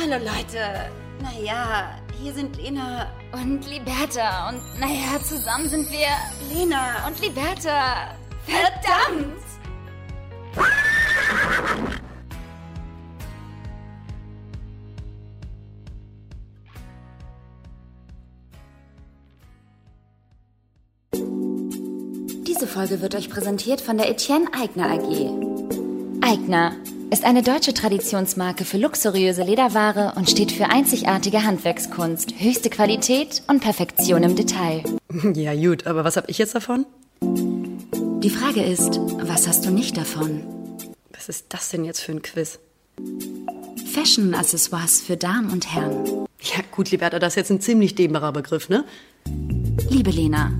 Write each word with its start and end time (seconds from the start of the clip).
Hallo 0.00 0.16
Leute. 0.16 0.90
Naja, 1.22 1.96
hier 2.20 2.32
sind 2.34 2.56
Lena 2.56 3.12
Und 3.32 3.64
Liberta. 3.70 4.48
Und 4.48 4.60
naja, 4.80 5.22
zusammen 5.22 5.68
sind 5.68 5.88
wir 5.90 6.08
Lena 6.52 7.06
und 7.06 7.20
Liberta. 7.20 8.16
Verdammt! 8.44 9.40
Diese 22.46 22.66
Folge 22.66 23.00
wird 23.00 23.14
euch 23.14 23.30
präsentiert 23.30 23.80
von 23.80 23.96
der 23.96 24.10
Etienne 24.10 24.46
Eigner 24.52 24.90
AG. 24.90 25.30
Eigner 26.20 26.72
ist 27.10 27.24
eine 27.24 27.42
deutsche 27.42 27.74
Traditionsmarke 27.74 28.64
für 28.64 28.78
luxuriöse 28.78 29.42
Lederware 29.42 30.12
und 30.16 30.30
steht 30.30 30.52
für 30.52 30.66
einzigartige 30.66 31.44
Handwerkskunst, 31.44 32.34
höchste 32.38 32.70
Qualität 32.70 33.42
und 33.46 33.60
Perfektion 33.60 34.22
im 34.22 34.36
Detail. 34.36 34.82
Ja, 35.34 35.54
gut, 35.54 35.86
aber 35.86 36.04
was 36.04 36.16
hab 36.16 36.28
ich 36.28 36.38
jetzt 36.38 36.56
davon? 36.56 36.86
Die 37.22 38.30
Frage 38.30 38.64
ist, 38.64 38.98
was 39.22 39.46
hast 39.46 39.64
du 39.64 39.70
nicht 39.70 39.96
davon? 39.96 40.42
Was 41.12 41.28
ist 41.28 41.46
das 41.50 41.68
denn 41.68 41.84
jetzt 41.84 42.00
für 42.00 42.12
ein 42.12 42.22
Quiz? 42.22 42.58
Fashion-Accessoires 43.92 45.00
für 45.02 45.16
Damen 45.16 45.50
und 45.50 45.72
Herren. 45.72 46.26
Ja, 46.40 46.62
gut, 46.72 46.90
Liberta, 46.90 47.20
das 47.20 47.34
ist 47.34 47.36
jetzt 47.36 47.50
ein 47.50 47.60
ziemlich 47.60 47.94
dehnbarer 47.94 48.32
Begriff, 48.32 48.68
ne? 48.68 48.84
Liebe 49.88 50.10
Lena, 50.10 50.52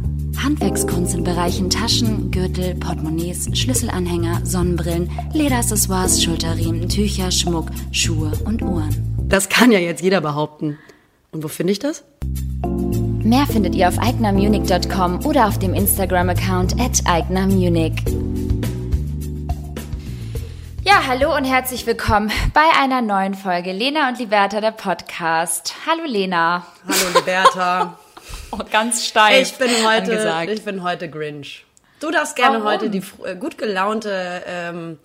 Handwerkskunst 0.44 1.14
in 1.14 1.24
Bereichen 1.24 1.70
Taschen, 1.70 2.30
Gürtel, 2.30 2.74
Portemonnaies, 2.74 3.48
Schlüsselanhänger, 3.58 4.44
Sonnenbrillen, 4.44 5.10
Lederaccessoires, 5.32 6.22
Schulterriemen, 6.22 6.86
Tücher, 6.90 7.30
Schmuck, 7.30 7.68
Schuhe 7.92 8.30
und 8.44 8.60
Uhren. 8.60 9.16
Das 9.26 9.48
kann 9.48 9.72
ja 9.72 9.78
jetzt 9.78 10.02
jeder 10.02 10.20
behaupten. 10.20 10.78
Und 11.32 11.42
wo 11.44 11.48
finde 11.48 11.72
ich 11.72 11.78
das? 11.78 12.04
Mehr 13.22 13.46
findet 13.46 13.74
ihr 13.74 13.88
auf 13.88 13.98
eignermunich.com 13.98 15.24
oder 15.24 15.48
auf 15.48 15.58
dem 15.58 15.72
Instagram-Account 15.72 16.78
at 16.78 17.00
eignermunich. 17.06 17.94
Ja, 20.82 21.06
hallo 21.06 21.34
und 21.34 21.44
herzlich 21.44 21.86
willkommen 21.86 22.30
bei 22.52 22.66
einer 22.78 23.00
neuen 23.00 23.32
Folge 23.32 23.72
Lena 23.72 24.10
und 24.10 24.18
Liberta, 24.18 24.60
der 24.60 24.72
Podcast. 24.72 25.74
Hallo 25.86 26.02
Lena. 26.06 26.66
Hallo, 26.86 27.18
Liberta. 27.18 27.98
Ganz 28.70 29.04
steif. 29.06 29.40
ich 29.52 29.54
bin 29.58 29.68
heute, 29.86 30.12
angesagt. 30.12 30.50
ich 30.50 30.62
bin 30.64 30.82
heute 30.82 31.08
Grinch. 31.10 31.64
Du 32.00 32.10
darfst 32.10 32.36
gerne 32.36 32.58
Warum? 32.58 32.68
heute 32.72 32.90
die 32.90 33.02
äh, 33.24 33.34
gut 33.36 33.56
gelaunte 33.58 34.42
ähm, 34.46 34.98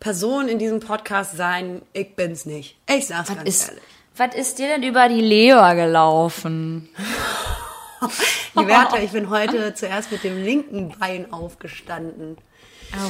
Person 0.00 0.48
in 0.48 0.58
diesem 0.58 0.80
Podcast 0.80 1.36
sein. 1.36 1.82
Ich 1.92 2.14
bin's 2.16 2.44
nicht. 2.44 2.76
Ich 2.88 3.06
sag's 3.06 3.28
ganz 3.34 3.48
ist, 3.48 3.68
ehrlich. 3.68 3.82
was 4.16 4.34
ist 4.34 4.58
dir 4.58 4.68
denn 4.68 4.82
über 4.82 5.08
die 5.08 5.20
Leber 5.22 5.74
gelaufen? 5.74 6.88
Liberta, 8.54 8.98
ich 9.02 9.12
bin 9.12 9.30
heute 9.30 9.74
zuerst 9.74 10.12
mit 10.12 10.24
dem 10.24 10.42
linken 10.42 10.94
Bein 10.98 11.32
aufgestanden. 11.32 12.36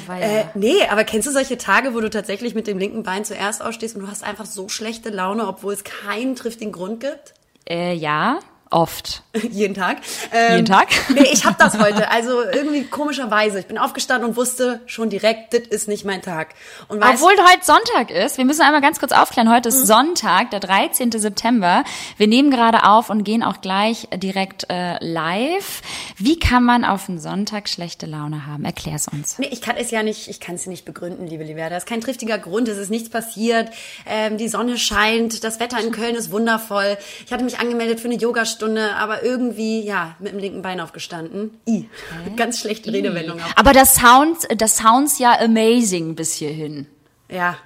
Oh, 0.08 0.12
Äh, 0.12 0.44
nee, 0.54 0.86
aber 0.88 1.04
kennst 1.04 1.26
du 1.28 1.32
solche 1.32 1.58
Tage, 1.58 1.94
wo 1.94 2.00
du 2.00 2.08
tatsächlich 2.08 2.54
mit 2.54 2.66
dem 2.66 2.78
linken 2.78 3.02
Bein 3.02 3.24
zuerst 3.24 3.60
aufstehst 3.62 3.96
und 3.96 4.02
du 4.02 4.08
hast 4.08 4.22
einfach 4.24 4.46
so 4.46 4.68
schlechte 4.68 5.10
Laune, 5.10 5.46
obwohl 5.46 5.74
es 5.74 5.84
keinen 5.84 6.36
triftigen 6.36 6.72
Grund 6.72 7.00
gibt? 7.00 7.34
äh, 7.68 7.92
ja, 7.94 8.38
oft. 8.74 9.22
Jeden 9.50 9.74
Tag. 9.74 9.98
Ähm, 10.32 10.56
Jeden 10.56 10.66
Tag? 10.66 10.88
Nee, 11.14 11.28
ich 11.32 11.44
hab 11.44 11.58
das 11.58 11.78
heute. 11.78 12.10
Also 12.10 12.42
irgendwie 12.42 12.84
komischerweise. 12.84 13.60
Ich 13.60 13.66
bin 13.66 13.78
aufgestanden 13.78 14.30
und 14.30 14.36
wusste 14.36 14.80
schon 14.86 15.10
direkt, 15.10 15.54
das 15.54 15.68
ist 15.68 15.86
nicht 15.86 16.04
mein 16.04 16.22
Tag. 16.22 16.54
Und 16.88 17.00
weißt, 17.00 17.22
Obwohl 17.22 17.36
heute 17.44 17.64
Sonntag 17.64 18.10
ist, 18.10 18.36
wir 18.36 18.44
müssen 18.44 18.62
einmal 18.62 18.80
ganz 18.80 18.98
kurz 18.98 19.12
aufklären, 19.12 19.52
heute 19.52 19.68
ist 19.68 19.86
Sonntag, 19.86 20.50
der 20.50 20.58
13. 20.58 21.12
September. 21.12 21.84
Wir 22.16 22.26
nehmen 22.26 22.50
gerade 22.50 22.84
auf 22.84 23.10
und 23.10 23.22
gehen 23.22 23.44
auch 23.44 23.60
gleich 23.60 24.08
direkt 24.14 24.66
äh, 24.70 24.96
live. 25.04 25.82
Wie 26.16 26.38
kann 26.38 26.64
man 26.64 26.84
auf 26.84 27.08
einen 27.08 27.20
Sonntag 27.20 27.68
schlechte 27.68 28.06
Laune 28.06 28.46
haben? 28.46 28.64
Erklär's 28.64 29.06
uns. 29.06 29.38
Nee, 29.38 29.50
ich 29.52 29.60
kann 29.60 29.76
es 29.76 29.92
ja 29.92 30.02
nicht, 30.02 30.28
ich 30.28 30.40
kann 30.40 30.56
es 30.56 30.66
nicht 30.66 30.84
begründen, 30.84 31.28
liebe 31.28 31.44
Liberta. 31.44 31.70
Das 31.70 31.84
ist 31.84 31.88
kein 31.88 32.00
triftiger 32.00 32.38
Grund, 32.38 32.66
es 32.68 32.78
ist 32.78 32.90
nichts 32.90 33.08
passiert. 33.08 33.70
Ähm, 34.06 34.36
die 34.36 34.48
Sonne 34.48 34.78
scheint, 34.78 35.44
das 35.44 35.60
Wetter 35.60 35.78
in 35.80 35.92
Köln 35.92 36.16
ist 36.16 36.32
wundervoll. 36.32 36.98
Ich 37.24 37.32
hatte 37.32 37.44
mich 37.44 37.60
angemeldet 37.60 38.00
für 38.00 38.08
eine 38.08 38.16
Yogastunde, 38.16 38.63
aber 38.96 39.22
irgendwie, 39.22 39.82
ja, 39.82 40.16
mit 40.18 40.32
dem 40.32 40.38
linken 40.38 40.62
Bein 40.62 40.80
aufgestanden. 40.80 41.58
I. 41.68 41.88
Ganz 42.36 42.60
schlechte 42.60 42.92
Redewendung 42.92 43.40
auch. 43.40 43.56
Aber 43.56 43.72
das 43.72 43.94
Sound, 43.94 44.38
das 44.56 44.76
sounds 44.76 45.18
ja 45.18 45.38
amazing 45.40 46.14
bis 46.14 46.34
hierhin. 46.34 46.86
Ja. 47.28 47.56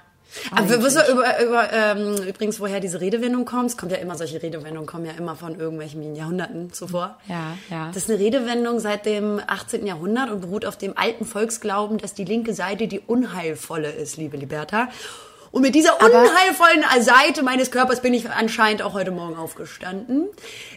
Aber 0.51 0.69
wirst 0.81 0.97
du 0.97 1.11
über, 1.11 1.43
über 1.43 1.73
ähm, 1.73 2.15
übrigens, 2.27 2.59
woher 2.59 2.79
diese 2.79 3.01
Redewendung 3.01 3.45
kommt? 3.45 3.71
Es 3.71 3.77
kommt 3.77 3.91
ja 3.91 3.97
immer, 3.97 4.15
solche 4.15 4.41
Redewendungen 4.41 4.85
kommen 4.85 5.05
ja 5.05 5.13
immer 5.13 5.35
von 5.35 5.59
irgendwelchen 5.59 6.15
Jahrhunderten 6.15 6.71
zuvor. 6.71 7.17
Ja, 7.27 7.57
ja. 7.69 7.87
Das 7.87 8.03
ist 8.03 8.09
eine 8.09 8.19
Redewendung 8.19 8.79
seit 8.79 9.05
dem 9.05 9.41
18. 9.45 9.87
Jahrhundert 9.87 10.29
und 10.29 10.41
beruht 10.41 10.65
auf 10.65 10.77
dem 10.77 10.97
alten 10.97 11.25
Volksglauben, 11.25 11.97
dass 11.97 12.13
die 12.13 12.25
linke 12.25 12.53
Seite 12.53 12.87
die 12.87 12.99
unheilvolle 12.99 13.89
ist, 13.91 14.17
liebe 14.17 14.37
Liberta. 14.37 14.89
Und 15.51 15.61
mit 15.63 15.73
dieser 15.73 15.99
unheilvollen 15.99 16.83
Seite 17.01 17.43
meines 17.43 17.71
Körpers 17.71 18.01
bin 18.01 18.13
ich 18.13 18.29
anscheinend 18.29 18.81
auch 18.81 18.93
heute 18.93 19.11
Morgen 19.11 19.35
aufgestanden. 19.35 20.27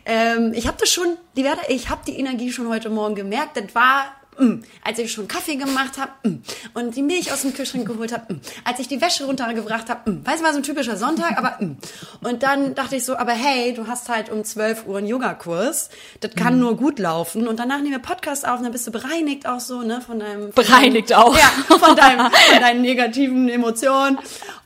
Ähm, 0.07 0.53
ich 0.55 0.67
habe 0.67 0.79
das 0.81 0.91
schon, 0.91 1.17
Liberta, 1.35 1.63
ich 1.69 1.91
habe 1.91 2.03
die 2.07 2.19
Energie 2.19 2.53
schon 2.53 2.69
heute 2.69 2.89
Morgen 2.89 3.15
gemerkt. 3.15 3.57
Das 3.57 3.75
war 3.75 4.15
Mm, 4.39 4.63
als 4.83 4.99
ich 4.99 5.13
schon 5.13 5.29
Kaffee 5.29 5.57
gemacht 5.57 5.99
habe 5.99 6.13
mm, 6.27 6.43
und 6.73 6.97
die 6.97 7.03
Milch 7.03 7.31
aus 7.33 7.43
dem 7.43 7.53
Kühlschrank 7.53 7.87
geholt 7.87 8.13
habe, 8.13 8.33
mm, 8.33 8.41
als 8.65 8.79
ich 8.79 8.89
die 8.89 9.03
Wäsche 9.03 9.27
runtergebracht 9.27 9.91
habe, 9.91 10.11
mm, 10.11 10.27
weiß 10.27 10.43
war 10.43 10.53
so 10.53 10.57
ein 10.57 10.63
typischer 10.63 10.97
Sonntag, 10.97 11.37
aber 11.37 11.63
mm. 11.63 11.77
und 12.23 12.43
dann 12.43 12.75
dachte 12.75 12.97
ich 12.97 13.05
so, 13.05 13.17
aber 13.17 13.33
hey, 13.33 13.75
du 13.75 13.87
hast 13.87 14.09
halt 14.09 14.31
um 14.31 14.43
12 14.43 14.87
Uhr 14.87 14.99
einen 14.99 15.07
Yogakurs, 15.07 15.91
das 16.21 16.35
kann 16.35 16.59
nur 16.59 16.79
gut 16.79 16.99
laufen. 16.99 17.47
Und 17.47 17.59
danach 17.59 17.79
nehmen 17.79 17.91
wir 17.91 17.99
Podcast 17.99 18.49
auf 18.49 18.57
und 18.57 18.63
dann 18.63 18.73
bist 18.73 18.87
du 18.87 18.91
bereinigt 18.91 19.47
auch 19.47 19.61
so, 19.61 19.83
ne, 19.83 20.01
von 20.01 20.19
deinem 20.19 20.53
von 20.53 20.65
Bereinigt 20.65 21.11
deinem, 21.11 21.21
auch. 21.21 21.37
Ja, 21.37 21.77
von 21.79 21.95
deinem 21.95 22.31
von 22.31 22.61
deinen 22.61 22.81
negativen 22.81 23.51
Emotionen. 23.51 24.19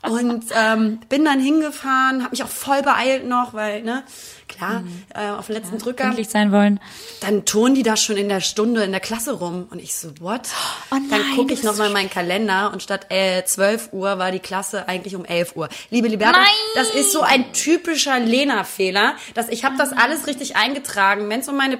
Und 0.09 0.45
ähm, 0.55 0.99
bin 1.09 1.25
dann 1.25 1.41
hingefahren, 1.41 2.21
habe 2.21 2.31
mich 2.31 2.43
auch 2.43 2.47
voll 2.47 2.83
beeilt 2.83 3.27
noch, 3.27 3.53
weil 3.53 3.83
ne, 3.83 4.03
klar, 4.47 4.83
äh, 5.13 5.29
auf 5.29 5.47
den 5.47 5.55
letzten 5.55 5.77
Drücker 5.77 6.05
Pünktlich 6.05 6.29
sein 6.29 6.51
wollen. 6.51 6.79
dann 7.21 7.45
turnen 7.45 7.75
die 7.75 7.83
da 7.83 7.97
schon 7.97 8.17
in 8.17 8.29
der 8.29 8.41
Stunde 8.41 8.83
in 8.83 8.91
der 8.91 8.99
Klasse 8.99 9.33
rum. 9.33 9.67
Und 9.69 9.79
ich 9.81 9.95
so, 9.95 10.09
what? 10.19 10.41
Oh 10.91 10.95
nein, 10.95 11.07
dann 11.09 11.21
gucke 11.35 11.53
ich 11.53 11.59
bist 11.59 11.63
noch 11.63 11.71
mal 11.73 11.77
so 11.77 11.83
in 11.83 11.93
meinen 11.93 12.09
Kalender 12.09 12.71
und 12.71 12.83
statt 12.83 13.07
äh, 13.09 13.43
12 13.43 13.89
Uhr 13.93 14.17
war 14.17 14.31
die 14.31 14.39
Klasse 14.39 14.87
eigentlich 14.87 15.15
um 15.15 15.25
11 15.25 15.55
Uhr. 15.55 15.69
Liebe 15.89 16.07
Liberta, 16.07 16.39
Nein! 16.39 16.47
das 16.75 16.89
ist 16.89 17.11
so 17.11 17.21
ein 17.21 17.53
typischer 17.53 18.19
Lena-Fehler, 18.19 19.15
dass 19.33 19.49
ich 19.49 19.63
habe 19.63 19.75
das 19.77 19.93
alles 19.93 20.27
richtig 20.27 20.55
eingetragen, 20.55 21.29
wenn 21.29 21.39
es 21.41 21.49
um 21.49 21.57
meine 21.57 21.77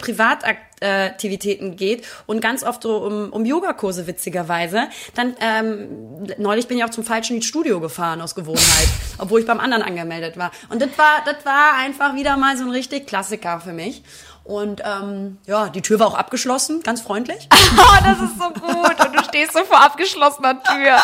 Privataktivitäten 0.80 1.76
geht 1.76 2.06
und 2.26 2.42
ganz 2.42 2.64
oft 2.64 2.84
so 2.84 2.98
um, 2.98 3.30
um 3.32 3.46
Yogakurse 3.46 4.08
witzigerweise, 4.08 4.90
dann 5.16 5.36
ähm, 5.40 6.28
neulich 6.38 6.68
bin 6.68 6.78
ich 6.78 6.84
auch 6.84 6.90
zum 6.90 7.04
falschen 7.04 7.42
Studio 7.42 7.80
gefahren 7.80 8.22
aus 8.22 8.36
Gewohnheit, 8.36 8.88
obwohl 9.18 9.40
ich 9.40 9.48
beim 9.48 9.60
anderen 9.60 9.84
angemeldet 9.84 10.38
war. 10.38 10.52
Und 10.70 10.82
das 10.82 10.90
war, 10.98 11.24
das 11.26 11.46
war 11.46 11.76
einfach 11.80 12.16
wieder 12.16 12.38
mal 12.38 12.58
so 12.58 12.64
ein 12.64 12.72
richtig 12.72 13.08
Klassiker 13.08 13.60
für 13.60 13.74
mich. 13.74 14.04
Und 14.48 14.82
ähm, 14.86 15.40
ja, 15.46 15.68
die 15.68 15.82
Tür 15.82 16.00
war 16.00 16.08
auch 16.08 16.14
abgeschlossen, 16.14 16.82
ganz 16.82 17.02
freundlich. 17.02 17.50
Oh, 17.52 17.98
das 18.06 18.22
ist 18.22 18.40
so 18.40 18.50
gut. 18.50 19.06
Und 19.06 19.14
du 19.14 19.24
stehst 19.26 19.52
so 19.52 19.60
vor 19.66 19.84
abgeschlossener 19.84 20.64
Tür. 20.64 21.00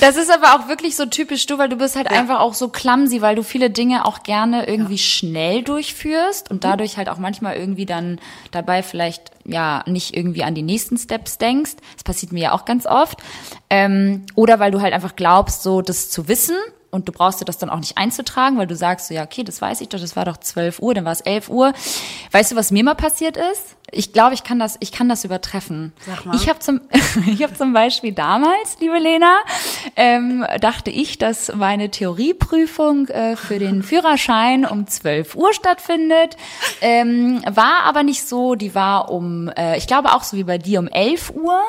Das 0.00 0.16
ist 0.16 0.30
aber 0.30 0.54
auch 0.54 0.68
wirklich 0.68 0.94
so 0.94 1.04
typisch 1.06 1.44
du, 1.46 1.58
weil 1.58 1.68
du 1.68 1.74
bist 1.74 1.96
halt 1.96 2.08
einfach 2.08 2.38
auch 2.38 2.54
so 2.54 2.68
clumsy, 2.68 3.20
weil 3.20 3.34
du 3.34 3.42
viele 3.42 3.68
Dinge 3.68 4.06
auch 4.06 4.22
gerne 4.22 4.68
irgendwie 4.68 4.98
schnell 4.98 5.62
durchführst 5.62 6.52
und 6.52 6.62
dadurch 6.62 6.96
halt 6.96 7.08
auch 7.08 7.18
manchmal 7.18 7.56
irgendwie 7.56 7.84
dann 7.84 8.20
dabei 8.52 8.84
vielleicht 8.84 9.32
ja 9.44 9.82
nicht 9.86 10.16
irgendwie 10.16 10.44
an 10.44 10.54
die 10.54 10.62
nächsten 10.62 10.96
Steps 10.96 11.36
denkst. 11.38 11.72
Das 11.94 12.04
passiert 12.04 12.30
mir 12.30 12.44
ja 12.44 12.52
auch 12.52 12.64
ganz 12.64 12.86
oft. 12.86 13.18
Ähm, 13.70 14.24
oder 14.36 14.60
weil 14.60 14.70
du 14.70 14.80
halt 14.80 14.94
einfach 14.94 15.16
glaubst, 15.16 15.64
so 15.64 15.82
das 15.82 16.10
zu 16.10 16.28
wissen 16.28 16.56
und 16.94 17.08
du 17.08 17.12
brauchst 17.12 17.40
dir 17.40 17.44
das 17.44 17.58
dann 17.58 17.70
auch 17.70 17.80
nicht 17.80 17.98
einzutragen, 17.98 18.56
weil 18.56 18.68
du 18.68 18.76
sagst 18.76 19.08
so, 19.08 19.14
ja, 19.14 19.24
okay, 19.24 19.42
das 19.42 19.60
weiß 19.60 19.80
ich 19.80 19.88
doch, 19.88 19.98
das 19.98 20.14
war 20.14 20.24
doch 20.24 20.36
12 20.36 20.78
Uhr, 20.78 20.94
dann 20.94 21.04
war 21.04 21.10
es 21.10 21.22
11 21.22 21.48
Uhr. 21.48 21.72
Weißt 22.30 22.52
du, 22.52 22.56
was 22.56 22.70
mir 22.70 22.84
mal 22.84 22.94
passiert 22.94 23.36
ist? 23.36 23.76
Ich 23.94 24.12
glaube, 24.12 24.34
ich 24.34 24.44
kann 24.44 24.58
das, 24.58 24.76
ich 24.80 24.92
kann 24.92 25.08
das 25.08 25.24
übertreffen. 25.24 25.92
Sag 26.06 26.26
mal. 26.26 26.36
Ich 26.36 26.48
habe 26.48 26.58
zum, 26.58 26.80
ich 27.26 27.42
habe 27.42 27.54
zum 27.54 27.72
Beispiel 27.72 28.12
damals, 28.12 28.76
liebe 28.80 28.98
Lena, 28.98 29.36
ähm, 29.96 30.44
dachte 30.60 30.90
ich, 30.90 31.18
dass 31.18 31.54
meine 31.54 31.90
Theorieprüfung 31.90 33.08
äh, 33.08 33.36
für 33.36 33.58
den 33.58 33.82
Führerschein 33.82 34.64
um 34.64 34.86
12 34.86 35.34
Uhr 35.34 35.52
stattfindet. 35.52 36.36
Ähm, 36.80 37.42
war 37.50 37.84
aber 37.84 38.02
nicht 38.02 38.26
so, 38.26 38.54
die 38.54 38.74
war 38.74 39.10
um, 39.10 39.48
äh, 39.56 39.76
ich 39.78 39.86
glaube 39.86 40.12
auch 40.12 40.22
so 40.22 40.36
wie 40.36 40.44
bei 40.44 40.58
dir 40.58 40.80
um 40.80 40.88
11 40.88 41.30
Uhr. 41.30 41.60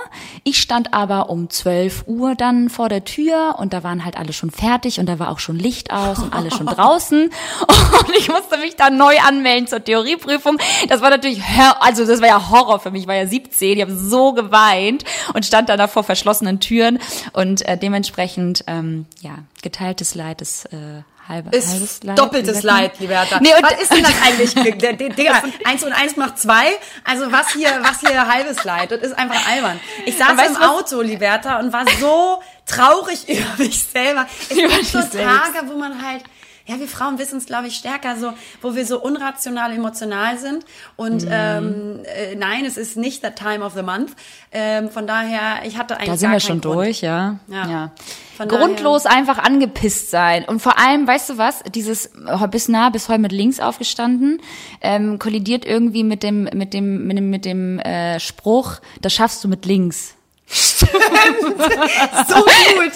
Ich 0.43 0.61
stand 0.61 0.93
aber 0.93 1.29
um 1.29 1.49
12 1.49 2.03
Uhr 2.07 2.35
dann 2.35 2.69
vor 2.69 2.89
der 2.89 3.05
Tür 3.05 3.55
und 3.59 3.73
da 3.73 3.83
waren 3.83 4.03
halt 4.03 4.17
alle 4.17 4.33
schon 4.33 4.51
fertig 4.51 4.99
und 4.99 5.07
da 5.07 5.19
war 5.19 5.29
auch 5.29 5.39
schon 5.39 5.57
Licht 5.57 5.91
aus 5.91 6.19
und 6.19 6.33
alle 6.33 6.51
schon 6.51 6.65
draußen. 6.65 7.29
Und 8.05 8.15
ich 8.17 8.29
musste 8.29 8.57
mich 8.57 8.75
dann 8.75 8.97
neu 8.97 9.15
anmelden 9.19 9.67
zur 9.67 9.83
Theorieprüfung. 9.83 10.57
Das 10.89 11.01
war 11.01 11.09
natürlich, 11.09 11.41
also 11.79 12.05
das 12.05 12.14
das 12.15 12.21
war 12.21 12.27
ja 12.29 12.49
Horror 12.49 12.79
für 12.79 12.91
mich. 12.91 13.03
Ich 13.03 13.07
war 13.07 13.15
ja 13.15 13.27
17, 13.27 13.77
ich 13.77 13.81
habe 13.81 13.95
so 13.95 14.33
geweint 14.33 15.03
und 15.33 15.45
stand 15.45 15.69
dann 15.69 15.77
da 15.77 15.87
vor 15.87 16.03
verschlossenen 16.03 16.59
Türen 16.59 16.99
und 17.33 17.61
äh, 17.67 17.77
dementsprechend, 17.77 18.63
ähm, 18.67 19.05
ja, 19.21 19.35
geteiltes 19.61 20.15
Leid 20.15 20.41
ist 20.41 20.65
äh, 20.73 21.03
halbe, 21.27 21.55
Ist 21.55 21.71
halbes 21.71 22.03
Leid. 22.03 22.19
doppeltes? 22.19 22.61
Leid, 22.63 22.99
Liberta. 22.99 23.39
Nee, 23.39 23.49
und- 23.55 23.63
was 23.63 23.81
ist 23.81 23.91
denn 23.91 24.03
das 24.03 24.13
eigentlich? 24.27 24.53
Der, 24.79 24.93
der, 24.93 25.09
Digga, 25.09 25.41
eins 25.65 25.83
und 25.83 25.91
eins 25.91 26.15
macht 26.17 26.37
zwei. 26.39 26.65
Also 27.03 27.31
was 27.31 27.51
hier, 27.53 27.69
was 27.81 27.99
hier 27.99 28.27
halbes 28.27 28.63
Leid? 28.63 28.91
Das 28.91 29.01
ist 29.01 29.17
einfach 29.17 29.47
albern. 29.49 29.79
Ich 30.05 30.17
saß 30.17 30.31
im 30.49 30.57
Auto, 30.57 31.01
Liberta, 31.01 31.59
und 31.59 31.73
war 31.73 31.85
so 31.99 32.41
traurig 32.67 33.19
über 33.29 33.63
mich 33.63 33.83
selber. 33.83 34.27
Es 34.49 34.57
Über 34.57 34.67
gibt 34.69 34.85
so 34.85 35.01
selbst. 35.01 35.13
Tage, 35.15 35.67
wo 35.67 35.77
man 35.77 35.99
halt 36.07 36.23
ja, 36.65 36.79
wir 36.79 36.87
Frauen 36.87 37.19
wissen 37.19 37.37
es, 37.37 37.45
glaube 37.45 37.67
ich, 37.67 37.75
stärker, 37.75 38.17
so, 38.17 38.33
wo 38.61 38.75
wir 38.75 38.85
so 38.85 39.01
unrational 39.01 39.71
emotional 39.71 40.37
sind. 40.37 40.65
Und 40.95 41.23
Mhm. 41.25 41.29
ähm, 41.31 41.99
äh, 42.05 42.35
nein, 42.35 42.65
es 42.65 42.77
ist 42.77 42.97
nicht 42.97 43.21
the 43.23 43.29
time 43.31 43.63
of 43.63 43.73
the 43.75 43.83
month. 43.83 44.11
Ähm, 44.51 44.89
von 44.89 45.05
daher, 45.07 45.65
ich 45.65 45.77
hatte 45.77 45.95
eigentlich 45.97 46.09
Da 46.09 46.17
sind 46.17 46.31
wir 46.31 46.39
schon 46.39 46.61
Grund. 46.61 46.75
durch, 46.75 47.01
ja. 47.01 47.39
Ja. 47.47 47.69
ja. 47.69 47.91
Von 48.37 48.47
Grundlos 48.49 49.05
einfach 49.05 49.37
angepisst 49.37 50.11
sein. 50.11 50.43
Und 50.45 50.59
vor 50.61 50.77
allem, 50.77 51.07
weißt 51.07 51.29
du 51.29 51.37
was, 51.37 51.63
dieses 51.73 52.07
äh, 52.07 52.47
bis 52.49 52.67
nah, 52.67 52.89
bis 52.89 53.07
heute 53.09 53.19
mit 53.19 53.31
links 53.31 53.59
aufgestanden, 53.59 54.41
ähm, 54.81 55.19
kollidiert 55.19 55.65
irgendwie 55.65 56.03
mit 56.03 56.21
dem, 56.23 56.43
mit 56.53 56.73
dem, 56.73 57.05
mit 57.07 57.17
dem, 57.17 57.29
mit 57.29 57.45
dem 57.45 57.79
äh, 57.79 58.19
Spruch, 58.19 58.77
das 59.01 59.13
schaffst 59.13 59.43
du 59.43 59.47
mit 59.47 59.65
links. 59.65 60.15
so 60.47 62.35
gut. 62.35 62.91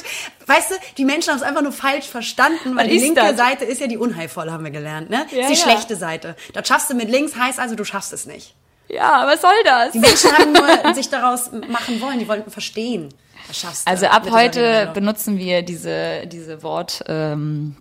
Weißt 0.46 0.72
du, 0.72 0.76
die 0.98 1.06
Menschen 1.06 1.30
haben 1.30 1.38
es 1.38 1.44
einfach 1.44 1.62
nur 1.62 1.72
falsch 1.72 2.08
verstanden, 2.08 2.76
weil 2.76 2.86
Was 2.86 2.94
die 2.94 3.00
linke 3.00 3.22
das? 3.22 3.38
Seite 3.38 3.66
ist 3.66 3.82
ja 3.82 3.88
die 3.88 3.98
unheilvolle, 3.98 4.52
haben 4.52 4.64
wir 4.64 4.72
gelernt, 4.72 5.10
ne? 5.10 5.26
Ja, 5.32 5.42
ist 5.42 5.50
die 5.50 5.54
ja. 5.54 5.60
schlechte 5.60 5.96
Seite. 5.96 6.36
Das 6.54 6.68
schaffst 6.68 6.90
du 6.90 6.96
mit 6.96 7.10
links, 7.10 7.36
heißt 7.36 7.60
also, 7.60 7.76
du 7.76 7.84
schaffst 7.84 8.14
es 8.14 8.26
nicht. 8.26 8.56
Ja, 8.88 9.28
was 9.28 9.42
soll 9.42 9.52
das? 9.64 9.92
Die 9.92 10.00
Menschen 10.00 10.32
haben 10.36 10.52
nur 10.52 10.94
sich 10.96 11.10
daraus 11.10 11.52
machen 11.52 12.02
wollen, 12.02 12.20
die 12.20 12.28
wollten 12.28 12.50
verstehen. 12.50 13.10
Das 13.48 13.60
schaffst 13.60 13.88
du 13.88 13.92
Also 13.92 14.08
ab 14.08 14.30
heute 14.32 14.90
benutzen 14.94 15.38
wir 15.38 15.62
diese, 15.62 16.26
diese 16.26 16.64
Wort, 16.64 17.04
ähm, 17.08 17.76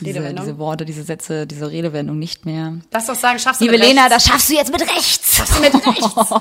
diese, 0.00 0.34
diese 0.34 0.58
Worte, 0.58 0.84
diese 0.84 1.02
Sätze, 1.04 1.46
diese 1.46 1.70
Redewendung 1.70 2.18
nicht 2.18 2.44
mehr. 2.44 2.74
Lass 2.90 3.06
doch 3.06 3.14
sagen, 3.14 3.38
schaffst 3.38 3.60
du 3.60 3.64
Liebe 3.64 3.78
mit 3.78 3.86
Lena, 3.86 4.06
rechts. 4.06 4.16
das 4.16 4.26
schaffst 4.26 4.50
du 4.50 4.54
jetzt 4.54 4.72
mit 4.72 4.82
rechts. 4.82 5.36
schaffst 5.36 5.56
du 5.56 5.60
mit 5.60 5.74
rechts. 5.74 6.34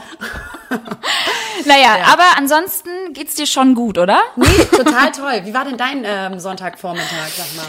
Naja, 1.66 1.98
aber 2.12 2.24
ansonsten 2.38 2.90
geht's 3.14 3.36
dir 3.36 3.46
schon 3.48 3.76
gut, 3.76 3.98
oder? 3.98 4.20
Nee, 4.36 4.46
total 4.72 5.12
toll. 5.12 5.42
Wie 5.46 5.54
war 5.54 5.66
denn 5.66 5.78
dein 5.78 6.04
ähm, 6.06 6.40
Sonntagvormittag, 6.40 7.30
sag 7.36 7.56
mal? 7.56 7.66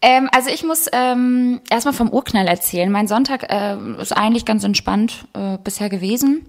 Ähm, 0.00 0.28
also 0.32 0.50
ich 0.50 0.62
muss 0.62 0.86
ähm, 0.92 1.60
erstmal 1.70 1.94
vom 1.94 2.10
Urknall 2.10 2.46
erzählen. 2.46 2.90
Mein 2.90 3.08
Sonntag 3.08 3.50
äh, 3.50 3.76
ist 4.00 4.16
eigentlich 4.16 4.44
ganz 4.44 4.64
entspannt 4.64 5.24
äh, 5.34 5.58
bisher 5.62 5.88
gewesen. 5.88 6.48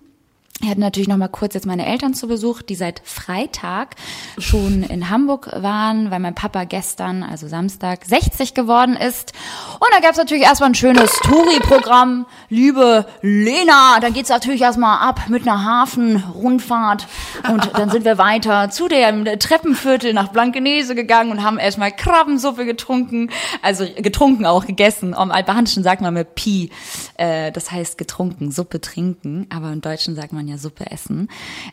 Ich 0.62 0.70
hatte 0.70 0.82
natürlich 0.82 1.08
noch 1.08 1.16
mal 1.16 1.30
kurz 1.30 1.54
jetzt 1.54 1.66
meine 1.66 1.86
Eltern 1.86 2.14
zu 2.14 2.28
Besuch, 2.28 2.62
die 2.62 2.76
seit 2.76 3.02
Freitag 3.06 3.96
schon 4.38 4.84
in 4.84 5.10
Hamburg 5.10 5.50
waren, 5.56 6.12
weil 6.12 6.20
mein 6.20 6.36
Papa 6.36 6.66
gestern, 6.66 7.24
also 7.24 7.48
Samstag, 7.48 8.04
60 8.04 8.56
geworden 8.56 8.98
ist. 8.98 9.32
Und 9.76 9.88
da 9.94 10.02
gab's 10.02 10.18
natürlich 10.18 10.44
erstmal 10.44 10.72
ein 10.72 10.76
schönes 10.76 11.14
Touri-Programm. 11.24 12.26
Liebe 12.50 13.06
Lena, 13.22 14.02
dann 14.02 14.12
geht's 14.12 14.28
natürlich 14.28 14.62
erstmal 14.62 15.00
ab 15.00 15.30
mit 15.30 15.44
einer 15.44 15.64
Hafenrundfahrt. 15.64 17.08
Und 17.50 17.72
dann 17.76 17.90
sind 17.90 18.04
wir 18.04 18.18
weiter 18.18 18.70
zu 18.70 18.90
dem 18.90 19.24
Treppenviertel 19.24 20.14
nach 20.14 20.28
Blankenese 20.28 20.94
gegangen 20.94 21.32
und 21.32 21.42
haben 21.42 21.58
erstmal 21.58 21.94
Krabbensuppe 21.94 22.66
getrunken. 22.66 23.30
Also 23.62 23.86
getrunken 23.96 24.46
auch, 24.46 24.66
gegessen. 24.66 25.14
Im 25.14 25.32
Albanischen 25.32 25.84
sagt 25.84 26.02
man 26.02 26.14
mit 26.14 26.36
Pi. 26.36 26.70
Äh, 27.16 27.54
das 27.54 27.72
heißt 27.72 27.98
getrunken, 27.98 28.52
Suppe 28.52 28.82
trinken. 28.82 29.48
Aber 29.50 29.72
im 29.72 29.80
Deutschen 29.80 30.16
sagt 30.16 30.34
man 30.34 30.49
ja 30.50 30.58
Suppe 30.58 30.90
essen. 30.92 31.30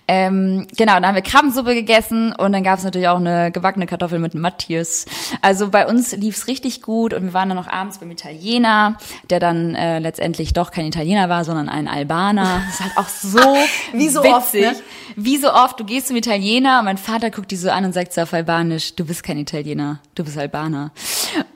Ähm, 0.09 0.67
genau, 0.77 0.95
dann 0.95 1.07
haben 1.07 1.15
wir 1.15 1.23
Krabbensuppe 1.23 1.75
gegessen 1.75 2.33
und 2.33 2.53
dann 2.53 2.63
gab 2.63 2.79
es 2.79 2.85
natürlich 2.85 3.09
auch 3.09 3.19
eine 3.19 3.51
gebackene 3.51 3.87
Kartoffel 3.87 4.19
mit 4.19 4.35
Matthias. 4.35 5.07
Also 5.43 5.71
bei 5.71 5.87
uns 5.87 6.15
lief's 6.15 6.47
richtig 6.47 6.83
gut 6.83 7.15
und 7.15 7.25
wir 7.25 7.33
waren 7.33 7.49
dann 7.49 7.57
noch 7.59 7.69
abends 7.69 7.99
beim 7.99 8.11
Italiener, 8.11 8.97
der 9.31 9.41
dann 9.41 9.75
äh, 9.75 9.99
letztendlich 9.99 10.53
doch 10.53 10.71
kein 10.71 10.87
Italiener 10.87 11.29
war, 11.29 11.45
sondern 11.45 11.69
ein 11.69 11.89
Albaner. 11.89 12.63
Das 12.67 12.75
ist 12.75 12.81
halt 12.83 12.97
auch 12.97 13.09
so 13.09 13.57
Wie 13.93 14.09
so 14.09 14.23
witzig. 14.23 14.35
oft, 14.35 14.55
ne? 14.55 14.77
Wie 15.17 15.37
so 15.39 15.53
oft, 15.53 15.81
du 15.81 15.85
gehst 15.85 16.09
zum 16.09 16.17
Italiener 16.17 16.79
und 16.81 16.85
mein 16.85 16.99
Vater 16.99 17.31
guckt 17.31 17.51
dich 17.51 17.61
so 17.61 17.71
an 17.71 17.85
und 17.85 17.93
sagt 17.93 18.13
so 18.13 18.21
auf 18.21 18.33
Albanisch, 18.35 18.95
du 18.97 19.05
bist 19.07 19.23
kein 19.23 19.39
Italiener, 19.39 20.01
du 20.15 20.25
bist 20.25 20.37
Albaner. 20.37 20.91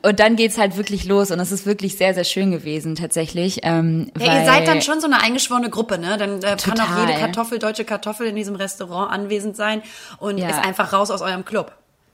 Und 0.03 0.19
dann 0.19 0.37
geht's 0.37 0.57
halt 0.59 0.77
wirklich 0.77 1.05
los 1.05 1.31
und 1.31 1.41
es 1.41 1.53
ist 1.53 1.67
wirklich 1.67 1.97
sehr, 1.97 2.15
sehr 2.15 2.25
schön 2.25 2.51
gewesen 2.51 2.95
tatsächlich. 2.95 3.61
Ähm, 3.63 4.11
Ja, 4.19 4.39
ihr 4.41 4.45
seid 4.47 4.67
dann 4.67 4.81
schon 4.83 5.01
so 5.01 5.07
eine 5.07 5.21
eingeschworene 5.23 5.69
Gruppe, 5.71 5.99
ne? 5.99 6.17
Dann 6.17 6.39
äh, 6.43 6.57
kann 6.57 6.81
auch 6.81 6.87
Total. 6.87 7.07
Jede 7.11 7.21
Kartoffel, 7.21 7.59
deutsche 7.59 7.85
Kartoffel 7.85 8.27
in 8.27 8.37
diesem 8.37 8.55
Restaurant 8.57 9.13
anwesend 9.13 9.57
sein 9.57 9.83
und 10.19 10.39
Ja. 10.39 10.49
ist 10.49 10.59
einfach 10.65 10.93
raus 10.93 11.11
aus 11.11 11.23
eurem 11.23 11.45
Club. 11.45 11.73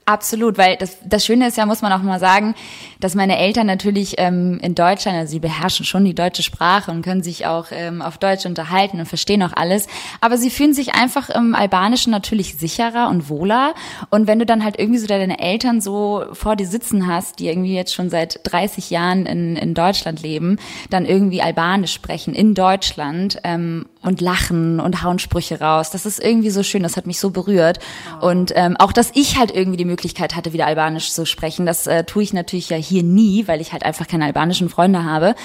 Absolut, 0.09 0.57
weil 0.57 0.77
das, 0.77 0.95
das 1.03 1.25
Schöne 1.25 1.49
ist 1.49 1.57
ja, 1.57 1.65
muss 1.65 1.81
man 1.81 1.91
auch 1.91 2.01
mal 2.01 2.17
sagen, 2.17 2.55
dass 3.01 3.13
meine 3.13 3.37
Eltern 3.37 3.67
natürlich 3.67 4.15
ähm, 4.19 4.57
in 4.61 4.73
Deutschland, 4.73 5.17
also 5.17 5.31
sie 5.31 5.39
beherrschen 5.39 5.85
schon 5.85 6.05
die 6.05 6.15
deutsche 6.15 6.43
Sprache 6.43 6.91
und 6.91 7.01
können 7.01 7.21
sich 7.23 7.45
auch 7.45 7.65
ähm, 7.71 8.01
auf 8.01 8.17
Deutsch 8.17 8.45
unterhalten 8.45 9.01
und 9.01 9.05
verstehen 9.05 9.43
auch 9.43 9.51
alles, 9.53 9.87
aber 10.21 10.37
sie 10.37 10.49
fühlen 10.49 10.73
sich 10.73 10.95
einfach 10.95 11.29
im 11.29 11.53
Albanischen 11.53 12.11
natürlich 12.11 12.57
sicherer 12.57 13.09
und 13.09 13.27
wohler 13.27 13.73
und 14.09 14.27
wenn 14.27 14.39
du 14.39 14.45
dann 14.45 14.63
halt 14.63 14.79
irgendwie 14.79 14.99
so 14.99 15.07
deine 15.07 15.39
Eltern 15.39 15.81
so 15.81 16.23
vor 16.31 16.55
dir 16.55 16.67
sitzen 16.67 17.07
hast, 17.07 17.39
die 17.39 17.49
irgendwie 17.49 17.75
jetzt 17.75 17.93
schon 17.93 18.09
seit 18.09 18.39
30 18.43 18.89
Jahren 18.89 19.25
in, 19.25 19.57
in 19.57 19.73
Deutschland 19.73 20.21
leben, 20.21 20.57
dann 20.89 21.03
irgendwie 21.05 21.41
Albanisch 21.41 21.93
sprechen 21.93 22.33
in 22.33 22.53
Deutschland 22.53 23.39
ähm, 23.43 23.87
und 24.01 24.21
lachen 24.21 24.79
und 24.79 25.03
hauen 25.03 25.19
Sprüche 25.19 25.59
raus, 25.59 25.89
das 25.91 26.05
ist 26.05 26.19
irgendwie 26.23 26.49
so 26.49 26.63
schön, 26.63 26.83
das 26.83 26.97
hat 26.97 27.07
mich 27.07 27.19
so 27.19 27.29
berührt 27.31 27.79
und 28.21 28.51
ähm, 28.55 28.75
auch, 28.77 28.91
dass 28.91 29.11
ich 29.13 29.37
halt 29.37 29.51
irgendwie 29.51 29.77
die 29.77 29.85
Möglichkeit 29.85 30.35
hatte, 30.35 30.53
wieder 30.53 30.65
Albanisch 30.67 31.11
zu 31.11 31.25
sprechen. 31.25 31.65
Das 31.65 31.87
äh, 31.87 32.03
tue 32.03 32.23
ich 32.23 32.33
natürlich 32.33 32.69
ja 32.69 32.77
hier 32.77 33.03
nie, 33.03 33.47
weil 33.47 33.61
ich 33.61 33.71
halt 33.73 33.83
einfach 33.83 34.07
keine 34.07 34.25
albanischen 34.25 34.69
Freunde 34.69 35.03
habe, 35.03 35.35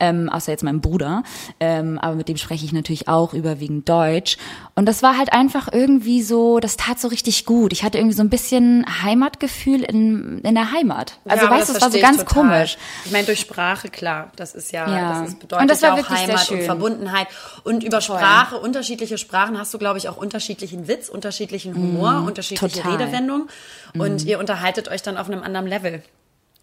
ähm, 0.00 0.28
außer 0.28 0.52
jetzt 0.52 0.62
meinem 0.64 0.80
Bruder. 0.80 1.22
Ähm, 1.60 1.98
aber 1.98 2.14
mit 2.14 2.28
dem 2.28 2.36
spreche 2.36 2.64
ich 2.64 2.72
natürlich 2.72 3.08
auch 3.08 3.32
überwiegend 3.34 3.88
Deutsch. 3.88 4.36
Und 4.74 4.86
das 4.86 5.02
war 5.02 5.16
halt 5.18 5.32
einfach 5.32 5.68
irgendwie 5.72 6.22
so, 6.22 6.58
das 6.60 6.76
tat 6.76 6.98
so 6.98 7.08
richtig 7.08 7.44
gut. 7.46 7.72
Ich 7.72 7.82
hatte 7.84 7.98
irgendwie 7.98 8.16
so 8.16 8.22
ein 8.22 8.30
bisschen 8.30 8.84
Heimatgefühl 9.02 9.82
in, 9.82 10.40
in 10.42 10.54
der 10.54 10.72
Heimat. 10.72 11.18
Also 11.26 11.44
Ja, 11.46 11.50
weißt 11.50 11.68
du, 11.68 11.72
das 11.74 11.76
es 11.76 11.82
war 11.82 11.90
so 11.92 12.00
ganz 12.00 12.18
total. 12.18 12.42
komisch. 12.42 12.78
Ich 13.04 13.12
meine, 13.12 13.24
durch 13.26 13.40
Sprache, 13.40 13.88
klar, 13.88 14.30
das 14.36 14.54
ist 14.54 14.72
ja, 14.72 14.88
Ja. 14.88 15.20
das 15.20 15.30
ist, 15.30 15.38
bedeutet 15.40 15.62
Und 15.62 15.70
das 15.70 15.82
war 15.82 15.88
ja 15.88 15.94
auch 15.94 15.98
wirklich 15.98 16.18
sehr 16.18 16.28
Heimat 16.28 16.50
und. 16.50 16.62
Verbundenheit. 16.62 17.26
Und 17.64 17.82
über 17.84 18.00
Sprache, 18.02 18.58
unterschiedliche 18.58 19.16
Sprachen 19.18 19.58
hast 19.58 19.72
du, 19.72 19.78
glaube 19.78 19.98
ich, 19.98 20.08
auch 20.08 20.16
unterschiedlichen 20.16 20.88
Witz, 20.88 21.08
unterschiedlichen 21.08 21.74
Humor, 21.74 22.24
unterschiedliche 22.26 22.66
Mhm. 22.78 22.82
total. 22.82 22.92
Redewendung. 23.02 23.48
Und 23.96 24.24
ihr 24.24 24.38
unterhaltet 24.38 24.88
euch 24.88 25.02
dann 25.02 25.16
auf 25.16 25.28
einem 25.28 25.42
anderen 25.42 25.66
Level. 25.66 26.02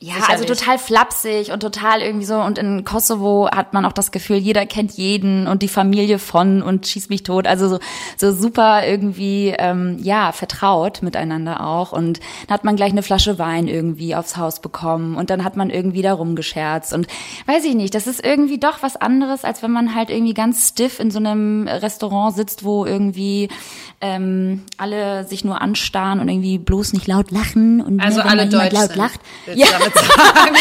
Ja, 0.02 0.14
Sicherlich. 0.14 0.30
also 0.30 0.46
total 0.46 0.78
flapsig 0.78 1.52
und 1.52 1.60
total 1.60 2.02
irgendwie 2.02 2.26
so. 2.26 2.36
Und 2.36 2.58
in 2.58 2.86
Kosovo 2.86 3.50
hat 3.52 3.74
man 3.74 3.84
auch 3.84 3.92
das 3.92 4.12
Gefühl, 4.12 4.38
jeder 4.38 4.66
kennt 4.66 4.94
jeden 4.94 5.46
und 5.46 5.62
die 5.62 5.68
Familie 5.68 6.20
von 6.20 6.62
und 6.62 6.88
schießt 6.88 7.10
mich 7.10 7.24
tot. 7.24 7.46
Also 7.46 7.68
so, 7.68 7.80
so 8.16 8.32
super 8.32 8.88
irgendwie, 8.88 9.54
ähm, 9.60 9.98
ja, 10.02 10.32
vertraut 10.32 11.02
miteinander 11.02 11.66
auch. 11.68 11.92
Und 11.92 12.22
dann 12.48 12.54
hat 12.54 12.64
man 12.64 12.78
gleich 12.78 12.94
eine 12.94 13.04
Flasche 13.04 13.40
Wein 13.40 13.68
irgendwie 13.68 14.16
aufs 14.16 14.38
Haus 14.38 14.62
bekommen 14.62 15.16
und 15.18 15.30
dann 15.30 15.44
hat 15.44 15.58
man 15.58 15.70
irgendwie 15.70 16.02
da 16.02 16.14
rumgescherzt. 16.14 16.94
Und 16.94 17.08
weiß 17.48 17.66
ich 17.66 17.76
nicht, 17.76 17.94
das 17.94 18.08
ist 18.08 18.24
irgendwie 18.24 18.58
doch 18.58 18.82
was 18.82 18.96
anderes, 18.96 19.44
als 19.44 19.62
wenn 19.64 19.72
man 19.72 19.96
halt 19.96 20.10
irgendwie 20.12 20.34
ganz 20.34 20.70
stiff 20.70 21.02
in 21.02 21.12
so 21.12 21.20
einem 21.20 21.68
Restaurant 21.68 22.34
sitzt, 22.38 22.64
wo 22.64 22.86
irgendwie 22.86 23.50
ähm, 24.00 24.64
alle 24.78 25.26
sich 25.26 25.44
nur 25.44 25.62
anstarren 25.62 26.22
und 26.22 26.30
irgendwie 26.30 26.58
bloß 26.58 26.94
nicht 26.94 27.08
laut 27.08 27.32
lachen. 27.32 27.82
Und 27.82 28.00
Also 28.00 28.20
ne, 28.20 28.26
alle 28.30 28.48
Deutsch 28.48 28.72
laut 28.72 28.88
sind, 28.88 28.96
lacht. 28.96 29.20
willst 29.46 29.89
damit 29.94 30.08
sagen. 30.36 30.56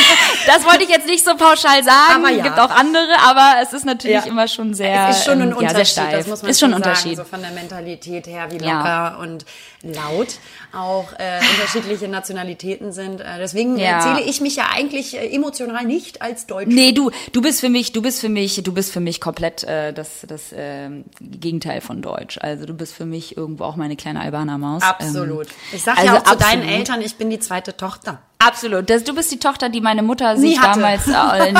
Das 0.46 0.64
wollte 0.64 0.84
ich 0.84 0.88
jetzt 0.90 1.06
nicht 1.06 1.24
so 1.24 1.36
pauschal 1.36 1.82
sagen. 1.84 2.14
Aber 2.24 2.30
ja. 2.30 2.38
Es 2.38 2.42
gibt 2.44 2.58
auch 2.58 2.70
andere, 2.70 3.08
aber 3.26 3.54
es 3.62 3.72
ist 3.72 3.84
natürlich 3.84 4.24
Ja. 4.24 4.30
immer 4.30 4.48
schon 4.48 4.74
sehr, 4.74 5.08
Es 5.10 5.18
ist 5.18 5.24
schon 5.24 5.40
ein 5.42 5.42
ähm, 5.42 5.48
ja, 5.50 5.56
Unterschied, 5.68 5.86
steif. 5.88 6.12
das 6.18 6.26
muss 6.26 6.42
man 6.42 6.50
ist 6.50 6.60
schon 6.60 6.70
ein 6.72 6.76
Unterschied. 6.76 7.16
sagen, 7.16 7.28
so 7.28 7.36
von 7.36 7.40
der 7.42 7.50
Mentalität 7.52 8.26
her, 8.26 8.48
wie 8.50 8.64
Ja. 8.64 8.78
locker 9.12 9.18
und 9.20 9.44
laut 9.82 10.28
auch 10.72 11.12
äh, 11.18 11.40
unterschiedliche 11.54 12.08
Nationalitäten 12.08 12.92
sind. 12.92 13.20
Äh, 13.20 13.38
deswegen 13.38 13.78
äh, 13.78 13.84
Ja. 13.84 14.00
zähle 14.00 14.22
ich 14.22 14.40
mich 14.40 14.56
ja 14.56 14.64
eigentlich 14.74 15.16
äh, 15.16 15.34
emotional 15.34 15.84
nicht 15.84 16.22
als 16.22 16.46
Deutsche. 16.46 16.70
Nee, 16.70 16.92
du, 16.92 17.10
du 17.32 17.40
bist 17.42 17.60
für 17.60 17.68
mich, 17.68 17.92
du 17.92 18.02
bist 18.02 18.20
für 18.20 18.28
mich, 18.28 18.62
du 18.62 18.72
bist 18.72 18.92
für 18.92 19.00
mich 19.00 19.20
komplett 19.20 19.64
äh, 19.64 19.92
das, 19.92 20.08
das 20.26 20.42
ähm, 20.54 21.04
Gegenteil 21.20 21.80
von 21.80 22.02
Deutsch. 22.02 22.38
Also 22.40 22.66
du 22.66 22.74
bist 22.74 22.94
für 22.94 23.06
mich 23.06 23.36
irgendwo 23.36 23.64
auch 23.64 23.76
meine 23.76 23.96
kleine 23.96 24.20
Albaner-Maus. 24.20 24.82
Absolut. 24.82 25.46
Ähm, 25.46 25.52
ich 25.72 25.82
sage 25.82 25.98
also 25.98 26.14
ja 26.14 26.20
auch 26.20 26.24
zu 26.24 26.36
deinen 26.36 26.60
absolut. 26.62 26.78
Eltern, 26.78 27.00
ich 27.02 27.16
bin 27.16 27.30
die 27.30 27.38
zweite 27.40 27.76
Tochter. 27.76 28.20
Absolut. 28.38 28.88
Das, 28.88 29.04
du 29.04 29.14
bist 29.14 29.30
die 29.32 29.38
Tochter, 29.38 29.68
die 29.68 29.80
meine 29.80 30.02
Mutter 30.02 30.34
Nie 30.34 30.50
sich 30.50 30.60
hatte. 30.60 30.80
damals. 30.80 31.08
Äh, 31.08 31.54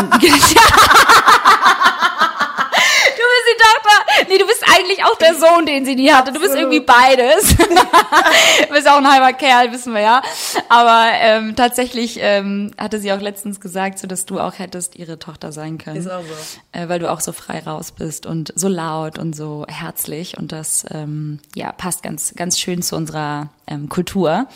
Tochter, 3.74 4.28
Nee, 4.28 4.38
du 4.38 4.46
bist 4.46 4.64
eigentlich 4.66 5.04
auch 5.04 5.16
der 5.16 5.34
Sohn, 5.34 5.66
den 5.66 5.84
sie 5.84 5.94
nie 5.94 6.10
hatte. 6.10 6.32
Du 6.32 6.40
bist 6.40 6.54
irgendwie 6.54 6.80
beides. 6.80 7.56
du 7.56 8.74
bist 8.74 8.88
auch 8.88 8.96
ein 8.96 9.10
halber 9.10 9.32
Kerl, 9.32 9.72
wissen 9.72 9.94
wir 9.94 10.00
ja. 10.00 10.22
Aber 10.68 11.08
ähm, 11.12 11.56
tatsächlich 11.56 12.18
ähm, 12.20 12.72
hatte 12.78 12.98
sie 12.98 13.12
auch 13.12 13.20
letztens 13.20 13.60
gesagt, 13.60 13.98
so 13.98 14.06
dass 14.06 14.26
du 14.26 14.40
auch 14.40 14.58
hättest 14.58 14.96
ihre 14.96 15.18
Tochter 15.18 15.52
sein 15.52 15.78
können. 15.78 15.96
Ist 15.96 16.10
auch 16.10 16.22
so. 16.22 16.78
Äh, 16.78 16.88
weil 16.88 16.98
du 16.98 17.10
auch 17.10 17.20
so 17.20 17.32
frei 17.32 17.60
raus 17.60 17.92
bist 17.92 18.26
und 18.26 18.52
so 18.56 18.68
laut 18.68 19.18
und 19.18 19.36
so 19.36 19.64
herzlich. 19.68 20.36
Und 20.36 20.52
das 20.52 20.84
ähm, 20.90 21.38
ja 21.54 21.72
passt 21.72 22.02
ganz, 22.02 22.34
ganz 22.36 22.58
schön 22.58 22.82
zu 22.82 22.96
unserer 22.96 23.50
ähm, 23.68 23.88
Kultur. 23.88 24.46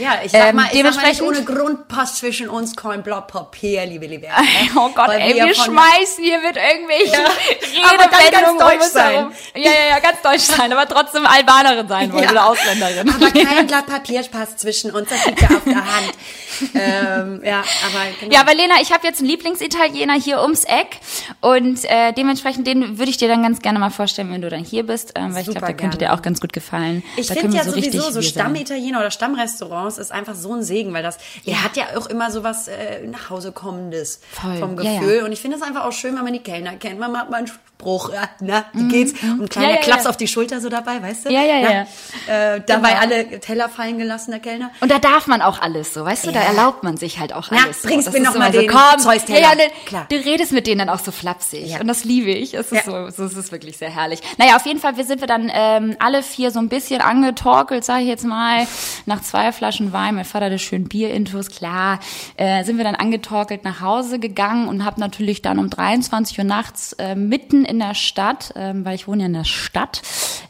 Ja, 0.00 0.18
ich 0.24 0.30
sag 0.32 0.48
Ähm, 0.50 0.56
mal, 0.56 0.68
ich 0.72 0.82
sag 0.82 0.94
mal 0.94 1.08
nicht 1.08 1.20
dementsprechend- 1.20 1.22
ohne 1.22 1.44
Grund 1.44 1.88
passt 1.88 2.16
zwischen 2.18 2.48
uns 2.48 2.76
kein 2.76 3.02
Blatt 3.02 3.28
Papier, 3.28 3.86
liebe 3.86 4.06
Liebe. 4.06 4.26
Oh 4.76 4.90
Gott, 4.94 5.08
Weil 5.08 5.20
ey, 5.20 5.34
wir 5.34 5.46
wir 5.46 5.54
schmeißen 5.54 6.22
hier 6.22 6.38
mit 6.40 6.56
irgendwelchen 6.56 7.12
Ja, 7.12 7.88
aber 7.88 7.98
dann 7.98 8.10
ganz 8.10 8.24
Redewendungen 8.26 8.58
deutsch 8.58 8.74
um 8.76 8.80
uns 8.82 8.92
sein. 8.92 9.14
herum. 9.14 9.32
Ja, 9.54 9.70
ja, 9.70 9.88
ja, 9.90 9.98
ganz 9.98 10.22
deutsch 10.22 10.42
sein, 10.56 10.72
aber 10.72 10.86
trotzdem 10.88 11.26
Albanerin 11.26 11.88
sein 11.88 12.12
wollen 12.12 12.24
Ja. 12.24 12.30
oder 12.30 12.46
Ausländerin. 12.46 13.08
Aber 13.08 13.30
kein 13.30 13.66
Blatt 13.66 13.86
Papier 13.86 14.22
passt 14.30 14.60
zwischen 14.60 14.90
uns, 14.92 15.08
das 15.08 15.26
liegt 15.26 15.40
ja 15.40 15.48
auf 15.48 15.64
der 15.64 15.76
Hand. 15.76 16.12
ähm, 16.74 17.40
ja, 17.44 17.58
aber 17.60 18.04
genau. 18.20 18.32
Ja, 18.34 18.40
aber 18.40 18.54
Lena, 18.54 18.74
ich 18.82 18.92
habe 18.92 19.06
jetzt 19.06 19.20
einen 19.20 19.28
Lieblingsitaliener 19.28 20.14
hier 20.14 20.40
ums 20.42 20.64
Eck 20.64 20.98
und 21.40 21.84
äh, 21.84 22.12
dementsprechend 22.12 22.66
den 22.66 22.98
würde 22.98 23.10
ich 23.10 23.16
dir 23.16 23.28
dann 23.28 23.42
ganz 23.42 23.60
gerne 23.60 23.78
mal 23.78 23.90
vorstellen, 23.90 24.30
wenn 24.32 24.42
du 24.42 24.48
dann 24.50 24.64
hier 24.64 24.84
bist, 24.84 25.12
ähm, 25.14 25.34
weil 25.34 25.40
ich 25.40 25.46
Super 25.46 25.60
glaube, 25.60 25.66
der 25.72 25.76
könnte 25.76 25.98
dir 25.98 26.12
auch 26.14 26.22
ganz 26.22 26.40
gut 26.40 26.52
gefallen. 26.52 27.02
Ich 27.16 27.28
finde 27.28 27.56
ja 27.56 27.64
sowieso 27.64 27.76
richtig 27.76 28.00
so 28.02 28.14
wir 28.14 28.22
sein. 28.58 28.66
Stammitaliener 28.66 29.00
oder 29.00 29.10
Stammrestaurants 29.10 29.98
ist 29.98 30.12
einfach 30.12 30.34
so 30.34 30.54
ein 30.54 30.62
Segen, 30.62 30.92
weil 30.92 31.02
das, 31.02 31.18
der 31.46 31.62
hat 31.64 31.76
ja 31.76 31.84
auch 31.96 32.06
immer 32.06 32.30
so 32.30 32.42
was 32.44 32.68
äh, 32.68 33.06
nach 33.06 33.30
Hause 33.30 33.52
kommendes 33.52 34.20
Voll. 34.32 34.56
vom 34.58 34.80
Ja, 34.80 34.98
Gefühl. 34.98 35.16
ja. 35.18 35.24
Und 35.24 35.32
ich 35.32 35.40
finde 35.40 35.56
es 35.56 35.62
einfach 35.62 35.84
auch 35.84 35.92
schön, 35.92 36.14
wenn 36.16 36.24
man 36.24 36.32
die 36.32 36.40
Kellner 36.42 36.72
kennt. 36.76 36.98
Man 36.98 37.12
macht 37.12 37.30
mal 37.30 37.38
einen 37.38 37.46
Spruch, 37.46 38.12
ja, 38.12 38.22
na, 38.40 38.64
wie 38.72 38.88
geht's? 38.88 39.12
Und 39.22 39.42
ein 39.42 39.48
kleiner 39.48 39.68
Mhm, 39.68 39.74
Ja, 39.74 39.80
ja, 39.80 39.82
Klaps 39.82 40.04
ja. 40.04 40.10
auf 40.10 40.16
die 40.16 40.26
Schulter 40.28 40.60
so 40.60 40.68
dabei, 40.68 41.00
weißt 41.02 41.26
du? 41.26 41.30
Ja, 41.32 41.42
ja, 41.42 41.60
Na, 41.62 41.72
ja. 41.72 42.54
Äh, 42.56 42.62
dabei 42.66 42.88
Genau. 42.90 43.00
alle 43.00 43.40
Teller 43.40 43.68
fallen 43.68 43.98
gelassen, 43.98 44.30
der 44.32 44.40
Kellner. 44.40 44.70
Und 44.80 44.90
da 44.90 44.98
darf 44.98 45.26
man 45.26 45.42
auch 45.42 45.60
alles 45.60 45.94
so, 45.94 46.04
weißt 46.04 46.26
du, 46.26 46.32
da 46.32 46.40
Ja. 46.40 46.46
erlaubt 46.46 46.82
man 46.82 46.96
sich 46.96 47.18
halt 47.20 47.32
auch 47.32 47.48
Na, 47.50 47.58
alles. 47.64 47.82
so. 47.82 47.88
bringst 47.88 48.08
Das 48.08 48.14
mir 48.14 48.20
ist 48.20 48.26
noch 48.26 48.34
mal 48.38 48.48
immer 48.52 48.60
den 48.62 48.70
komm, 48.70 48.98
Zeus-Teller. 49.00 49.40
Ja, 49.40 49.48
ja, 49.50 49.54
ne, 49.54 49.62
Klar. 49.86 50.06
du 50.08 50.16
redest 50.16 50.52
mit 50.52 50.66
denen 50.66 50.80
dann 50.80 50.88
auch 50.88 50.98
so 50.98 51.12
flapsig 51.12 51.66
Ja. 51.68 51.80
und 51.80 51.86
das 51.88 52.04
liebe 52.04 52.30
ich. 52.30 52.54
Es 52.54 52.72
ist 52.72 52.86
Ja. 52.86 53.10
so, 53.10 53.10
so, 53.10 53.24
es 53.24 53.34
ist 53.36 53.52
wirklich 53.52 53.76
sehr 53.78 53.90
herrlich. 53.90 54.20
Naja, 54.38 54.56
auf 54.56 54.66
jeden 54.66 54.80
Fall, 54.80 54.96
wir 54.96 55.04
sind 55.04 55.20
wir 55.20 55.28
dann 55.28 55.50
ähm, 55.52 55.96
alle 56.00 56.22
vier 56.22 56.50
so 56.50 56.58
ein 56.58 56.68
bisschen 56.68 57.00
angetorkelt, 57.00 57.84
sage 57.84 58.02
ich 58.02 58.08
jetzt 58.08 58.24
mal, 58.24 58.47
nach 59.06 59.22
zwei 59.22 59.52
Flaschen 59.52 59.92
Wein. 59.92 60.14
Mein 60.14 60.24
Vater 60.24 60.46
hatte 60.46 60.58
schön 60.58 60.88
Bierintus, 60.88 61.48
klar, 61.48 62.00
äh, 62.36 62.64
sind 62.64 62.76
wir 62.76 62.84
dann 62.84 62.94
angetorkelt 62.94 63.64
nach 63.64 63.80
Hause 63.80 64.18
gegangen 64.18 64.68
und 64.68 64.84
habe 64.84 65.00
natürlich 65.00 65.42
dann 65.42 65.58
um 65.58 65.70
23 65.70 66.38
Uhr 66.38 66.44
nachts 66.44 66.92
äh, 66.94 67.14
mitten 67.14 67.64
in 67.64 67.78
der 67.78 67.94
Stadt, 67.94 68.52
ähm, 68.56 68.84
weil 68.84 68.94
ich 68.94 69.08
wohne 69.08 69.22
ja 69.22 69.26
in 69.26 69.32
der 69.32 69.44
Stadt, 69.44 70.02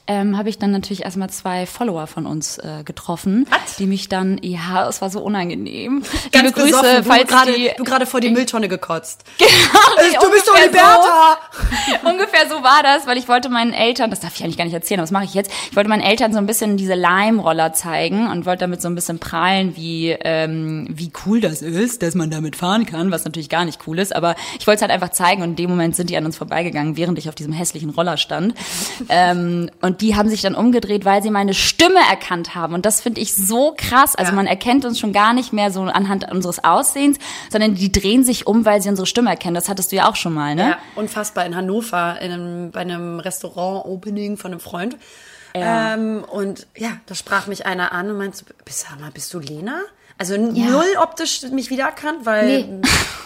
ähm, 0.06 0.36
habe 0.38 0.48
ich 0.48 0.58
dann 0.58 0.70
natürlich 0.70 1.04
erstmal 1.04 1.30
zwei 1.30 1.66
Follower 1.66 2.06
von 2.06 2.26
uns 2.26 2.58
äh, 2.58 2.82
getroffen, 2.84 3.46
Was? 3.50 3.76
die 3.76 3.86
mich 3.86 4.08
dann, 4.08 4.38
ja, 4.42 4.88
es 4.88 5.02
war 5.02 5.10
so 5.10 5.20
unangenehm. 5.20 6.02
Ganz 6.32 6.46
Liebe 6.46 6.52
Grüße, 6.52 6.66
besoffen, 6.68 6.96
du 6.96 7.04
falls 7.04 7.28
gerade, 7.28 7.52
die, 7.52 7.70
du 7.76 7.84
gerade 7.84 8.06
vor 8.06 8.20
die 8.20 8.30
Mülltonne 8.30 8.68
gekotzt. 8.68 9.24
Genau, 10.00 10.22
du 10.22 10.30
bist 10.30 10.46
doch 10.46 10.54
Bertha! 10.54 11.38
So, 12.02 12.08
ungefähr 12.08 12.48
so 12.48 12.62
war 12.62 12.82
das, 12.82 13.06
weil 13.06 13.18
ich 13.18 13.28
wollte 13.28 13.48
meinen 13.48 13.72
Eltern, 13.72 14.10
das 14.10 14.20
darf 14.20 14.34
ich 14.36 14.44
eigentlich 14.44 14.56
gar 14.56 14.64
nicht 14.64 14.74
erzählen, 14.74 15.00
aber 15.00 15.04
das 15.04 15.10
mache 15.10 15.24
ich 15.24 15.34
jetzt. 15.34 15.50
Ich 15.70 15.76
wollte 15.76 15.88
meinen 15.88 16.02
Eltern 16.02 16.32
so 16.32 16.38
ein 16.38 16.46
bisschen 16.46 16.76
diese 16.76 16.94
Leimroller 16.94 17.72
zeigen 17.72 17.87
und 17.88 18.46
wollte 18.46 18.60
damit 18.60 18.82
so 18.82 18.88
ein 18.88 18.94
bisschen 18.94 19.18
prahlen, 19.18 19.76
wie 19.76 20.10
ähm, 20.10 20.86
wie 20.90 21.10
cool 21.26 21.40
das 21.40 21.62
ist, 21.62 22.02
dass 22.02 22.14
man 22.14 22.30
damit 22.30 22.56
fahren 22.56 22.86
kann, 22.86 23.10
was 23.10 23.24
natürlich 23.24 23.48
gar 23.48 23.64
nicht 23.64 23.80
cool 23.86 23.98
ist. 23.98 24.14
Aber 24.14 24.34
ich 24.58 24.66
wollte 24.66 24.76
es 24.76 24.82
halt 24.82 24.90
einfach 24.92 25.10
zeigen 25.10 25.42
und 25.42 25.50
in 25.50 25.56
dem 25.56 25.70
Moment 25.70 25.96
sind 25.96 26.10
die 26.10 26.16
an 26.16 26.24
uns 26.26 26.36
vorbeigegangen, 26.36 26.96
während 26.96 27.18
ich 27.18 27.28
auf 27.28 27.34
diesem 27.34 27.52
hässlichen 27.52 27.90
Roller 27.90 28.16
stand. 28.16 28.54
ähm, 29.08 29.70
und 29.80 30.00
die 30.00 30.16
haben 30.16 30.28
sich 30.28 30.42
dann 30.42 30.54
umgedreht, 30.54 31.04
weil 31.04 31.22
sie 31.22 31.30
meine 31.30 31.54
Stimme 31.54 32.00
erkannt 32.10 32.54
haben. 32.54 32.74
Und 32.74 32.84
das 32.86 33.00
finde 33.00 33.20
ich 33.20 33.34
so 33.34 33.74
krass. 33.76 34.14
Also 34.14 34.30
Ja. 34.32 34.36
man 34.36 34.46
erkennt 34.46 34.84
uns 34.84 34.98
schon 34.98 35.12
gar 35.12 35.32
nicht 35.32 35.52
mehr 35.52 35.70
so 35.70 35.82
anhand 35.82 36.30
unseres 36.30 36.62
Aussehens, 36.64 37.18
sondern 37.50 37.74
die 37.74 37.90
drehen 37.92 38.24
sich 38.24 38.46
um, 38.46 38.64
weil 38.64 38.82
sie 38.82 38.88
unsere 38.88 39.06
Stimme 39.06 39.30
erkennen. 39.30 39.54
Das 39.54 39.68
hattest 39.68 39.92
du 39.92 39.96
ja 39.96 40.08
auch 40.08 40.16
schon 40.16 40.34
mal, 40.34 40.54
ne? 40.54 40.70
Ja, 40.70 40.78
unfassbar 40.96 41.46
in 41.46 41.56
Hannover, 41.56 42.18
in 42.20 42.32
einem, 42.32 42.70
bei 42.70 42.80
einem 42.80 43.20
Restaurant-Opening 43.20 44.36
von 44.36 44.52
einem 44.52 44.60
Freund. 44.60 44.96
Ähm, 45.54 46.24
und 46.24 46.66
ja, 46.76 46.92
da 47.06 47.14
sprach 47.14 47.46
mich 47.46 47.66
einer 47.66 47.92
an 47.92 48.10
und 48.10 48.18
meinte, 48.18 48.38
so, 48.38 48.44
bist, 49.12 49.34
du 49.34 49.38
Lena? 49.40 49.80
Also 50.20 50.34
Ja. 50.34 50.66
null 50.66 50.96
optisch 51.00 51.42
mich 51.42 51.70
wiedererkannt, 51.70 52.26
weil 52.26 52.46
Nee. 52.46 52.80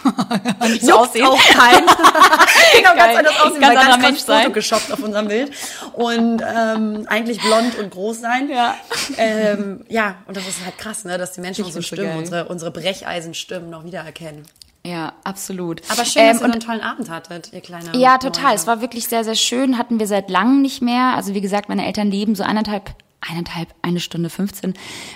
nicht 0.68 0.82
so 0.84 0.98
aussehen. 0.98 1.24
auch 1.24 1.38
kein. 1.38 1.84
genau, 2.76 2.94
ganz 2.94 3.18
anders 3.18 3.40
aussehen, 3.40 3.60
Ganz 3.60 3.74
weil 3.78 3.86
ganz 3.86 4.02
Mensch 4.02 4.16
kurz 4.18 4.20
Foto 4.24 4.32
sein. 4.42 4.52
geshoppt 4.52 4.92
auf 4.92 5.02
unserem 5.02 5.28
Bild. 5.28 5.52
Und 5.94 6.42
ähm, 6.42 7.06
eigentlich 7.08 7.40
blond 7.40 7.78
und 7.78 7.90
groß 7.90 8.20
sein. 8.20 8.50
Ja. 8.50 8.74
Ähm, 9.16 9.84
ja, 9.88 10.16
und 10.26 10.36
das 10.36 10.46
ist 10.46 10.64
halt 10.64 10.76
krass, 10.76 11.04
ne, 11.04 11.16
dass 11.16 11.32
die 11.32 11.40
Menschen 11.40 11.64
unsere 11.64 11.82
so 11.82 11.86
Stimmen, 11.86 12.16
unsere, 12.18 12.44
unsere 12.48 12.70
Brecheisenstimmen 12.70 13.70
noch 13.70 13.84
wiedererkennen. 13.84 14.44
Ja, 14.84 15.12
absolut. 15.24 15.80
Aber 15.90 16.04
schön, 16.04 16.22
Ähm, 16.22 16.28
dass 16.32 16.40
ihr 16.40 16.44
und 16.44 16.52
einen 16.52 16.60
tollen 16.60 16.80
Abend 16.80 17.08
hattet, 17.08 17.52
ihr 17.52 17.60
kleiner. 17.60 17.94
Ja, 17.94 18.18
total. 18.18 18.50
Mäuse. 18.50 18.54
Es 18.56 18.66
war 18.66 18.80
wirklich 18.80 19.06
sehr, 19.06 19.22
sehr 19.24 19.36
schön. 19.36 19.78
Hatten 19.78 20.00
wir 20.00 20.06
seit 20.08 20.28
langem 20.28 20.60
nicht 20.60 20.82
mehr. 20.82 21.14
Also 21.14 21.34
wie 21.34 21.40
gesagt, 21.40 21.68
meine 21.68 21.86
Eltern 21.86 22.10
leben 22.10 22.34
so 22.34 22.42
eineinhalb, 22.42 22.90
eineinhalb, 23.28 23.68
eine 23.82 24.00
Stunde 24.00 24.30
15 24.30 24.74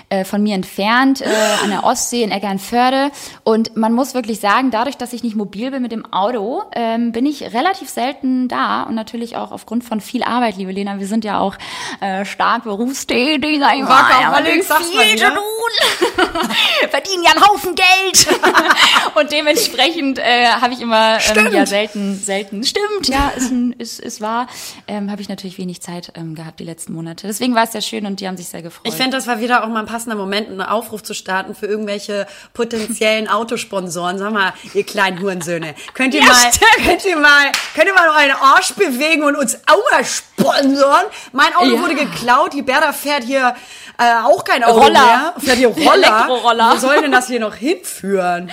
äh, 0.09 0.23
von 0.23 0.41
mir 0.41 0.55
entfernt, 0.55 1.21
äh, 1.21 1.25
an 1.63 1.69
der 1.69 1.83
Ostsee 1.83 2.23
in 2.23 2.31
Eckernförde. 2.31 3.11
Und 3.43 3.75
man 3.75 3.93
muss 3.93 4.13
wirklich 4.13 4.39
sagen, 4.39 4.71
dadurch, 4.71 4.97
dass 4.97 5.13
ich 5.13 5.23
nicht 5.23 5.35
mobil 5.35 5.71
bin 5.71 5.81
mit 5.81 5.91
dem 5.91 6.05
Auto, 6.13 6.63
ähm, 6.73 7.11
bin 7.11 7.25
ich 7.25 7.53
relativ 7.53 7.89
selten 7.89 8.47
da. 8.47 8.83
Und 8.83 8.95
natürlich 8.95 9.35
auch 9.35 9.51
aufgrund 9.51 9.83
von 9.83 10.01
viel 10.01 10.23
Arbeit, 10.23 10.57
liebe 10.57 10.71
Lena. 10.71 10.99
Wir 10.99 11.07
sind 11.07 11.25
ja 11.25 11.39
auch 11.39 11.55
äh, 11.99 12.25
stark 12.25 12.63
berufstätig. 12.63 13.61
Rock 13.61 13.71
auf 13.71 14.21
Ja, 14.21 14.63
sagst 14.63 14.93
viel 14.93 15.17
zu 15.17 15.25
ne? 15.25 15.33
tun. 15.33 16.27
Verdienen 16.89 17.23
ja 17.23 17.31
einen 17.31 17.45
Haufen 17.45 17.75
Geld. 17.75 18.27
und 19.15 19.31
dementsprechend 19.31 20.19
äh, 20.19 20.47
habe 20.47 20.73
ich 20.73 20.81
immer 20.81 21.17
ähm, 21.35 21.53
ja 21.53 21.65
selten, 21.65 22.17
selten. 22.17 22.63
Stimmt, 22.63 23.07
ja, 23.07 23.29
ist, 23.29 23.51
ein, 23.51 23.73
ist, 23.73 23.99
ist 23.99 24.21
wahr. 24.21 24.47
Ähm, 24.87 25.11
habe 25.11 25.21
ich 25.21 25.29
natürlich 25.29 25.57
wenig 25.57 25.81
Zeit 25.81 26.13
ähm, 26.15 26.35
gehabt 26.35 26.59
die 26.59 26.63
letzten 26.63 26.93
Monate. 26.93 27.27
Deswegen 27.27 27.55
war 27.55 27.63
es 27.63 27.71
sehr 27.71 27.81
schön 27.81 27.96
und 28.05 28.19
die 28.19 28.27
haben 28.27 28.37
sich 28.37 28.47
sehr 28.47 28.61
gefreut. 28.61 28.85
Ich 28.87 28.93
finde, 28.93 29.17
das 29.17 29.25
war 29.27 29.39
wieder 29.39 29.63
auch 29.63 29.67
mal 29.69 29.79
ein 29.79 29.85
passender 29.85 30.15
Moment, 30.15 30.49
einen 30.49 30.61
Aufruf 30.61 31.01
zu 31.03 31.13
starten 31.13 31.55
für 31.55 31.65
irgendwelche 31.65 32.27
potenziellen 32.53 33.27
Autosponsoren. 33.29 34.17
Sag 34.17 34.31
mal, 34.31 34.53
ihr 34.73 34.85
kleinen 34.85 35.19
Hurensöhne, 35.21 35.73
könnt 35.93 36.13
ihr 36.13 36.21
Ja, 36.21 36.27
mal, 36.27 36.35
stimmt. 36.53 36.85
könnt 36.87 37.05
ihr 37.05 37.17
mal, 37.17 37.51
könnt 37.73 37.87
ihr 37.87 37.93
mal 37.93 38.09
euren 38.09 38.35
Arsch 38.39 38.73
bewegen 38.73 39.23
und 39.23 39.35
uns 39.35 39.55
auch 39.65 39.91
mal 39.91 40.03
sponsoren? 40.05 41.05
Mein 41.31 41.55
Auto 41.55 41.75
Ja. 41.75 41.81
wurde 41.81 41.95
geklaut, 41.95 42.53
die 42.53 42.61
Berda 42.61 42.93
fährt 42.93 43.23
hier 43.23 43.55
äh, 43.99 44.23
auch 44.23 44.43
kein 44.43 44.63
Auto 44.63 44.79
Roller. 44.79 44.91
mehr, 44.91 45.33
fährt 45.39 45.57
hier 45.57 45.69
Roller. 45.69 45.91
Elektroroller. 45.95 46.71
Wo 46.73 46.77
soll 46.77 47.01
denn 47.01 47.11
das 47.11 47.27
hier 47.27 47.39
noch 47.39 47.55
hinführen? 47.55 48.51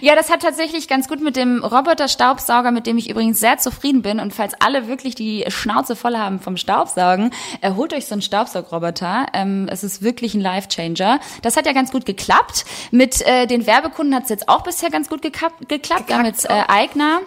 Ja, 0.00 0.14
das 0.14 0.30
hat 0.30 0.40
tatsächlich 0.40 0.88
ganz 0.88 1.08
gut 1.08 1.20
mit 1.20 1.36
dem 1.36 1.62
Roboter-Staubsauger, 1.62 2.70
mit 2.70 2.86
dem 2.86 2.96
ich 2.96 3.10
übrigens 3.10 3.38
sehr 3.38 3.58
zufrieden 3.58 4.00
bin. 4.02 4.18
Und 4.18 4.32
falls 4.32 4.54
alle 4.60 4.88
wirklich 4.88 5.14
die 5.14 5.44
Schnauze 5.48 5.94
voll 5.94 6.16
haben 6.16 6.40
vom 6.40 6.56
Staubsaugen, 6.56 7.32
äh, 7.60 7.72
holt 7.72 7.92
euch 7.92 8.06
so 8.06 8.14
einen 8.14 8.22
Staubsaugroboter. 8.22 9.26
Ähm, 9.34 9.68
es 9.70 9.84
ist 9.84 10.02
wirklich 10.02 10.34
ein 10.34 10.40
Life-Changer. 10.40 11.20
Das 11.42 11.56
hat 11.56 11.66
ja 11.66 11.72
ganz 11.72 11.92
gut 11.92 12.06
geklappt. 12.06 12.64
Mit 12.90 13.20
äh, 13.26 13.46
den 13.46 13.66
Werbekunden 13.66 14.14
hat 14.14 14.24
es 14.24 14.30
jetzt 14.30 14.48
auch 14.48 14.62
bisher 14.62 14.90
ganz 14.90 15.08
gut 15.08 15.20
geklappt. 15.20 15.68
geklappt. 15.68 16.10
Jetzt 16.24 16.48
äh, 16.48 16.62
Eigner, 16.66 17.20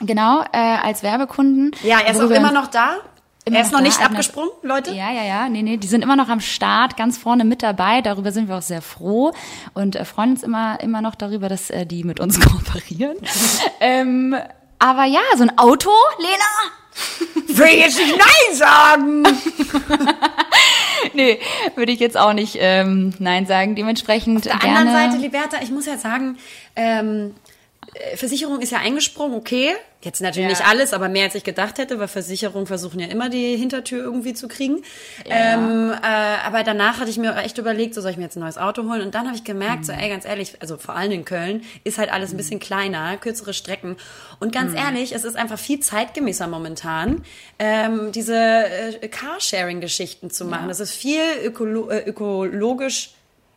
genau, 0.00 0.42
äh, 0.52 0.58
als 0.58 1.02
Werbekunden. 1.02 1.72
Ja, 1.82 2.00
er 2.00 2.12
ist 2.12 2.20
auch 2.20 2.30
immer 2.30 2.52
noch 2.52 2.66
da. 2.66 2.96
Er 3.46 3.60
ist 3.60 3.72
noch 3.72 3.80
noch 3.80 3.86
nicht 3.86 4.00
abgesprungen, 4.00 4.50
Leute. 4.62 4.92
Ja, 4.92 5.12
ja, 5.12 5.22
ja. 5.22 5.48
Nee, 5.48 5.62
nee, 5.62 5.76
die 5.76 5.86
sind 5.86 6.02
immer 6.02 6.16
noch 6.16 6.28
am 6.28 6.40
Start, 6.40 6.96
ganz 6.96 7.18
vorne 7.18 7.44
mit 7.44 7.62
dabei. 7.62 8.00
Darüber 8.00 8.32
sind 8.32 8.48
wir 8.48 8.56
auch 8.56 8.62
sehr 8.62 8.80
froh 8.80 9.32
und 9.74 9.96
äh, 9.96 10.04
freuen 10.06 10.30
uns 10.30 10.42
immer, 10.42 10.80
immer 10.80 11.02
noch 11.02 11.14
darüber, 11.14 11.48
dass 11.48 11.68
äh, 11.68 11.84
die 11.84 12.04
mit 12.04 12.20
uns 12.20 12.40
kooperieren. 12.46 13.16
ähm, 13.80 14.34
aber 14.78 15.04
ja, 15.04 15.20
so 15.36 15.42
ein 15.42 15.58
Auto, 15.58 15.90
Lena? 16.18 17.48
Will 17.58 17.66
ich 17.66 17.80
jetzt 17.80 17.98
nicht 17.98 18.16
Nein 18.16 18.56
sagen. 18.56 19.24
Nee, 21.12 21.38
würde 21.76 21.92
ich 21.92 22.00
jetzt 22.00 22.16
auch 22.16 22.32
nicht 22.32 22.56
ähm, 22.58 23.12
Nein 23.18 23.46
sagen. 23.46 23.74
Dementsprechend 23.74 24.38
Auf 24.38 24.44
der 24.44 24.58
gerne. 24.58 24.78
anderen 24.78 25.12
Seite, 25.12 25.22
Liberta, 25.22 25.58
ich 25.62 25.70
muss 25.70 25.86
ja 25.86 25.98
sagen, 25.98 26.38
ähm, 26.76 27.34
äh, 27.43 27.43
Versicherung 28.16 28.60
ist 28.60 28.72
ja 28.72 28.78
eingesprungen, 28.78 29.36
okay. 29.36 29.72
Jetzt 30.02 30.20
natürlich 30.20 30.50
Ja. 30.50 30.56
nicht 30.58 30.66
alles, 30.68 30.92
aber 30.92 31.08
mehr 31.08 31.24
als 31.24 31.34
ich 31.34 31.44
gedacht 31.44 31.78
hätte, 31.78 31.98
weil 31.98 32.08
Versicherungen 32.08 32.66
versuchen 32.66 33.00
ja 33.00 33.06
immer 33.06 33.30
die 33.30 33.56
Hintertür 33.56 34.02
irgendwie 34.04 34.34
zu 34.34 34.48
kriegen. 34.48 34.82
Ähm, 35.24 35.92
äh, 35.92 36.06
aber 36.44 36.62
danach 36.62 37.00
hatte 37.00 37.08
ich 37.08 37.16
mir 37.16 37.34
echt 37.36 37.56
überlegt, 37.56 37.94
so 37.94 38.02
soll 38.02 38.10
ich 38.10 38.16
mir 38.18 38.24
jetzt 38.24 38.36
ein 38.36 38.40
neues 38.40 38.58
Auto 38.58 38.82
holen? 38.82 39.00
Und 39.00 39.14
dann 39.14 39.26
habe 39.26 39.36
ich 39.36 39.44
gemerkt, 39.44 39.86
so 39.86 39.92
ey, 39.92 40.10
ganz 40.10 40.26
ehrlich, 40.26 40.56
also 40.60 40.76
vor 40.76 40.94
allem 40.94 41.12
in 41.12 41.24
Köln 41.24 41.62
ist 41.84 41.96
halt 41.96 42.12
alles 42.12 42.32
ein 42.32 42.36
bisschen 42.36 42.60
kleiner, 42.60 43.16
kürzere 43.16 43.54
Strecken. 43.54 43.96
Und 44.40 44.52
ganz 44.52 44.74
ehrlich, 44.76 45.12
es 45.14 45.24
ist 45.24 45.36
einfach 45.36 45.58
viel 45.58 45.80
zeitgemäßer 45.80 46.48
momentan, 46.48 47.24
ähm, 47.58 48.12
diese 48.12 48.36
äh, 48.36 49.08
Carsharing-Geschichten 49.08 50.30
zu 50.30 50.44
machen. 50.44 50.68
Das 50.68 50.80
ist 50.80 50.92
viel 50.92 51.22
ökolo 51.44 51.88
äh, 51.88 52.02
ökologisch 52.06 53.12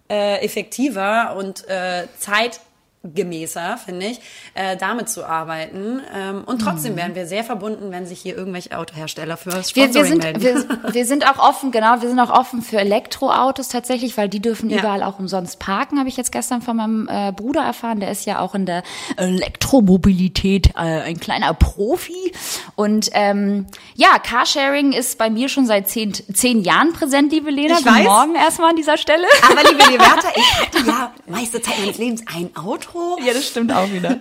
äh, 0.09 0.39
effektiver 0.45 1.35
und 1.35 1.67
äh, 1.67 2.05
Zeit 2.17 2.61
gemäßer, 3.03 3.77
finde 3.77 4.07
ich, 4.07 4.19
äh, 4.53 4.75
damit 4.75 5.07
zu 5.07 5.25
arbeiten. 5.25 6.01
Ähm, 6.13 6.43
und 6.45 6.59
trotzdem 6.59 6.93
Mhm. 6.93 6.97
wären 6.97 7.15
wir 7.15 7.25
sehr 7.25 7.43
verbunden, 7.43 7.91
wenn 7.91 8.05
sich 8.05 8.19
hier 8.19 8.35
irgendwelche 8.35 8.77
Autohersteller 8.77 9.37
für 9.37 9.53
Wir, 9.53 9.63
Sponsoring 9.63 9.93
wir, 9.93 10.05
sind, 10.05 10.23
melden. 10.23 10.41
wir, 10.41 10.93
wir 10.93 11.05
sind 11.05 11.25
auch 11.29 11.39
offen, 11.39 11.71
genau, 11.71 12.01
wir 12.01 12.09
sind 12.09 12.19
auch 12.19 12.31
offen 12.31 12.61
für 12.61 12.79
Elektroautos 12.79 13.69
tatsächlich, 13.69 14.17
weil 14.17 14.27
die 14.29 14.41
dürfen 14.41 14.69
Ja. 14.69 14.79
überall 14.79 15.03
auch 15.03 15.19
umsonst 15.19 15.59
parken, 15.59 15.99
habe 15.99 16.09
ich 16.09 16.17
jetzt 16.17 16.31
gestern 16.33 16.61
von 16.61 16.75
meinem 16.75 17.07
äh, 17.09 17.31
Bruder 17.31 17.61
erfahren. 17.61 17.99
Der 18.01 18.11
ist 18.11 18.25
ja 18.25 18.39
auch 18.39 18.55
in 18.55 18.65
der 18.65 18.83
Elektromobilität 19.15 20.69
äh, 20.75 20.79
ein 20.79 21.19
kleiner 21.19 21.53
Profi. 21.53 22.33
Und 22.75 23.09
ähm, 23.13 23.67
ja, 23.95 24.19
Carsharing 24.19 24.91
ist 24.91 25.17
bei 25.17 25.29
mir 25.29 25.49
schon 25.49 25.65
seit 25.65 25.87
zehn, 25.87 26.13
zehn 26.13 26.61
Jahren 26.61 26.93
präsent, 26.93 27.31
liebe 27.31 27.51
Lena. 27.51 27.75
Ich 27.77 27.83
Guten 27.83 27.95
weiß. 27.95 28.03
Morgen 28.05 28.35
erstmal 28.35 28.71
an 28.71 28.75
dieser 28.75 28.97
Stelle. 28.97 29.25
Aber 29.49 29.63
liebe 29.69 29.83
Liberta, 29.91 30.27
ich 30.35 30.61
hatte 30.61 30.79
ja 30.87 31.11
meiste 31.27 31.61
Zeit 31.61 31.79
meines 31.79 31.97
Lebens 31.97 32.23
ein 32.35 32.49
Auto. 32.55 32.86
Ja, 33.25 33.33
das 33.33 33.47
stimmt 33.47 33.71
auch 33.73 33.91
wieder. 33.91 34.19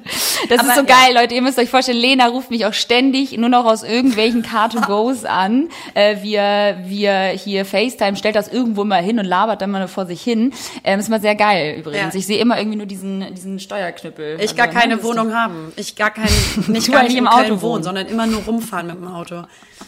Das 0.48 0.60
Aber, 0.60 0.68
ist 0.68 0.74
so 0.76 0.82
ja. 0.82 0.86
geil, 0.86 1.14
Leute. 1.14 1.34
Ihr 1.34 1.42
müsst 1.42 1.58
euch 1.58 1.70
vorstellen, 1.70 1.98
Lena 1.98 2.26
ruft 2.26 2.50
mich 2.50 2.66
auch 2.66 2.72
ständig 2.74 3.36
nur 3.36 3.48
noch 3.48 3.64
aus 3.64 3.82
irgendwelchen 3.82 4.42
Car-to-Goes 4.42 5.24
an. 5.24 5.68
Äh, 5.94 6.22
wir, 6.22 6.78
wir 6.84 7.12
hier 7.28 7.64
FaceTime, 7.64 8.16
stellt 8.16 8.36
das 8.36 8.48
irgendwo 8.48 8.84
mal 8.84 9.02
hin 9.02 9.18
und 9.18 9.24
labert 9.24 9.62
dann 9.62 9.70
mal 9.70 9.88
vor 9.88 10.06
sich 10.06 10.22
hin. 10.22 10.52
Ähm, 10.84 10.98
ist 11.00 11.08
mal 11.08 11.20
sehr 11.20 11.34
geil 11.34 11.76
übrigens. 11.78 12.14
Ja. 12.14 12.18
Ich 12.18 12.26
sehe 12.26 12.38
immer 12.38 12.58
irgendwie 12.58 12.76
nur 12.78 12.86
diesen, 12.86 13.34
diesen 13.34 13.58
Steuerknüppel. 13.60 14.38
Ich 14.40 14.56
gar 14.56 14.66
Also, 14.68 14.78
keine 14.78 14.96
ne, 14.96 15.02
Wohnung 15.02 15.34
haben. 15.34 15.72
Ich 15.76 15.96
gar 15.96 16.10
kein, 16.10 16.28
nicht 16.68 16.90
gar 16.90 17.02
nicht 17.04 17.16
im 17.16 17.26
Auto 17.28 17.48
wohnen, 17.50 17.62
wohnen. 17.62 17.82
sondern 17.82 18.06
immer 18.06 18.26
nur 18.26 18.42
rumfahren 18.42 18.86
mit 18.88 18.96
dem 18.96 19.08
Auto. 19.08 19.42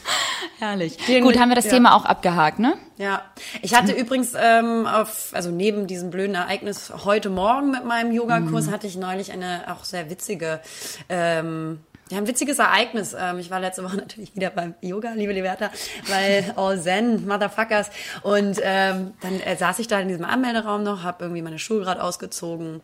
Herrlich. 0.59 0.97
Den- 1.07 1.25
Gut, 1.25 1.39
haben 1.39 1.49
wir 1.51 1.57
das 1.57 1.67
ja. 1.67 1.73
Thema 1.73 1.95
auch 1.95 2.05
abgehakt, 2.05 2.59
ne? 2.59 2.75
Ja, 2.99 3.23
ich 3.63 3.75
hatte 3.75 3.93
übrigens 3.93 4.33
ähm, 4.37 4.87
auf, 4.87 5.31
also 5.33 5.51
neben 5.53 5.87
diesem 5.87 6.11
blöden 6.11 6.35
Ereignis 6.35 6.93
heute 7.05 7.31
Morgen 7.31 7.71
mit 7.71 7.85
meinem 7.85 8.11
Yogakurs 8.11 8.67
Mhm. 8.67 8.71
hatte 8.73 8.89
ich 8.89 8.97
neulich 8.97 9.31
eine 9.31 9.73
auch 9.73 9.85
sehr 9.85 10.11
witzige, 10.11 10.61
ähm, 11.09 11.79
ja, 12.11 12.19
ein 12.19 12.27
witziges 12.27 12.59
Ereignis. 12.59 13.15
Ähm, 13.17 13.39
ich 13.39 13.51
war 13.53 13.61
letzte 13.61 13.85
Woche 13.89 13.99
natürlich 13.99 14.35
wieder 14.35 14.51
beim 14.51 14.75
Yoga, 14.81 15.13
liebe 15.13 15.33
Liberta, 15.33 15.71
weil 16.09 16.53
all 16.57 16.81
Zen, 16.81 17.25
Motherfuckers. 17.29 17.91
Und 18.23 18.59
ähm, 18.65 19.15
dann 19.21 19.41
äh, 19.41 19.57
saß 19.57 19.79
ich 19.79 19.87
da 19.87 20.01
in 20.01 20.09
diesem 20.09 20.25
Anmelderaum 20.25 20.83
noch, 20.83 21.05
habe 21.05 21.23
irgendwie 21.25 21.43
meine 21.43 21.61
Schuhe 21.61 21.81
gerade 21.81 22.03
ausgezogen. 22.03 22.81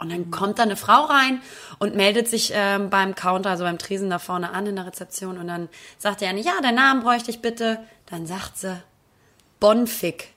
Und 0.00 0.10
dann 0.12 0.32
kommt 0.32 0.58
da 0.58 0.64
eine 0.64 0.76
Frau 0.76 1.04
rein 1.04 1.40
und 1.78 1.94
meldet 1.94 2.26
sich 2.26 2.52
ähm, 2.54 2.90
beim 2.90 3.14
Counter, 3.14 3.50
also 3.50 3.64
beim 3.64 3.78
Tresen 3.78 4.10
da 4.10 4.18
vorne 4.18 4.50
an 4.50 4.66
in 4.66 4.74
der 4.76 4.86
Rezeption. 4.86 5.38
Und 5.38 5.46
dann 5.46 5.68
sagt 5.98 6.22
er, 6.22 6.32
ja, 6.34 6.60
deinen 6.60 6.76
Namen 6.76 7.02
bräuchte 7.02 7.30
ich 7.30 7.40
bitte. 7.40 7.78
Dann 8.06 8.26
sagt 8.26 8.58
sie, 8.58 8.80
Bonfig. 9.60 10.28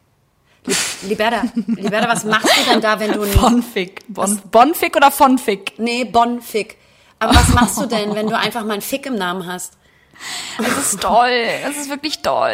Li- 0.65 0.75
Liberta, 1.09 1.43
Liberta, 1.67 2.07
was 2.07 2.23
machst 2.23 2.49
du 2.55 2.71
denn 2.71 2.81
da, 2.81 2.99
wenn 2.99 3.13
du. 3.13 3.25
Bonfig. 3.25 3.99
Bon, 4.07 4.39
Bonfig 4.51 4.95
oder 4.95 5.09
Vonfig? 5.11 5.73
Nee, 5.77 6.03
Bonfig. 6.05 6.77
Aber 7.19 7.33
was 7.35 7.49
machst 7.49 7.77
du 7.79 7.85
denn, 7.85 8.13
wenn 8.15 8.27
du 8.27 8.37
einfach 8.37 8.63
mal 8.63 8.73
einen 8.73 8.81
Fick 8.81 9.05
im 9.05 9.15
Namen 9.15 9.45
hast? 9.47 9.73
Das 10.59 10.77
ist 10.93 11.01
toll. 11.01 11.45
Das 11.63 11.77
ist 11.77 11.89
wirklich 11.89 12.21
toll. 12.21 12.51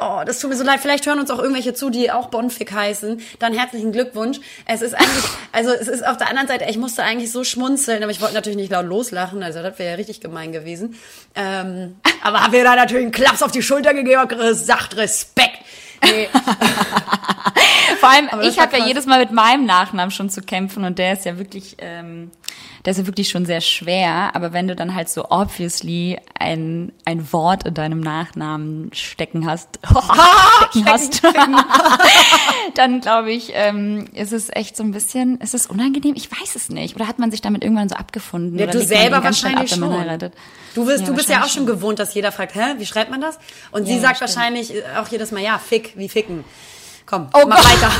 Oh, 0.00 0.20
das 0.24 0.38
tut 0.38 0.50
mir 0.50 0.56
so 0.56 0.62
leid. 0.62 0.78
Vielleicht 0.80 1.06
hören 1.06 1.18
uns 1.18 1.28
auch 1.32 1.40
irgendwelche 1.40 1.74
zu, 1.74 1.90
die 1.90 2.12
auch 2.12 2.26
Bonfig 2.28 2.70
heißen. 2.70 3.20
Dann 3.40 3.52
herzlichen 3.52 3.90
Glückwunsch. 3.90 4.38
Es 4.66 4.80
ist 4.80 4.94
eigentlich, 4.94 5.24
also 5.50 5.72
es 5.72 5.88
ist 5.88 6.06
auf 6.06 6.18
der 6.18 6.28
anderen 6.28 6.46
Seite, 6.46 6.66
ich 6.68 6.76
musste 6.76 7.02
eigentlich 7.02 7.32
so 7.32 7.42
schmunzeln, 7.42 8.02
aber 8.04 8.12
ich 8.12 8.20
wollte 8.20 8.34
natürlich 8.34 8.56
nicht 8.58 8.70
laut 8.70 8.86
loslachen. 8.86 9.42
Also 9.42 9.60
das 9.60 9.76
wäre 9.80 9.90
ja 9.90 9.96
richtig 9.96 10.20
gemein 10.20 10.52
gewesen. 10.52 10.94
Ähm, 11.34 11.96
aber 12.22 12.42
habe 12.44 12.56
mir 12.58 12.62
da 12.64 12.76
natürlich 12.76 13.04
einen 13.04 13.12
Klaps 13.12 13.42
auf 13.42 13.50
die 13.50 13.62
Schulter 13.62 13.92
gegeben 13.92 14.20
und 14.22 14.28
gesagt, 14.28 14.96
Respekt. 14.96 15.58
Nee. 16.02 16.28
Vor 18.00 18.08
allem, 18.08 18.28
ich 18.42 18.58
habe 18.58 18.76
ja 18.78 18.86
jedes 18.86 19.06
Mal 19.06 19.20
mit 19.20 19.30
meinem 19.32 19.66
Nachnamen 19.66 20.10
schon 20.10 20.30
zu 20.30 20.40
kämpfen 20.42 20.84
und 20.84 20.98
der 20.98 21.12
ist 21.12 21.24
ja 21.24 21.38
wirklich, 21.38 21.76
ähm, 21.78 22.30
der 22.84 22.92
ist 22.92 22.98
ja 22.98 23.06
wirklich 23.06 23.28
schon 23.28 23.44
sehr 23.46 23.60
schwer. 23.60 24.30
Aber 24.34 24.52
wenn 24.52 24.66
du 24.68 24.74
dann 24.74 24.94
halt 24.94 25.08
so 25.08 25.26
obviously 25.30 26.18
ein, 26.38 26.92
ein 27.04 27.32
Wort 27.32 27.66
in 27.66 27.74
deinem 27.74 28.00
Nachnamen 28.00 28.90
stecken 28.94 29.46
hast, 29.46 29.78
stecken 30.70 30.86
hast, 30.86 31.22
dann 32.74 33.00
glaube 33.00 33.32
ich, 33.32 33.50
ähm, 33.54 34.06
ist 34.14 34.32
es 34.32 34.48
echt 34.50 34.76
so 34.76 34.82
ein 34.82 34.92
bisschen, 34.92 35.38
ist 35.40 35.54
es 35.54 35.66
unangenehm? 35.66 36.14
Ich 36.16 36.30
weiß 36.30 36.56
es 36.56 36.68
nicht. 36.70 36.96
Oder 36.96 37.06
hat 37.06 37.18
man 37.18 37.30
sich 37.30 37.40
damit 37.40 37.62
irgendwann 37.62 37.88
so 37.88 37.96
abgefunden? 37.96 38.58
Ja, 38.58 38.64
Oder 38.64 38.72
du 38.72 38.82
selber 38.84 39.22
wahrscheinlich 39.22 39.72
ab, 39.72 39.78
schon. 39.78 39.92
heiratet? 39.98 40.34
Du, 40.74 40.86
wirst, 40.86 41.00
Ja, 41.00 41.06
du 41.06 41.14
bist 41.14 41.28
ja 41.28 41.42
auch 41.42 41.48
schon 41.48 41.66
gewohnt, 41.66 41.98
dass 41.98 42.14
jeder 42.14 42.32
fragt, 42.32 42.54
hä, 42.54 42.74
wie 42.78 42.86
schreibt 42.86 43.10
man 43.10 43.20
das? 43.20 43.38
Und 43.72 43.86
sie 43.86 43.96
Ja, 43.96 44.00
sagt 44.00 44.16
stimmt. 44.16 44.36
wahrscheinlich 44.36 44.74
äh, 44.74 44.82
auch 44.98 45.08
jedes 45.08 45.32
Mal, 45.32 45.42
ja, 45.42 45.58
Fick, 45.58 45.92
wie 45.96 46.08
ficken. 46.08 46.44
Komm, 47.10 47.28
Oh 47.32 47.44
mach 47.48 47.56
Gott. 47.56 47.66
weiter. 47.66 47.90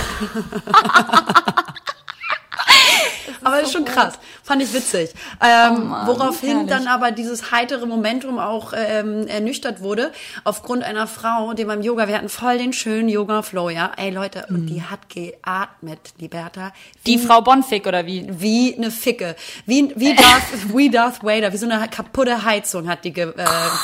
aber 3.42 3.56
das 3.58 3.66
ist 3.66 3.72
schon 3.72 3.84
krass. 3.84 4.14
Fand 4.50 4.62
ich 4.64 4.74
witzig. 4.74 5.10
Ähm, 5.40 5.70
Oh 5.70 5.84
Mann, 5.84 6.06
woraufhin 6.08 6.50
herrlich. 6.50 6.68
dann 6.70 6.88
aber 6.88 7.12
dieses 7.12 7.52
heitere 7.52 7.86
Momentum 7.86 8.40
auch 8.40 8.72
ähm, 8.74 9.28
ernüchtert 9.28 9.80
wurde, 9.80 10.10
aufgrund 10.42 10.82
einer 10.82 11.06
Frau, 11.06 11.52
die 11.52 11.64
beim 11.64 11.82
Yoga, 11.82 12.08
wir 12.08 12.16
hatten 12.16 12.28
voll 12.28 12.58
den 12.58 12.72
schönen 12.72 13.08
Yoga-Flow, 13.08 13.70
ja. 13.70 13.92
Ey 13.96 14.10
Leute, 14.10 14.46
und 14.48 14.66
die 14.66 14.82
hat 14.82 15.08
geatmet, 15.08 16.00
Liberta. 16.18 16.66
Mhm. 16.66 16.70
Die 17.06 17.18
Frau 17.18 17.42
Bonfig 17.42 17.86
oder 17.86 18.06
wie? 18.06 18.26
Wie 18.28 18.74
eine 18.76 18.90
Ficke. 18.90 19.36
Wie, 19.66 19.92
wie, 19.94 20.14
Darth, 20.16 20.74
wie 20.74 20.90
Darth 20.90 21.22
Vader. 21.22 21.52
Wie 21.52 21.56
so 21.56 21.68
eine 21.68 21.86
kaputte 21.86 22.44
Heizung 22.44 22.88
hat 22.88 23.04
die 23.04 23.12
ge, 23.12 23.28
äh, 23.28 23.34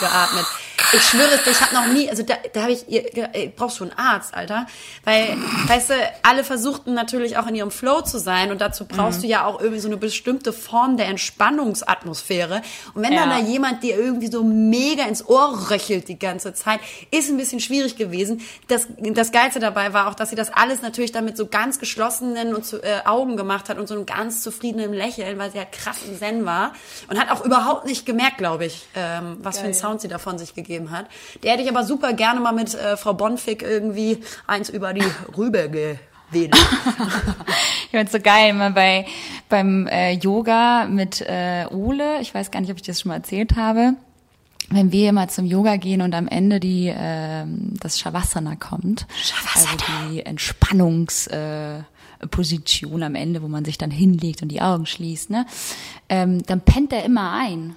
geatmet. 0.00 0.46
Ich 0.92 1.02
schwöre 1.02 1.30
es 1.32 1.46
ich 1.46 1.60
habe 1.60 1.74
noch 1.74 1.86
nie, 1.92 2.08
also 2.08 2.22
da, 2.22 2.34
da 2.52 2.62
habe 2.62 2.72
ich, 2.72 2.88
ihr, 2.88 3.14
ihr 3.14 3.52
brauchst 3.54 3.80
du 3.80 3.84
einen 3.84 3.92
Arzt, 3.92 4.34
Alter. 4.34 4.66
Weil, 5.04 5.36
weißt 5.66 5.90
du, 5.90 5.94
alle 6.22 6.42
versuchten 6.44 6.94
natürlich 6.94 7.36
auch 7.36 7.46
in 7.46 7.54
ihrem 7.54 7.70
Flow 7.70 8.02
zu 8.02 8.18
sein 8.18 8.50
und 8.50 8.60
dazu 8.60 8.84
brauchst 8.84 9.22
du 9.22 9.26
ja 9.26 9.44
auch 9.44 9.60
irgendwie 9.60 9.80
so 9.80 9.88
eine 9.88 9.96
bestimmte 9.96 10.52
Form 10.56 10.96
der 10.96 11.06
Entspannungsatmosphäre. 11.06 12.62
Und 12.94 13.02
wenn 13.02 13.14
dann 13.14 13.30
Ja. 13.30 13.38
da 13.38 13.44
jemand 13.46 13.82
dir 13.82 13.96
irgendwie 13.98 14.26
so 14.28 14.42
mega 14.42 15.04
ins 15.04 15.26
Ohr 15.28 15.70
röchelt 15.70 16.08
die 16.08 16.18
ganze 16.18 16.54
Zeit, 16.54 16.80
ist 17.10 17.30
ein 17.30 17.36
bisschen 17.36 17.60
schwierig 17.60 17.96
gewesen. 17.96 18.40
Das, 18.68 18.86
das 18.98 19.32
Geilste 19.32 19.60
dabei 19.60 19.92
war 19.92 20.08
auch, 20.08 20.14
dass 20.14 20.30
sie 20.30 20.36
das 20.36 20.52
alles 20.52 20.82
natürlich 20.82 21.12
dann 21.12 21.24
mit 21.24 21.36
so 21.36 21.46
ganz 21.46 21.78
geschlossenen 21.78 22.54
und 22.54 22.64
zu, 22.64 22.82
äh, 22.82 23.00
Augen 23.04 23.36
gemacht 23.36 23.68
hat 23.68 23.78
und 23.78 23.86
so 23.86 23.94
einem 23.94 24.06
ganz 24.06 24.42
zufriedenen 24.42 24.92
Lächeln, 24.92 25.38
weil 25.38 25.50
sie 25.52 25.58
halt 25.58 25.72
krass 25.72 25.98
im 26.08 26.18
Zen 26.18 26.44
war 26.44 26.72
und 27.08 27.18
hat 27.18 27.30
auch 27.30 27.44
überhaupt 27.44 27.86
nicht 27.86 28.06
gemerkt, 28.06 28.38
glaube 28.38 28.64
ich, 28.66 28.86
ähm, 28.94 29.36
was 29.42 29.58
für 29.58 29.64
einen 29.64 29.74
Sound 29.74 30.00
sie 30.00 30.08
da 30.08 30.18
von 30.18 30.38
sich 30.38 30.54
gegeben 30.54 30.90
hat. 30.90 31.06
Der 31.42 31.52
hätte 31.52 31.62
ich 31.62 31.68
aber 31.68 31.84
super 31.84 32.12
gerne 32.12 32.40
mal 32.40 32.52
mit 32.52 32.74
äh, 32.74 32.96
Frau 32.96 33.14
Bonfig 33.14 33.62
irgendwie 33.62 34.22
eins 34.46 34.68
über 34.70 34.92
die 34.92 35.04
Rübe 35.36 35.68
gewedelt. 36.30 36.56
Ich 37.86 37.90
find's 37.98 38.12
so 38.12 38.18
geil, 38.20 38.50
immer 38.50 38.70
bei 38.70 39.06
beim 39.48 39.86
äh, 39.86 40.12
Yoga 40.12 40.86
mit 40.86 41.20
äh, 41.22 41.66
Ole, 41.70 42.20
ich 42.20 42.34
weiß 42.34 42.50
gar 42.50 42.60
nicht, 42.60 42.70
ob 42.70 42.76
ich 42.76 42.82
das 42.82 43.00
schon 43.00 43.10
mal 43.10 43.14
erzählt 43.16 43.56
habe, 43.56 43.94
wenn 44.70 44.90
wir 44.92 45.12
mal 45.12 45.30
zum 45.30 45.46
Yoga 45.46 45.76
gehen 45.76 46.02
und 46.02 46.12
am 46.14 46.26
Ende 46.28 46.58
die 46.60 46.92
ähm, 46.94 47.74
das 47.80 47.98
Shavasana 47.98 48.56
kommt, 48.56 49.06
also 49.54 49.68
die 50.10 50.26
Entspannungs 50.26 51.28
äh, 51.28 51.78
Position 52.30 53.02
am 53.04 53.14
Ende, 53.14 53.40
wo 53.42 53.48
man 53.48 53.64
sich 53.64 53.78
dann 53.78 53.90
hinlegt 53.92 54.42
und 54.42 54.48
die 54.48 54.60
Augen 54.60 54.84
schließt, 54.84 55.30
ne? 55.30 55.46
Ähm, 56.08 56.42
dann 56.42 56.60
pennt 56.60 56.92
er 56.92 57.04
immer 57.04 57.32
ein. 57.32 57.76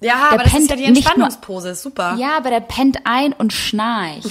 Ja, 0.00 0.30
aber 0.30 0.38
das 0.44 0.46
ist 0.46 0.52
pennt 0.54 0.70
ja 0.70 0.76
die 0.76 0.82
nur- 0.82 0.96
Entspannungspose, 0.96 1.68
ist 1.70 1.82
super. 1.82 2.16
Ja, 2.18 2.36
aber 2.38 2.48
der 2.50 2.60
pennt 2.60 2.98
ein 3.04 3.34
und 3.34 3.52
schnarcht. 3.52 4.30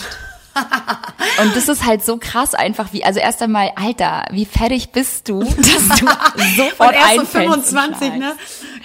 Und 1.42 1.56
das 1.56 1.70
ist 1.70 1.86
halt 1.86 2.04
so 2.04 2.18
krass 2.18 2.54
einfach 2.54 2.92
wie, 2.92 3.04
also 3.04 3.20
erst 3.20 3.42
einmal, 3.42 3.72
Alter, 3.76 4.26
wie 4.32 4.46
fertig 4.46 4.90
bist 4.90 5.30
du, 5.30 5.44
dass 5.44 6.00
du 6.00 6.06
sofort 6.58 6.90
Und 6.90 6.96
erst 6.96 7.16
so 7.16 7.38
einpennst 7.38 7.70
25, 7.70 8.12
und 8.12 8.20
ne? 8.20 8.36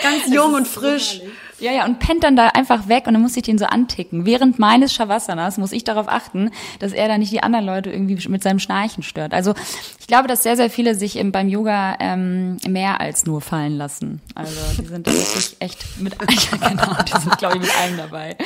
Ganz 0.03 0.29
jung 0.33 0.55
und 0.55 0.69
frisch. 0.69 1.21
Ja, 1.65 1.73
ja, 1.73 1.87
und 1.87 1.99
pennt 1.99 2.23
dann 2.23 2.37
da 2.37 2.49
einfach 2.49 2.89
weg 2.89 3.07
und 3.07 3.15
dann 3.15 3.23
muss 3.23 3.39
ich 3.39 3.43
den 3.43 3.57
so 3.57 3.65
anticken. 3.65 4.27
Während 4.27 4.59
meines 4.59 4.93
Shavasanas 4.93 5.57
muss 5.57 5.73
ich 5.73 5.83
darauf 5.83 6.09
achten, 6.09 6.51
dass 6.79 6.93
er 6.93 7.09
da 7.09 7.17
nicht 7.17 7.33
die 7.33 7.43
anderen 7.43 7.65
Leute 7.65 7.91
irgendwie 7.91 8.19
mit 8.29 8.43
seinem 8.43 8.59
Schnarchen 8.59 9.03
stört. 9.03 9.33
Also 9.33 9.55
ich 9.99 10.07
glaube, 10.07 10.29
dass 10.29 10.43
sehr, 10.43 10.57
sehr 10.57 10.69
viele 10.69 10.95
sich 10.95 11.17
im, 11.17 11.33
beim 11.33 11.49
Yoga 11.49 11.97
ähm, 12.01 12.59
mehr 12.69 13.01
als 13.01 13.25
nur 13.25 13.41
fallen 13.41 13.79
lassen. 13.79 14.21
Also 14.35 14.53
die 14.79 14.85
sind 14.85 15.07
da 15.07 15.13
wirklich 15.13 15.57
echt 15.61 16.01
mit, 16.03 16.15
ja, 16.31 16.69
genau, 16.69 17.03
die 17.03 17.19
sind, 17.19 17.39
glaube 17.39 17.57
ich, 17.57 17.63
mit 17.63 17.81
allem 17.81 17.97
dabei. 17.97 18.37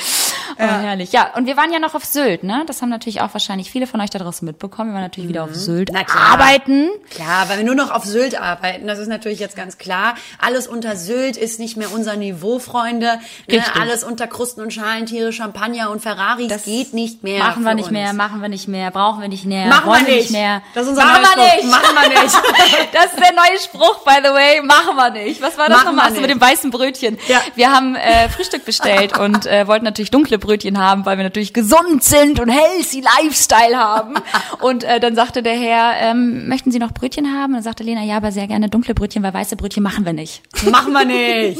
Oh, 0.57 0.63
herrlich. 0.63 1.11
Ja, 1.11 1.35
und 1.37 1.47
wir 1.47 1.57
waren 1.57 1.73
ja 1.73 1.81
noch 1.81 1.97
auf 1.97 2.05
Sylt, 2.05 2.45
ne? 2.45 2.63
Das 2.67 2.83
haben 2.83 2.89
natürlich 2.89 3.21
auch 3.21 3.33
wahrscheinlich 3.33 3.71
viele 3.71 3.89
von 3.89 4.01
euch 4.01 4.11
da 4.11 4.21
draußen 4.21 4.47
mitbekommen. 4.47 4.91
Wir 4.91 4.95
waren 4.95 5.03
natürlich 5.03 5.29
wieder 5.29 5.43
auf 5.43 5.55
Sylt 5.57 5.91
Na 5.93 6.05
klar. 6.05 6.35
arbeiten. 6.35 6.89
Klar, 7.11 7.49
weil 7.49 7.59
wir 7.59 7.65
nur 7.65 7.75
noch 7.75 7.91
auf 7.91 8.05
Sylt 8.05 8.41
arbeiten, 8.41 8.87
das 8.87 9.01
ist 9.01 9.09
natürlich 9.09 9.41
jetzt 9.41 9.57
ganz 9.57 9.79
klar. 9.79 10.15
Alles 10.39 10.69
unter 10.69 10.97
Sylt 10.97 11.37
ist 11.37 11.59
nicht 11.59 11.77
mehr 11.77 11.93
unser 11.93 12.17
Niveau, 12.17 12.61
Freunde. 12.61 13.08
Ne? 13.17 13.21
Richtig. 13.57 13.81
Alles 13.81 14.05
unter 14.05 14.27
Krusten 14.27 14.63
und 14.63 14.73
Schalentiere, 14.73 15.33
Champagner 15.33 15.91
und 15.91 16.01
Ferraris 16.03 16.49
Das 16.49 16.65
geht 16.65 16.93
nicht 16.95 17.23
mehr. 17.23 17.39
Machen 17.39 17.63
wir 17.65 17.75
nicht 17.75 17.85
uns. 17.87 17.93
mehr, 17.93 18.13
machen 18.13 18.41
wir 18.43 18.49
nicht 18.49 18.69
mehr, 18.69 18.91
brauchen 18.91 19.21
wir 19.21 19.29
nicht 19.29 19.45
mehr, 19.47 19.67
Machen 19.67 19.87
wollen 19.89 20.07
wir 20.07 20.17
nicht. 20.17 20.31
mehr. 20.31 20.63
Das 20.75 20.85
ist 20.85 20.91
unser 20.91 21.05
machen 21.05 21.23
neuer 21.23 21.47
Spruch. 21.49 21.55
nicht. 21.63 21.71
Machen 21.71 21.95
wir 21.95 22.09
nicht. 22.23 22.95
Das 22.95 23.05
ist 23.07 23.19
der 23.21 23.33
neue 23.33 23.59
Spruch, 23.63 24.05
by 24.05 24.17
the 24.23 24.33
way. 24.33 24.63
Machen 24.63 24.97
wir 24.97 25.11
nicht. 25.11 25.41
Was 25.43 25.57
war 25.59 25.69
das 25.69 25.79
Machen 25.79 25.87
nochmal? 25.97 26.07
Hast 26.07 26.17
du 26.17 26.21
mit 26.21 26.31
nicht. 26.31 26.41
dem 26.41 26.47
weißen 26.49 26.71
Brötchen? 26.71 27.19
Ja. 27.29 27.41
Wir 27.55 27.71
haben 27.73 27.95
äh, 27.97 28.29
Frühstück 28.29 28.65
bestellt 28.65 29.17
und 29.19 29.47
äh, 29.47 29.67
wollten 29.67 29.85
natürlich 29.85 30.11
dunkle 30.11 30.39
Brötchen 30.39 30.79
haben, 30.79 31.05
weil 31.07 31.17
wir 31.17 31.25
natürlich 31.25 31.53
gesund 31.53 32.03
sind 32.05 32.41
und 32.41 32.49
healthy 32.49 33.03
Lifestyle 33.21 33.77
haben. 33.77 34.15
und 34.61 34.85
äh, 34.85 35.01
dann 35.01 35.15
sagte 35.15 35.43
der 35.43 35.55
Herr, 35.55 35.93
ähm, 36.01 36.49
möchten 36.49 36.71
Sie 36.71 36.79
noch 36.79 36.93
Brötchen 36.93 37.27
haben? 37.33 37.51
Und 37.53 37.55
dann 37.55 37.63
sagte 37.63 37.83
Lena, 37.85 38.03
ja, 38.03 38.17
aber 38.17 38.33
sehr 38.33 38.47
gerne 38.47 38.69
dunkle 38.69 38.95
Brötchen, 38.95 39.23
weil 39.23 39.35
weiße 39.35 39.57
Brötchen 39.57 39.83
machen 39.83 40.05
wir 40.05 40.13
nicht. 40.13 40.43
Machen 40.71 40.93
wir 40.93 41.05
nicht. 41.05 41.59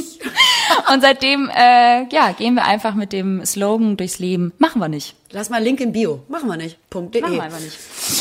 und 0.93 1.01
seitdem, 1.01 1.28
äh, 1.35 2.07
ja, 2.11 2.33
gehen 2.33 2.55
wir 2.55 2.65
einfach 2.65 2.95
mit 2.95 3.13
dem 3.13 3.45
Slogan 3.45 3.97
durchs 3.97 4.19
Leben. 4.19 4.53
Machen 4.59 4.81
wir 4.81 4.89
nicht. 4.89 5.15
Lass 5.31 5.51
mal 5.51 5.63
Link 5.63 5.81
im 5.81 5.93
Bio. 5.93 6.23
Machen 6.29 6.49
wir 6.49 6.57
nicht. 6.57 6.79
Punkt.de. 6.91 7.21
Machen 7.21 7.35
wir 7.35 7.43
einfach 7.43 7.61
nicht. 7.61 7.77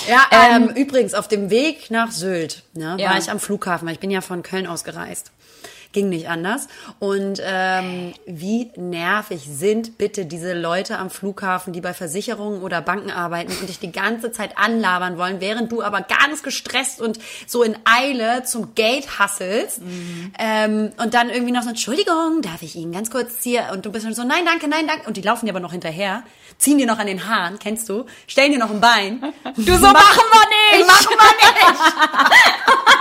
Ja, 0.09 0.25
ähm, 0.31 0.69
übrigens, 0.75 1.13
auf 1.13 1.27
dem 1.27 1.49
Weg 1.49 1.89
nach 1.89 2.11
Sylt 2.11 2.63
ne, 2.73 2.97
Ja. 2.99 3.11
war 3.11 3.17
ich 3.17 3.31
am 3.31 3.39
Flughafen, 3.39 3.87
weil 3.87 3.93
ich 3.93 3.99
bin 3.99 4.11
ja 4.11 4.21
von 4.21 4.43
Köln 4.43 4.67
aus 4.67 4.83
gereist. 4.83 5.31
Ging 5.97 6.09
nicht 6.09 6.29
anders. 6.29 6.67
Und 6.99 7.41
ähm, 7.43 8.13
wie 8.27 8.69
nervig 8.75 9.47
sind 9.49 9.97
bitte 9.97 10.27
diese 10.27 10.53
Leute 10.53 10.99
am 10.99 11.09
Flughafen, 11.09 11.73
die 11.73 11.81
bei 11.81 11.95
Versicherungen 11.95 12.61
oder 12.61 12.81
Banken 12.81 13.09
arbeiten 13.09 13.51
und 13.59 13.67
dich 13.67 13.79
die 13.79 13.91
ganze 13.91 14.31
Zeit 14.31 14.59
anlabern 14.59 15.17
wollen, 15.17 15.41
während 15.41 15.71
du 15.71 15.81
aber 15.81 16.01
ganz 16.01 16.43
gestresst 16.43 17.01
und 17.01 17.17
so 17.47 17.63
in 17.63 17.75
Eile 17.85 18.43
zum 18.43 18.75
Gate 18.75 19.17
hasselst. 19.17 19.81
Ähm, 20.37 20.91
und 21.01 21.15
dann 21.15 21.31
irgendwie 21.31 21.51
noch 21.51 21.63
so, 21.63 21.69
Entschuldigung, 21.69 22.43
darf 22.43 22.61
ich 22.61 22.75
Ihnen 22.75 22.91
ganz 22.91 23.09
kurz 23.09 23.41
hier? 23.41 23.69
Und 23.73 23.87
du 23.87 23.91
bist 23.91 24.05
dann 24.05 24.13
so, 24.13 24.23
nein, 24.23 24.45
danke, 24.45 24.67
nein, 24.67 24.85
danke. 24.85 25.07
Und 25.07 25.17
die 25.17 25.23
laufen 25.23 25.47
dir 25.47 25.51
aber 25.51 25.61
noch 25.61 25.71
hinterher, 25.71 26.21
ziehen 26.59 26.77
dir 26.77 26.85
noch 26.85 26.99
an 26.99 27.07
den 27.07 27.27
Haaren, 27.27 27.57
kennst 27.57 27.89
du, 27.89 28.05
stellen 28.27 28.51
dir 28.51 28.59
noch 28.59 28.69
ein 28.69 28.81
Bein. 28.81 29.33
Du 29.55 29.75
so, 29.75 29.87
machen 29.87 30.25
wir 30.31 30.77
nicht! 30.77 30.87
Machen 30.87 31.15
wir 31.17 31.71
nicht! 31.71 32.87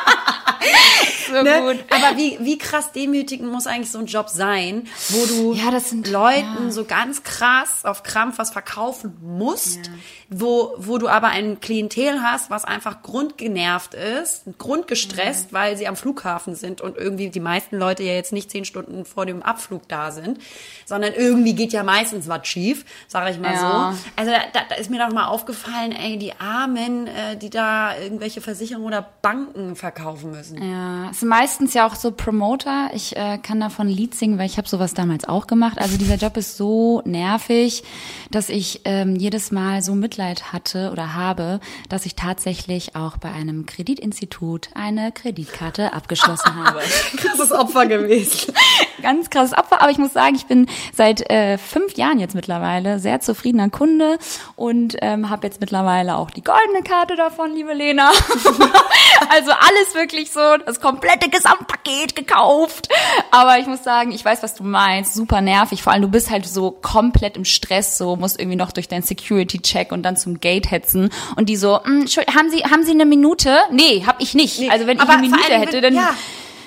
So 1.28 1.42
Ne? 1.42 1.60
gut. 1.62 1.84
Aber 1.90 2.16
wie, 2.16 2.38
wie 2.40 2.58
krass 2.58 2.92
demütigend 2.92 3.50
muss 3.52 3.66
eigentlich 3.66 3.90
so 3.90 3.98
ein 3.98 4.06
Job 4.06 4.28
sein, 4.28 4.86
wo 5.10 5.26
du 5.26 5.52
Ja, 5.54 5.70
das 5.70 5.90
sind- 5.90 6.08
Leuten 6.08 6.70
so 6.70 6.84
ganz 6.84 7.22
krass 7.22 7.84
auf 7.84 8.02
Krampf 8.02 8.38
was 8.38 8.50
verkaufen 8.50 9.16
musst, 9.22 9.90
wo, 10.28 10.74
wo 10.78 10.98
du 10.98 11.08
aber 11.08 11.28
ein 11.28 11.60
Klientel 11.60 12.20
hast, 12.20 12.50
was 12.50 12.64
einfach 12.64 13.02
grundgenervt 13.02 13.94
ist, 13.94 14.44
grundgestresst, 14.58 15.52
weil 15.52 15.76
sie 15.76 15.86
am 15.86 15.94
Flughafen 15.94 16.56
sind 16.56 16.80
und 16.80 16.96
irgendwie 16.96 17.28
die 17.28 17.40
meisten 17.40 17.78
Leute 17.78 18.02
ja 18.02 18.12
jetzt 18.12 18.32
nicht 18.32 18.50
zehn 18.50 18.64
Stunden 18.64 19.04
vor 19.04 19.24
dem 19.24 19.42
Abflug 19.42 19.86
da 19.88 20.10
sind, 20.10 20.38
sondern 20.84 21.12
irgendwie 21.14 21.54
geht 21.54 21.72
ja 21.72 21.84
meistens 21.84 22.26
was 22.28 22.46
schief, 22.46 22.84
sage 23.06 23.30
ich 23.30 23.38
mal 23.38 23.52
Ja. 23.54 23.92
so. 23.92 23.98
Also 24.16 24.32
da, 24.52 24.60
da, 24.68 24.74
ist 24.74 24.90
mir 24.90 24.98
doch 24.98 25.12
mal 25.14 25.26
aufgefallen, 25.26 25.92
ey, 25.92 26.18
die 26.18 26.32
Armen, 26.40 27.06
äh, 27.06 27.36
die 27.36 27.50
da 27.50 27.96
irgendwelche 27.96 28.40
Versicherungen 28.40 28.88
oder 28.88 29.08
Banken 29.22 29.76
verkaufen 29.76 30.32
müssen. 30.32 30.60
Ja, 30.60 31.10
es 31.10 31.20
sind 31.20 31.28
meistens 31.28 31.72
ja 31.74 31.86
auch 31.86 31.94
so 31.94 32.10
Promoter. 32.10 32.90
Ich 32.94 33.16
äh, 33.16 33.38
kann 33.38 33.60
davon 33.60 33.86
Lied 33.86 34.14
singen, 34.14 34.38
weil 34.38 34.46
ich 34.46 34.58
habe 34.58 34.68
sowas 34.68 34.94
damals 34.94 35.28
auch 35.28 35.46
gemacht. 35.46 35.78
Also 35.78 35.96
dieser 35.98 36.16
Job 36.16 36.36
ist 36.36 36.56
so 36.56 37.02
nervig, 37.04 37.84
dass 38.32 38.48
ich 38.48 38.80
ähm, 38.84 39.14
jedes 39.14 39.52
Mal 39.52 39.82
so 39.82 39.94
Mitleid 40.16 40.52
hatte 40.54 40.90
oder 40.92 41.14
habe, 41.14 41.60
dass 41.90 42.06
ich 42.06 42.14
tatsächlich 42.14 42.96
auch 42.96 43.18
bei 43.18 43.30
einem 43.30 43.66
Kreditinstitut 43.66 44.70
eine 44.74 45.12
Kreditkarte 45.12 45.92
abgeschlossen 45.92 46.54
habe. 46.64 46.80
Krasses 47.16 47.52
Opfer 47.52 47.84
gewesen. 47.86 48.54
Ganz 49.02 49.28
krasses 49.28 49.56
Opfer, 49.56 49.82
aber 49.82 49.90
ich 49.90 49.98
muss 49.98 50.14
sagen, 50.14 50.34
ich 50.34 50.46
bin 50.46 50.68
seit 50.94 51.28
äh, 51.30 51.58
fünf 51.58 51.96
Jahren 51.96 52.18
jetzt 52.18 52.34
mittlerweile 52.34 52.98
sehr 52.98 53.20
zufriedener 53.20 53.68
Kunde 53.68 54.18
und 54.56 54.96
ähm, 55.02 55.28
habe 55.28 55.46
jetzt 55.46 55.60
mittlerweile 55.60 56.16
auch 56.16 56.30
die 56.30 56.42
goldene 56.42 56.82
Karte 56.82 57.14
davon, 57.14 57.52
liebe 57.54 57.74
Lena. 57.74 58.10
also 59.28 59.50
alles 59.50 59.94
wirklich 59.94 60.30
so, 60.30 60.40
das 60.64 60.80
komplette 60.80 61.28
Gesamtpaket 61.28 62.16
gekauft. 62.16 62.88
Aber 63.30 63.58
ich 63.58 63.66
muss 63.66 63.84
sagen, 63.84 64.12
ich 64.12 64.24
weiß, 64.24 64.42
was 64.42 64.54
du 64.54 64.64
meinst, 64.64 65.12
super 65.12 65.42
nervig. 65.42 65.82
Vor 65.82 65.92
allem, 65.92 66.02
du 66.02 66.08
bist 66.08 66.30
halt 66.30 66.46
so 66.46 66.70
komplett 66.70 67.36
im 67.36 67.44
Stress, 67.44 67.98
so 67.98 68.16
musst 68.16 68.40
irgendwie 68.40 68.56
noch 68.56 68.72
durch 68.72 68.88
deinen 68.88 69.02
Security-Check 69.02 69.92
und 69.92 70.05
dann 70.06 70.16
zum 70.16 70.40
Gate 70.40 70.70
hetzen 70.70 71.10
und 71.36 71.48
die 71.48 71.56
so, 71.56 71.78
"Mm, 71.84 72.02
Entschuldigung, 72.02 72.34
haben 72.38 72.50
Sie, 72.50 72.64
haben 72.64 72.82
Sie 72.84 72.92
eine 72.92 73.04
Minute? 73.04 73.56
Nee, 73.70 74.04
hab 74.06 74.20
ich 74.22 74.34
nicht. 74.34 74.60
Nee, 74.60 74.70
also 74.70 74.86
wenn 74.86 74.96
ich 74.98 75.08
eine 75.08 75.20
Minute 75.20 75.44
allem, 75.52 75.60
hätte, 75.60 75.80
dann 75.80 75.94
ja. 75.94 76.14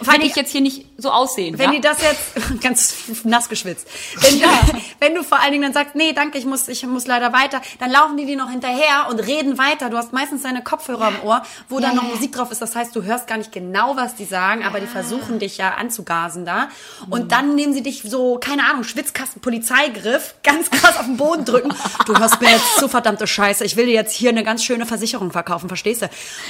Allem- 0.07 0.21
ich 0.21 0.35
jetzt 0.35 0.51
hier 0.51 0.62
nicht 0.62 0.85
so 0.97 1.12
aussehen. 1.12 1.57
Wenn 1.57 1.69
ja? 1.69 1.75
die 1.75 1.81
das 1.81 1.97
jetzt 2.01 2.62
ganz 2.62 2.95
nass 3.23 3.49
geschwitzt. 3.49 3.88
Wenn, 4.21 4.41
wenn 4.99 5.15
du 5.15 5.23
vor 5.23 5.39
allen 5.39 5.51
Dingen 5.51 5.63
dann 5.63 5.73
sagst, 5.73 5.95
nee, 5.95 6.13
danke, 6.13 6.38
ich 6.38 6.45
muss, 6.45 6.67
ich 6.67 6.85
muss 6.85 7.07
leider 7.07 7.33
weiter, 7.33 7.62
dann 7.79 7.91
laufen 7.91 8.17
die 8.17 8.25
dir 8.25 8.38
noch 8.38 8.49
hinterher 8.49 9.07
und 9.09 9.19
reden 9.19 9.57
weiter. 9.57 9.89
Du 9.89 9.97
hast 9.97 10.13
meistens 10.13 10.43
deine 10.43 10.63
Kopfhörer 10.63 11.09
im 11.09 11.27
Ohr, 11.27 11.41
wo 11.67 11.79
dann 11.79 11.91
Ja, 11.91 11.95
noch 11.95 12.03
ja, 12.03 12.09
ja. 12.09 12.15
Musik 12.15 12.31
drauf 12.33 12.51
ist. 12.51 12.62
Das 12.62 12.75
heißt, 12.75 12.95
du 12.95 13.03
hörst 13.03 13.27
gar 13.27 13.38
nicht 13.38 13.51
genau, 13.51 13.95
was 13.95 14.15
die 14.15 14.25
sagen, 14.25 14.63
aber 14.65 14.79
die 14.79 14.88
versuchen 14.88 15.39
dich 15.39 15.57
ja 15.57 15.75
anzugasen 15.75 16.45
da. 16.45 16.69
Und 17.09 17.31
dann 17.31 17.55
nehmen 17.55 17.73
sie 17.73 17.83
dich 17.83 18.03
so, 18.03 18.38
keine 18.39 18.65
Ahnung, 18.69 18.83
Schwitzkasten, 18.83 19.41
Polizeigriff, 19.41 20.35
ganz 20.43 20.69
krass 20.69 20.97
auf 20.97 21.05
den 21.05 21.17
Boden 21.17 21.45
drücken. 21.45 21.73
Du 22.05 22.17
hörst 22.17 22.41
mir 22.41 22.49
jetzt 22.51 22.77
zu 22.77 22.88
verdammte 22.88 23.27
Scheiße. 23.27 23.63
Ich 23.65 23.75
will 23.75 23.85
dir 23.85 23.93
jetzt 23.93 24.13
hier 24.15 24.29
eine 24.29 24.43
ganz 24.43 24.63
schöne 24.63 24.85
Versicherung 24.85 25.31
verkaufen, 25.31 25.67
verstehst 25.67 26.01
du? 26.03 26.09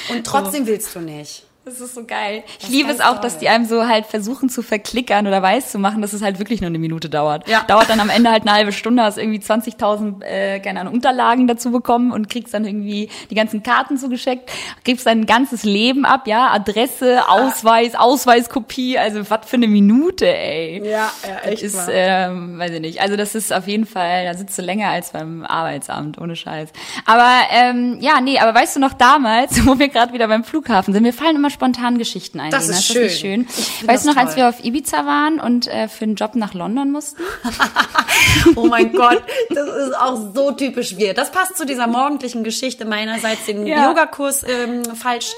Und 0.10 0.26
trotzdem 0.26 0.68
willst 0.68 0.96
du 0.96 1.00
nicht. 1.00 1.44
Das 1.70 1.80
ist 1.82 1.94
so 1.94 2.04
geil. 2.04 2.44
Ich 2.58 2.66
ist 2.66 2.72
liebe 2.72 2.90
es 2.90 3.00
auch, 3.00 3.22
dass 3.22 3.38
die 3.38 3.48
einem 3.48 3.66
so 3.66 3.88
halt 3.88 4.08
versuchen 4.08 4.50
zu 4.50 4.64
verklickern 4.64 5.28
oder 5.28 5.44
weiß 5.44 5.72
zu 5.72 5.78
machen, 5.78 6.02
dass 6.02 6.14
es 6.14 6.24
halt 6.24 6.40
wirklich 6.40 6.62
nur 6.62 6.70
eine 6.70 6.80
Minute 6.80 7.10
dauert. 7.10 7.48
Ja. 7.48 7.64
Dauert 7.68 7.92
dann 7.92 8.00
am 8.00 8.10
Ende 8.10 8.32
halt 8.32 8.42
eine 8.42 8.54
halbe 8.54 8.72
Stunde, 8.72 9.04
hast 9.04 9.20
irgendwie 9.20 9.38
20.000 9.38 10.24
äh, 10.24 10.60
keine 10.62 10.80
Ahnung, 10.82 10.96
Unterlagen 10.96 11.46
dazu 11.46 11.70
bekommen 11.70 12.12
und 12.12 12.28
kriegst 12.28 12.56
dann 12.56 12.66
irgendwie 12.66 13.10
die 13.30 13.36
ganzen 13.36 13.62
Karten 13.62 13.98
zugeschickt, 13.98 14.50
gibst 14.84 15.06
dein 15.06 15.28
ganzes 15.28 15.64
Leben 15.64 16.06
ab, 16.06 16.26
ja, 16.26 16.50
Adresse, 16.52 17.30
Ausweis, 17.30 17.94
Ausweiskopie, 17.94 18.98
also 18.98 19.30
was 19.30 19.46
für 19.46 19.58
eine 19.58 19.68
Minute, 19.68 20.28
ey. 20.28 20.82
Ja, 20.84 21.12
ja, 21.24 21.52
Das 21.52 21.62
ist, 21.62 21.88
ähm, 21.92 22.58
weiß 22.58 22.72
ich 22.72 22.82
nicht. 22.82 23.02
Also 23.02 23.16
das 23.16 23.36
ist 23.36 23.54
auf 23.54 23.68
jeden 23.68 23.86
Fall, 23.86 24.26
da 24.26 24.34
sitzt 24.34 24.58
du 24.58 24.64
länger 24.64 24.90
als 24.90 25.12
beim 25.12 25.46
Arbeitsamt, 25.46 26.20
ohne 26.20 26.36
Scheiß. 26.36 26.70
Aber 27.06 27.30
ähm, 27.52 27.98
ja, 28.02 28.22
nee, 28.22 28.40
aber 28.40 28.60
weißt 28.60 28.78
du 28.78 28.80
noch 28.80 28.94
damals, 28.94 29.66
wo 29.68 29.78
wir 29.78 29.90
gerade 29.90 30.14
wieder 30.14 30.28
beim 30.28 30.44
Flughafen 30.44 30.96
sind, 30.96 31.04
mir 31.04 31.14
fallen 31.14 31.36
immer 31.36 31.52
spontan 31.60 31.98
Geschichten 31.98 32.40
ein. 32.40 32.52
Das 32.52 32.70
ist 32.70 32.78
das 32.80 32.86
schön. 32.86 33.10
schön. 33.10 33.48
Ich 33.50 33.66
find 33.66 33.92
Weißt 33.92 34.06
du 34.06 34.10
noch, 34.12 34.16
als 34.18 34.30
toll. 34.36 34.38
wir 34.44 34.50
auf 34.50 34.64
Ibiza 34.64 35.06
waren 35.06 35.42
und 35.42 35.68
äh, 35.68 35.90
für 35.90 36.06
einen 36.06 36.16
Job 36.16 36.36
nach 36.36 36.54
London 36.54 36.92
mussten? 36.92 37.22
Oh 38.56 38.68
mein 38.68 38.92
Gott, 38.94 39.24
das 39.50 39.68
ist 39.88 39.98
auch 39.98 40.34
so 40.36 40.52
typisch 40.52 40.98
wir. 40.98 41.14
Das 41.14 41.32
passt 41.32 41.58
zu 41.58 41.66
dieser 41.66 41.88
morgendlichen 41.88 42.44
Geschichte 42.44 42.86
meinerseits, 42.86 43.46
den 43.46 43.66
Ja. 43.66 43.88
Yogakurs 43.90 44.44
ähm, 44.44 44.84
falsch 44.96 45.34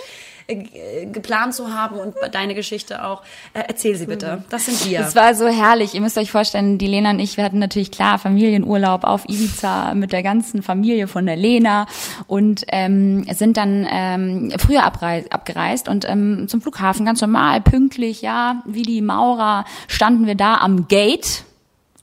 geplant 1.11 1.53
zu 1.53 1.73
haben 1.73 1.97
und 1.97 2.15
deine 2.31 2.55
Geschichte 2.55 3.03
auch. 3.05 3.21
Äh, 3.53 3.63
erzähl 3.67 3.95
sie 3.95 4.05
bitte. 4.05 4.43
Das 4.49 4.65
sind 4.65 4.89
wir. 4.89 4.99
Es 5.01 5.15
war 5.15 5.33
so 5.35 5.47
herrlich. 5.47 5.93
Ihr 5.93 6.01
müsst 6.01 6.17
euch 6.17 6.31
vorstellen, 6.31 6.77
die 6.77 6.87
Lena 6.87 7.11
und 7.11 7.19
ich, 7.19 7.37
wir 7.37 7.43
hatten 7.43 7.59
natürlich 7.59 7.91
klar 7.91 8.19
Familienurlaub 8.19 9.03
auf 9.03 9.25
Ibiza 9.27 9.93
mit 9.93 10.11
der 10.11 10.23
ganzen 10.23 10.63
Familie 10.63 11.07
von 11.07 11.25
der 11.25 11.35
Lena 11.35 11.85
und 12.27 12.63
ähm, 12.69 13.25
sind 13.33 13.57
dann 13.57 13.87
ähm, 13.89 14.53
früher 14.57 14.83
abgereist 14.83 15.87
und 15.87 16.07
ähm, 16.07 16.47
zum 16.47 16.61
Flughafen 16.61 17.05
ganz 17.05 17.21
normal, 17.21 17.61
pünktlich, 17.61 18.21
ja, 18.21 18.61
wie 18.65 18.83
die 18.83 19.01
Maurer, 19.01 19.65
standen 19.87 20.25
wir 20.27 20.35
da 20.35 20.55
am 20.55 20.87
Gate. 20.87 21.43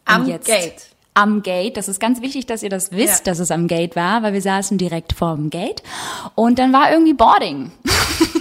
Am 0.04 0.26
jetzt 0.26 0.46
Gate. 0.46 0.74
Am 1.14 1.42
Gate. 1.42 1.76
Das 1.76 1.88
ist 1.88 1.98
ganz 2.00 2.22
wichtig, 2.22 2.46
dass 2.46 2.62
ihr 2.62 2.70
das 2.70 2.92
wisst, 2.92 3.26
Ja. 3.26 3.32
dass 3.32 3.40
es 3.40 3.50
am 3.50 3.66
Gate 3.66 3.96
war, 3.96 4.22
weil 4.22 4.32
wir 4.32 4.40
saßen 4.40 4.78
direkt 4.78 5.12
vorm 5.12 5.50
Gate. 5.50 5.82
Und 6.36 6.58
dann 6.60 6.72
war 6.72 6.92
irgendwie 6.92 7.12
Boarding. 7.12 7.72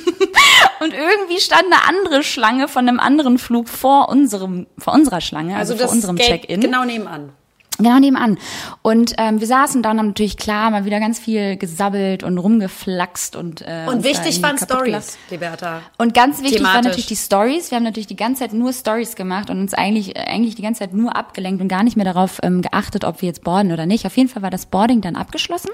Und 0.79 0.93
irgendwie 0.93 1.39
stand 1.39 1.65
eine 1.65 1.87
andere 1.87 2.23
Schlange 2.23 2.67
von 2.67 2.87
einem 2.87 2.99
anderen 2.99 3.37
Flug 3.37 3.69
vor 3.69 4.09
unserem, 4.09 4.67
vor 4.77 4.93
unserer 4.93 5.21
Schlange, 5.21 5.55
also, 5.55 5.75
vor 5.75 5.89
unserem 5.89 6.17
Check-in. 6.17 6.61
Genau 6.61 6.83
nebenan. 6.83 7.33
Genau 7.77 7.99
nebenan. 7.99 8.37
Und 8.81 9.13
ähm, 9.17 9.39
wir 9.39 9.47
saßen 9.47 9.83
da 9.83 9.91
und 9.91 9.99
haben 9.99 10.07
natürlich 10.07 10.37
klar 10.37 10.71
mal 10.71 10.85
wieder 10.85 10.99
ganz 10.99 11.19
viel 11.19 11.57
gesabbelt 11.57 12.23
und 12.23 12.37
rumgeflaxt 12.37 13.35
und 13.35 13.61
äh, 13.61 13.85
Und 13.87 14.03
wichtig 14.03 14.41
waren. 14.41 14.57
Stories, 14.57 15.17
Liberta. 15.29 15.81
Und 15.97 16.13
ganz 16.13 16.41
wichtig 16.41 16.63
waren 16.63 16.67
Thematisch. 16.69 16.85
natürlich 16.85 17.05
die 17.07 17.15
Stories. 17.15 17.71
Wir 17.71 17.75
haben 17.75 17.83
natürlich 17.83 18.07
die 18.07 18.15
ganze 18.15 18.41
Zeit 18.41 18.53
nur 18.53 18.73
Stories 18.73 19.15
gemacht 19.15 19.49
und 19.49 19.59
uns 19.59 19.73
eigentlich 19.73 20.15
äh, 20.15 20.21
eigentlich 20.21 20.55
die 20.55 20.61
ganze 20.61 20.79
Zeit 20.79 20.93
nur 20.93 21.15
abgelenkt 21.15 21.61
und 21.61 21.67
gar 21.67 21.83
nicht 21.83 21.95
mehr 21.97 22.05
darauf 22.05 22.39
ähm, 22.43 22.61
geachtet, 22.61 23.03
ob 23.05 23.21
wir 23.21 23.27
jetzt 23.27 23.43
boarden 23.43 23.71
oder 23.71 23.85
nicht. 23.85 24.05
Auf 24.05 24.17
jeden 24.17 24.29
Fall 24.29 24.41
war 24.41 24.49
das 24.49 24.65
Boarding 24.65 25.01
dann 25.01 25.15
abgeschlossen 25.15 25.69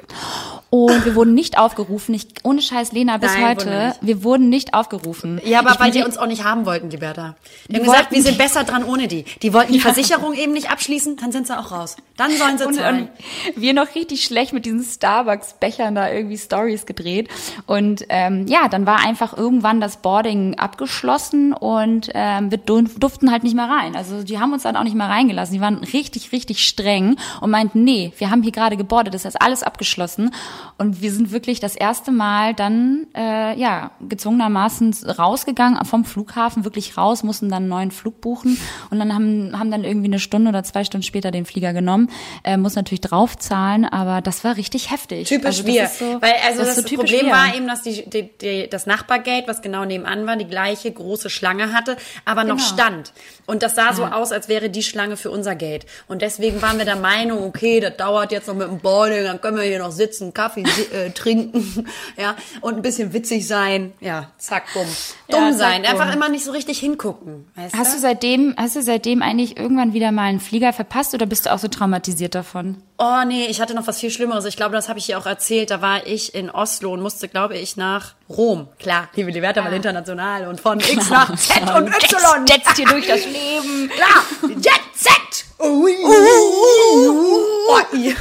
und 0.70 1.06
wir 1.06 1.16
wurden 1.16 1.34
nicht 1.34 1.58
aufgerufen. 1.58 2.14
Ich, 2.16 2.28
ohne 2.44 2.62
Scheiß, 2.62 2.92
Lena, 2.92 3.18
bis 3.18 3.34
Nein, 3.34 3.46
heute, 3.48 3.96
wir 4.02 4.24
wurden 4.24 4.50
nicht 4.50 4.74
aufgerufen. 4.74 5.40
Ja, 5.46 5.60
aber 5.60 5.72
Ich 5.72 5.80
weil 5.80 5.92
die 5.92 6.04
uns 6.04 6.18
auch 6.18 6.28
nicht 6.28 6.44
haben 6.44 6.66
wollten, 6.66 6.90
Liberta. 6.90 7.36
Die, 7.68 7.74
Die 7.74 7.80
haben 7.80 7.86
gesagt, 7.86 8.12
wir 8.12 8.24
sind 8.24 8.38
besser 8.38 8.64
dran 8.64 8.84
ohne 8.84 9.08
die. 9.08 9.24
Die 9.42 9.54
wollten 9.54 9.72
die 9.74 9.80
Versicherung 9.82 10.34
eben 10.34 10.54
nicht 10.54 10.72
abschließen, 10.72 11.18
dann 11.18 11.32
sind 11.32 11.48
sie 11.48 11.58
auch 11.58 11.72
raus. 11.72 11.93
Dann 12.18 12.38
sollen 12.38 12.60
sie 12.60 12.68
und, 12.68 12.76
zahlen. 12.76 13.10
und 13.56 13.62
wir 13.62 13.74
noch 13.74 13.96
richtig 13.96 14.24
schlecht 14.24 14.54
mit 14.54 14.66
diesen 14.66 14.84
Starbucks-Bechern 14.84 15.96
da 15.96 16.12
irgendwie 16.12 16.38
Stories 16.38 16.86
gedreht. 16.86 17.28
Und 17.66 18.06
ähm, 18.10 18.46
ja, 18.48 18.68
dann 18.68 18.86
war 18.86 19.00
einfach 19.00 19.36
irgendwann 19.36 19.82
das 19.82 19.98
Boarding 19.98 20.60
abgeschlossen 20.60 21.54
und 21.54 22.10
ähm, 22.14 22.52
wir 22.52 22.60
durften 22.60 23.32
halt 23.32 23.44
nicht 23.44 23.56
mehr 23.56 23.68
rein. 23.68 23.96
Also 23.96 24.24
die 24.24 24.40
haben 24.40 24.54
uns 24.54 24.62
dann 24.62 24.76
auch 24.76 24.84
nicht 24.84 24.96
mehr 24.96 25.10
reingelassen. 25.10 25.56
Die 25.56 25.62
waren 25.62 25.78
richtig, 25.78 26.32
richtig 26.32 26.68
streng 26.68 27.16
und 27.42 27.50
meinten, 27.50 27.84
nee, 27.84 28.14
wir 28.18 28.30
haben 28.30 28.44
hier 28.44 28.52
gerade 28.52 28.78
gebordet, 28.78 29.16
das 29.16 29.26
ist 29.26 29.42
alles 29.42 29.64
abgeschlossen. 29.64 30.36
Und 30.78 31.02
wir 31.02 31.12
sind 31.12 31.32
wirklich 31.32 31.62
das 31.62 31.76
erste 31.76 32.12
Mal 32.12 32.54
dann 32.54 33.08
äh, 33.16 33.60
ja 33.60 33.90
gezwungenermaßen 34.08 34.94
rausgegangen 35.18 35.84
vom 35.86 36.06
Flughafen, 36.06 36.64
wirklich 36.64 36.96
raus, 36.96 37.24
mussten 37.24 37.50
dann 37.50 37.64
einen 37.64 37.70
neuen 37.70 37.92
Flug 37.92 38.22
buchen 38.22 38.60
und 38.92 39.00
dann 39.00 39.16
haben, 39.16 39.58
haben 39.58 39.72
dann 39.72 39.84
irgendwie 39.84 40.08
eine 40.08 40.20
Stunde 40.20 40.50
oder 40.50 40.64
zwei 40.64 40.84
Stunden 40.84 41.04
später 41.04 41.32
den 41.32 41.46
Flieger 41.46 41.74
genommen 41.74 41.83
genommen. 41.84 42.10
Äh, 42.44 42.58
muss 42.58 42.76
natürlich 42.76 43.02
draufzahlen, 43.02 43.86
aber 43.86 44.22
das 44.22 44.44
war 44.44 44.58
richtig 44.58 44.92
heftig. 44.92 45.28
Typisch 45.28 45.46
also, 45.60 45.64
das 45.64 45.74
wir. 45.74 45.88
So, 45.88 46.22
Weil 46.22 46.34
also 46.48 46.60
das, 46.64 46.78
ist 46.78 46.88
so 46.90 46.96
Problem 46.96 47.26
wir. 47.28 47.32
war 47.34 47.56
eben, 47.56 47.68
dass 47.68 47.82
die, 47.82 48.10
die, 48.10 48.30
die, 48.42 48.70
das 48.70 48.86
Nachbargate, 48.86 49.48
was 49.48 49.62
genau 49.62 49.86
nebenan 49.86 50.26
war, 50.26 50.36
die 50.38 50.48
gleiche 50.48 50.92
große 50.92 51.30
Schlange 51.30 51.74
hatte, 51.74 51.98
aber 52.26 52.44
noch 52.44 52.58
Genau. 52.58 52.68
stand. 52.68 53.14
Und 53.46 53.62
das 53.64 53.76
sah 53.76 53.94
so 53.94 54.06
aus, 54.06 54.32
als 54.32 54.48
wäre 54.48 54.70
die 54.70 54.84
Schlange 54.84 55.18
für 55.18 55.30
unser 55.30 55.56
Gate. 55.56 55.86
Und 56.08 56.22
deswegen 56.22 56.62
waren 56.62 56.78
wir 56.78 56.86
der 56.86 56.96
Meinung, 56.96 57.44
okay, 57.44 57.80
das 57.80 57.98
dauert 57.98 58.32
jetzt 58.32 58.48
noch 58.48 58.56
mit 58.56 58.68
dem 58.68 58.80
Boarding, 58.80 59.24
dann 59.26 59.42
können 59.42 59.58
wir 59.58 59.64
hier 59.64 59.80
noch 59.80 59.92
sitzen, 59.92 60.34
Kaffee 60.34 60.64
äh, 60.94 61.10
trinken, 61.14 61.86
ja, 62.18 62.36
und 62.62 62.76
ein 62.78 62.82
bisschen 62.82 63.12
witzig 63.14 63.46
sein. 63.48 63.94
Ja, 64.00 64.32
zack, 64.38 64.64
bumm. 64.74 64.88
Ja, 65.30 65.38
Dumm 65.38 65.50
zack, 65.52 65.60
sein, 65.60 65.82
bumm. 65.82 65.92
einfach 65.92 66.14
immer 66.14 66.30
nicht 66.30 66.46
so 66.46 66.52
richtig 66.52 66.80
hingucken. 66.80 67.46
Hast 67.76 67.96
du 67.96 68.00
seitdem, 68.00 68.54
hast 68.58 68.76
du 68.76 68.82
seitdem 68.82 69.22
eigentlich 69.22 69.58
irgendwann 69.58 69.94
wieder 69.94 70.12
mal 70.12 70.24
einen 70.24 70.40
Flieger 70.40 70.72
verpasst 70.72 71.14
oder 71.14 71.26
bist 71.26 71.46
du 71.46 71.52
auch 71.54 71.60
so 71.60 71.68
traumatisiert 71.74 72.36
davon? 72.36 72.78
Oh 72.98 73.24
nee, 73.26 73.46
ich 73.48 73.60
hatte 73.62 73.74
noch 73.74 73.88
was 73.88 74.00
viel 74.00 74.10
Schlimmeres. 74.12 74.46
Ich 74.46 74.56
glaube, 74.56 74.76
das 74.76 74.90
habe 74.90 75.00
ich 75.00 75.08
dir 75.08 75.18
auch 75.18 75.26
erzählt. 75.26 75.72
Da 75.72 75.82
war 75.82 76.08
ich 76.08 76.34
in 76.34 76.50
Oslo 76.50 76.94
und 76.94 77.02
musste, 77.02 77.28
glaube 77.28 77.58
ich, 77.58 77.78
nach 77.78 78.14
Rom. 78.30 78.68
Klar, 78.80 79.10
liebe 79.16 79.32
Liberta, 79.32 79.64
weil 79.64 79.74
international 79.74 80.48
und 80.48 80.62
von 80.62 80.80
X 80.80 81.10
nach 81.10 81.36
Z 81.36 81.62
und 81.76 81.88
Y. 81.88 82.46
Jetzt 82.48 82.76
hier 82.78 82.88
durch 82.88 83.08
das 83.08 83.26
Leben. 83.26 83.90
Klar, 83.90 84.24
Jet 84.50 84.82
Set. 84.96 85.46
Ui. 85.60 85.96
Oh, 86.04 87.80
i. 87.94 88.16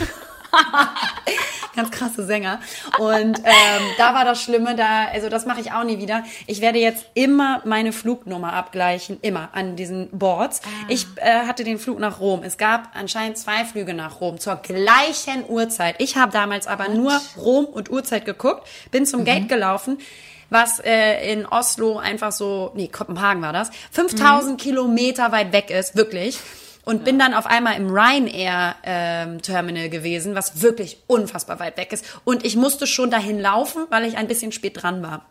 Ganz 1.75 1.91
krasse 1.91 2.25
Sänger. 2.27 2.61
Und 2.99 3.39
ähm, 3.39 3.83
da 3.99 4.15
war 4.15 4.25
das 4.25 4.43
Schlimme, 4.43 4.77
da, 4.77 5.07
also 5.13 5.29
das 5.29 5.47
mache 5.47 5.61
ich 5.61 5.73
auch 5.73 5.85
nie 5.85 5.99
wieder. 5.99 6.25
Ich 6.47 6.61
werde 6.61 6.79
jetzt 6.79 7.07
immer 7.15 7.63
meine 7.65 7.93
Flugnummer 7.93 8.53
abgleichen, 8.53 9.19
immer 9.23 9.49
an 9.53 9.77
diesen 9.77 10.11
Boards. 10.11 10.61
Ich 10.89 11.07
äh, 11.17 11.47
hatte 11.47 11.65
den 11.65 11.79
Flug 11.79 11.99
nach 11.99 12.21
Rom. 12.21 12.43
Es 12.43 12.59
gab 12.59 12.91
anscheinend 12.95 13.39
zwei 13.39 13.65
Flüge 13.65 13.95
nach 13.95 14.21
Rom 14.21 14.39
zur 14.39 14.57
gleichen 14.57 15.45
Uhrzeit. 15.49 15.97
Ich 15.99 16.17
habe 16.17 16.33
damals 16.33 16.67
aber 16.67 16.89
nur 16.89 17.19
Rom 17.37 17.65
und 17.65 17.91
Uhrzeit 17.91 18.25
geguckt, 18.25 18.67
bin 18.91 19.07
zum 19.07 19.25
Gate 19.25 19.49
gelaufen 19.49 19.99
was 20.53 20.81
äh, 20.81 21.33
in 21.33 21.47
Oslo 21.47 21.97
einfach 21.99 22.31
so, 22.31 22.73
nee, 22.75 22.89
Kopenhagen 22.89 23.43
war 23.43 23.55
das, 23.55 23.71
5000 23.93 24.61
Kilometer 24.61 25.33
weit 25.33 25.53
weg 25.53 25.71
ist, 25.71 25.97
wirklich. 25.97 26.39
Und 26.85 27.05
bin 27.05 27.19
dann 27.19 27.33
auf 27.35 27.47
einmal 27.47 27.77
im 27.77 27.89
Ryanair 27.91 28.75
ähm, 28.83 29.41
Terminal 29.41 29.89
gewesen, 29.89 30.35
was 30.35 30.63
wirklich 30.63 30.99
unfassbar 31.07 31.61
weit 31.61 31.77
weg 31.77 31.93
ist. 31.93 32.05
Und 32.25 32.45
ich 32.45 32.57
musste 32.57 32.87
schon 32.89 33.11
dahin 33.11 33.39
laufen, 33.41 33.87
weil 33.91 34.05
ich 34.05 34.17
ein 34.17 34.27
bisschen 34.27 34.51
spät 34.51 34.83
dran 34.83 35.01
war. 35.03 35.25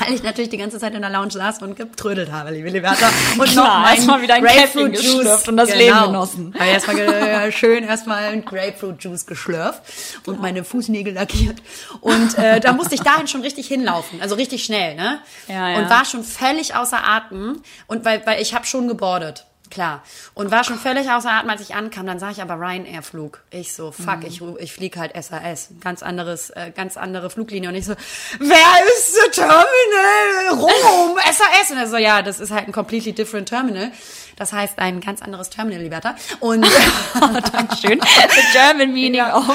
Weil 0.00 0.14
ich 0.14 0.22
natürlich 0.24 0.48
die 0.50 0.56
ganze 0.56 0.80
Zeit 0.80 0.94
in 0.94 1.00
der 1.02 1.10
Lounge 1.10 1.30
saß 1.30 1.62
und 1.62 1.76
getrödelt 1.76 2.32
habe, 2.32 2.50
liebe 2.50 2.70
Liberta. 2.70 3.08
Und 3.38 3.44
Klar, 3.50 3.82
meinen 3.82 3.94
erstmal 3.96 4.20
wieder 4.22 4.34
ein 4.34 4.42
Käffchen 4.44 4.90
geschlürft 4.90 5.48
und 5.48 5.56
das 5.58 5.68
Leben 5.78 5.94
genossen. 6.06 6.54
Habe 6.58 6.70
erstmal 6.70 6.96
ge- 6.96 7.52
schön 7.52 7.84
erstmal 7.84 8.24
ein 8.24 8.44
Grapefruit 8.44 9.04
Juice 9.04 9.26
geschlürft 9.26 9.82
und 10.26 10.40
meine 10.42 10.64
Fußnägel 10.64 11.12
lackiert. 11.14 11.58
Und 12.00 12.36
äh, 12.36 12.58
da 12.58 12.72
musste 12.72 12.96
ich 12.96 13.02
dahin 13.02 13.28
schon 13.28 13.42
richtig 13.42 13.68
hinlaufen, 13.68 14.20
also 14.22 14.34
richtig 14.34 14.64
schnell, 14.64 14.96
ne? 14.96 15.20
Ja, 15.46 15.68
ja. 15.68 15.78
Und 15.78 15.88
war 15.88 16.04
schon 16.04 16.24
völlig 16.24 16.74
außer 16.74 17.06
Atem 17.06 17.62
und 17.86 18.04
weil 18.04 18.26
weil 18.26 18.40
ich 18.42 18.54
habe 18.54 18.66
schon 18.66 18.88
gebordet. 18.88 19.46
Klar. 19.70 20.02
Und 20.34 20.50
war 20.50 20.62
schon 20.64 20.78
völlig 20.78 21.10
außer 21.10 21.30
Atem, 21.30 21.50
als 21.50 21.60
ich 21.60 21.74
ankam. 21.74 22.06
Dann 22.06 22.18
sah 22.18 22.30
ich 22.30 22.40
aber 22.40 22.54
Ryanair-Flug. 22.54 23.40
Ich 23.50 23.74
so, 23.74 23.90
fuck, 23.92 24.20
ich, 24.24 24.40
ru- 24.40 24.56
ich 24.58 24.72
flieg 24.72 24.96
halt 24.96 25.12
SAS. 25.22 25.70
Ganz 25.80 26.02
anderes, 26.02 26.50
äh, 26.50 26.70
ganz 26.74 26.96
andere 26.96 27.30
Fluglinie. 27.30 27.68
Und 27.68 27.74
ich 27.74 27.84
so, 27.86 27.94
wer 28.38 28.86
ist 28.96 29.14
the 29.14 29.30
Terminal? 29.32 30.50
Rom, 30.52 31.18
SAS. 31.24 31.70
Und 31.70 31.78
er 31.78 31.88
so, 31.88 31.96
ja, 31.96 32.22
das 32.22 32.40
ist 32.40 32.50
halt 32.50 32.68
ein 32.68 32.72
completely 32.72 33.12
different 33.12 33.48
Terminal. 33.48 33.90
Das 34.36 34.52
heißt 34.52 34.78
ein 34.78 35.00
ganz 35.00 35.22
anderes 35.22 35.48
Terminal, 35.48 35.82
Liberta. 35.82 36.14
Und 36.40 36.62
Dankeschön. 37.52 37.98
The 38.00 38.40
German 38.52 38.92
meaning 38.92 39.22
of 39.22 39.50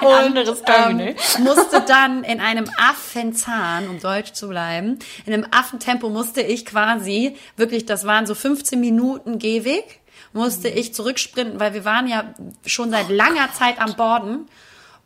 ein 0.00 0.06
anderes 0.06 0.62
Terminal. 0.62 1.14
Ähm, 1.38 1.44
musste 1.44 1.80
dann 1.80 2.24
in 2.24 2.40
einem 2.40 2.68
Affenzahn, 2.76 3.88
um 3.88 4.00
deutsch 4.00 4.32
zu 4.32 4.48
bleiben, 4.48 4.98
in 5.26 5.32
einem 5.32 5.46
Affentempo 5.50 6.10
musste 6.10 6.42
ich 6.42 6.66
quasi, 6.66 7.36
wirklich, 7.56 7.86
das 7.86 8.04
waren 8.04 8.26
so 8.26 8.34
15 8.34 8.80
Minuten 8.80 9.38
Gehweg, 9.38 10.00
musste 10.32 10.68
ich 10.68 10.92
zurücksprinten, 10.92 11.60
weil 11.60 11.74
wir 11.74 11.84
waren 11.84 12.08
ja 12.08 12.34
schon 12.66 12.90
seit 12.90 13.08
langer 13.08 13.52
Zeit 13.52 13.80
am 13.80 13.94
Borden. 13.94 14.48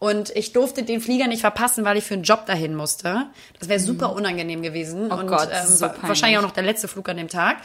Und 0.00 0.30
ich 0.37 0.52
durfte 0.52 0.84
den 0.84 1.00
Flieger 1.00 1.26
nicht 1.26 1.40
verpassen, 1.40 1.84
weil 1.84 1.96
ich 1.96 2.04
für 2.04 2.14
einen 2.14 2.22
Job 2.22 2.46
dahin 2.46 2.76
musste. 2.76 3.26
Das 3.58 3.68
wäre 3.68 3.80
super 3.80 4.12
unangenehm 4.12 4.62
gewesen. 4.62 5.11
Oh 5.11 5.16
und 5.16 5.26
Gott, 5.26 5.48
ähm, 5.52 5.66
so 5.66 5.87
wahrscheinlich 6.02 6.38
auch 6.38 6.42
noch 6.42 6.52
der 6.52 6.62
letzte 6.62 6.87
Flug 6.87 7.08
an 7.08 7.16
dem 7.16 7.26
Tag. 7.26 7.56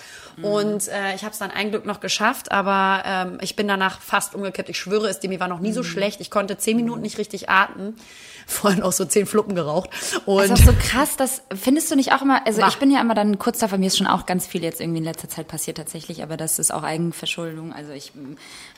Und 0.41 0.87
äh, 0.87 1.13
ich 1.13 1.23
habe 1.23 1.31
es 1.33 1.37
dann 1.37 1.51
ein 1.51 1.69
Glück 1.69 1.85
noch 1.85 1.99
geschafft, 1.99 2.51
aber 2.51 3.03
ähm, 3.05 3.37
ich 3.41 3.55
bin 3.55 3.67
danach 3.67 4.01
fast 4.01 4.33
umgekippt. 4.33 4.69
Ich 4.69 4.79
schwöre 4.79 5.07
es 5.09 5.19
dir, 5.19 5.29
mir 5.29 5.39
war 5.39 5.47
noch 5.47 5.59
nie 5.59 5.73
so 5.73 5.83
schlecht. 5.83 6.21
Ich 6.21 6.31
konnte 6.31 6.57
zehn 6.57 6.75
Minuten 6.75 7.01
nicht 7.01 7.19
richtig 7.19 7.49
atmen. 7.49 7.95
Vorhin 8.47 8.81
auch 8.81 8.91
so 8.91 9.05
zehn 9.05 9.25
Fluppen 9.25 9.55
geraucht. 9.55 9.89
Und 10.25 10.49
Das 10.49 10.59
ist 10.59 10.65
so 10.65 10.73
krass, 10.73 11.15
das 11.15 11.43
findest 11.53 11.91
du 11.91 11.95
nicht 11.95 12.13
auch 12.13 12.21
immer, 12.21 12.45
also 12.45 12.61
Wah. 12.61 12.67
ich 12.67 12.77
bin 12.77 12.91
ja 12.91 12.99
immer 12.99 13.13
dann 13.13 13.39
kurz 13.39 13.59
davor, 13.59 13.77
mir 13.77 13.87
ist 13.87 13.97
schon 13.97 14.07
auch 14.07 14.25
ganz 14.25 14.45
viel 14.45 14.63
jetzt 14.63 14.81
irgendwie 14.81 14.97
in 14.97 15.05
letzter 15.05 15.29
Zeit 15.29 15.47
passiert 15.47 15.77
tatsächlich, 15.77 16.23
aber 16.23 16.35
das 16.35 16.59
ist 16.59 16.73
auch 16.73 16.83
Eigenverschuldung. 16.83 17.71
Also 17.71 17.93
ich 17.93 18.11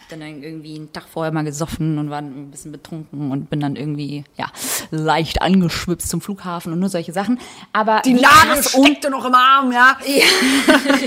dann 0.10 0.22
irgendwie 0.22 0.76
einen 0.76 0.92
Tag 0.94 1.06
vorher 1.12 1.32
mal 1.32 1.44
gesoffen 1.44 1.98
und 1.98 2.10
war 2.10 2.20
ein 2.20 2.52
bisschen 2.52 2.72
betrunken 2.72 3.32
und 3.32 3.50
bin 3.50 3.60
dann 3.60 3.76
irgendwie, 3.76 4.24
ja, 4.38 4.48
leicht 4.92 5.42
angeschwipst 5.42 6.10
zum 6.10 6.22
Flughafen 6.22 6.72
und 6.74 6.80
nur 6.80 6.90
solche 6.90 7.14
Sachen. 7.14 7.40
Aber 7.74 8.02
die 8.06 8.14
un- 8.16 8.64
steckte 8.64 9.10
noch 9.10 9.26
im 9.26 9.34
Arm, 9.36 9.72
ja. 9.72 9.98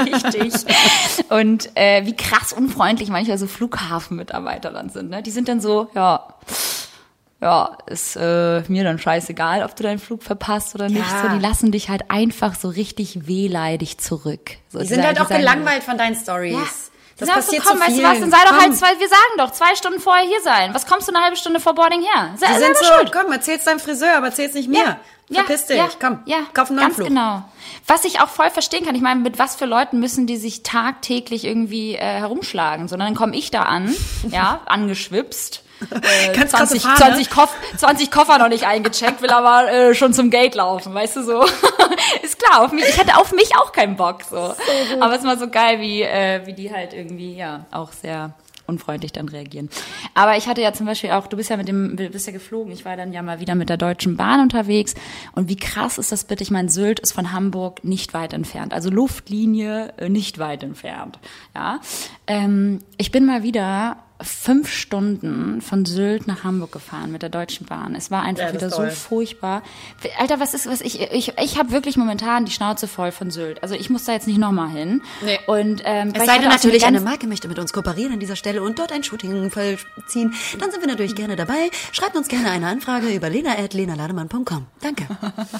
Richtig. 0.04 0.54
Und 1.30 1.70
äh, 1.76 2.04
wie 2.06 2.16
krass 2.16 2.52
unfreundlich 2.52 3.08
manchmal 3.08 3.38
so 3.38 3.46
Flughafenmitarbeiter 3.46 4.70
dann 4.70 4.90
sind. 4.90 5.10
Ne? 5.10 5.22
Die 5.22 5.30
sind 5.30 5.48
dann 5.48 5.60
so, 5.60 5.88
ja, 5.94 6.26
ja, 7.40 7.78
ist 7.86 8.16
äh, 8.16 8.62
mir 8.68 8.82
dann 8.82 8.98
scheißegal, 8.98 9.62
ob 9.62 9.76
du 9.76 9.84
deinen 9.84 10.00
Flug 10.00 10.24
verpasst 10.24 10.74
oder 10.74 10.88
nicht. 10.88 10.98
Ja. 11.08 11.22
So, 11.22 11.36
die 11.36 11.40
lassen 11.40 11.70
dich 11.70 11.88
halt 11.88 12.10
einfach 12.10 12.56
so 12.56 12.68
richtig 12.68 13.28
wehleidig 13.28 13.98
zurück. 13.98 14.56
So, 14.70 14.80
Die 14.80 14.86
sind 14.86 15.04
halt 15.06 15.20
auch 15.20 15.28
gelangweilt 15.28 15.84
von 15.84 15.96
deinen 15.96 16.16
Stories. 16.16 16.52
Ja. 16.54 16.87
Das 17.18 17.28
sagen 17.28 17.40
passiert 17.40 17.64
so, 17.64 17.70
komm, 17.70 17.78
zu 17.80 17.86
weißt 17.86 17.98
du 17.98 18.02
was, 18.02 18.20
dann 18.20 18.30
sei 18.30 18.36
doch 18.44 18.50
Komm. 18.50 18.60
halt 18.60 18.76
zwei, 18.76 18.98
wir 18.98 19.08
sagen 19.08 19.32
doch, 19.38 19.50
zwei 19.50 19.74
Stunden 19.74 20.00
vorher 20.00 20.24
hier 20.26 20.40
sein. 20.40 20.72
Was 20.72 20.86
kommst 20.86 21.08
du 21.08 21.14
eine 21.14 21.22
halbe 21.24 21.36
Stunde 21.36 21.60
vor 21.60 21.74
Boarding 21.74 22.02
her? 22.02 22.30
Sei, 22.36 22.46
Die 22.46 22.58
sind 22.60 22.76
so, 22.76 22.84
schuld. 22.84 23.12
komm, 23.12 23.32
erzähl's 23.32 23.64
deinem 23.64 23.80
Friseur, 23.80 24.16
aber 24.16 24.26
erzähl's 24.26 24.54
nicht 24.54 24.68
mir. 24.68 24.98
Verpiss 25.30 25.66
dich, 25.66 25.80
komm, 26.00 26.20
ja, 26.24 26.38
kauf 26.54 26.68
einen 26.70 26.76
neuen 26.76 26.86
ganz 26.86 26.94
Flug. 26.96 27.08
genau. 27.08 27.44
Was 27.86 28.04
ich 28.06 28.20
auch 28.22 28.28
voll 28.30 28.48
verstehen 28.48 28.86
kann, 28.86 28.94
ich 28.94 29.02
meine, 29.02 29.20
mit 29.20 29.38
was 29.38 29.56
für 29.56 29.66
Leuten 29.66 30.00
müssen 30.00 30.26
die 30.26 30.38
sich 30.38 30.62
tagtäglich 30.62 31.44
irgendwie 31.44 31.96
äh, 31.96 31.98
herumschlagen? 31.98 32.88
Sondern 32.88 33.08
dann 33.08 33.14
komme 33.14 33.36
ich 33.36 33.50
da 33.50 33.64
an, 33.64 33.94
ja, 34.30 34.60
angeschwipst. 34.64 35.62
Äh, 35.90 36.34
Ganz 36.34 36.52
krasse 36.52 36.78
20, 36.78 36.82
Fahne. 36.82 36.96
20, 36.96 37.30
Koff, 37.30 37.54
20 37.76 38.10
Koffer 38.10 38.38
noch 38.38 38.48
nicht 38.48 38.66
eingecheckt, 38.66 39.22
will 39.22 39.30
aber 39.30 39.70
äh, 39.70 39.94
schon 39.94 40.12
zum 40.12 40.30
Gate 40.30 40.54
laufen, 40.54 40.94
weißt 40.94 41.16
du 41.16 41.22
so. 41.22 41.44
ist 42.22 42.38
klar, 42.42 42.64
auf 42.64 42.72
mich, 42.72 42.84
ich 42.88 42.98
hätte 42.98 43.16
auf 43.16 43.32
mich 43.32 43.56
auch 43.56 43.72
keinen 43.72 43.96
Bock 43.96 44.22
so. 44.28 44.54
aber 45.00 45.12
es 45.12 45.18
ist 45.18 45.24
mal 45.24 45.38
so 45.38 45.48
geil, 45.48 45.80
wie, 45.80 46.02
äh, 46.02 46.46
wie 46.46 46.52
die 46.52 46.72
halt 46.72 46.92
irgendwie, 46.92 47.36
ja, 47.36 47.66
auch 47.70 47.92
sehr 47.92 48.34
unfreundlich 48.68 49.12
dann 49.12 49.28
reagieren. 49.28 49.68
Aber 50.14 50.36
ich 50.36 50.46
hatte 50.46 50.60
ja 50.60 50.72
zum 50.72 50.86
Beispiel 50.86 51.10
auch, 51.10 51.26
du 51.26 51.36
bist 51.36 51.50
ja 51.50 51.56
mit 51.56 51.68
dem, 51.68 51.96
du 51.96 52.08
bist 52.10 52.26
ja 52.26 52.32
geflogen, 52.32 52.72
ich 52.72 52.84
war 52.84 52.96
dann 52.96 53.12
ja 53.12 53.22
mal 53.22 53.40
wieder 53.40 53.54
mit 53.54 53.70
der 53.70 53.78
Deutschen 53.78 54.16
Bahn 54.16 54.40
unterwegs. 54.40 54.94
Und 55.32 55.48
wie 55.48 55.56
krass 55.56 55.98
ist 55.98 56.12
das 56.12 56.24
bitte? 56.24 56.42
Ich 56.42 56.50
meine, 56.50 56.68
Sylt 56.68 57.00
ist 57.00 57.12
von 57.12 57.32
Hamburg 57.32 57.82
nicht 57.82 58.14
weit 58.14 58.32
entfernt. 58.32 58.74
Also 58.74 58.90
Luftlinie 58.90 59.94
äh, 59.96 60.08
nicht 60.08 60.38
weit 60.38 60.62
entfernt. 60.62 61.18
Ja. 61.54 61.80
Ähm, 62.26 62.80
ich 62.98 63.10
bin 63.10 63.24
mal 63.24 63.42
wieder 63.42 63.96
fünf 64.20 64.68
Stunden 64.70 65.60
von 65.60 65.84
Sylt 65.84 66.26
nach 66.26 66.42
Hamburg 66.42 66.72
gefahren 66.72 67.12
mit 67.12 67.22
der 67.22 67.28
Deutschen 67.28 67.66
Bahn. 67.66 67.94
Es 67.94 68.10
war 68.10 68.22
einfach 68.22 68.48
Ja, 68.48 68.52
wieder 68.52 68.70
so 68.70 68.84
furchtbar. 68.86 69.62
Alter, 70.18 70.40
was 70.40 70.54
ist, 70.54 70.66
was 70.68 70.80
ich, 70.80 71.00
ich, 71.00 71.34
ich 71.38 71.58
habe 71.58 71.70
wirklich 71.70 71.96
momentan 71.96 72.44
die 72.44 72.50
Schnauze 72.50 72.88
voll 72.88 73.12
von 73.12 73.30
Sylt. 73.30 73.62
Also 73.62 73.76
ich 73.76 73.90
muss 73.90 74.04
da 74.04 74.12
jetzt 74.12 74.26
nicht 74.26 74.38
nochmal 74.38 74.70
hin. 74.70 75.02
Nee. 75.24 75.38
Und, 75.46 75.82
ähm, 75.84 76.12
Es 76.14 76.26
sei 76.26 76.38
denn 76.38 76.48
natürlich, 76.48 76.84
eine 76.84 77.00
Marke 77.00 77.28
möchte 77.28 77.46
mit 77.46 77.58
uns 77.58 77.72
kooperieren 77.72 78.12
an 78.12 78.20
dieser 78.20 78.34
Stelle 78.36 78.62
und 78.62 78.78
dort 78.78 78.90
ein 78.92 79.04
Shooting 79.04 79.50
vollziehen. 79.50 80.34
Dann 80.58 80.70
sind 80.72 80.80
wir 80.80 80.88
natürlich 80.88 81.14
gerne 81.14 81.36
dabei. 81.36 81.70
Schreibt 81.92 82.16
uns 82.16 82.26
gerne 82.28 82.50
eine 82.50 82.66
Anfrage 82.66 83.08
über 83.14 83.30
lena.lenalademann.com. 83.30 84.66
Danke. 84.80 85.06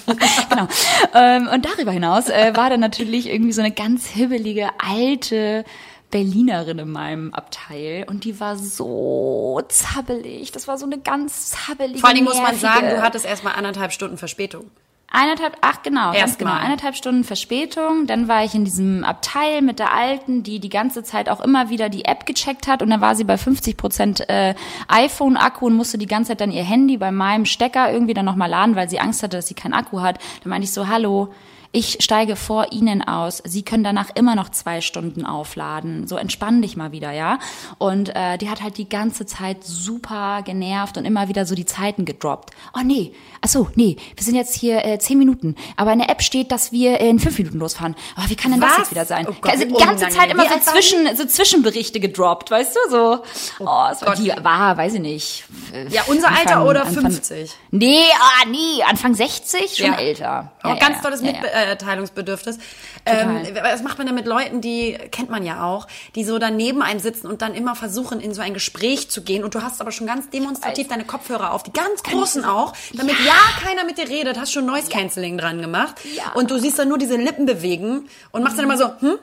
genau. 0.51 0.69
Ähm, 1.15 1.49
und 1.53 1.65
darüber 1.65 1.93
hinaus 1.93 2.29
äh, 2.29 2.57
war 2.57 2.71
dann 2.71 2.81
natürlich 2.81 3.29
irgendwie 3.29 3.53
so 3.53 3.61
eine 3.61 3.71
ganz 3.71 4.07
hibbelige 4.09 4.69
alte 4.79 5.65
Berlinerin 6.11 6.79
in 6.79 6.91
meinem 6.91 7.35
Abteil 7.35 8.07
und 8.09 8.25
die 8.25 8.41
war 8.41 8.57
so 8.57 9.61
zappelig. 9.69 10.53
Das 10.53 10.67
war 10.67 10.79
so 10.79 10.87
eine 10.87 10.99
ganz 10.99 11.51
zappelige. 11.51 11.99
Vor 11.99 12.09
allen 12.09 12.17
Dingen 12.17 12.29
muss 12.29 12.41
man 12.41 12.57
sagen, 12.57 12.89
du 12.89 13.03
hattest 13.03 13.27
erstmal 13.27 13.55
anderthalb 13.55 13.93
Stunden 13.93 14.17
Verspätung. 14.17 14.71
Eineinhalb, 15.11 15.57
ach 15.63 15.83
genau, 15.83 16.13
ganz 16.13 16.17
Erstmal. 16.17 16.53
genau, 16.53 16.65
eineinhalb 16.67 16.95
Stunden 16.95 17.25
Verspätung. 17.25 18.07
Dann 18.07 18.29
war 18.29 18.45
ich 18.45 18.55
in 18.55 18.67
diesem 18.67 19.05
Abteil 19.05 19.63
mit 19.63 19.79
der 19.79 19.95
Alten, 19.95 20.43
die 20.43 20.61
die 20.61 20.69
ganze 20.69 21.03
Zeit 21.03 21.31
auch 21.31 21.41
immer 21.41 21.71
wieder 21.71 21.89
die 21.89 22.05
App 22.05 22.27
gecheckt 22.27 22.69
hat 22.69 22.83
und 22.83 22.91
dann 22.91 23.01
war 23.01 23.17
sie 23.17 23.25
bei 23.25 23.39
50 23.39 23.79
Prozent 23.79 24.29
äh, 24.29 24.55
iPhone-Akku 24.89 25.67
und 25.67 25.77
musste 25.77 25.97
die 25.97 26.07
ganze 26.07 26.33
Zeit 26.33 26.43
dann 26.43 26.53
ihr 26.53 26.63
Handy 26.63 26.99
bei 26.99 27.11
meinem 27.11 27.47
Stecker 27.47 27.91
irgendwie 27.91 28.13
dann 28.13 28.27
nochmal 28.27 28.51
laden, 28.51 28.77
weil 28.77 28.91
sie 28.91 29.01
Angst 29.01 29.23
hatte, 29.23 29.39
dass 29.39 29.49
sie 29.49 29.55
keinen 29.55 29.73
Akku 29.73 30.03
hat. 30.03 30.19
Dann 30.43 30.51
meinte 30.51 30.67
ich 30.67 30.75
so, 30.75 30.89
hallo, 30.89 31.33
ich 31.71 31.99
steige 32.01 32.35
vor 32.37 32.73
Ihnen 32.73 33.07
aus. 33.07 33.43
Sie 33.45 33.63
können 33.63 33.85
danach 33.85 34.09
immer 34.15 34.35
noch 34.35 34.49
zwei 34.49 34.81
Stunden 34.81 35.27
aufladen. 35.27 36.07
So 36.07 36.17
entspann 36.17 36.63
dich 36.63 36.77
mal 36.77 36.93
wieder, 36.93 37.13
ja. 37.13 37.39
Und 37.77 38.09
äh, 38.17 38.39
die 38.39 38.49
hat 38.49 38.63
halt 38.63 38.79
die 38.79 38.89
ganze 38.89 39.27
Zeit 39.27 39.65
super 39.65 40.43
genervt 40.45 40.97
und 40.97 41.05
immer 41.05 41.29
wieder 41.29 41.45
so 41.45 41.55
die 41.55 41.67
Zeiten 41.67 42.05
gedroppt. 42.07 42.55
Oh 42.75 42.81
nee, 42.85 43.13
ach 43.43 43.49
so, 43.49 43.69
nee, 43.75 43.97
wir 44.17 44.25
sind 44.25 44.35
jetzt 44.35 44.55
hier 44.55 44.85
äh, 44.85 44.99
zehn 44.99 45.19
Minuten. 45.19 45.57
Aber 45.77 45.93
in 45.93 45.99
der 45.99 46.09
App 46.09 46.23
steht, 46.23 46.53
dass 46.53 46.73
wir 46.73 47.01
in 47.01 47.19
fünf 47.19 47.37
Minuten 47.39 47.59
losfahren. 47.59 47.95
Oh, 48.17 48.23
wie 48.29 48.37
kann 48.37 48.51
denn 48.53 48.61
das 48.61 48.71
Was? 48.71 48.79
jetzt 48.79 48.91
wieder 48.93 49.05
sein? 49.05 49.27
Oh 49.29 49.35
Gott, 49.41 49.53
also 49.53 49.65
die 49.67 49.73
ganze 49.75 50.09
Zeit 50.09 50.33
unangenehm. 50.33 50.39
immer 50.47 50.57
Wie 50.57 50.63
so, 50.65 50.71
zwischen, 50.73 51.17
so 51.17 51.25
Zwischenberichte 51.27 52.01
gedroppt, 52.01 52.51
weißt 52.51 52.77
du? 52.77 52.91
So, 52.91 53.23
oh, 53.61 53.85
es 53.93 54.01
war, 54.03 54.15
die 54.17 54.33
war, 54.43 54.77
weiß 54.77 54.95
ich 54.95 55.01
nicht. 55.01 55.45
Ja, 55.91 56.03
unser 56.07 56.29
Alter 56.31 56.67
oder 56.67 56.87
50? 56.87 57.51
Nee, 57.73 58.01
ah, 58.19 58.47
nee, 58.49 58.83
Anfang 58.89 59.15
60, 59.15 59.77
schon 59.77 59.87
Ja. 59.93 59.99
älter. 59.99 60.53
Auch 60.63 60.71
Ja, 60.71 60.75
ja, 60.75 60.81
ganz 60.81 60.97
ja, 60.97 61.03
tolles 61.03 61.23
ja, 61.23 61.29
ja. 61.65 61.79
Mitteilungsbedürfnis. 61.89 62.59
Ähm, 63.07 63.47
was 63.63 63.83
macht 63.83 63.99
man 63.99 64.07
denn 64.07 64.15
mit 64.15 64.27
Leuten, 64.27 64.61
die 64.61 64.97
kennt 65.11 65.31
man 65.31 65.45
ja 65.45 65.65
auch, 65.65 65.87
die 66.15 66.25
so 66.25 66.39
dann 66.39 66.57
neben 66.57 66.83
einem 66.83 67.01
sitzen 67.01 67.27
und 67.27 67.43
dann 67.43 67.55
immer 67.55 67.75
versuchen, 67.75 68.21
in 68.21 68.35
so 68.35 68.43
ein 68.43 68.55
Gespräch 68.55 69.11
zu 69.11 69.23
gehen 69.23 69.45
und 69.45 69.55
du 69.55 69.63
hast 69.63 69.81
aber 69.81 69.93
schon 69.93 70.07
ganz 70.07 70.29
demonstrativ 70.31 70.89
deine 70.89 71.05
Kopfhörer 71.05 71.53
auf, 71.53 71.63
die 71.63 71.73
ganz 71.73 72.03
großen 72.03 72.45
auch, 72.45 72.75
damit 72.95 73.15
ja, 73.25 73.35
keiner 73.63 73.85
mit 73.85 73.99
dir 73.99 74.09
redet, 74.09 74.39
hast 74.39 74.53
schon 74.53 74.67
Noise 74.67 74.89
Cancelling 74.91 75.39
dran 75.39 75.61
gemacht 75.61 75.95
Ja. 76.17 76.33
und 76.35 76.51
du 76.51 76.59
siehst 76.59 76.79
dann 76.79 76.89
nur 76.89 76.99
diese 76.99 77.17
Lippen 77.17 77.47
bewegen 77.47 78.09
und 78.33 78.43
machst 78.43 78.59
dann 78.59 78.65
immer 78.65 78.79
so, 78.79 78.91
hm? 79.01 79.19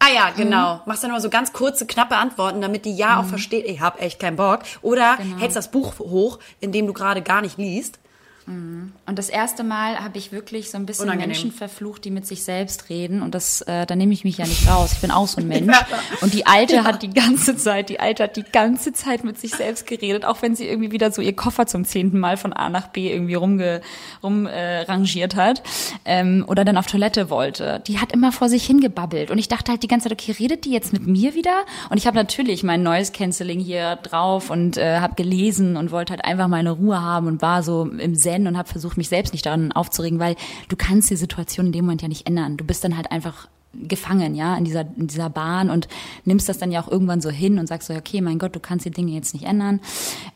Ah 0.00 0.12
ja, 0.14 0.30
genau. 0.30 0.80
Machst 0.86 1.02
dann 1.02 1.10
immer 1.10 1.20
so 1.20 1.28
ganz 1.28 1.52
kurze, 1.52 1.84
knappe 1.84 2.16
Antworten, 2.16 2.60
damit 2.60 2.84
die 2.84 2.94
ja 2.94 3.18
auch 3.18 3.24
versteht, 3.24 3.66
ich 3.66 3.80
hab 3.80 4.00
echt 4.00 4.20
keinen 4.20 4.36
Bock. 4.36 4.60
Oder 4.80 5.18
hältst 5.38 5.56
das 5.56 5.72
Buch 5.72 5.98
hoch, 5.98 6.38
in 6.60 6.70
dem 6.70 6.86
du 6.86 6.92
gerade 6.92 7.20
gar 7.20 7.40
nicht 7.40 7.58
liest. 7.58 7.98
Und 8.48 9.18
das 9.18 9.28
erste 9.28 9.62
Mal 9.62 9.98
habe 9.98 10.16
ich 10.16 10.32
wirklich 10.32 10.70
so 10.70 10.78
ein 10.78 10.86
bisschen 10.86 11.04
Unangenehm. 11.04 11.28
Menschen 11.28 11.52
verflucht, 11.52 12.04
die 12.04 12.10
mit 12.10 12.26
sich 12.26 12.44
selbst 12.44 12.88
reden. 12.88 13.20
Und 13.20 13.34
das, 13.34 13.60
äh, 13.62 13.84
da 13.84 13.94
nehme 13.94 14.12
ich 14.14 14.24
mich 14.24 14.38
ja 14.38 14.46
nicht 14.46 14.66
raus. 14.68 14.92
Ich 14.92 15.00
bin 15.00 15.10
auch 15.10 15.26
so 15.26 15.40
ein 15.40 15.48
Mensch. 15.48 15.76
Ja. 15.76 15.86
Und 16.22 16.32
die 16.32 16.46
Alte 16.46 16.84
hat 16.84 17.02
die 17.02 17.10
ganze 17.10 17.56
Zeit, 17.56 17.90
die 17.90 18.00
Alte 18.00 18.22
hat 18.22 18.36
die 18.36 18.44
ganze 18.44 18.92
Zeit 18.94 19.22
mit 19.22 19.38
sich 19.38 19.52
selbst 19.52 19.86
geredet, 19.86 20.24
auch 20.24 20.40
wenn 20.40 20.56
sie 20.56 20.66
irgendwie 20.66 20.92
wieder 20.92 21.12
so 21.12 21.20
ihr 21.20 21.36
Koffer 21.36 21.66
zum 21.66 21.84
zehnten 21.84 22.18
Mal 22.18 22.38
von 22.38 22.54
A 22.54 22.70
nach 22.70 22.88
B 22.88 23.12
irgendwie 23.12 23.34
rumge, 23.34 23.82
rum 24.22 24.46
äh, 24.46 24.80
rangiert 24.80 25.36
hat 25.36 25.62
ähm, 26.06 26.44
oder 26.48 26.64
dann 26.64 26.78
auf 26.78 26.86
Toilette 26.86 27.28
wollte. 27.28 27.82
Die 27.86 27.98
hat 27.98 28.12
immer 28.12 28.32
vor 28.32 28.48
sich 28.48 28.64
hingebabbelt. 28.64 29.30
Und 29.30 29.38
ich 29.38 29.48
dachte 29.48 29.72
halt 29.72 29.82
die 29.82 29.88
ganze 29.88 30.08
Zeit, 30.08 30.18
okay, 30.18 30.32
redet 30.32 30.64
die 30.64 30.72
jetzt 30.72 30.92
mit 30.92 31.06
mir 31.06 31.34
wieder? 31.34 31.64
Und 31.90 31.98
ich 31.98 32.06
habe 32.06 32.16
natürlich 32.16 32.62
mein 32.62 32.82
neues 32.82 33.12
Canceling 33.12 33.60
hier 33.60 33.96
drauf 33.96 34.48
und 34.48 34.78
äh, 34.78 35.00
habe 35.00 35.16
gelesen 35.16 35.76
und 35.76 35.90
wollte 35.90 36.12
halt 36.12 36.24
einfach 36.24 36.48
meine 36.48 36.70
Ruhe 36.70 37.02
haben 37.02 37.26
und 37.26 37.42
war 37.42 37.62
so 37.62 37.84
im 37.84 38.14
Zen 38.14 38.37
und 38.46 38.56
habe 38.56 38.68
versucht, 38.68 38.96
mich 38.96 39.08
selbst 39.08 39.32
nicht 39.32 39.46
daran 39.46 39.72
aufzuregen, 39.72 40.18
weil 40.18 40.36
du 40.68 40.76
kannst 40.76 41.10
die 41.10 41.16
Situation 41.16 41.66
in 41.66 41.72
dem 41.72 41.84
Moment 41.84 42.02
ja 42.02 42.08
nicht 42.08 42.26
ändern. 42.26 42.56
Du 42.56 42.64
bist 42.64 42.84
dann 42.84 42.96
halt 42.96 43.10
einfach 43.10 43.48
gefangen, 43.74 44.34
ja, 44.34 44.56
in 44.56 44.64
dieser, 44.64 44.80
in 44.96 45.08
dieser 45.08 45.28
Bahn 45.28 45.70
und 45.70 45.88
nimmst 46.24 46.48
das 46.48 46.58
dann 46.58 46.72
ja 46.72 46.82
auch 46.82 46.88
irgendwann 46.88 47.20
so 47.20 47.30
hin 47.30 47.58
und 47.58 47.66
sagst 47.66 47.88
so, 47.88 47.94
okay, 47.94 48.20
mein 48.20 48.38
Gott, 48.38 48.56
du 48.56 48.60
kannst 48.60 48.86
die 48.86 48.90
Dinge 48.90 49.12
jetzt 49.12 49.34
nicht 49.34 49.44
ändern. 49.44 49.80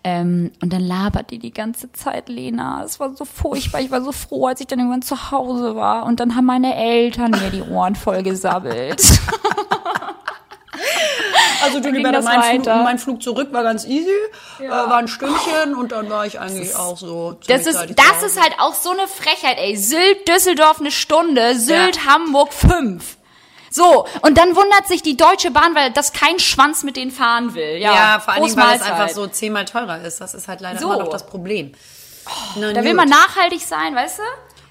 Ähm, 0.05 0.51
und 0.61 0.73
dann 0.73 0.83
labert 0.83 1.31
die 1.31 1.39
die 1.39 1.53
ganze 1.53 1.91
Zeit, 1.93 2.29
Lena. 2.29 2.85
Es 2.85 3.01
war 3.01 3.17
so 3.17 3.25
furchtbar. 3.25 3.81
Ich 3.81 3.91
war 3.91 4.03
so 4.03 4.13
froh, 4.13 4.47
als 4.47 4.61
ich 4.61 4.67
dann 4.67 4.79
irgendwann 4.79 5.03
zu 5.03 5.31
Hause 5.31 5.75
war. 5.75 6.05
Und 6.05 6.21
dann 6.21 6.37
haben 6.37 6.45
meine 6.45 6.77
Eltern 6.77 7.31
mir 7.31 7.51
die 7.51 7.63
Ohren 7.63 7.95
voll 7.95 8.23
gesabbelt. 8.23 9.03
Also 11.63 11.81
du 11.81 11.91
lieber 11.91 12.11
mein 12.23 12.43
Flug, 12.63 12.67
mein 12.67 12.99
Flug 12.99 13.23
zurück 13.23 13.49
war 13.53 13.63
ganz 13.63 13.85
easy, 13.87 14.11
äh, 14.59 14.69
war 14.69 14.97
ein 14.97 15.09
Stündchen 15.09 15.75
und 15.75 15.93
dann 15.93 16.09
war 16.11 16.27
ich 16.27 16.41
eigentlich 16.41 16.75
auch 16.75 16.97
so. 16.97 17.37
Das 17.47 17.67
ist, 17.67 17.79
das 17.97 18.23
ist 18.25 18.41
halt 18.41 18.55
auch 18.59 18.75
so 18.75 18.91
eine 18.91 19.07
Frechheit, 19.07 19.59
ey. 19.59 19.77
Sylt, 19.77 20.27
Düsseldorf 20.29 20.81
eine 20.81 20.91
Stunde, 20.91 21.57
Sylt, 21.57 21.97
Ja. 21.97 22.07
Hamburg 22.15 22.53
fünf. 22.53 23.17
So, 23.71 24.07
und 24.23 24.37
dann 24.37 24.55
wundert 24.57 24.87
sich 24.87 25.03
die 25.03 25.17
Deutsche 25.17 25.51
Bahn, 25.51 25.75
weil 25.75 25.93
das 25.93 26.13
kein 26.13 26.39
Schwanz 26.39 26.83
mit 26.83 26.97
denen 26.97 27.11
fahren 27.11 27.55
will. 27.55 27.77
Ja, 27.79 27.95
ja, 27.95 28.21
vor 28.21 28.35
Dingen, 28.35 28.57
weil 28.57 28.77
es 28.77 28.83
einfach 28.83 29.09
so 29.09 29.27
zehnmal 29.29 29.65
teurer 29.65 30.03
ist. 30.03 30.21
Das 30.21 30.35
ist 30.35 30.47
halt 30.49 30.61
leider 30.61 30.79
So. 30.79 30.87
immer 30.93 30.99
noch 31.03 31.09
das 31.09 31.27
Problem. 31.27 31.73
Na 32.57 32.73
Da 32.73 32.83
will 32.83 32.89
gut. 32.91 32.97
man 32.97 33.09
nachhaltig 33.09 33.63
sein, 33.63 33.95
weißt 33.95 34.19
du? 34.19 34.23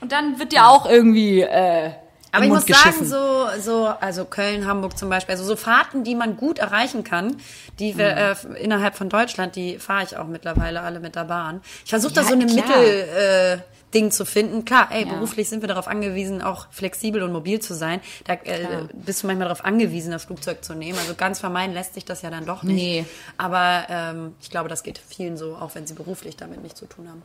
Und 0.01 0.11
dann 0.11 0.37
wird 0.39 0.51
dir 0.51 0.67
auch 0.67 0.85
irgendwie 0.87 1.41
äh, 1.41 1.91
Aber 2.33 2.45
ich 2.45 2.49
muss 2.49 2.65
sagen, 2.65 3.05
so, 3.05 3.47
so, 3.59 3.87
also 3.87 4.25
Köln, 4.25 4.65
Hamburg 4.65 4.97
zum 4.97 5.09
Beispiel, 5.09 5.33
also 5.33 5.43
so 5.43 5.55
Fahrten, 5.55 6.03
die 6.03 6.15
man 6.15 6.37
gut 6.37 6.59
erreichen 6.59 7.03
kann, 7.03 7.37
die 7.79 7.97
wir, 7.97 8.35
Mhm. 8.45 8.55
äh, 8.55 8.59
innerhalb 8.59 8.95
von 8.95 9.09
Deutschland, 9.09 9.55
die 9.55 9.79
fahre 9.79 10.03
ich 10.03 10.15
auch 10.17 10.27
mittlerweile 10.27 10.81
alle 10.81 10.99
mit 10.99 11.15
der 11.15 11.25
Bahn. 11.25 11.61
Ich 11.83 11.89
versuche 11.89 12.13
da 12.13 12.21
Ja, 12.21 12.27
so 12.27 12.33
eine 12.33 12.45
klar. 12.45 12.55
Mittel, 12.55 13.57
äh, 13.57 13.57
Ding 13.93 14.09
zu 14.11 14.23
finden. 14.23 14.63
Klar, 14.63 14.87
ey, 14.91 15.05
Ja. 15.05 15.13
beruflich 15.15 15.49
sind 15.49 15.59
wir 15.61 15.67
darauf 15.67 15.89
angewiesen, 15.89 16.41
auch 16.41 16.67
flexibel 16.71 17.23
und 17.23 17.33
mobil 17.33 17.59
zu 17.59 17.73
sein. 17.73 17.99
Da 18.23 18.35
äh, 18.35 18.67
bist 18.93 19.21
du 19.23 19.27
manchmal 19.27 19.49
darauf 19.49 19.65
angewiesen, 19.65 20.11
das 20.11 20.23
Flugzeug 20.23 20.63
zu 20.63 20.73
nehmen. 20.73 20.97
Also 20.97 21.13
ganz 21.15 21.41
vermeiden 21.41 21.73
lässt 21.73 21.95
sich 21.95 22.05
das 22.05 22.21
ja 22.21 22.29
dann 22.29 22.45
doch 22.45 22.63
nicht. 22.63 22.75
Nee. 22.75 23.05
Aber 23.37 23.83
ähm, 23.89 24.35
ich 24.41 24.49
glaube, 24.49 24.69
das 24.69 24.83
geht 24.83 24.97
vielen 24.97 25.35
so, 25.35 25.55
auch 25.57 25.75
wenn 25.75 25.85
sie 25.87 25.93
beruflich 25.95 26.37
damit 26.37 26.63
nichts 26.63 26.79
zu 26.79 26.85
tun 26.85 27.09
haben. 27.09 27.21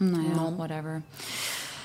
Naja, 0.00 0.52
whatever. 0.58 1.02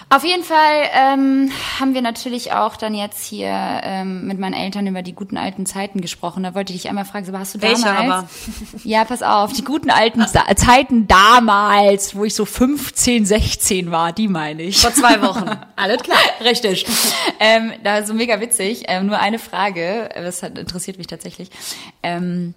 Auf 0.10 0.24
jeden 0.24 0.44
Fall 0.44 0.90
ähm, 0.94 1.52
haben 1.80 1.96
wir 1.96 2.02
natürlich 2.02 2.52
auch 2.52 2.76
dann 2.78 2.94
jetzt 2.94 3.26
hier 3.26 3.50
ähm, 3.50 4.28
mit 4.28 4.40
meinen 4.40 4.54
Eltern 4.54 4.86
über 4.86 5.02
die 5.02 5.14
guten 5.14 5.36
alten 5.36 5.66
Zeiten 5.66 6.00
gesprochen. 6.00 6.44
Da 6.44 6.54
wollte 6.54 6.74
ich 6.74 6.84
dich 6.84 6.90
einmal 6.90 7.06
fragen, 7.06 7.26
so, 7.26 7.38
hast 7.38 7.56
du 7.56 7.62
Welche 7.62 7.84
damals... 7.84 8.10
aber? 8.10 8.28
Ja, 8.84 9.04
pass 9.04 9.24
auf, 9.24 9.54
die 9.54 9.64
guten 9.64 9.90
alten 9.90 10.26
Sa 10.28 10.44
Zeiten 10.56 11.08
damals, 11.08 12.16
wo 12.16 12.24
ich 12.24 12.36
so 12.36 12.46
15, 12.46 13.26
16 13.26 13.90
war, 13.90 14.14
die 14.14 14.28
meine 14.28 14.62
ich. 14.62 14.80
Vor 14.80 14.94
zwei 14.94 15.22
Wochen. 15.22 15.50
Alles 15.76 16.04
klar. 16.04 16.20
Richtig. 16.44 16.86
ähm, 17.40 17.74
da 17.84 18.06
so 18.06 18.14
mega 18.14 18.40
witzig. 18.40 18.84
Ähm, 18.88 19.08
nur 19.08 19.20
eine 19.20 19.40
Frage, 19.40 20.10
das 20.14 20.44
hat, 20.44 20.58
interessiert 20.58 21.00
mich 21.00 21.08
tatsächlich. 21.08 21.50
Ähm, 22.04 22.54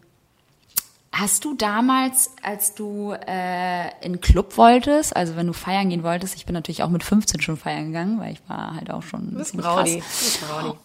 hast 1.19 1.45
du 1.45 1.55
damals, 1.55 2.31
als 2.43 2.75
du 2.75 3.13
äh, 3.27 3.89
in 4.05 4.21
Club 4.21 4.57
wolltest, 4.57 5.17
also 5.17 5.37
wenn 5.37 5.47
du 5.47 5.53
feiern 5.53 5.89
gehen 5.89 6.03
wolltest, 6.03 6.37
ich 6.37 6.47
bin 6.47 6.55
natürlich 6.55 6.83
auch 6.83 6.89
mit 6.89 7.03
15 7.03 7.41
schon 7.41 7.57
feiern 7.57 7.87
gegangen, 7.87 8.21
weil 8.21 8.33
ich 8.33 8.41
war 8.47 8.75
halt 8.75 8.91
auch 8.91 9.03
schon 9.03 9.33
ein 9.33 9.35
bisschen 9.37 9.61
Rowdy. 9.61 10.01
krass. 10.01 10.39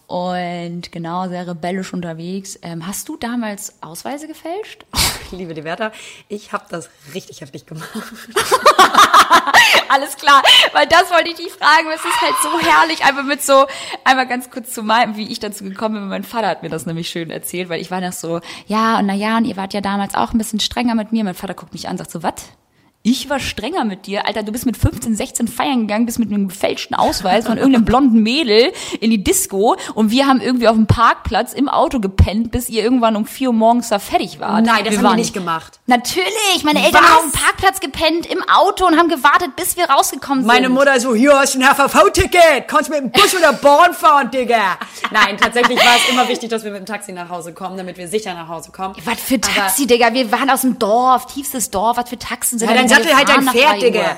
Und 0.06 0.92
genau, 0.92 1.28
sehr 1.28 1.46
rebellisch 1.46 1.92
unterwegs. 1.92 2.58
Ähm, 2.62 2.86
hast 2.86 3.08
du 3.08 3.16
damals 3.16 3.74
Ausweise 3.82 4.26
gefälscht? 4.26 4.84
Liebe 5.30 5.54
die 5.54 5.64
Werther, 5.64 5.92
ich 6.28 6.52
habe 6.52 6.64
das 6.68 6.88
richtig 7.14 7.40
heftig 7.40 7.66
gemacht. 7.66 7.88
Alles 9.88 10.16
klar, 10.16 10.42
weil 10.72 10.86
das 10.86 11.10
wollte 11.10 11.30
ich 11.30 11.36
dich 11.36 11.52
fragen. 11.52 11.88
Es 11.94 12.04
ist 12.04 12.20
halt 12.20 12.34
so 12.42 12.58
herrlich, 12.58 13.04
einfach 13.04 13.24
mit 13.24 13.42
so, 13.42 13.66
einmal 14.04 14.26
ganz 14.26 14.50
kurz 14.50 14.72
zu 14.72 14.82
meinem, 14.82 15.16
wie 15.16 15.30
ich 15.30 15.40
dazu 15.40 15.64
gekommen 15.64 15.94
bin. 15.94 16.08
Mein 16.08 16.24
Vater 16.24 16.48
hat 16.48 16.62
mir 16.62 16.70
das 16.70 16.86
nämlich 16.86 17.08
schön 17.08 17.30
erzählt, 17.30 17.68
weil 17.68 17.80
ich 17.80 17.90
war 17.90 18.00
noch 18.00 18.12
so, 18.12 18.40
ja, 18.66 18.98
und 18.98 19.06
na 19.06 19.14
ja, 19.14 19.36
und 19.36 19.44
ihr 19.44 19.56
wart 19.56 19.74
ja 19.74 19.80
damals 19.80 20.14
auch 20.14 20.23
ein 20.32 20.38
bisschen 20.38 20.60
strenger 20.60 20.94
mit 20.94 21.12
mir. 21.12 21.24
Mein 21.24 21.34
Vater 21.34 21.54
guckt 21.54 21.72
mich 21.72 21.88
an, 21.88 21.98
sagt 21.98 22.10
so, 22.10 22.22
was? 22.22 22.50
Ich 23.06 23.28
war 23.28 23.38
strenger 23.38 23.84
mit 23.84 24.06
dir. 24.06 24.26
Alter, 24.26 24.42
du 24.42 24.50
bist 24.50 24.64
mit 24.64 24.78
15, 24.78 25.14
16 25.14 25.46
feiern 25.46 25.80
gegangen, 25.82 26.06
bist 26.06 26.18
mit 26.18 26.32
einem 26.32 26.48
gefälschten 26.48 26.96
Ausweis 26.96 27.44
von 27.44 27.58
irgendeinem 27.58 27.84
blonden 27.84 28.22
Mädel 28.22 28.72
in 28.98 29.10
die 29.10 29.22
Disco 29.22 29.76
und 29.94 30.10
wir 30.10 30.26
haben 30.26 30.40
irgendwie 30.40 30.68
auf 30.68 30.74
dem 30.74 30.86
Parkplatz 30.86 31.52
im 31.52 31.68
Auto 31.68 32.00
gepennt, 32.00 32.50
bis 32.50 32.70
ihr 32.70 32.82
irgendwann 32.82 33.14
um 33.16 33.26
4 33.26 33.48
Uhr 33.48 33.52
morgens 33.54 33.90
da 33.90 33.98
fertig 33.98 34.40
wart. 34.40 34.64
Nein, 34.64 34.86
das 34.86 34.96
haben 34.96 35.04
waren- 35.04 35.12
wir 35.12 35.16
nicht 35.16 35.34
gemacht. 35.34 35.80
Natürlich, 35.84 36.64
meine 36.64 36.82
Eltern 36.82 37.02
Was? 37.02 37.10
haben 37.10 37.26
auf 37.26 37.30
dem 37.30 37.40
Parkplatz 37.42 37.80
gepennt 37.80 38.24
im 38.24 38.42
Auto 38.48 38.86
und 38.86 38.96
haben 38.98 39.10
gewartet, 39.10 39.54
bis 39.54 39.76
wir 39.76 39.84
rausgekommen 39.84 40.38
sind. 40.40 40.46
Meine 40.46 40.70
Mutter 40.70 40.98
so, 40.98 41.14
hier 41.14 41.38
hast 41.38 41.56
du 41.56 41.58
ein 41.60 41.66
HVV-Ticket, 41.68 42.68
kannst 42.68 42.88
mit 42.88 43.00
dem 43.00 43.10
Bus 43.10 43.34
oder 43.36 43.52
Bahn 43.52 43.92
fahren, 43.92 44.30
Digga. 44.30 44.78
Nein, 45.10 45.36
tatsächlich 45.36 45.76
war 45.78 45.96
es 46.02 46.10
immer 46.10 46.26
wichtig, 46.26 46.48
dass 46.48 46.64
wir 46.64 46.70
mit 46.70 46.80
dem 46.80 46.86
Taxi 46.86 47.12
nach 47.12 47.28
Hause 47.28 47.52
kommen, 47.52 47.76
damit 47.76 47.98
wir 47.98 48.08
sicher 48.08 48.32
nach 48.32 48.48
Hause 48.48 48.70
kommen. 48.72 48.94
Was 49.04 49.20
für 49.20 49.34
Aber- 49.34 49.42
Taxi, 49.42 49.86
Digga? 49.86 50.14
Wir 50.14 50.32
waren 50.32 50.48
aus 50.48 50.62
dem 50.62 50.78
Dorf, 50.78 51.26
tiefstes 51.26 51.70
Dorf. 51.70 51.98
Was 51.98 52.08
für 52.08 52.18
Taxen 52.18 52.58
sind 52.58 52.70
Ja, 52.70 52.74
sattel 52.96 53.16
halt 53.16 53.28
Pferd, 53.50 53.72
3 53.72 53.78
Digga. 53.80 54.16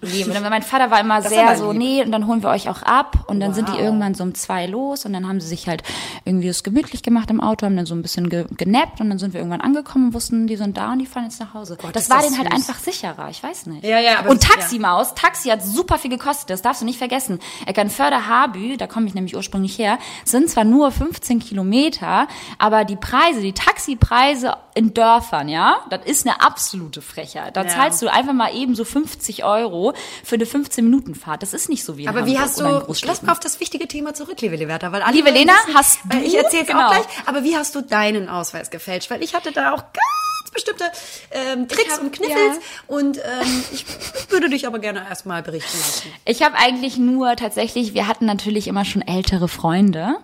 Nee, 0.00 0.24
mein 0.26 0.42
mein 0.50 0.62
Vater 0.62 0.90
war 0.90 1.00
immer 1.00 1.18
ist 1.18 1.28
sehr 1.28 1.56
so, 1.56 1.70
lieb. 1.72 1.78
nee, 1.80 2.02
und 2.02 2.12
dann 2.12 2.26
holen 2.26 2.42
wir 2.42 2.50
euch 2.50 2.68
auch 2.68 2.82
ab. 2.82 3.24
Und 3.26 3.40
dann 3.40 3.54
sind 3.54 3.68
die 3.68 3.72
Wow. 3.72 3.80
irgendwann 3.80 4.14
so 4.14 4.22
um 4.24 4.34
zwei 4.34 4.66
los 4.66 5.04
und 5.04 5.12
dann 5.12 5.28
haben 5.28 5.40
sie 5.40 5.48
sich 5.48 5.68
halt 5.68 5.82
irgendwie 6.24 6.48
das 6.48 6.62
gemütlich 6.62 7.02
gemacht 7.02 7.30
im 7.30 7.40
Auto, 7.40 7.66
haben 7.66 7.76
dann 7.76 7.86
so 7.86 7.94
ein 7.94 8.02
bisschen 8.02 8.28
ge 8.28 8.46
genappt 8.56 9.00
und 9.00 9.10
dann 9.10 9.18
sind 9.18 9.32
wir 9.34 9.40
irgendwann 9.40 9.60
angekommen 9.60 10.06
und 10.06 10.14
wussten, 10.14 10.46
die 10.46 10.56
sind 10.56 10.76
da 10.76 10.92
und 10.92 10.98
die 11.00 11.06
fahren 11.06 11.24
jetzt 11.24 11.40
nach 11.40 11.54
Hause. 11.54 11.76
das 11.92 12.04
ist 12.04 12.10
war 12.10 12.18
das 12.18 12.26
denen 12.26 12.38
halt 12.38 12.52
süß. 12.52 12.68
einfach 12.68 12.80
sicherer, 12.82 13.28
ich 13.30 13.42
weiß 13.42 13.66
nicht. 13.66 13.84
Ja, 13.84 13.98
ja, 13.98 14.18
aber 14.20 14.30
Und 14.30 14.42
das- 14.42 14.50
Taximaus, 14.50 15.14
Taxi 15.14 15.48
hat 15.48 15.62
super 15.62 15.98
viel 15.98 16.10
gekostet, 16.10 16.50
das 16.50 16.62
darfst 16.62 16.82
du 16.82 16.86
nicht 16.86 16.98
vergessen. 16.98 17.38
Eckernförde 17.66 18.26
Habü, 18.28 18.76
da 18.76 18.86
komme 18.86 19.06
ich 19.06 19.14
nämlich 19.14 19.36
ursprünglich 19.36 19.78
her, 19.78 19.98
sind 20.24 20.48
zwar 20.48 20.64
nur 20.64 20.90
15 20.92 21.38
Kilometer, 21.40 22.28
aber 22.58 22.84
die 22.84 22.96
Preise, 22.96 23.40
die 23.40 23.52
Taxipreise 23.52 24.54
in 24.74 24.94
Dörfern, 24.94 25.48
ja, 25.48 25.76
das 25.90 26.04
ist 26.06 26.26
eine 26.26 26.40
absolute 26.40 27.02
Frechheit. 27.02 27.56
Da 27.56 27.62
Ja. 27.64 27.68
zahlst 27.68 28.00
du 28.02 28.08
einfach 28.10 28.32
mal 28.32 28.54
eben 28.54 28.74
so 28.74 28.84
50 28.84 29.44
Euro 29.44 29.81
für 30.24 30.34
eine 30.36 30.44
15-Minuten-Fahrt. 30.44 31.42
Das 31.42 31.52
ist 31.52 31.68
nicht 31.68 31.84
so 31.84 31.96
wie 31.96 32.08
Aber 32.08 32.26
wie 32.26 32.38
hast 32.38 32.60
du, 32.60 32.84
lass 33.04 33.22
mal 33.22 33.32
auf 33.32 33.40
das 33.40 33.60
wichtige 33.60 33.88
Thema 33.88 34.14
zurück, 34.14 34.40
liebe 34.40 34.56
Leverta, 34.56 34.92
weil 34.92 35.02
alle 35.02 35.14
Liebe 35.16 35.30
Lena, 35.30 35.52
wissen- 35.66 35.74
hast 35.76 35.98
Äh, 36.10 36.16
du- 36.20 36.24
Ich 36.24 36.36
erzähl's 36.36 36.66
Genau. 36.68 36.86
auch 36.86 36.90
gleich, 36.92 37.04
aber 37.26 37.44
wie 37.44 37.56
hast 37.56 37.74
du 37.74 37.80
deinen 37.82 38.28
Ausweis 38.28 38.70
gefälscht? 38.70 39.10
Weil 39.10 39.22
ich 39.22 39.34
hatte 39.34 39.52
da 39.52 39.72
auch 39.72 39.82
ganz 39.82 40.52
bestimmte 40.52 40.84
ähm, 41.30 41.66
Tricks 41.66 41.94
hab- 41.94 42.02
und 42.02 42.12
Kniffels. 42.12 42.36
ja. 42.56 42.60
Und 42.86 43.16
ähm, 43.18 43.64
ich 43.72 43.84
würde 44.30 44.50
dich 44.50 44.66
aber 44.66 44.78
gerne 44.78 45.06
erstmal 45.08 45.42
berichten 45.42 45.78
lassen. 45.78 46.08
Ich 46.26 46.42
habe 46.42 46.56
eigentlich 46.56 46.98
nur 46.98 47.36
tatsächlich, 47.36 47.94
wir 47.94 48.06
hatten 48.06 48.26
natürlich 48.26 48.68
immer 48.68 48.84
schon 48.84 49.00
ältere 49.02 49.48
Freunde 49.48 50.16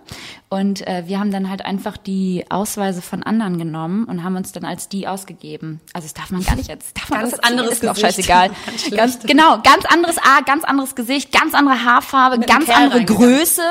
und 0.49 0.87
äh, 0.87 1.03
wir 1.05 1.19
haben 1.19 1.31
dann 1.31 1.49
halt 1.49 1.63
einfach 1.63 1.95
die 1.97 2.43
Ausweise 2.49 3.01
von 3.03 3.21
anderen 3.21 3.57
genommen 3.59 4.05
und 4.05 4.23
haben 4.23 4.35
uns 4.35 4.51
dann 4.51 4.65
als 4.65 4.89
die 4.89 5.07
ausgegeben. 5.07 5.79
Also 5.93 6.07
das 6.07 6.15
darf 6.15 6.31
man 6.31 6.43
gar 6.43 6.55
nicht 6.55 6.69
jetzt. 6.69 6.97
Darf 6.97 7.09
man 7.09 7.19
Ganz 7.19 7.31
das 7.31 7.39
anderes 7.41 7.71
ist 7.73 7.85
auch 7.87 7.93
Gesicht. 7.93 8.15
scheißegal. 8.15 8.49
Ganz 8.95 9.19
genau, 9.19 9.59
ganz 9.61 9.85
anderes 9.85 10.17
A, 10.17 10.41
ganz 10.41 10.63
anderes 10.63 10.95
Gesicht, 10.95 11.31
ganz 11.31 11.53
andere 11.53 11.83
Haarfarbe, 11.85 12.37
Mit 12.39 12.49
ganz 12.49 12.67
andere. 12.69 13.05
Größe 13.05 13.61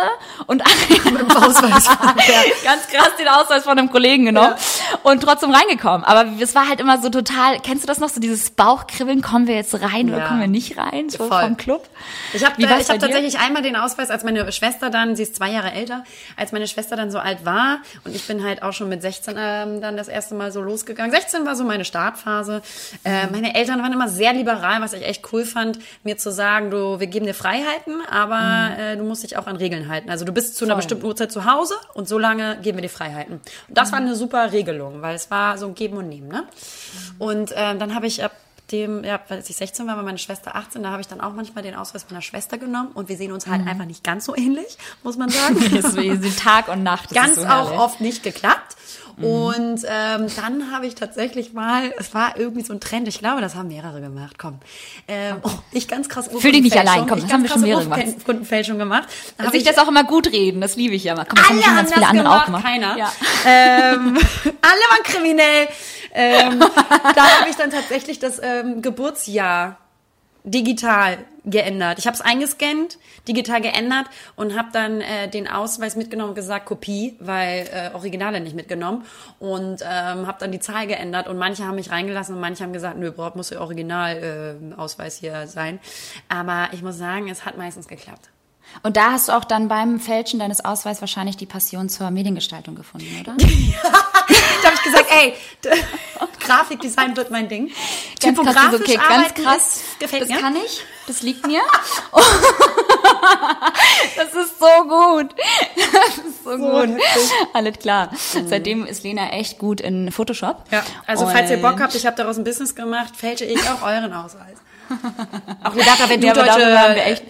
und 0.47 0.63
Ausweis. 1.37 1.85
ganz 2.65 2.87
krass 2.89 3.11
den 3.19 3.27
Ausweis 3.29 3.65
von 3.65 3.77
einem 3.79 3.91
Kollegen 3.91 4.27
genommen 4.27 4.55
und 5.03 5.21
trotzdem 5.23 5.51
reingekommen. 5.51 6.05
Aber 6.05 6.27
es 6.41 6.55
war 6.55 6.69
halt 6.69 6.79
immer 6.81 7.01
so 7.01 7.09
total, 7.11 7.59
kennst 7.61 7.83
du 7.83 7.87
das 7.89 7.99
noch, 7.99 8.09
so 8.09 8.21
dieses 8.21 8.51
Bauchkribbeln, 8.51 9.21
kommen 9.23 9.47
wir 9.49 9.57
jetzt 9.57 9.75
rein 9.81 10.09
oder 10.11 10.19
Ja. 10.19 10.29
kommen 10.29 10.41
wir 10.41 10.47
nicht 10.49 10.77
rein, 10.79 11.09
so 11.09 11.27
Voll. 11.29 11.41
vom 11.43 11.57
Club? 11.57 11.89
Ich 12.33 12.45
habe 12.45 12.55
ich 12.63 12.69
hab 12.69 12.99
tatsächlich 13.01 13.39
einmal 13.41 13.63
den 13.63 13.75
Ausweis, 13.77 14.11
als 14.11 14.23
meine 14.23 14.51
Schwester 14.53 14.91
dann, 14.91 15.17
sie 15.17 15.25
ist 15.25 15.35
zwei 15.37 15.51
Jahre 15.51 15.73
älter, 15.73 16.05
als 16.37 16.53
meine 16.53 16.68
Schwester 16.69 16.97
dann 16.97 17.11
so 17.11 17.19
alt 17.19 17.45
war 17.45 17.79
und 18.05 18.15
ich 18.15 18.27
bin 18.27 18.45
halt 18.45 18.63
auch 18.63 18.73
schon 18.73 18.89
mit 18.89 19.03
16 19.03 19.35
ähm, 19.39 19.81
dann 19.81 19.97
das 19.97 20.09
erste 20.09 20.35
Mal 20.35 20.53
so 20.53 20.61
losgegangen. 20.61 21.11
16 21.13 21.45
war 21.47 21.57
so 21.57 21.65
meine 21.65 21.85
Startphase. 21.85 22.63
Äh, 23.05 23.27
Mhm. 23.27 23.33
meine 23.33 23.55
Eltern 23.55 23.83
waren 23.83 23.93
immer 23.93 24.09
sehr 24.09 24.33
liberal, 24.33 24.81
was 24.81 24.93
ich 24.93 25.03
echt 25.05 25.33
cool 25.33 25.45
fand, 25.45 25.79
mir 26.05 26.17
zu 26.19 26.31
sagen, 26.31 26.71
du, 26.71 27.01
wir 27.01 27.07
geben 27.07 27.27
dir 27.27 27.35
Freiheiten, 27.35 28.01
aber 28.11 28.39
Mhm. 28.41 28.81
äh, 28.81 28.97
du 28.97 29.05
musst 29.05 29.23
dich 29.25 29.37
auch 29.37 29.47
an 29.47 29.57
Regeln 29.57 29.89
halten. 29.89 30.11
Also 30.11 30.25
du 30.25 30.33
bist 30.33 30.57
zu 30.57 30.65
einer 30.65 30.75
Voll. 30.75 30.79
bestimmten 30.79 31.07
Uhrzeit 31.07 31.33
zu 31.33 31.45
Hause 31.45 31.75
und 31.95 32.07
so 32.09 32.19
lange 32.19 32.59
geben 32.63 32.79
wir 32.79 32.83
dir 32.83 32.89
Freiheiten. 32.89 33.35
Und 33.69 33.77
das 33.79 33.91
war 33.93 33.99
eine 33.99 34.15
super 34.15 34.53
Regelung, 34.53 35.03
weil 35.03 35.15
es 35.17 35.31
war 35.31 35.59
so 35.59 35.67
ein 35.67 35.75
Geben 35.75 35.97
und 35.97 36.09
Nehmen. 36.09 36.29
Ne? 36.29 36.45
Und 37.19 37.53
ähm, 37.57 37.79
dann 37.79 37.95
habe 37.95 38.07
ich 38.07 38.23
ab 38.23 38.33
dem, 38.71 39.05
ja, 39.05 39.21
als 39.29 39.49
ich 39.49 39.57
16 39.57 39.87
war, 39.87 39.97
war 39.97 40.03
meine 40.03 40.19
Schwester 40.19 40.55
18, 40.57 40.83
da 40.83 40.91
habe 40.91 41.01
ich 41.01 41.09
dann 41.09 41.21
auch 41.21 41.33
manchmal 41.33 41.63
den 41.65 41.75
Ausweis 41.75 42.07
meiner 42.11 42.23
Schwester 42.23 42.59
genommen 42.59 42.91
und 42.93 43.09
wir 43.09 43.17
sehen 43.17 43.33
uns 43.33 43.47
halt 43.47 43.67
einfach 43.67 43.87
nicht 43.87 44.05
ganz 44.05 44.25
so 44.25 44.37
ähnlich, 44.37 44.77
muss 45.03 45.17
man 45.17 45.31
sagen. 45.31 45.57
Deswegen 45.73 46.21
sind 46.21 46.39
Tag 46.39 46.69
und 46.69 46.83
Nacht. 46.83 47.11
das 47.11 47.15
ganz 47.15 47.37
so 47.37 47.47
auch 47.47 47.73
oft 47.79 48.01
nicht 48.01 48.23
geklappt. 48.23 48.77
Und 49.21 49.83
ähm, 49.89 50.27
dann 50.37 50.71
habe 50.73 50.87
ich 50.87 50.95
tatsächlich 50.95 51.53
mal, 51.53 51.93
es 51.99 52.15
war 52.15 52.37
irgendwie 52.37 52.63
so 52.63 52.73
ein 52.73 52.81
Trend, 52.81 53.09
ich 53.09 53.19
glaube, 53.19 53.41
das 53.41 53.55
haben 53.57 53.69
mehrere 53.69 54.01
gemacht, 54.01 54.39
komm. 54.39 54.59
Ähm, 55.09 55.37
oh, 55.43 55.51
ich 55.73 55.89
ganz 55.89 56.09
krass 56.09 56.29
Fühl 56.39 56.53
dich 56.53 56.63
nicht 56.63 56.77
allein, 56.77 57.07
komm, 57.07 57.19
ich 57.19 57.25
das 57.25 57.33
haben 57.33 57.43
wir 57.43 57.51
schon 57.51 57.63
mehrere 57.63 57.85
gemacht. 57.85 58.05
Urkundenfälschung 58.07 58.79
gemacht. 58.79 59.09
Da 59.37 59.51
Sich 59.51 59.63
ich- 59.63 59.67
das 59.67 59.79
auch 59.79 59.89
immer 59.89 60.05
gut 60.05 60.29
reden, 60.33 60.61
das 60.61 60.77
liebe 60.77 60.95
ich 60.95 61.05
ja 61.05 61.15
mal. 61.17 61.25
Komm, 61.25 61.37
das 61.37 61.51
alle 61.51 61.67
haben 61.67 61.77
ganz 61.77 61.93
viele 61.95 62.07
andere 62.07 62.25
gemacht, 62.25 62.41
auch 62.43 62.47
gemacht. 62.47 62.65
keiner. 62.65 62.97
Ja. 62.97 63.13
Ähm, 63.47 64.17
alle 64.45 64.85
waren 64.91 65.03
kriminell. 65.05 65.69
Ähm, 66.13 66.59
da 66.61 67.41
habe 67.41 67.51
ich 67.51 67.57
dann 67.57 67.71
tatsächlich 67.71 68.19
das 68.19 68.41
ähm, 68.43 68.83
Geburtsjahr 68.83 69.79
digital 70.45 71.19
geändert. 71.51 71.99
Ich 71.99 72.07
habe 72.07 72.15
es 72.15 72.21
eingescannt, 72.21 72.99
digital 73.27 73.61
geändert 73.61 74.07
und 74.37 74.57
habe 74.57 74.69
dann 74.73 75.01
äh, 75.01 75.29
den 75.29 75.49
Ausweis 75.49 75.97
mitgenommen 75.97 76.31
und 76.31 76.35
gesagt 76.35 76.67
Kopie, 76.67 77.17
weil 77.21 77.69
äh, 77.73 77.95
Originale 77.95 78.41
nicht 78.41 78.55
mitgenommen 78.55 79.05
und 79.39 79.83
ähm, 79.83 80.27
habe 80.27 80.37
dann 80.39 80.53
die 80.53 80.61
Zahl 80.61 80.87
geändert 80.87 81.29
und 81.29 81.39
manche 81.39 81.67
haben 81.67 81.77
mich 81.77 81.91
reingelassen 81.91 82.35
und 82.35 82.41
manche 82.41 82.65
haben 82.65 82.73
gesagt, 82.73 82.99
nö, 82.99 83.11
braucht 83.13 83.37
muss 83.37 83.49
der 83.49 83.61
Original 83.61 84.59
äh, 84.73 84.75
Ausweis 84.75 85.17
hier 85.17 85.47
sein. 85.47 85.79
Aber 86.29 86.69
ich 86.73 86.83
muss 86.83 86.99
sagen, 86.99 87.29
es 87.29 87.45
hat 87.45 87.57
meistens 87.57 87.89
geklappt. 87.89 88.31
Und 88.83 88.97
da 88.97 89.13
hast 89.13 89.29
du 89.29 89.33
auch 89.33 89.45
dann 89.45 89.69
beim 89.69 89.99
Fälschen 89.99 90.39
deines 90.39 90.65
Ausweises 90.65 91.01
wahrscheinlich 91.01 91.37
die 91.37 91.47
Passion 91.47 91.89
zur 91.89 92.11
Mediengestaltung 92.11 92.75
gefunden, 92.75 93.07
oder? 93.21 93.35
gesagt, 94.91 95.11
ey, 95.11 95.35
Grafikdesign 96.41 97.17
wird 97.17 97.31
mein 97.31 97.49
Ding. 97.49 97.69
Ganz 97.69 98.37
Typografisch 98.37 98.81
okay, 98.81 98.99
ganz 99.09 99.35
krass. 99.35 99.81
gefällt 99.99 100.23
das 100.23 100.29
mir. 100.29 100.41
kann 100.41 100.57
ich, 100.57 100.83
das 101.07 101.23
liegt 101.23 101.47
mir. 101.47 101.61
das 104.17 104.35
ist 104.35 104.59
so 104.59 104.67
gut. 104.89 105.35
Das 105.77 106.19
ist 106.19 106.45
so, 106.45 106.57
gut. 106.57 106.91
Alles 107.53 107.79
klar. 107.79 108.11
Seitdem 108.47 108.87
ist 108.87 109.05
Lena 109.05 109.31
echt 109.31 109.59
gut 109.59 109.81
in 109.81 110.11
Photoshop. 110.11 110.65
Ja, 110.71 110.83
also 111.07 111.27
falls 111.27 111.51
ihr 111.51 111.57
Und- 111.57 111.63
Bock 111.63 111.81
habt, 111.81 111.95
ich 111.95 112.07
habe 112.07 112.17
daraus 112.17 112.39
ein 112.39 112.45
Business 112.45 112.75
gemacht, 112.75 113.17
fälsche 113.17 113.45
ich 113.45 113.61
auch 113.69 113.83
euren 113.83 114.13
Ausweis. 114.13 114.57
Auch 115.65 115.75
Redata, 115.75 116.09
wenn 116.09 116.19
du 116.19 116.29
Ja, 116.29 116.33
deutsche 116.33 116.61
wir 116.61 117.05
echt, 117.05 117.23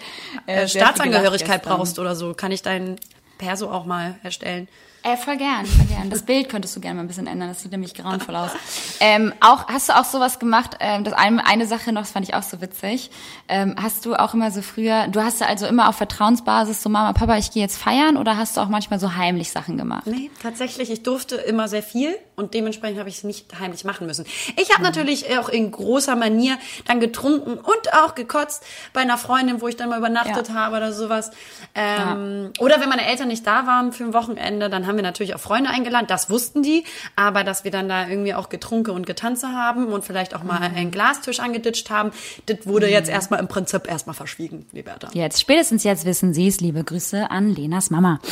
äh, 0.47 0.63
äh, 0.63 0.67
Staatsangehörigkeit 0.69 1.61
brauchst 1.61 1.99
oder 1.99 2.15
so, 2.15 2.33
kann 2.33 2.53
ich 2.53 2.61
dein 2.61 2.95
Perso 3.37 3.69
auch 3.69 3.83
mal 3.85 4.15
erstellen. 4.23 4.69
Äh, 5.03 5.15
voll 5.15 5.37
gern, 5.37 5.65
voll 5.65 5.85
gern. 5.85 6.09
Das 6.09 6.23
Bild 6.23 6.49
könntest 6.49 6.75
du 6.75 6.81
gerne 6.81 6.95
mal 6.95 7.03
ein 7.03 7.07
bisschen 7.07 7.25
ändern. 7.27 7.47
Das 7.49 7.61
sieht 7.61 7.71
nämlich 7.71 7.93
grauenvoll 7.93 8.35
aus. 8.35 8.51
Ähm, 8.99 9.33
auch 9.39 9.67
hast 9.67 9.87
du 9.89 9.93
auch 9.97 10.03
sowas 10.03 10.39
gemacht? 10.39 10.75
Ähm, 10.81 11.05
das 11.05 11.13
eine, 11.13 11.45
eine 11.45 11.65
Sache 11.67 11.93
noch, 11.93 12.01
das 12.01 12.11
fand 12.11 12.27
ich 12.27 12.35
auch 12.35 12.43
so 12.43 12.59
witzig. 12.61 13.09
Ähm, 13.47 13.75
hast 13.81 14.05
du 14.05 14.15
auch 14.15 14.33
immer 14.33 14.51
so 14.51 14.61
früher? 14.61 15.07
Du 15.07 15.21
hast 15.23 15.39
ja 15.39 15.47
also 15.47 15.67
immer 15.67 15.87
auf 15.87 15.95
Vertrauensbasis 15.95 16.83
so 16.83 16.89
Mama, 16.89 17.13
Papa, 17.13 17.37
ich 17.37 17.51
gehe 17.51 17.63
jetzt 17.63 17.77
feiern, 17.77 18.17
oder 18.17 18.35
hast 18.37 18.57
du 18.57 18.61
auch 18.61 18.67
manchmal 18.67 18.99
so 18.99 19.15
heimlich 19.15 19.51
Sachen 19.51 19.77
gemacht? 19.77 20.05
Nee, 20.05 20.29
tatsächlich, 20.43 20.91
ich 20.91 21.01
durfte 21.03 21.35
immer 21.35 21.69
sehr 21.69 21.81
viel 21.83 22.15
und 22.35 22.53
dementsprechend 22.53 22.99
habe 22.99 23.07
ich 23.09 23.17
es 23.19 23.23
nicht 23.23 23.57
heimlich 23.59 23.85
machen 23.85 24.05
müssen. 24.05 24.25
Ich 24.57 24.71
habe 24.73 24.83
natürlich 24.83 25.37
auch 25.37 25.47
in 25.49 25.71
großer 25.71 26.15
Manier 26.17 26.57
dann 26.87 26.99
getrunken 26.99 27.53
und 27.53 27.93
auch 27.93 28.15
gekotzt 28.15 28.63
bei 28.93 28.99
einer 29.01 29.17
Freundin, 29.17 29.61
wo 29.61 29.67
ich 29.69 29.77
dann 29.77 29.89
mal 29.89 29.97
übernachtet 29.97 30.49
Ja. 30.49 30.53
habe 30.55 30.75
oder 30.77 30.91
sowas. 30.91 31.31
Ähm, 31.75 32.51
Oder 32.59 32.81
wenn 32.81 32.89
meine 32.89 33.05
Eltern 33.05 33.29
nicht 33.29 33.45
da 33.47 33.65
waren 33.65 33.93
für 33.93 34.03
ein 34.03 34.13
Wochenende, 34.13 34.69
dann 34.69 34.87
haben 34.87 34.97
wir 34.99 35.03
natürlich 35.03 35.33
auch 35.35 35.39
Freunde 35.39 35.69
eingeladen. 35.69 36.05
Das 36.07 36.29
wussten 36.29 36.61
die, 36.61 36.83
aber 37.15 37.43
dass 37.43 37.63
wir 37.63 37.71
dann 37.71 37.89
da 37.89 38.07
irgendwie 38.07 38.33
auch 38.33 38.49
getrunken 38.49 38.91
und 38.91 39.07
getanzt 39.07 39.43
haben 39.43 39.87
und 39.87 40.03
vielleicht 40.03 40.35
auch 40.35 40.43
mal 40.43 40.59
einen 40.59 40.91
Glastisch 40.91 41.39
angeditscht 41.39 41.89
haben, 41.89 42.11
das 42.47 42.65
wurde 42.65 42.89
jetzt 42.89 43.09
erstmal 43.09 43.39
im 43.39 43.47
Prinzip 43.47 43.87
erstmal 43.87 44.13
verschwiegen, 44.13 44.65
Liberta. 44.71 45.09
Jetzt, 45.13 45.39
spätestens 45.39 45.83
jetzt 45.83 46.05
wissen 46.05 46.33
Sie 46.33 46.47
es. 46.47 46.59
Liebe 46.59 46.83
Grüße 46.83 47.31
an 47.31 47.49
Lenas 47.49 47.89
Mama. 47.89 48.19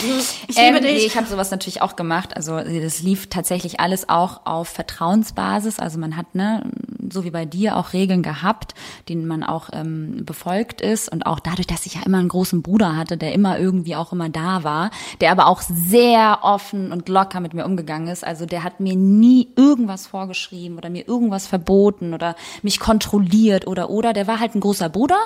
Ich 0.50 0.58
liebe 0.58 0.80
dich. 0.82 0.92
Nee, 0.92 1.06
ich 1.06 1.18
habe 1.18 1.28
sowas 1.28 1.52
natürlich 1.52 1.82
auch 1.82 1.96
gemacht. 1.96 2.36
Also 2.36 2.58
das 2.58 3.02
lief 3.02 3.28
tatsächlich 3.28 3.80
alles 3.80 4.10
auch 4.10 4.46
auf 4.46 4.70
Vertrauensbasis. 4.70 5.80
Also 5.80 6.00
man 6.00 6.16
hat, 6.16 6.36
ne, 6.36 6.64
so 7.12 7.24
wie 7.24 7.32
bei 7.32 7.46
dir, 7.46 7.78
auch 7.78 7.94
Regeln 7.94 8.24
gehabt, 8.24 8.74
denen 9.10 9.28
man 9.28 9.44
auch 9.44 9.70
ähm, 9.74 10.26
befolgt 10.26 10.82
ist. 10.82 11.12
Und 11.12 11.26
auch 11.26 11.40
dadurch, 11.40 11.68
dass 11.68 11.86
ich 11.86 11.96
ja 11.96 12.02
immer 12.06 12.20
einen 12.20 12.30
großen 12.30 12.62
Bruder 12.62 12.96
hatte, 12.96 13.18
der 13.18 13.34
immer 13.34 13.60
irgendwie 13.60 13.96
auch 13.96 14.12
immer 14.14 14.30
da 14.30 14.64
war, 14.64 14.92
der 15.22 15.32
aber 15.32 15.48
auch 15.48 15.62
sehr 15.62 16.44
offen 16.48 16.94
und 16.94 17.10
locker 17.10 17.42
mit 17.42 17.54
mir 17.54 17.66
umgegangen 17.66 18.08
ist. 18.08 18.26
Also 18.26 18.46
der 18.46 18.64
hat 18.64 18.80
mir 18.80 18.96
nie 18.96 19.50
irgendwas 19.58 20.08
vorgeschrieben 20.08 20.78
oder 20.78 20.90
mir 20.90 21.06
irgendwas 21.08 21.46
verboten 21.46 22.14
oder 22.14 22.36
mich 22.62 22.80
kontrolliert 22.80 23.68
oder 23.68 23.90
oder. 23.90 24.14
Der 24.14 24.28
war 24.28 24.40
halt 24.40 24.56
ein 24.56 24.62
großer 24.62 24.88
Bruder 24.88 25.20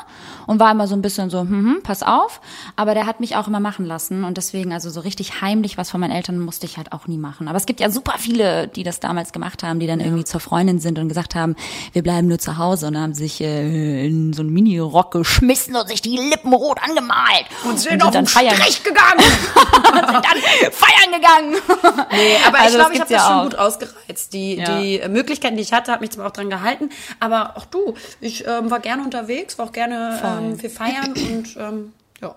und 0.48 0.60
war 0.60 0.72
immer 0.72 0.88
so 0.88 0.96
ein 0.96 1.04
bisschen 1.04 1.30
so, 1.30 1.42
hm, 1.42 1.50
hm, 1.50 1.80
pass 1.84 2.02
auf. 2.02 2.42
Aber 2.76 2.96
der 2.96 3.06
hat 3.06 3.20
mich 3.20 3.36
auch 3.36 3.48
immer 3.48 3.60
machen 3.60 3.86
lassen 3.86 4.24
und 4.24 4.38
deswegen 4.38 4.74
also 4.74 4.90
so 4.90 5.02
richtig 5.02 5.42
heimlich 5.42 5.78
was 5.78 5.92
von 5.92 6.02
meinen 6.02 6.12
Eltern 6.12 6.40
musste 6.40 6.66
ich 6.66 6.78
halt 6.78 6.92
auch 6.92 7.08
nie 7.08 7.18
machen. 7.18 7.48
Aber 7.48 7.58
es 7.58 7.68
gibt 7.68 7.80
ja 7.80 7.92
super 7.92 8.16
viele, 8.18 8.68
die 8.68 8.82
das 8.82 9.00
damals 9.00 9.32
gemacht 9.32 9.62
haben, 9.62 9.80
die 9.80 9.88
dann 9.88 10.00
irgendwie 10.00 10.24
zur 10.24 10.40
Freundin 10.40 10.80
sind 10.80 10.98
und 10.98 11.08
gesagt 11.08 11.36
haben, 11.36 11.56
wir 11.94 12.02
bleiben 12.02 12.28
nur 12.28 12.40
zu 12.40 12.58
Hause 12.58 12.88
und 12.88 12.98
haben 12.98 13.14
sich 13.14 13.42
äh, 13.42 14.08
in 14.08 14.34
so 14.34 14.42
einen 14.42 14.52
Mini-Rock 14.52 15.12
geschmissen 15.12 15.76
und 15.76 15.88
sich 15.88 16.02
die 16.02 16.18
Lippen 16.18 16.54
rot 16.54 16.80
angemalt 16.82 17.46
Und 17.64 17.80
sind 17.80 18.02
auf 18.04 18.12
dann 18.12 18.26
den 18.26 18.28
feiern, 18.28 18.56
Strich 18.56 18.84
gegangen. 18.84 19.20
und 19.92 19.96
sind 19.96 20.26
dann 20.26 20.72
feiern 20.72 21.11
gegangen. 21.12 21.56
Nee, 22.12 22.36
aber 22.48 22.60
Also 22.60 22.78
ich 22.78 22.82
glaube, 22.84 22.94
ich 22.96 23.02
habe 23.02 23.12
ja 23.14 23.18
das 23.18 23.28
schon 23.28 23.36
auch. 23.38 23.44
gut 23.44 23.56
ausgereizt. 23.56 24.34
Die, 24.34 24.56
Ja. 24.56 24.80
die 24.80 25.02
Möglichkeiten, 25.10 25.56
die 25.56 25.64
ich 25.64 25.74
hatte, 25.74 25.92
habe 25.92 26.02
mich 26.02 26.12
zwar 26.12 26.28
auch 26.28 26.32
dran 26.32 26.50
gehalten, 26.50 26.90
aber 27.20 27.56
auch 27.58 27.66
du, 27.66 27.94
ich 28.20 28.46
ähm, 28.48 28.70
war 28.72 28.80
gerne 28.80 29.04
unterwegs, 29.04 29.58
war 29.58 29.66
auch 29.68 29.72
gerne 29.72 30.20
ähm, 30.24 30.58
für 30.60 30.70
Feiern 30.70 31.14
und 31.14 31.56
ähm, 31.58 31.94
ja. 32.22 32.36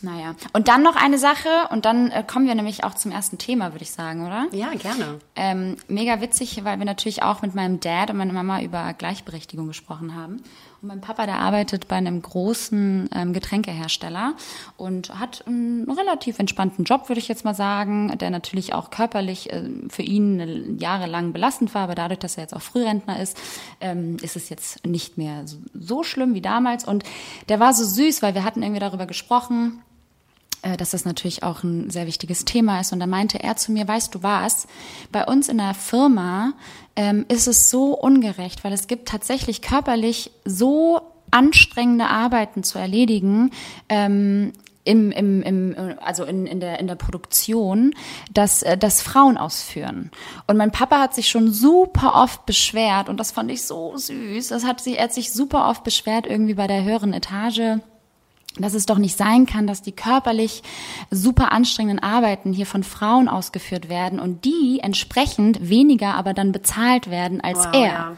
Naja. 0.00 0.34
Und 0.52 0.68
dann 0.68 0.82
noch 0.82 0.94
eine 0.96 1.18
Sache 1.18 1.48
und 1.70 1.84
dann 1.84 2.10
äh, 2.12 2.22
kommen 2.24 2.46
wir 2.46 2.54
nämlich 2.54 2.84
auch 2.84 2.94
zum 2.94 3.10
ersten 3.10 3.38
Thema, 3.38 3.72
würde 3.72 3.82
ich 3.82 3.90
sagen, 3.90 4.24
oder? 4.26 4.46
Ja, 4.52 4.68
gerne. 4.74 5.18
Ähm, 5.34 5.76
mega 5.88 6.20
witzig, 6.20 6.62
weil 6.64 6.78
wir 6.78 6.84
natürlich 6.86 7.22
auch 7.22 7.42
mit 7.42 7.54
meinem 7.54 7.80
Dad 7.80 8.10
und 8.10 8.16
meiner 8.16 8.32
Mama 8.32 8.60
über 8.62 8.92
Gleichberechtigung 8.92 9.66
gesprochen 9.66 10.14
haben. 10.14 10.42
Und 10.80 10.88
mein 10.88 11.00
Papa, 11.00 11.26
der 11.26 11.40
arbeitet 11.40 11.88
bei 11.88 11.96
einem 11.96 12.22
großen 12.22 13.10
ähm, 13.12 13.32
Getränkehersteller 13.32 14.34
und 14.76 15.18
hat 15.18 15.44
einen 15.46 15.90
relativ 15.90 16.38
entspannten 16.38 16.84
Job, 16.84 17.08
würde 17.08 17.18
ich 17.18 17.26
jetzt 17.26 17.44
mal 17.44 17.54
sagen, 17.54 18.16
der 18.18 18.30
natürlich 18.30 18.74
auch 18.74 18.90
körperlich 18.90 19.52
äh, 19.52 19.68
für 19.88 20.02
ihn 20.02 20.78
jahrelang 20.78 21.32
belastend 21.32 21.74
war, 21.74 21.82
aber 21.82 21.96
dadurch, 21.96 22.20
dass 22.20 22.36
er 22.36 22.44
jetzt 22.44 22.54
auch 22.54 22.62
Frührentner 22.62 23.20
ist, 23.20 23.36
ähm, 23.80 24.18
ist 24.22 24.36
es 24.36 24.50
jetzt 24.50 24.86
nicht 24.86 25.18
mehr 25.18 25.48
so, 25.48 25.56
so 25.74 26.04
schlimm 26.04 26.34
wie 26.34 26.42
damals. 26.42 26.84
Und 26.84 27.02
der 27.48 27.58
war 27.58 27.74
so 27.74 27.82
süß, 27.82 28.22
weil 28.22 28.34
wir 28.34 28.44
hatten 28.44 28.62
irgendwie 28.62 28.80
darüber 28.80 29.06
gesprochen, 29.06 29.82
dass 30.76 30.90
das 30.90 31.04
natürlich 31.04 31.42
auch 31.42 31.62
ein 31.62 31.90
sehr 31.90 32.06
wichtiges 32.06 32.44
Thema 32.44 32.80
ist. 32.80 32.92
Und 32.92 33.00
da 33.00 33.06
meinte 33.06 33.42
er 33.42 33.56
zu 33.56 33.72
mir, 33.72 33.86
weißt 33.86 34.14
du 34.14 34.22
was, 34.22 34.66
bei 35.12 35.24
uns 35.24 35.48
in 35.48 35.58
der 35.58 35.74
Firma 35.74 36.54
ähm, 36.96 37.24
ist 37.28 37.46
es 37.46 37.70
so 37.70 37.94
ungerecht, 37.94 38.64
weil 38.64 38.72
es 38.72 38.86
gibt 38.86 39.08
tatsächlich 39.08 39.62
körperlich 39.62 40.32
so 40.44 41.00
anstrengende 41.30 42.06
Arbeiten 42.06 42.64
zu 42.64 42.78
erledigen, 42.78 43.50
ähm, 43.88 44.52
im, 44.88 45.10
im, 45.10 45.42
im, 45.42 45.76
also 46.00 46.24
in, 46.24 46.46
in, 46.46 46.60
der, 46.60 46.80
in 46.80 46.86
der 46.86 46.94
Produktion, 46.94 47.94
dass 48.32 48.62
äh, 48.62 48.78
das 48.78 49.02
Frauen 49.02 49.36
ausführen. 49.36 50.10
Und 50.46 50.56
mein 50.56 50.72
Papa 50.72 50.98
hat 50.98 51.14
sich 51.14 51.28
schon 51.28 51.52
super 51.52 52.14
oft 52.14 52.46
beschwert 52.46 53.10
und 53.10 53.18
das 53.20 53.30
fand 53.30 53.50
ich 53.50 53.64
so 53.64 53.94
süß. 53.94 54.48
Das 54.48 54.64
hat 54.64 54.80
sich, 54.80 54.96
er 54.96 55.04
hat 55.04 55.12
sich 55.12 55.30
super 55.30 55.68
oft 55.68 55.84
beschwert 55.84 56.26
irgendwie 56.26 56.54
bei 56.54 56.66
der 56.66 56.84
höheren 56.84 57.12
Etage 57.12 57.80
dass 58.62 58.74
es 58.74 58.86
doch 58.86 58.98
nicht 58.98 59.16
sein 59.16 59.46
kann, 59.46 59.66
dass 59.66 59.82
die 59.82 59.92
körperlich 59.92 60.62
super 61.10 61.52
anstrengenden 61.52 62.02
Arbeiten 62.02 62.52
hier 62.52 62.66
von 62.66 62.82
Frauen 62.82 63.28
ausgeführt 63.28 63.88
werden 63.88 64.20
und 64.20 64.44
die 64.44 64.80
entsprechend 64.82 65.68
weniger 65.68 66.14
aber 66.14 66.34
dann 66.34 66.52
bezahlt 66.52 67.10
werden 67.10 67.40
als 67.40 67.58
wow, 67.58 67.74
er. 67.74 67.82
Ja. 67.82 68.16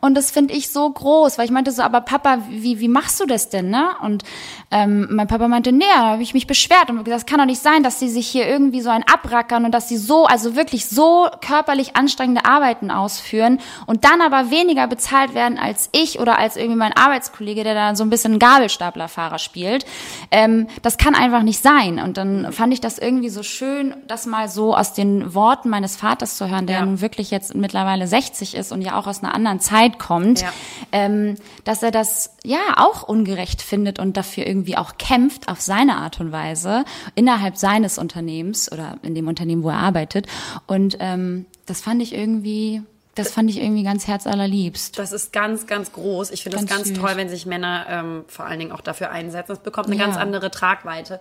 Und 0.00 0.14
das 0.14 0.30
finde 0.30 0.54
ich 0.54 0.70
so 0.70 0.88
groß, 0.90 1.38
weil 1.38 1.46
ich 1.46 1.50
meinte 1.50 1.72
so, 1.72 1.82
aber 1.82 2.00
Papa, 2.00 2.38
wie, 2.48 2.80
wie 2.80 2.88
machst 2.88 3.20
du 3.20 3.26
das 3.26 3.48
denn, 3.48 3.70
ne? 3.70 3.88
Und 4.02 4.24
ähm, 4.70 5.08
mein 5.10 5.26
Papa 5.26 5.48
meinte, 5.48 5.72
nee, 5.72 5.84
da 5.94 6.12
habe 6.12 6.22
ich 6.22 6.34
mich 6.34 6.46
beschwert 6.46 6.90
und 6.90 7.04
gesagt, 7.04 7.22
das 7.22 7.26
kann 7.26 7.38
doch 7.38 7.46
nicht 7.46 7.62
sein, 7.62 7.82
dass 7.82 7.98
sie 7.98 8.08
sich 8.08 8.26
hier 8.26 8.46
irgendwie 8.48 8.80
so 8.80 8.90
ein 8.90 9.04
abrackern 9.04 9.64
und 9.64 9.72
dass 9.72 9.88
sie 9.88 9.96
so, 9.96 10.26
also 10.26 10.56
wirklich 10.56 10.86
so 10.86 11.28
körperlich 11.40 11.96
anstrengende 11.96 12.44
Arbeiten 12.44 12.90
ausführen 12.90 13.58
und 13.86 14.04
dann 14.04 14.20
aber 14.20 14.50
weniger 14.50 14.86
bezahlt 14.86 15.34
werden 15.34 15.58
als 15.58 15.88
ich 15.92 16.18
oder 16.18 16.38
als 16.38 16.56
irgendwie 16.56 16.78
mein 16.78 16.92
Arbeitskollege, 16.92 17.64
der 17.64 17.74
da 17.74 17.96
so 17.96 18.04
ein 18.04 18.10
bisschen 18.10 18.38
Gabelstaplerfahrer 18.38 19.38
spielt. 19.38 19.86
Ähm, 20.30 20.66
das 20.82 20.98
kann 20.98 21.14
einfach 21.14 21.42
nicht 21.42 21.62
sein. 21.62 21.98
Und 21.98 22.16
dann 22.16 22.52
fand 22.52 22.72
ich 22.72 22.80
das 22.80 22.98
irgendwie 22.98 23.28
so 23.28 23.42
schön, 23.42 23.94
das 24.06 24.26
mal 24.26 24.48
so 24.48 24.76
aus 24.76 24.92
den 24.92 25.34
Worten 25.34 25.68
meines 25.68 25.96
Vaters 25.96 26.36
zu 26.36 26.48
hören, 26.48 26.66
der 26.66 26.80
ja. 26.80 26.84
nun 26.84 27.00
wirklich 27.00 27.30
jetzt 27.30 27.54
mittlerweile 27.54 28.06
60 28.06 28.54
ist 28.54 28.72
und 28.72 28.82
ja 28.82 28.98
auch 28.98 29.06
aus 29.06 29.22
einer 29.22 29.34
anderen 29.34 29.60
Zeit 29.60 29.85
Zeit 29.86 29.98
kommt, 29.98 30.40
ja. 30.42 30.52
ähm, 30.92 31.36
dass 31.64 31.82
er 31.82 31.90
das 31.90 32.36
ja 32.44 32.74
auch 32.76 33.02
ungerecht 33.02 33.62
findet 33.62 33.98
und 33.98 34.16
dafür 34.16 34.46
irgendwie 34.46 34.76
auch 34.76 34.98
kämpft 34.98 35.48
auf 35.48 35.60
seine 35.60 35.96
Art 35.96 36.20
und 36.20 36.32
Weise 36.32 36.84
innerhalb 37.14 37.56
seines 37.56 37.98
Unternehmens 37.98 38.70
oder 38.70 38.98
in 39.02 39.14
dem 39.14 39.28
Unternehmen, 39.28 39.62
wo 39.62 39.70
er 39.70 39.78
arbeitet. 39.78 40.26
Und 40.66 40.96
ähm, 41.00 41.46
das 41.66 41.80
fand 41.80 42.02
ich 42.02 42.14
irgendwie 42.14 42.82
das 43.14 43.30
fand 43.30 43.48
ich 43.48 43.62
irgendwie 43.62 43.82
ganz 43.82 44.06
herzallerliebst. 44.06 44.98
Das 44.98 45.10
ist 45.10 45.32
ganz, 45.32 45.66
ganz 45.66 45.90
groß. 45.92 46.30
Ich 46.32 46.42
finde 46.42 46.58
das 46.58 46.66
ganz 46.66 46.88
süß. 46.88 46.98
toll, 46.98 47.12
wenn 47.14 47.30
sich 47.30 47.46
Männer 47.46 47.86
ähm, 47.88 48.24
vor 48.28 48.44
allen 48.44 48.58
Dingen 48.58 48.72
auch 48.72 48.82
dafür 48.82 49.10
einsetzen. 49.10 49.52
Es 49.52 49.60
bekommt 49.60 49.86
eine 49.86 49.96
ja. 49.96 50.04
ganz 50.04 50.18
andere 50.18 50.50
Tragweite. 50.50 51.18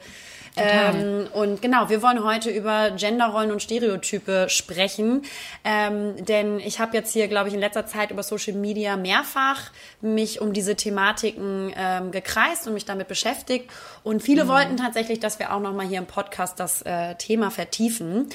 Ähm, 0.58 1.28
und 1.34 1.62
genau, 1.62 1.89
wir 1.89 2.01
wollen 2.01 2.24
heute 2.24 2.49
über 2.49 2.91
Genderrollen 2.91 3.51
und 3.51 3.62
Stereotype 3.62 4.47
sprechen. 4.49 5.24
Ähm, 5.64 6.26
denn 6.26 6.60
ich 6.60 6.80
habe 6.80 6.95
jetzt 6.95 7.14
hier, 7.14 7.28
glaube 7.28 7.49
ich, 7.49 7.53
in 7.53 7.60
letzter 7.60 7.86
Zeit 7.86 8.12
über 8.12 8.24
Social 8.24 8.53
Media 8.53 8.95
mehrfach 8.97 9.72
mich 10.01 10.41
um 10.41 10.53
diese 10.53 10.76
Thematiken 10.76 11.74
ähm, 11.76 12.12
gekreist 12.12 12.68
und 12.68 12.74
mich 12.74 12.86
damit 12.86 13.08
beschäftigt. 13.08 13.70
Und 14.03 14.22
viele 14.22 14.45
mhm. 14.45 14.49
wollten 14.49 14.78
tatsächlich, 14.78 15.20
dass 15.20 15.39
wir 15.39 15.53
auch 15.53 15.60
nochmal 15.60 15.88
hier 15.88 15.99
im 15.99 16.06
Podcast 16.06 16.60
das 16.60 16.82
äh, 16.84 17.16
Thema 17.16 17.51
vertiefen. 17.51 18.30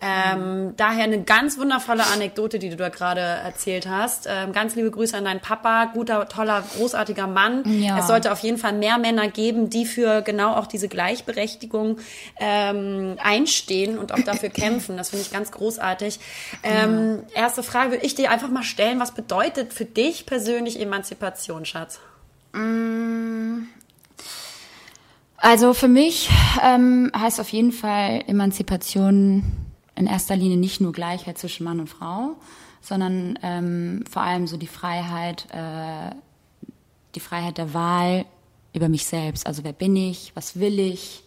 Ähm, 0.00 0.66
mhm. 0.66 0.76
Daher 0.76 1.04
eine 1.04 1.22
ganz 1.22 1.58
wundervolle 1.58 2.04
Anekdote, 2.12 2.58
die 2.58 2.68
du 2.68 2.76
da 2.76 2.88
gerade 2.88 3.20
erzählt 3.20 3.88
hast. 3.88 4.28
Ähm, 4.28 4.52
ganz 4.52 4.74
liebe 4.74 4.90
Grüße 4.90 5.16
an 5.16 5.24
deinen 5.24 5.40
Papa, 5.40 5.86
guter, 5.86 6.28
toller, 6.28 6.62
großartiger 6.76 7.26
Mann. 7.26 7.62
Ja. 7.80 7.98
Es 7.98 8.06
sollte 8.06 8.30
auf 8.32 8.40
jeden 8.40 8.58
Fall 8.58 8.74
mehr 8.74 8.98
Männer 8.98 9.28
geben, 9.28 9.70
die 9.70 9.86
für 9.86 10.22
genau 10.22 10.54
auch 10.54 10.66
diese 10.66 10.88
Gleichberechtigung 10.88 11.63
ähm, 12.38 13.16
einstehen 13.22 13.98
und 13.98 14.12
auch 14.12 14.20
dafür 14.20 14.48
kämpfen. 14.50 14.96
Das 14.96 15.10
finde 15.10 15.24
ich 15.24 15.32
ganz 15.32 15.50
großartig. 15.52 16.18
Ähm, 16.62 17.22
ja. 17.34 17.42
Erste 17.42 17.62
Frage 17.62 17.92
würde 17.92 18.06
ich 18.06 18.14
dir 18.14 18.30
einfach 18.30 18.50
mal 18.50 18.62
stellen. 18.62 19.00
Was 19.00 19.12
bedeutet 19.12 19.72
für 19.72 19.84
dich 19.84 20.26
persönlich 20.26 20.80
Emanzipation, 20.80 21.64
Schatz? 21.64 22.00
Mm. 22.52 23.64
Also 25.36 25.74
für 25.74 25.88
mich 25.88 26.30
ähm, 26.62 27.12
heißt 27.14 27.38
auf 27.38 27.50
jeden 27.50 27.72
Fall 27.72 28.24
Emanzipation 28.26 29.44
in 29.94 30.06
erster 30.06 30.36
Linie 30.36 30.56
nicht 30.56 30.80
nur 30.80 30.92
Gleichheit 30.92 31.36
zwischen 31.38 31.64
Mann 31.64 31.80
und 31.80 31.88
Frau, 31.88 32.36
sondern 32.80 33.38
ähm, 33.42 34.04
vor 34.10 34.22
allem 34.22 34.46
so 34.46 34.56
die 34.56 34.66
Freiheit, 34.66 35.46
äh, 35.52 36.14
die 37.14 37.20
Freiheit 37.20 37.58
der 37.58 37.74
Wahl 37.74 38.24
über 38.72 38.88
mich 38.88 39.06
selbst. 39.06 39.46
Also 39.46 39.64
wer 39.64 39.72
bin 39.72 39.96
ich, 39.96 40.32
was 40.34 40.58
will 40.58 40.78
ich, 40.78 41.23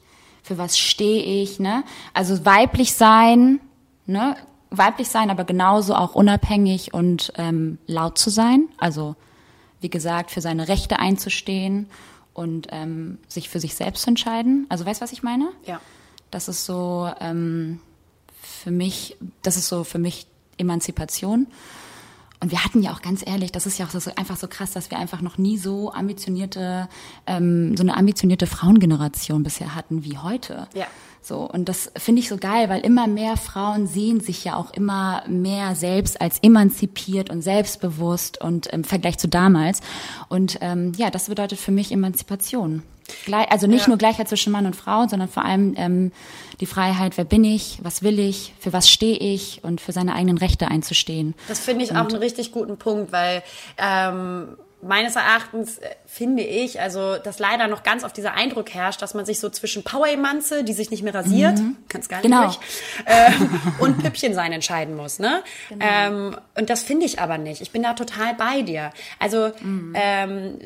für 0.47 0.57
was 0.57 0.79
stehe 0.79 1.43
ich, 1.43 1.59
ne? 1.59 1.83
Also 2.13 2.45
weiblich 2.45 2.93
sein, 2.93 3.59
ne? 4.05 4.37
Weiblich 4.69 5.09
sein, 5.09 5.29
aber 5.29 5.43
genauso 5.43 5.93
auch 5.93 6.15
unabhängig 6.15 6.93
und 6.93 7.33
ähm, 7.35 7.77
laut 7.85 8.17
zu 8.17 8.29
sein. 8.29 8.69
Also 8.77 9.15
wie 9.81 9.89
gesagt, 9.89 10.31
für 10.31 10.41
seine 10.41 10.67
Rechte 10.67 10.99
einzustehen 10.99 11.87
und 12.33 12.67
ähm, 12.71 13.19
sich 13.27 13.49
für 13.49 13.59
sich 13.59 13.75
selbst 13.75 14.03
zu 14.03 14.09
entscheiden. 14.09 14.65
Also 14.69 14.85
weißt 14.85 15.01
du, 15.01 15.03
was 15.03 15.11
ich 15.11 15.23
meine? 15.23 15.49
Ja. 15.65 15.79
Das 16.31 16.47
ist 16.47 16.65
so 16.65 17.09
ähm, 17.19 17.79
für 18.41 18.71
mich, 18.71 19.17
das 19.41 19.57
ist 19.57 19.67
so 19.67 19.83
für 19.83 19.99
mich 19.99 20.27
Emanzipation. 20.57 21.47
Und 22.39 22.51
wir 22.51 22.63
hatten 22.63 22.83
ja 22.83 22.93
auch 22.93 23.01
ganz 23.01 23.25
ehrlich, 23.25 23.51
das 23.51 23.65
ist 23.65 23.79
ja 23.79 23.85
auch 23.85 23.89
so, 23.89 24.11
einfach 24.15 24.37
so 24.37 24.47
krass, 24.47 24.71
dass 24.71 24.91
wir 24.91 24.99
einfach 24.99 25.21
noch 25.21 25.37
nie 25.37 25.57
so 25.57 25.91
ambitionierte, 25.91 26.87
ähm, 27.25 27.75
so 27.75 27.81
eine 27.81 27.97
ambitionierte 27.97 28.45
Frauengeneration 28.45 29.41
bisher 29.43 29.73
hatten 29.73 30.03
wie 30.03 30.17
heute. 30.17 30.67
Ja. 30.75 30.85
So, 31.27 31.39
und 31.39 31.67
das 31.67 31.91
finde 31.97 32.21
ich 32.21 32.29
so 32.29 32.37
geil, 32.37 32.69
weil 32.69 32.81
immer 32.81 33.07
mehr 33.07 33.35
Frauen 33.35 33.87
sehen 33.87 34.21
sich 34.21 34.45
ja 34.45 34.55
auch 34.55 34.71
immer 34.71 35.23
mehr 35.27 35.75
selbst 35.75 36.21
als 36.21 36.39
emanzipiert 36.39 37.29
und 37.29 37.41
selbstbewusst 37.41 38.39
und 38.39 38.67
im 38.67 38.83
Vergleich 38.83 39.17
zu 39.17 39.27
damals. 39.27 39.81
Und 40.29 40.59
ähm, 40.61 40.93
ja, 40.95 41.09
das 41.09 41.27
bedeutet 41.27 41.59
für 41.59 41.71
mich 41.71 41.91
Emanzipation. 41.91 42.83
Also 43.49 43.67
nicht 43.67 43.83
ja. 43.83 43.89
nur 43.89 43.97
Gleichheit 43.97 44.27
zwischen 44.27 44.51
Mann 44.51 44.65
und 44.65 44.75
Frau, 44.75 45.07
sondern 45.07 45.29
vor 45.29 45.45
allem 45.45 45.73
ähm, 45.77 46.11
die 46.59 46.65
Freiheit, 46.65 47.17
wer 47.17 47.25
bin 47.25 47.43
ich, 47.43 47.79
was 47.81 48.03
will 48.03 48.19
ich, 48.19 48.53
für 48.59 48.73
was 48.73 48.89
stehe 48.89 49.17
ich 49.17 49.63
und 49.63 49.81
für 49.81 49.91
seine 49.91 50.13
eigenen 50.15 50.37
Rechte 50.37 50.67
einzustehen. 50.67 51.35
Das 51.47 51.59
finde 51.59 51.85
ich 51.85 51.91
und, 51.91 51.97
auch 51.97 52.07
einen 52.07 52.17
richtig 52.17 52.51
guten 52.51 52.77
Punkt, 52.77 53.11
weil 53.11 53.43
ähm, 53.77 54.57
meines 54.81 55.15
Erachtens 55.15 55.79
äh, 55.79 55.89
finde 56.05 56.43
ich, 56.43 56.79
also 56.79 57.17
dass 57.17 57.39
leider 57.39 57.67
noch 57.67 57.83
ganz 57.83 58.03
auf 58.03 58.13
dieser 58.13 58.33
Eindruck 58.33 58.73
herrscht, 58.73 59.01
dass 59.01 59.13
man 59.13 59.25
sich 59.25 59.39
so 59.39 59.49
zwischen 59.49 59.83
Power-Emanze, 59.83 60.63
die 60.63 60.73
sich 60.73 60.91
nicht 60.91 61.03
mehr 61.03 61.13
rasiert, 61.13 61.57
mhm. 61.57 61.77
ganz 61.89 62.09
gar 62.09 62.17
nicht 62.17 62.25
genau. 62.25 62.43
durch, 62.43 62.59
äh, 63.05 63.31
und 63.79 63.99
Püppchen 64.03 64.33
sein 64.33 64.51
entscheiden 64.51 64.95
muss. 64.95 65.19
Ne? 65.19 65.43
Genau. 65.69 65.85
Ähm, 65.87 66.37
und 66.55 66.69
das 66.69 66.83
finde 66.83 67.05
ich 67.05 67.19
aber 67.19 67.37
nicht. 67.37 67.61
Ich 67.61 67.71
bin 67.71 67.83
da 67.83 67.93
total 67.93 68.35
bei 68.35 68.61
dir. 68.61 68.91
Also 69.19 69.51
mhm. 69.61 69.93
ähm, 69.95 70.59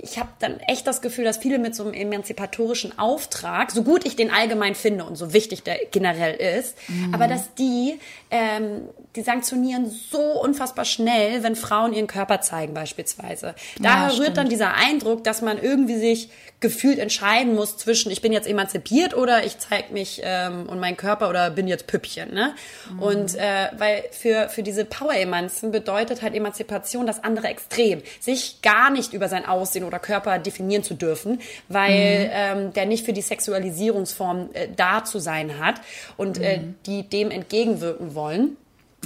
ich 0.00 0.18
habe 0.18 0.28
dann 0.38 0.60
echt 0.60 0.86
das 0.86 1.00
Gefühl, 1.00 1.24
dass 1.24 1.38
viele 1.38 1.58
mit 1.58 1.74
so 1.74 1.84
einem 1.84 1.92
emanzipatorischen 1.92 2.98
Auftrag, 2.98 3.72
so 3.72 3.82
gut 3.82 4.06
ich 4.06 4.14
den 4.14 4.30
allgemein 4.30 4.74
finde 4.74 5.04
und 5.04 5.16
so 5.16 5.32
wichtig 5.32 5.64
der 5.64 5.78
generell 5.90 6.34
ist, 6.34 6.76
mhm. 6.88 7.12
aber 7.12 7.26
dass 7.26 7.52
die, 7.54 7.98
ähm, 8.30 8.82
die 9.16 9.22
sanktionieren 9.22 9.90
so 9.90 10.20
unfassbar 10.20 10.84
schnell, 10.84 11.42
wenn 11.42 11.56
Frauen 11.56 11.92
ihren 11.92 12.06
Körper 12.06 12.40
zeigen 12.40 12.74
beispielsweise. 12.74 13.54
Daher 13.80 14.12
ja, 14.12 14.18
rührt 14.18 14.36
dann 14.36 14.48
dieser 14.48 14.74
Eindruck, 14.74 15.24
dass 15.24 15.42
man 15.42 15.60
irgendwie 15.60 15.98
sich 15.98 16.30
gefühlt 16.60 16.98
entscheiden 16.98 17.54
muss 17.54 17.76
zwischen 17.76 18.10
ich 18.10 18.20
bin 18.20 18.32
jetzt 18.32 18.48
emanzipiert 18.48 19.16
oder 19.16 19.44
ich 19.44 19.58
zeige 19.58 19.92
mich 19.92 20.20
ähm, 20.24 20.68
und 20.68 20.80
meinen 20.80 20.96
Körper 20.96 21.28
oder 21.28 21.50
bin 21.50 21.68
jetzt 21.68 21.86
Püppchen. 21.86 22.34
Ne? 22.34 22.54
Mhm. 22.92 23.02
Und 23.02 23.34
äh, 23.36 23.68
weil 23.76 24.04
für, 24.10 24.48
für 24.48 24.64
diese 24.64 24.84
Power-Emanzen 24.84 25.70
bedeutet 25.70 26.22
halt 26.22 26.34
Emanzipation 26.34 27.06
das 27.06 27.22
andere 27.22 27.48
Extrem. 27.48 28.02
Sich 28.18 28.60
gar 28.62 28.90
nicht 28.90 29.12
über 29.12 29.28
sein 29.28 29.46
Aussehen 29.46 29.84
oder 29.88 29.98
Körper 29.98 30.38
definieren 30.38 30.84
zu 30.84 30.94
dürfen, 30.94 31.40
weil 31.68 32.26
mhm. 32.26 32.30
ähm, 32.32 32.72
der 32.72 32.86
nicht 32.86 33.04
für 33.04 33.12
die 33.12 33.22
Sexualisierungsform 33.22 34.50
äh, 34.52 34.68
da 34.76 35.04
zu 35.04 35.18
sein 35.18 35.58
hat 35.58 35.80
und 36.16 36.38
äh, 36.38 36.58
mhm. 36.58 36.64
äh, 36.70 36.74
die 36.86 37.08
dem 37.08 37.30
entgegenwirken 37.32 38.14
wollen. 38.14 38.56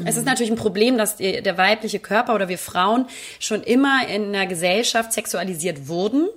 Es 0.06 0.16
ist 0.16 0.24
natürlich 0.24 0.50
ein 0.50 0.56
Problem, 0.56 0.96
dass 0.96 1.18
der 1.18 1.58
weibliche 1.58 1.98
Körper 1.98 2.34
oder 2.34 2.48
wir 2.48 2.56
Frauen 2.56 3.04
schon 3.38 3.62
immer 3.62 4.08
in 4.08 4.32
der 4.32 4.46
Gesellschaft 4.46 5.12
sexualisiert 5.12 5.86
wurden. 5.86 6.28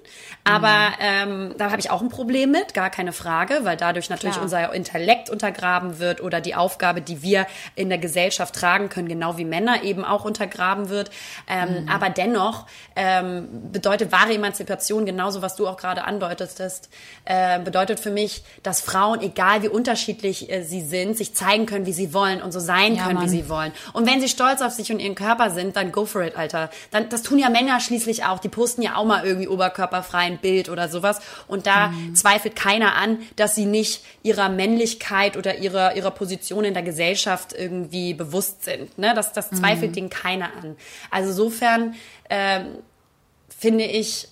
Aber 0.47 0.67
mhm. 0.67 0.93
ähm, 0.99 1.55
da 1.57 1.71
habe 1.71 1.79
ich 1.79 1.89
auch 1.89 2.01
ein 2.01 2.09
Problem 2.09 2.51
mit, 2.51 2.75
gar 2.75 2.91
keine 2.91 3.13
Frage, 3.13 3.61
weil 3.63 3.77
dadurch 3.77 4.11
natürlich 4.11 4.35
Klar. 4.35 4.43
unser 4.43 4.73
Intellekt 4.73 5.31
untergraben 5.31 5.97
wird 5.97 6.21
oder 6.21 6.39
die 6.39 6.53
Aufgabe, 6.53 7.01
die 7.01 7.23
wir 7.23 7.47
in 7.73 7.89
der 7.89 7.97
Gesellschaft 7.97 8.53
tragen 8.53 8.89
können, 8.89 9.07
genau 9.07 9.37
wie 9.37 9.43
Männer 9.43 9.83
eben 9.83 10.05
auch 10.05 10.23
untergraben 10.23 10.89
wird. 10.89 11.09
Ähm, 11.49 11.83
mhm. 11.83 11.89
Aber 11.89 12.11
dennoch 12.11 12.67
ähm, 12.95 13.71
bedeutet 13.71 14.11
wahre 14.11 14.35
Emanzipation 14.35 15.07
genauso, 15.07 15.41
was 15.41 15.55
du 15.55 15.67
auch 15.67 15.77
gerade 15.77 16.03
andeutetest, 16.03 16.89
äh, 17.25 17.59
bedeutet 17.59 17.99
für 17.99 18.11
mich, 18.11 18.43
dass 18.61 18.81
Frauen, 18.81 19.21
egal 19.21 19.63
wie 19.63 19.69
unterschiedlich 19.69 20.51
äh, 20.51 20.61
sie 20.61 20.81
sind, 20.81 21.17
sich 21.17 21.33
zeigen 21.33 21.65
können, 21.65 21.87
wie 21.87 21.93
sie 21.93 22.13
wollen 22.13 22.43
und 22.43 22.51
so 22.51 22.59
sein 22.59 22.95
ja, 22.95 23.03
können, 23.03 23.15
Mann. 23.15 23.25
wie 23.25 23.29
sie 23.29 23.49
wollen. 23.49 23.71
Und 23.93 24.05
wenn 24.07 24.21
sie 24.21 24.29
stolz 24.29 24.61
auf 24.61 24.73
sich 24.73 24.91
und 24.91 24.99
ihren 24.99 25.15
Körper 25.15 25.49
sind, 25.49 25.75
dann 25.75 25.91
go 25.91 26.05
for 26.05 26.21
it, 26.21 26.37
Alter. 26.37 26.69
Dann, 26.91 27.09
das 27.09 27.23
tun 27.23 27.39
ja 27.39 27.49
Männer 27.49 27.79
schließlich 27.79 28.25
auch. 28.25 28.37
Die 28.37 28.49
posten 28.49 28.83
ja 28.83 28.95
auch 28.95 29.05
mal 29.05 29.25
irgendwie 29.25 29.47
oberkörperfreien 29.47 30.34
Bild 30.37 30.69
oder 30.69 30.89
sowas. 30.89 31.19
Und 31.47 31.67
da 31.67 31.89
mhm. 31.89 32.15
zweifelt 32.15 32.55
keiner 32.55 32.95
an, 32.95 33.19
dass 33.35 33.55
sie 33.55 33.65
nicht 33.65 34.03
ihrer 34.23 34.49
Männlichkeit 34.49 35.37
oder 35.37 35.57
ihrer, 35.57 35.95
ihrer 35.95 36.11
Position 36.11 36.65
in 36.65 36.73
der 36.73 36.83
Gesellschaft 36.83 37.53
irgendwie 37.53 38.13
bewusst 38.13 38.63
sind. 38.63 38.97
Ne? 38.97 39.13
Das, 39.13 39.33
das 39.33 39.49
zweifelt 39.49 39.91
mhm. 39.91 39.95
denen 39.95 40.09
keiner 40.09 40.51
an. 40.61 40.75
Also 41.11 41.29
insofern 41.29 41.95
ähm, 42.29 42.67
finde 43.49 43.85
ich, 43.85 44.27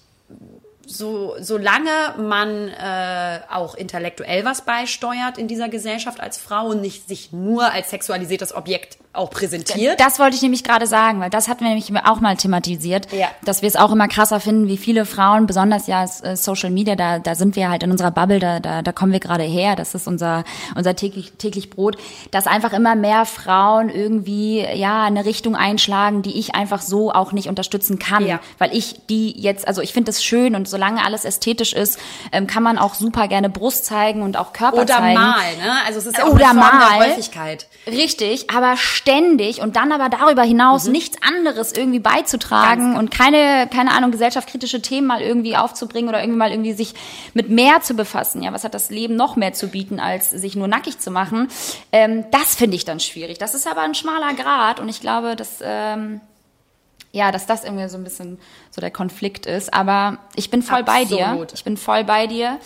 so, 0.86 1.36
solange 1.40 2.16
man 2.18 2.68
äh, 2.68 3.40
auch 3.50 3.76
intellektuell 3.76 4.44
was 4.44 4.66
beisteuert 4.66 5.38
in 5.38 5.48
dieser 5.48 5.70
Gesellschaft 5.70 6.20
als 6.20 6.38
Frau 6.38 6.68
und 6.68 6.82
nicht 6.82 7.08
sich 7.08 7.32
nur 7.32 7.72
als 7.72 7.90
sexualisiertes 7.90 8.54
Objekt 8.54 8.98
auch 9.14 9.30
präsentiert. 9.30 10.00
Das 10.00 10.18
wollte 10.20 10.36
ich 10.36 10.42
nämlich 10.42 10.64
gerade 10.64 10.88
sagen, 10.88 11.20
weil 11.20 11.30
das 11.30 11.48
hatten 11.48 11.62
wir 11.62 11.68
nämlich 11.70 11.92
auch 12.06 12.20
mal 12.20 12.36
thematisiert, 12.36 13.12
Ja. 13.12 13.28
dass 13.46 13.62
wir 13.62 13.68
es 13.70 13.76
auch 13.76 13.92
immer 13.92 14.08
krasser 14.08 14.40
finden, 14.40 14.68
wie 14.68 14.78
viele 14.78 15.06
Frauen, 15.06 15.46
besonders 15.46 15.86
ja 15.88 16.04
äh, 16.24 16.36
Social 16.36 16.72
Media, 16.72 16.96
da, 16.96 17.20
da 17.20 17.36
sind 17.36 17.56
wir 17.56 17.70
halt 17.70 17.84
in 17.84 17.92
unserer 17.92 18.12
Bubble, 18.12 18.40
da, 18.40 18.60
da, 18.60 18.82
da 18.82 18.92
kommen 18.92 19.12
wir 19.12 19.20
gerade 19.20 19.44
her, 19.44 19.76
das 19.76 19.94
ist 19.94 20.08
unser, 20.08 20.44
unser 20.76 20.96
täglich, 20.96 21.34
täglich 21.38 21.70
Brot, 21.70 21.98
dass 22.32 22.48
einfach 22.48 22.74
immer 22.74 22.96
mehr 22.96 23.26
Frauen 23.26 23.90
irgendwie 23.90 24.60
ja 24.62 25.04
eine 25.04 25.26
Richtung 25.26 25.56
einschlagen, 25.56 26.24
die 26.24 26.40
ich 26.40 26.56
einfach 26.56 26.82
so 26.82 27.12
auch 27.12 27.32
nicht 27.34 27.48
unterstützen 27.50 28.00
kann, 28.00 28.26
Ja. 28.26 28.40
weil 28.58 28.76
ich 28.76 29.06
die 29.08 29.40
jetzt, 29.40 29.68
also 29.68 29.82
ich 29.82 29.94
finde 29.94 30.12
das 30.12 30.24
schön 30.24 30.56
und 30.56 30.68
solange 30.68 31.06
alles 31.06 31.24
ästhetisch 31.24 31.74
ist, 31.74 32.00
ähm, 32.32 32.48
kann 32.48 32.64
man 32.64 32.80
auch 32.80 32.96
super 32.96 33.28
gerne 33.28 33.50
Brust 33.50 33.86
zeigen 33.86 34.24
und 34.24 34.38
auch 34.38 34.54
Körper 34.54 34.78
Oder 34.78 34.98
zeigen. 34.98 35.14
mal, 35.20 35.56
ne? 35.58 35.72
Also 35.86 36.00
es 36.00 36.08
ist 36.08 36.18
ja 36.18 36.24
auch 36.26 36.30
Oder 36.34 36.50
eine 36.50 36.60
Form 36.62 36.80
mal. 36.80 37.00
Häufigkeit. 37.10 37.68
Richtig, 37.86 38.50
aber 38.50 38.76
ständig 39.04 39.60
und 39.60 39.76
dann 39.76 39.92
aber 39.92 40.10
darüber 40.10 40.44
hinaus 40.44 40.88
nichts 40.88 41.18
anderes 41.22 41.74
irgendwie 41.74 42.00
beizutragen 42.00 42.92
Mhm. 42.92 42.96
Und 42.96 43.12
keine, 43.12 43.68
keine 43.72 43.92
Ahnung, 43.92 44.12
gesellschaftskritische 44.12 44.82
Themen 44.82 45.08
mal 45.08 45.22
irgendwie 45.22 45.56
aufzubringen 45.56 46.10
oder 46.10 46.22
irgendwie 46.22 46.38
mal 46.38 46.52
irgendwie 46.52 46.74
sich 46.74 46.94
mit 47.34 47.50
mehr 47.50 47.82
zu 47.82 47.94
befassen. 47.94 48.42
Ja, 48.42 48.54
was 48.54 48.64
hat 48.64 48.74
das 48.74 48.90
Leben 48.90 49.16
noch 49.16 49.36
mehr 49.36 49.54
zu 49.54 49.68
bieten, 49.68 50.00
als 50.00 50.30
sich 50.30 50.56
nur 50.56 50.68
nackig 50.68 51.00
zu 51.00 51.12
machen? 51.12 51.50
Ähm, 51.92 52.26
das 52.32 52.56
finde 52.56 52.76
ich 52.76 52.86
dann 52.86 53.00
schwierig. 53.00 53.38
Das 53.38 53.54
ist 53.54 53.68
aber 53.68 53.82
ein 53.82 53.94
schmaler 53.96 54.34
Grad 54.34 54.80
und 54.80 54.90
ich 54.90 55.02
glaube, 55.02 55.36
dass, 55.36 55.60
ähm, 55.62 56.22
ja, 57.12 57.32
dass 57.32 57.46
das 57.46 57.64
irgendwie 57.64 57.88
so 57.90 57.98
ein 57.98 58.04
bisschen 58.04 58.40
so 58.72 58.82
der 58.82 58.92
Konflikt 58.92 59.46
ist. 59.46 59.74
Aber 59.74 60.18
ich 60.36 60.50
bin 60.50 60.62
voll 60.62 60.84
bei 60.84 61.06
dir. 61.06 61.28
Absolut. 61.28 61.54
Ich 61.54 61.64
bin 61.64 61.78
voll 61.78 62.04
bei 62.04 62.28
dir, 62.28 62.58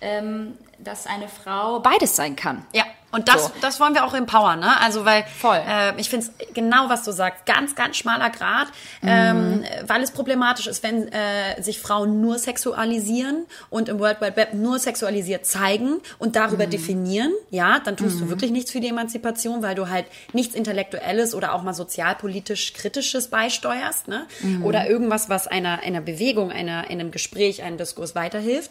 ähm, 0.00 0.58
dass 0.78 1.06
eine 1.06 1.28
Frau 1.28 1.80
beides 1.80 2.16
sein 2.16 2.36
kann. 2.36 2.64
Ja, 2.74 2.84
und 3.14 3.28
das, 3.28 3.44
So. 3.44 3.52
das 3.60 3.80
wollen 3.80 3.94
wir 3.94 4.04
auch 4.04 4.14
empowern, 4.14 4.60
ne? 4.60 4.80
Also 4.80 5.04
weil 5.04 5.24
Voll. 5.38 5.56
Äh, 5.56 5.98
ich 6.00 6.10
finde 6.10 6.26
es 6.26 6.54
genau, 6.54 6.88
was 6.88 7.04
du 7.04 7.12
sagst, 7.12 7.46
ganz, 7.46 7.74
ganz 7.74 7.96
schmaler 7.96 8.30
Grad, 8.30 8.68
ähm, 9.02 9.64
weil 9.86 10.02
es 10.02 10.10
problematisch 10.10 10.66
ist, 10.66 10.82
wenn 10.82 11.08
äh, 11.08 11.62
sich 11.62 11.80
Frauen 11.80 12.20
nur 12.20 12.38
sexualisieren 12.38 13.46
und 13.70 13.88
im 13.88 13.98
World 13.98 14.20
Wide 14.20 14.36
Web 14.36 14.54
nur 14.54 14.78
sexualisiert 14.78 15.46
zeigen 15.46 16.00
und 16.18 16.36
darüber 16.36 16.66
definieren, 16.66 17.32
ja, 17.50 17.78
dann 17.78 17.96
tust 17.96 18.20
du 18.20 18.28
wirklich 18.28 18.50
nichts 18.50 18.72
für 18.72 18.80
die 18.80 18.88
Emanzipation, 18.88 19.62
weil 19.62 19.74
du 19.74 19.88
halt 19.88 20.06
nichts 20.32 20.54
Intellektuelles 20.54 21.34
oder 21.34 21.54
auch 21.54 21.62
mal 21.62 21.74
sozialpolitisch 21.74 22.72
Kritisches 22.74 23.28
beisteuerst, 23.28 24.08
ne? 24.08 24.26
Oder 24.62 24.88
irgendwas, 24.88 25.28
was 25.28 25.46
einer, 25.46 25.80
einer 25.80 26.00
Bewegung, 26.00 26.50
einer, 26.50 26.90
einem 26.90 27.10
Gespräch, 27.10 27.62
einem 27.62 27.78
Diskurs 27.78 28.14
weiterhilft. 28.14 28.70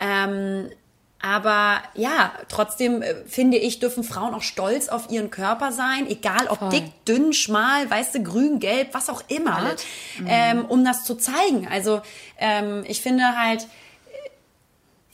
Ähm, 0.00 0.68
aber 1.20 1.82
ja, 1.94 2.32
trotzdem 2.48 3.02
äh, 3.02 3.14
finde 3.26 3.56
ich, 3.56 3.80
dürfen 3.80 4.04
Frauen 4.04 4.34
auch 4.34 4.42
stolz 4.42 4.88
auf 4.88 5.10
ihren 5.10 5.30
Körper 5.30 5.72
sein, 5.72 6.08
egal 6.08 6.46
ob 6.48 6.58
Voll. 6.58 6.68
dick, 6.70 7.04
dünn, 7.06 7.32
schmal, 7.32 7.90
weißt 7.90 8.14
du, 8.14 8.22
grün, 8.22 8.60
gelb, 8.60 8.94
was 8.94 9.08
auch 9.08 9.22
immer, 9.28 9.74
ähm, 10.26 10.64
um 10.64 10.84
das 10.84 11.04
zu 11.04 11.16
zeigen. 11.16 11.66
Also 11.70 12.02
ähm, 12.38 12.84
ich 12.86 13.00
finde 13.00 13.24
halt, 13.36 13.66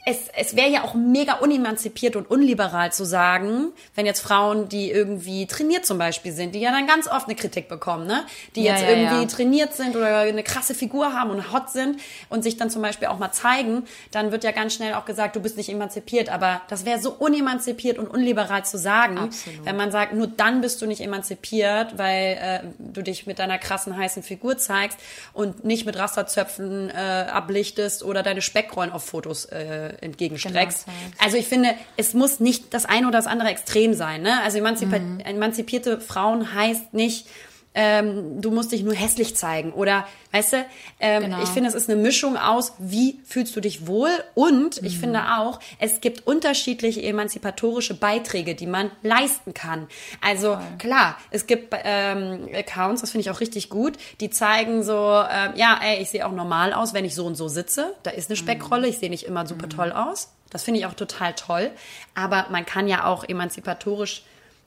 es, 0.07 0.29
es 0.37 0.55
wäre 0.55 0.69
ja 0.69 0.85
auch 0.85 0.93
mega 0.93 1.35
unemanzipiert 1.35 2.15
und 2.15 2.31
unliberal 2.31 2.93
zu 2.93 3.05
sagen, 3.05 3.73
wenn 3.95 4.05
jetzt 4.05 4.21
Frauen, 4.21 4.69
die 4.69 4.91
irgendwie 4.91 5.47
trainiert 5.47 5.87
zum 5.87 5.97
Beispiel 5.97 6.31
sind, 6.33 6.55
die 6.55 6.61
ja 6.61 6.73
dann 6.73 6.87
ganz 6.87 7.09
oft 7.09 7.27
eine 7.27 7.35
Kritik 7.35 7.69
bekommen, 7.69 8.07
ne? 8.07 8.25
Die 8.55 8.65
Ja, 8.65 8.73
jetzt 8.73 8.83
ja, 8.83 8.91
irgendwie 8.91 9.23
ja. 9.23 9.27
trainiert 9.27 9.73
sind 9.73 9.97
oder 9.97 10.19
eine 10.19 10.43
krasse 10.43 10.75
Figur 10.75 11.15
haben 11.15 11.31
und 11.31 11.53
hot 11.53 11.71
sind 11.71 12.01
und 12.29 12.43
sich 12.43 12.59
dann 12.59 12.69
zum 12.69 12.83
Beispiel 12.83 13.09
auch 13.09 13.19
mal 13.19 13.33
zeigen, 13.33 13.85
dann 14.11 14.31
wird 14.31 14.45
ja 14.45 14.51
ganz 14.51 14.75
schnell 14.75 14.93
auch 14.93 15.07
gesagt, 15.07 15.37
du 15.37 15.41
bist 15.41 15.57
nicht 15.57 15.71
emanzipiert. 15.71 16.29
Aber 16.29 16.61
das 16.69 16.85
wäre 16.85 17.01
so 17.01 17.11
unemanzipiert 17.11 17.97
und 17.97 18.09
unliberal 18.09 18.67
zu 18.67 18.77
sagen, 18.77 19.17
Absolut. 19.17 19.65
wenn 19.65 19.77
man 19.77 19.91
sagt, 19.91 20.13
nur 20.13 20.27
dann 20.27 20.61
bist 20.61 20.83
du 20.83 20.87
nicht 20.87 21.01
emanzipiert, 21.01 21.97
weil 21.97 22.39
äh, 22.39 22.61
du 22.79 23.01
dich 23.01 23.27
mit 23.27 23.39
deiner 23.39 23.57
krassen 23.57 23.97
heißen 23.97 24.23
Figur 24.23 24.59
zeigst 24.59 24.99
und 25.33 25.65
nicht 25.65 25.87
mit 25.87 25.99
Rasterzöpfen 25.99 26.91
äh, 26.91 26.93
ablichtest 26.93 28.03
oder 28.03 28.23
deine 28.23 28.43
Speckrollen 28.43 28.93
auf 28.93 29.05
Fotos 29.05 29.47
äh, 29.47 29.94
entgegenstreckst. 30.01 30.87
Genau, 30.87 30.97
zeigst. 30.99 31.23
also 31.23 31.37
ich 31.37 31.47
finde, 31.47 31.75
es 31.97 32.15
muss 32.15 32.41
nicht 32.41 32.73
das 32.75 32.85
eine 32.85 33.07
oder 33.09 33.19
das 33.19 33.27
andere 33.27 33.49
extrem 33.49 33.95
sein. 33.95 34.23
Ne? 34.23 34.41
Also 34.43 34.59
emanzipa 34.59 34.99
Mhm. 34.99 35.21
emanzipierte 35.21 36.01
Frauen 36.01 36.55
heißt 36.55 36.95
nicht, 36.95 37.27
ähm, 37.75 38.41
du 38.41 38.51
musst 38.51 38.71
dich 38.73 38.83
nur 38.85 38.95
hässlich 38.95 39.37
zeigen 39.37 39.73
oder, 39.73 40.07
weißt 40.33 40.53
du, 40.53 40.65
ähm, 41.01 41.23
Genau. 41.25 41.43
ich 41.43 41.49
finde, 41.49 41.69
es 41.69 41.75
ist 41.75 41.91
eine 41.91 42.01
Mischung 42.01 42.37
aus, 42.37 42.73
wie 42.79 43.19
fühlst 43.25 43.55
du 43.57 43.61
dich 43.61 43.87
wohl 43.87 44.11
und 44.35 44.81
Mhm. 44.81 44.87
ich 44.87 44.99
finde 44.99 45.21
auch, 45.39 45.59
es 45.79 46.01
gibt 46.01 46.27
unterschiedliche 46.27 47.03
emanzipatorische 47.03 47.95
Beiträge, 47.95 48.55
die 48.55 48.67
man 48.67 48.91
leisten 49.03 49.55
kann. 49.55 49.89
Also 50.21 50.57
klar, 50.79 51.17
es 51.31 51.47
gibt 51.47 51.75
ähm, 51.85 52.49
Accounts, 52.55 53.01
das 53.01 53.11
finde 53.11 53.23
ich 53.23 53.31
auch 53.31 53.41
richtig 53.41 53.71
gut, 53.71 53.95
die 54.21 54.31
zeigen 54.31 54.83
so, 54.83 54.93
ähm, 55.31 55.53
ja, 55.57 55.79
ey, 55.83 56.01
ich 56.01 56.11
sehe 56.11 56.27
auch 56.27 56.33
normal 56.33 56.73
aus, 56.73 56.95
wenn 56.95 57.05
ich 57.05 57.15
so 57.15 57.27
und 57.27 57.35
so 57.35 57.49
sitze. 57.49 57.95
Da 58.05 58.11
ist 58.11 58.31
eine 58.31 58.37
Speckrolle, 58.37 58.87
ich 58.87 58.99
sehe 58.99 59.11
nicht 59.11 59.25
immer 59.25 59.47
super 59.47 59.69
toll 59.69 59.91
aus. 59.93 60.31
Das 60.51 60.63
finde 60.63 60.79
ich 60.79 60.87
auch 60.87 60.95
total 60.95 61.33
toll. 61.35 61.73
Aber 62.15 62.47
man 62.51 62.65
kann 62.65 62.87
ja 62.87 63.07
auch 63.07 63.25
emanzipatorisch 63.25 64.23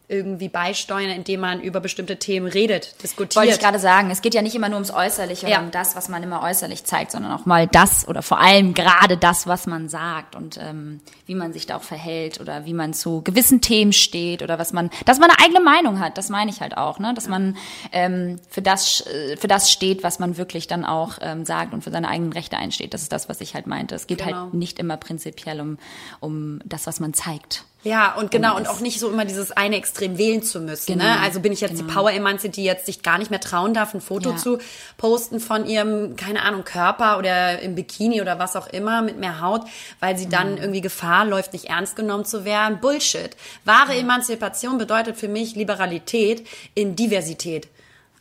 irgendwie 0.10 0.48
beisteuern, 0.48 1.10
indem 1.10 1.42
man 1.42 1.60
über 1.60 1.82
bestimmte 1.82 2.18
Themen 2.18 2.48
redet, 2.48 2.96
diskutiert. 3.04 3.36
Wollte 3.36 3.52
ich 3.54 3.60
gerade 3.60 3.78
sagen, 3.78 4.10
es 4.10 4.22
geht 4.22 4.34
ja 4.34 4.42
nicht 4.42 4.56
immer 4.56 4.70
nur 4.70 4.78
ums 4.78 4.92
Äußerliche 4.92 5.46
oder 5.48 5.56
Ja. 5.56 5.62
um 5.62 5.70
das, 5.72 5.98
was 5.98 6.08
man 6.08 6.24
immer 6.24 6.42
äußerlich 6.44 6.86
zeigt, 6.86 7.12
sondern 7.12 7.34
auch 7.34 7.46
mal 7.46 7.68
das 7.68 8.08
oder 8.08 8.22
vor 8.22 8.40
allem 8.40 8.74
gerade 8.74 9.18
das, 9.18 9.48
was 9.48 9.68
man 9.68 9.90
sagt 9.90 10.36
und 10.38 10.58
ähm, 10.62 11.02
wie 11.26 11.36
man 11.36 11.52
sich 11.52 11.66
da 11.66 11.76
auch 11.76 11.84
verhält 11.84 12.40
oder 12.40 12.64
wie 12.66 12.74
man 12.74 12.94
zu 12.94 13.22
gewissen 13.22 13.60
Themen 13.60 13.92
steht 13.92 14.42
oder 14.44 14.58
was 14.58 14.72
man, 14.72 14.90
dass 15.04 15.20
man 15.20 15.30
eine 15.30 15.40
eigene 15.44 15.60
Meinung 15.60 16.00
hat, 16.00 16.18
das 16.18 16.30
meine 16.30 16.52
ich 16.52 16.62
halt 16.62 16.78
auch, 16.78 17.00
ne? 17.00 17.14
dass 17.14 17.28
man 17.28 17.58
ähm, 17.92 18.40
für 18.50 18.62
das 18.62 19.02
äh, 19.08 19.36
für 19.36 19.50
das 19.50 19.72
steht, 19.74 20.04
was 20.04 20.20
man 20.20 20.38
wirklich 20.38 20.68
dann 20.68 20.86
auch 20.86 21.18
ähm, 21.20 21.44
sagt 21.44 21.74
und 21.74 21.84
für 21.84 21.92
seine 21.92 22.08
eigenen 22.08 22.32
Rechte 22.32 22.56
einsteht. 22.56 22.94
Das 22.94 23.02
ist 23.02 23.12
das, 23.12 23.28
was 23.28 23.42
ich 23.42 23.56
halt 23.56 23.68
meinte. 23.68 23.94
Es 23.96 24.08
geht 24.08 24.20
Genau. 24.20 24.44
halt 24.44 24.54
nicht 24.54 24.80
immer 24.80 24.96
prinzipiell 24.96 25.60
um 25.60 25.78
um 26.22 26.60
das, 26.64 26.88
was 26.88 27.02
man 27.02 27.14
zeigt. 27.14 27.66
Ja, 27.88 28.16
und 28.16 28.32
genau, 28.32 28.56
und 28.58 28.68
auch 28.68 28.80
nicht 28.80 29.00
so 29.00 29.10
immer 29.10 29.26
dieses 29.26 29.52
eine 29.52 29.78
Extrem 29.78 30.18
wählen 30.18 30.44
zu 30.44 30.60
müssen. 30.60 30.94
Genau, 30.94 31.06
ne? 31.06 31.20
Also 31.22 31.40
bin 31.40 31.52
ich 31.54 31.62
jetzt 31.62 31.78
die 31.78 31.84
genau. 31.84 31.94
Power-Emanze, 31.94 32.50
die 32.50 32.64
jetzt 32.64 32.86
sich 32.86 33.02
gar 33.02 33.18
nicht 33.18 33.32
mehr 33.32 33.40
trauen 33.40 33.74
darf, 33.74 33.94
ein 33.94 34.02
Foto 34.02 34.32
Ja. 34.32 34.36
zu 34.38 34.58
posten 34.98 35.40
von 35.40 35.66
ihrem, 35.66 36.16
keine 36.16 36.42
Ahnung, 36.42 36.64
Körper 36.64 37.18
oder 37.18 37.60
im 37.60 37.76
Bikini 37.76 38.22
oder 38.22 38.40
was 38.40 38.56
auch 38.56 38.68
immer 38.68 39.02
mit 39.02 39.18
mehr 39.18 39.42
Haut, 39.42 39.62
weil 40.00 40.18
sie 40.18 40.26
Mhm. 40.26 40.32
dann 40.32 40.58
irgendwie 40.58 40.82
Gefahr 40.82 41.26
läuft, 41.26 41.54
nicht 41.54 41.66
ernst 41.66 41.96
genommen 41.96 42.26
zu 42.26 42.44
werden. 42.46 42.80
Bullshit. 42.80 43.36
Wahre 43.66 43.96
Emanzipation 43.96 44.78
bedeutet 44.78 45.18
für 45.18 45.28
mich 45.28 45.56
Liberalität 45.56 46.46
in 46.74 46.96
Diversität. 46.96 47.68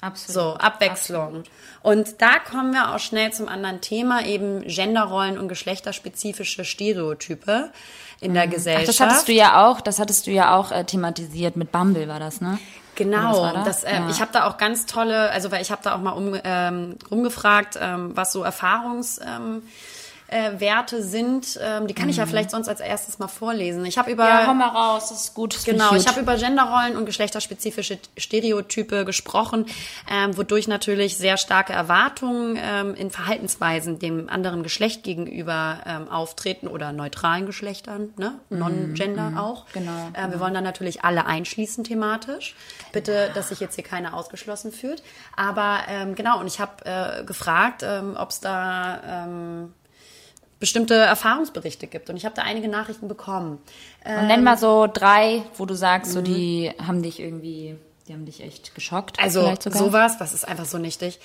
Absolut. 0.01 0.35
So, 0.35 0.55
Abwechslung. 0.59 1.45
Und 1.83 2.21
da 2.21 2.39
kommen 2.39 2.73
wir 2.73 2.95
auch 2.95 2.99
schnell 2.99 3.33
zum 3.33 3.49
anderen 3.49 3.81
Thema, 3.81 4.27
eben 4.27 4.63
Genderrollen 4.67 5.39
und 5.39 5.49
geschlechterspezifische 5.49 6.65
Stereotype 6.67 7.71
in 8.21 8.35
der 8.35 8.45
Ach, 8.45 8.51
Gesellschaft. 8.51 8.89
das 8.89 9.01
hattest 9.01 9.29
du 9.29 9.33
ja 9.33 9.67
auch, 9.67 9.81
das 9.81 9.99
hattest 9.99 10.27
du 10.27 10.31
ja 10.31 10.55
auch 10.57 10.73
äh, 10.73 10.85
thematisiert 10.85 11.57
mit 11.57 11.73
Bumble 11.73 12.09
war 12.09 12.19
das, 12.21 12.41
ne? 12.41 12.59
Genau, 12.95 13.53
das, 13.63 13.85
ähm, 13.85 14.05
Ja. 14.05 14.11
ich 14.11 14.21
habe 14.23 14.31
da 14.33 14.47
auch 14.47 14.57
ganz 14.57 14.87
tolle, 14.87 15.31
also 15.31 15.51
weil 15.53 15.61
ich 15.61 15.71
habe 15.71 15.83
da 15.85 15.95
auch 15.95 16.01
mal 16.01 16.13
um, 16.13 16.35
ähm, 16.43 16.97
rumgefragt, 17.11 17.79
ähm, 17.79 18.13
was 18.17 18.33
so 18.33 18.43
Erfahrungs 18.43 19.21
ähm, 19.23 19.63
äh, 20.29 20.59
Werte 20.59 21.03
sind. 21.03 21.59
Ähm, 21.63 21.87
die 21.87 21.95
kann 21.95 22.09
ich 22.09 22.17
ja 22.17 22.27
vielleicht 22.27 22.51
sonst 22.51 22.69
als 22.69 22.81
erstes 22.81 23.19
mal 23.19 23.29
vorlesen. 23.29 23.85
Ich 23.85 23.99
habe 23.99 24.11
über 24.11 24.25
Mhm. 24.25 24.31
Ja, 24.31 24.47
hau 24.47 24.55
mal 24.55 24.69
raus, 24.69 25.09
das 25.11 25.25
ist 25.25 25.35
gut. 25.35 25.57
Genau, 25.65 25.95
ich 25.95 26.07
habe 26.07 26.21
über 26.21 26.37
Genderrollen 26.37 26.97
und 26.97 27.07
geschlechterspezifische 27.07 27.99
Stereotype 28.17 29.05
gesprochen, 29.05 29.67
ähm, 30.11 30.37
wodurch 30.37 30.69
natürlich 30.69 31.17
sehr 31.17 31.37
starke 31.37 31.73
Erwartungen 31.73 32.59
ähm, 32.61 32.95
in 32.95 33.11
Verhaltensweisen 33.11 33.99
dem 33.99 34.29
anderen 34.29 34.63
Geschlecht 34.63 35.03
gegenüber 35.03 35.81
ähm, 35.87 36.09
auftreten 36.09 36.67
oder 36.67 36.93
neutralen 36.93 37.47
Geschlechtern, 37.47 38.13
ne? 38.17 38.35
Non-Gender 38.51 39.35
auch. 39.41 39.67
genau, 39.73 40.11
Äh, 40.13 40.31
wir 40.31 40.41
wollen 40.41 40.55
dann 40.55 40.65
natürlich 40.65 41.05
alle 41.05 41.27
einschließen 41.27 41.85
thematisch. 41.85 42.55
Bitte, 42.93 43.31
dass 43.35 43.49
sich 43.51 43.61
jetzt 43.61 43.75
hier 43.77 43.85
keiner 43.85 44.15
ausgeschlossen 44.15 44.73
fühlt. 44.73 45.03
Aber 45.37 45.81
ähm, 45.89 46.15
genau, 46.15 46.41
und 46.41 46.47
ich 46.47 46.61
habe 46.61 46.85
äh, 46.85 47.25
gefragt, 47.25 47.83
ähm, 47.85 48.17
ob 48.19 48.31
es 48.31 48.41
da 48.41 49.25
ähm, 49.27 49.73
bestimmte 50.59 50.95
Erfahrungsberichte 50.95 51.87
gibt. 51.87 52.09
Und 52.11 52.17
ich 52.17 52.25
habe 52.25 52.35
da 52.35 52.43
einige 52.43 52.69
Nachrichten 52.69 53.09
bekommen. 53.09 53.59
Und 54.05 54.27
nenn 54.27 54.45
mal 54.45 54.57
so 54.57 54.87
drei, 54.93 55.43
wo 55.57 55.67
du 55.67 55.75
sagst, 55.75 56.13
so 56.13 56.23
die 56.23 56.73
haben 56.79 57.03
dich 57.03 57.21
irgendwie 57.21 57.77
Die 58.09 58.13
haben 58.13 58.25
dich 58.25 58.41
echt 58.41 58.75
geschockt. 58.75 59.19
Also 59.19 59.53
sowas, 59.65 60.17
was 60.21 60.33
ist 60.33 60.47
einfach 60.47 60.65
so 60.65 60.79
nichtig. 60.79 61.19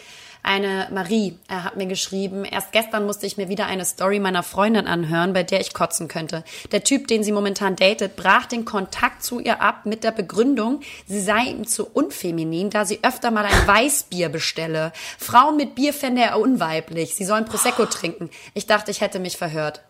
Eine 0.43 0.87
Marie 0.91 1.37
äh, 1.49 1.53
hat 1.53 1.77
mir 1.77 1.85
geschrieben, 1.85 2.45
erst 2.45 2.71
gestern 2.71 3.05
musste 3.05 3.27
ich 3.27 3.37
mir 3.37 3.47
wieder 3.47 3.67
eine 3.67 3.85
Story 3.85 4.19
meiner 4.19 4.43
Freundin 4.43 4.87
anhören, 4.87 5.33
bei 5.33 5.43
der 5.43 5.61
ich 5.61 5.73
kotzen 5.73 6.07
könnte. 6.07 6.43
Der 6.71 6.83
Typ, 6.83 7.07
den 7.07 7.23
sie 7.23 7.31
momentan 7.31 7.75
datet, 7.75 8.15
brach 8.15 8.47
den 8.47 8.65
Kontakt 8.65 9.23
zu 9.23 9.39
ihr 9.39 9.61
ab 9.61 9.85
mit 9.85 10.03
der 10.03 10.11
Begründung, 10.11 10.81
sie 11.05 11.21
sei 11.21 11.43
ihm 11.45 11.67
zu 11.67 11.85
unfeminin, 11.85 12.71
da 12.71 12.85
sie 12.85 12.99
öfter 13.03 13.29
mal 13.29 13.45
ein 13.45 13.67
Weißbier 13.67 14.29
bestelle. 14.29 14.91
Frauen 15.19 15.57
mit 15.57 15.75
Bier 15.75 15.93
fände 15.93 16.21
er 16.21 16.39
unweiblich. 16.39 17.15
Sie 17.15 17.25
sollen 17.25 17.45
Prosecco 17.45 17.85
trinken. 17.85 18.29
Ich 18.53 18.65
dachte, 18.65 18.89
ich 18.89 19.01
hätte 19.01 19.19
mich 19.19 19.37
verhört. 19.37 19.81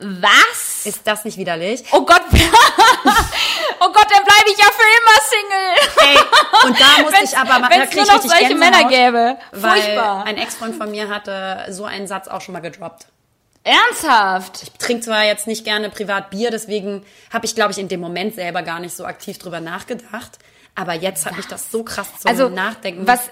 Was? 0.00 0.86
Ist 0.86 1.00
das 1.04 1.24
nicht 1.24 1.36
widerlich? 1.36 1.84
Oh 1.92 2.04
Gott. 2.04 2.22
oh 2.32 3.92
Gott, 3.92 4.06
dann 4.10 4.24
bleibe 4.24 4.50
ich 4.50 4.58
ja 4.58 4.64
für 4.64 4.88
immer 4.98 5.16
Single. 5.28 5.70
Ey, 6.08 6.68
und 6.68 6.80
da 6.80 7.02
musste 7.02 7.24
ich 7.24 7.36
aber 7.36 7.58
mal, 7.58 7.68
da 7.68 7.86
krieg 7.86 8.06
nur 8.06 8.16
noch 8.16 8.22
solche 8.22 8.54
Männer 8.54 8.84
gäbe. 8.88 9.36
Weil 9.52 9.82
Furchtbar. 9.82 10.24
ein 10.24 10.36
Ex-Freund 10.38 10.76
von 10.76 10.90
mir 10.90 11.08
hatte 11.08 11.66
so 11.70 11.84
einen 11.84 12.06
Satz 12.06 12.28
auch 12.28 12.40
schon 12.40 12.54
mal 12.54 12.60
gedroppt. 12.60 13.06
Ernsthaft? 13.62 14.62
Ich 14.62 14.70
trinke 14.72 15.02
zwar 15.04 15.24
jetzt 15.24 15.46
nicht 15.46 15.64
gerne 15.64 15.90
privat 15.90 16.30
Bier, 16.30 16.50
deswegen 16.50 17.04
habe 17.30 17.44
ich, 17.44 17.54
glaube 17.54 17.72
ich, 17.72 17.78
in 17.78 17.88
dem 17.88 18.00
Moment 18.00 18.34
selber 18.34 18.62
gar 18.62 18.80
nicht 18.80 18.96
so 18.96 19.04
aktiv 19.04 19.38
drüber 19.38 19.60
nachgedacht. 19.60 20.38
Aber 20.74 20.94
jetzt 20.94 21.26
hat 21.26 21.36
mich 21.36 21.46
das 21.46 21.70
so 21.70 21.82
krass 21.82 22.08
zum 22.20 22.30
also 22.30 22.48
Nachdenken. 22.48 23.06
was 23.06 23.30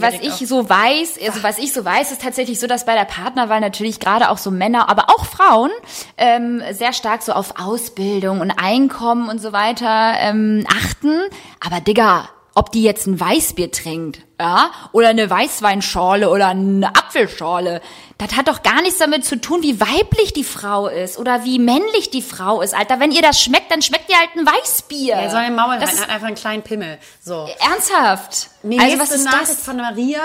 was 0.00 0.14
ich 0.14 0.32
auch. 0.32 0.48
so 0.48 0.68
weiß, 0.68 1.18
also 1.24 1.42
was 1.42 1.58
ich 1.58 1.72
so 1.72 1.84
weiß, 1.84 2.12
ist 2.12 2.22
tatsächlich 2.22 2.60
so, 2.60 2.66
dass 2.66 2.84
bei 2.84 2.94
der 2.94 3.04
Partnerwahl 3.04 3.60
natürlich 3.60 4.00
gerade 4.00 4.30
auch 4.30 4.38
so 4.38 4.50
Männer, 4.50 4.88
aber 4.88 5.10
auch 5.10 5.24
Frauen 5.24 5.70
ähm, 6.16 6.62
sehr 6.72 6.92
stark 6.92 7.22
so 7.22 7.32
auf 7.32 7.54
Ausbildung 7.58 8.40
und 8.40 8.50
Einkommen 8.50 9.28
und 9.28 9.40
so 9.40 9.52
weiter 9.52 10.14
ähm, 10.18 10.64
achten. 10.68 11.22
Aber 11.60 11.80
Digga, 11.80 12.28
ob 12.56 12.72
die 12.72 12.82
jetzt 12.82 13.06
ein 13.06 13.20
Weißbier 13.20 13.70
trinkt, 13.70 14.20
ja, 14.40 14.70
oder 14.92 15.08
eine 15.08 15.28
Weißweinschorle 15.28 16.30
oder 16.30 16.48
eine 16.48 16.88
Apfelschorle, 16.88 17.82
das 18.16 18.34
hat 18.34 18.48
doch 18.48 18.62
gar 18.62 18.80
nichts 18.80 18.96
damit 18.96 19.26
zu 19.26 19.38
tun, 19.38 19.62
wie 19.62 19.78
weiblich 19.78 20.32
die 20.32 20.42
Frau 20.42 20.88
ist 20.88 21.18
oder 21.18 21.44
wie 21.44 21.58
männlich 21.58 22.08
die 22.10 22.22
Frau 22.22 22.62
ist, 22.62 22.74
Alter. 22.74 22.98
Wenn 22.98 23.12
ihr 23.12 23.20
das 23.20 23.42
schmeckt, 23.42 23.70
dann 23.70 23.82
schmeckt 23.82 24.08
ihr 24.08 24.16
halt 24.16 24.30
ein 24.34 24.46
Weißbier. 24.46 25.14
er 25.16 25.30
soll 25.30 25.42
im 25.42 25.54
Maul 25.54 25.78
Das 25.78 25.90
rein, 25.90 26.00
hat 26.00 26.08
einfach 26.08 26.26
einen 26.28 26.36
kleinen 26.36 26.62
Pimmel. 26.62 26.98
So. 27.22 27.46
ernsthaft. 27.58 28.48
Die 28.62 28.80
also 28.80 28.98
was 28.98 29.10
ist 29.10 29.24
Nachricht 29.26 29.50
das? 29.50 29.60
von 29.62 29.76
Maria. 29.76 30.22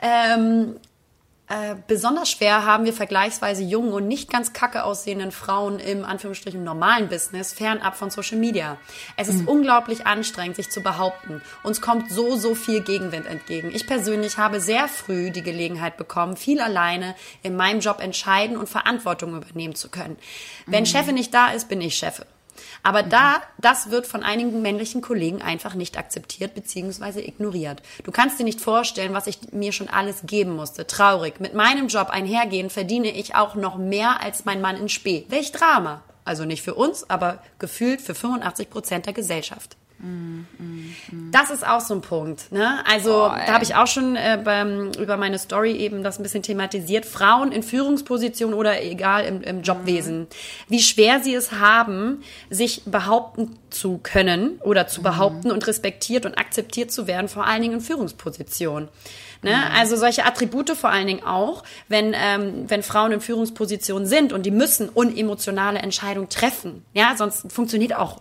Ähm, 0.00 0.76
äh, 1.48 1.76
besonders 1.86 2.30
schwer 2.30 2.64
haben 2.64 2.84
wir 2.84 2.92
vergleichsweise 2.92 3.62
jungen 3.62 3.92
und 3.92 4.08
nicht 4.08 4.30
ganz 4.30 4.52
kacke 4.52 4.82
aussehenden 4.82 5.30
Frauen 5.30 5.78
im 5.78 6.04
Anführungsstrichen 6.04 6.64
normalen 6.64 7.08
Business 7.08 7.52
fernab 7.52 7.96
von 7.96 8.10
Social 8.10 8.38
Media. 8.38 8.78
Es 9.16 9.28
ist 9.28 9.46
unglaublich 9.46 10.06
anstrengend, 10.06 10.56
sich 10.56 10.70
zu 10.70 10.82
behaupten. 10.82 11.40
Uns 11.62 11.80
kommt 11.80 12.10
so, 12.10 12.36
so 12.36 12.54
viel 12.54 12.80
Gegenwind 12.80 13.26
entgegen. 13.26 13.70
Ich 13.72 13.86
persönlich 13.86 14.38
habe 14.38 14.60
sehr 14.60 14.88
früh 14.88 15.30
die 15.30 15.42
Gelegenheit 15.42 15.96
bekommen, 15.96 16.36
viel 16.36 16.60
alleine 16.60 17.14
in 17.42 17.54
meinem 17.54 17.78
Job 17.80 18.00
entscheiden 18.00 18.56
und 18.56 18.68
Verantwortung 18.68 19.36
übernehmen 19.36 19.76
zu 19.76 19.88
können. 19.88 20.16
Wenn 20.66 20.84
Chefin 20.84 21.14
nicht 21.14 21.32
da 21.32 21.50
ist, 21.50 21.68
bin 21.68 21.80
ich 21.80 21.96
Chefin. 21.96 22.26
Aber 22.86 23.02
da, 23.02 23.42
das 23.58 23.90
wird 23.90 24.06
von 24.06 24.22
einigen 24.22 24.62
männlichen 24.62 25.00
Kollegen 25.00 25.42
einfach 25.42 25.74
nicht 25.74 25.98
akzeptiert 25.98 26.54
bzw. 26.54 27.18
ignoriert. 27.18 27.82
Du 28.04 28.12
kannst 28.12 28.38
dir 28.38 28.44
nicht 28.44 28.60
vorstellen, 28.60 29.12
was 29.12 29.26
ich 29.26 29.50
mir 29.50 29.72
schon 29.72 29.88
alles 29.88 30.22
geben 30.24 30.54
musste. 30.54 30.86
Traurig. 30.86 31.40
Mit 31.40 31.52
meinem 31.52 31.88
Job 31.88 32.10
einhergehen 32.10 32.70
verdiene 32.70 33.10
ich 33.10 33.34
auch 33.34 33.56
noch 33.56 33.76
mehr 33.76 34.22
als 34.22 34.44
mein 34.44 34.60
Mann 34.60 34.76
in 34.76 34.88
Spee. 34.88 35.26
Welch 35.30 35.50
Drama. 35.50 36.04
Also 36.24 36.44
nicht 36.44 36.62
für 36.62 36.74
uns, 36.74 37.10
aber 37.10 37.42
gefühlt 37.58 38.00
für 38.00 38.14
85 38.14 38.70
Prozent 38.70 39.06
der 39.06 39.14
Gesellschaft. 39.14 39.76
Das 41.32 41.50
ist 41.50 41.66
auch 41.66 41.80
so 41.80 41.94
ein 41.94 42.02
Punkt. 42.02 42.52
Ne? 42.52 42.84
Also 42.86 43.28
da 43.28 43.54
habe 43.54 43.64
ich 43.64 43.74
auch 43.74 43.86
schon 43.86 44.14
äh, 44.14 44.38
beim, 44.42 44.92
über 44.98 45.16
meine 45.16 45.38
Story 45.38 45.72
eben 45.72 46.02
das 46.02 46.18
ein 46.18 46.22
bisschen 46.22 46.42
thematisiert. 46.42 47.06
Frauen 47.06 47.50
in 47.50 47.62
Führungspositionen 47.62 48.54
oder 48.54 48.82
egal 48.82 49.24
im, 49.24 49.42
im 49.42 49.62
Jobwesen, 49.62 50.26
wie 50.68 50.80
schwer 50.80 51.20
sie 51.20 51.34
es 51.34 51.52
haben, 51.52 52.22
sich 52.50 52.82
behaupten 52.84 53.58
zu 53.70 53.98
können 54.02 54.60
oder 54.62 54.86
zu 54.86 55.02
behaupten 55.02 55.50
und 55.50 55.66
respektiert 55.66 56.26
und 56.26 56.36
akzeptiert 56.36 56.92
zu 56.92 57.06
werden, 57.06 57.28
vor 57.28 57.46
allen 57.46 57.62
Dingen 57.62 57.74
in 57.74 57.80
Führungspositionen. 57.80 58.88
Ne? 59.42 59.54
Also 59.74 59.96
solche 59.96 60.24
Attribute 60.24 60.70
vor 60.70 60.90
allen 60.90 61.06
Dingen 61.06 61.24
auch, 61.24 61.62
wenn, 61.88 62.14
ähm, 62.14 62.64
wenn 62.68 62.82
Frauen 62.82 63.12
in 63.12 63.20
Führungspositionen 63.20 64.06
sind 64.06 64.32
und 64.32 64.44
die 64.44 64.50
müssen 64.50 64.88
unemotionale 64.88 65.78
Entscheidungen 65.78 66.28
treffen. 66.28 66.84
Ja, 66.92 67.14
sonst 67.16 67.50
funktioniert 67.52 67.94
auch 67.94 68.20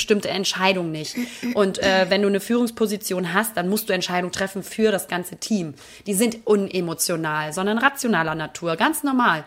bestimmte 0.00 0.30
Entscheidung 0.30 0.90
nicht. 0.90 1.14
Und 1.54 1.78
äh, 1.78 2.06
wenn 2.08 2.22
du 2.22 2.28
eine 2.28 2.40
Führungsposition 2.40 3.34
hast, 3.34 3.56
dann 3.56 3.68
musst 3.68 3.88
du 3.88 3.92
Entscheidungen 3.92 4.32
treffen 4.32 4.62
für 4.62 4.90
das 4.90 5.08
ganze 5.08 5.36
Team. 5.36 5.74
Die 6.06 6.14
sind 6.14 6.46
unemotional, 6.46 7.52
sondern 7.52 7.78
rationaler 7.78 8.34
Natur, 8.34 8.76
ganz 8.76 9.02
normal. 9.02 9.44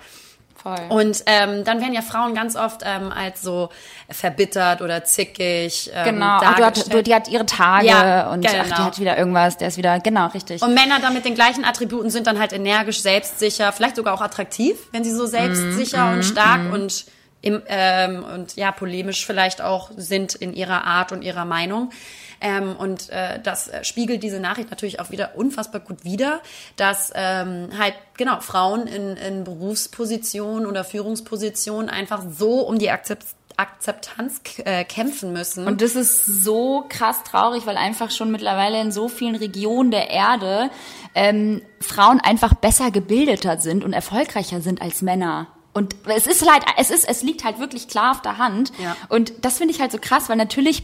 Voll. 0.55 0.79
Und 0.87 1.23
ähm, 1.25 1.65
dann 1.65 1.81
werden 1.81 1.93
ja 1.93 2.01
Frauen 2.01 2.33
ganz 2.35 2.55
oft 2.55 2.83
ähm, 2.85 3.11
als 3.11 3.41
so 3.41 3.69
verbittert 4.09 4.81
oder 4.81 5.03
zickig 5.03 5.91
ähm, 5.93 6.05
Genau, 6.05 6.39
ach, 6.41 6.55
du 6.55 6.63
hat, 6.63 6.93
du, 6.93 7.03
die 7.03 7.13
hat 7.13 7.27
ihre 7.27 7.45
Tage 7.45 7.87
Ja, 7.87 8.29
und 8.29 8.45
ach, 8.45 8.51
die 8.51 8.57
genau. 8.57 8.77
hat 8.77 8.99
wieder 8.99 9.17
irgendwas, 9.17 9.57
der 9.57 9.67
ist 9.67 9.77
wieder, 9.77 9.99
genau, 9.99 10.27
richtig. 10.27 10.61
Und 10.61 10.73
Männer 10.73 10.99
dann 11.01 11.13
mit 11.13 11.25
den 11.25 11.35
gleichen 11.35 11.65
Attributen 11.65 12.09
sind 12.11 12.27
dann 12.27 12.39
halt 12.39 12.53
energisch, 12.53 13.01
selbstsicher, 13.01 13.73
vielleicht 13.73 13.97
sogar 13.97 14.13
auch 14.13 14.21
attraktiv, 14.21 14.77
wenn 14.93 15.03
sie 15.03 15.11
so 15.11 15.25
selbstsicher 15.25 16.05
Mhm, 16.05 16.13
und 16.13 16.23
stark 16.23 16.71
und 16.71 17.05
im, 17.43 17.61
ähm, 17.67 18.23
und 18.23 18.55
ja 18.55 18.71
polemisch 18.71 19.25
vielleicht 19.25 19.61
auch 19.61 19.91
sind 19.95 20.33
in 20.33 20.53
ihrer 20.53 20.85
Art 20.85 21.11
und 21.11 21.21
ihrer 21.21 21.45
Meinung. 21.45 21.91
Ähm, 22.39 22.75
und 22.75 23.09
äh, 23.09 23.39
das 23.41 23.67
äh, 23.67 23.83
spiegelt 23.83 24.23
diese 24.23 24.39
Nachricht 24.39 24.69
natürlich 24.69 24.99
auch 24.99 25.11
wieder 25.11 25.35
unfassbar 25.35 25.81
gut 25.81 26.03
wider, 26.03 26.41
dass 26.77 27.11
ähm, 27.15 27.69
halt 27.77 27.95
genau 28.17 28.39
Frauen 28.39 28.87
in, 28.87 29.17
in 29.17 29.43
Berufspositionen 29.43 30.65
oder 30.65 30.83
Führungspositionen 30.83 31.89
einfach 31.89 32.23
so 32.29 32.61
um 32.61 32.79
die 32.79 32.89
Akzept 32.89 33.25
Akzeptanz 33.55 34.41
äh, 34.65 34.83
kämpfen 34.83 35.31
müssen. 35.31 35.67
Und 35.67 35.81
das 35.81 35.95
ist 35.95 36.25
so 36.25 36.85
krass 36.89 37.23
traurig, 37.23 37.67
weil 37.67 37.77
einfach 37.77 38.09
schon 38.09 38.31
mittlerweile 38.31 38.81
in 38.81 38.91
so 38.91 39.09
vielen 39.09 39.35
Regionen 39.35 39.91
der 39.91 40.09
Erde 40.09 40.71
ähm, 41.13 41.61
Frauen 41.79 42.19
einfach 42.19 42.55
besser 42.55 42.89
gebildeter 42.89 43.59
sind 43.59 43.83
und 43.83 43.93
erfolgreicher 43.93 44.59
sind 44.61 44.81
als 44.81 45.03
Männer. 45.03 45.49
Und 45.73 45.95
es 46.05 46.27
ist 46.27 46.47
halt, 46.49 46.63
es 46.77 46.91
ist, 46.91 47.09
es 47.09 47.23
liegt 47.23 47.43
halt 47.43 47.59
wirklich 47.59 47.87
klar 47.87 48.11
auf 48.11 48.21
der 48.21 48.37
Hand. 48.37 48.71
Ja. 48.81 48.95
Und 49.09 49.33
das 49.41 49.57
finde 49.57 49.73
ich 49.73 49.81
halt 49.81 49.91
so 49.91 49.97
krass, 49.99 50.29
weil 50.29 50.37
natürlich 50.37 50.83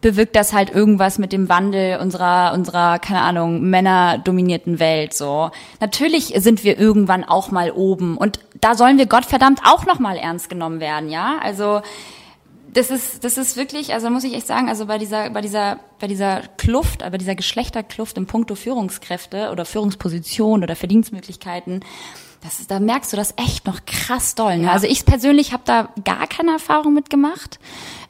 bewirkt 0.00 0.36
das 0.36 0.52
halt 0.52 0.70
irgendwas 0.70 1.18
mit 1.18 1.32
dem 1.32 1.48
Wandel 1.48 1.98
unserer, 1.98 2.52
unserer, 2.52 2.98
keine 2.98 3.22
Ahnung, 3.22 3.62
männerdominierten 3.62 4.78
Welt, 4.78 5.14
so. 5.14 5.50
Natürlich 5.80 6.34
sind 6.36 6.64
wir 6.64 6.78
irgendwann 6.78 7.24
auch 7.24 7.50
mal 7.50 7.70
oben 7.70 8.16
und 8.16 8.40
da 8.60 8.74
sollen 8.74 8.98
wir 8.98 9.06
Gottverdammt 9.06 9.60
auch 9.64 9.86
noch 9.86 9.98
mal 9.98 10.16
ernst 10.16 10.48
genommen 10.48 10.80
werden, 10.80 11.08
ja? 11.08 11.38
Also, 11.42 11.80
das 12.72 12.90
ist, 12.90 13.24
das 13.24 13.38
ist 13.38 13.56
wirklich, 13.56 13.94
also 13.94 14.10
muss 14.10 14.22
ich 14.24 14.34
echt 14.34 14.46
sagen, 14.46 14.68
also 14.68 14.84
bei 14.84 14.98
dieser, 14.98 15.30
bei 15.30 15.40
dieser, 15.40 15.80
bei 15.98 16.06
dieser 16.06 16.42
Kluft, 16.58 16.98
bei 16.98 17.16
dieser 17.16 17.34
Geschlechterkluft 17.34 18.18
im 18.18 18.26
Punkto 18.26 18.54
Führungskräfte 18.54 19.50
oder 19.50 19.64
Führungsposition 19.64 20.62
oder 20.62 20.76
Verdienstmöglichkeiten, 20.76 21.80
das 22.42 22.60
ist, 22.60 22.70
da 22.70 22.80
merkst 22.80 23.12
du 23.12 23.16
das 23.16 23.34
echt 23.36 23.66
noch 23.66 23.80
krass 23.86 24.34
doll. 24.34 24.58
Ne? 24.58 24.64
Ja. 24.64 24.72
Also 24.72 24.86
ich 24.86 25.04
persönlich 25.04 25.52
habe 25.52 25.62
da 25.64 25.88
gar 26.04 26.26
keine 26.26 26.52
Erfahrung 26.52 26.94
mitgemacht, 26.94 27.58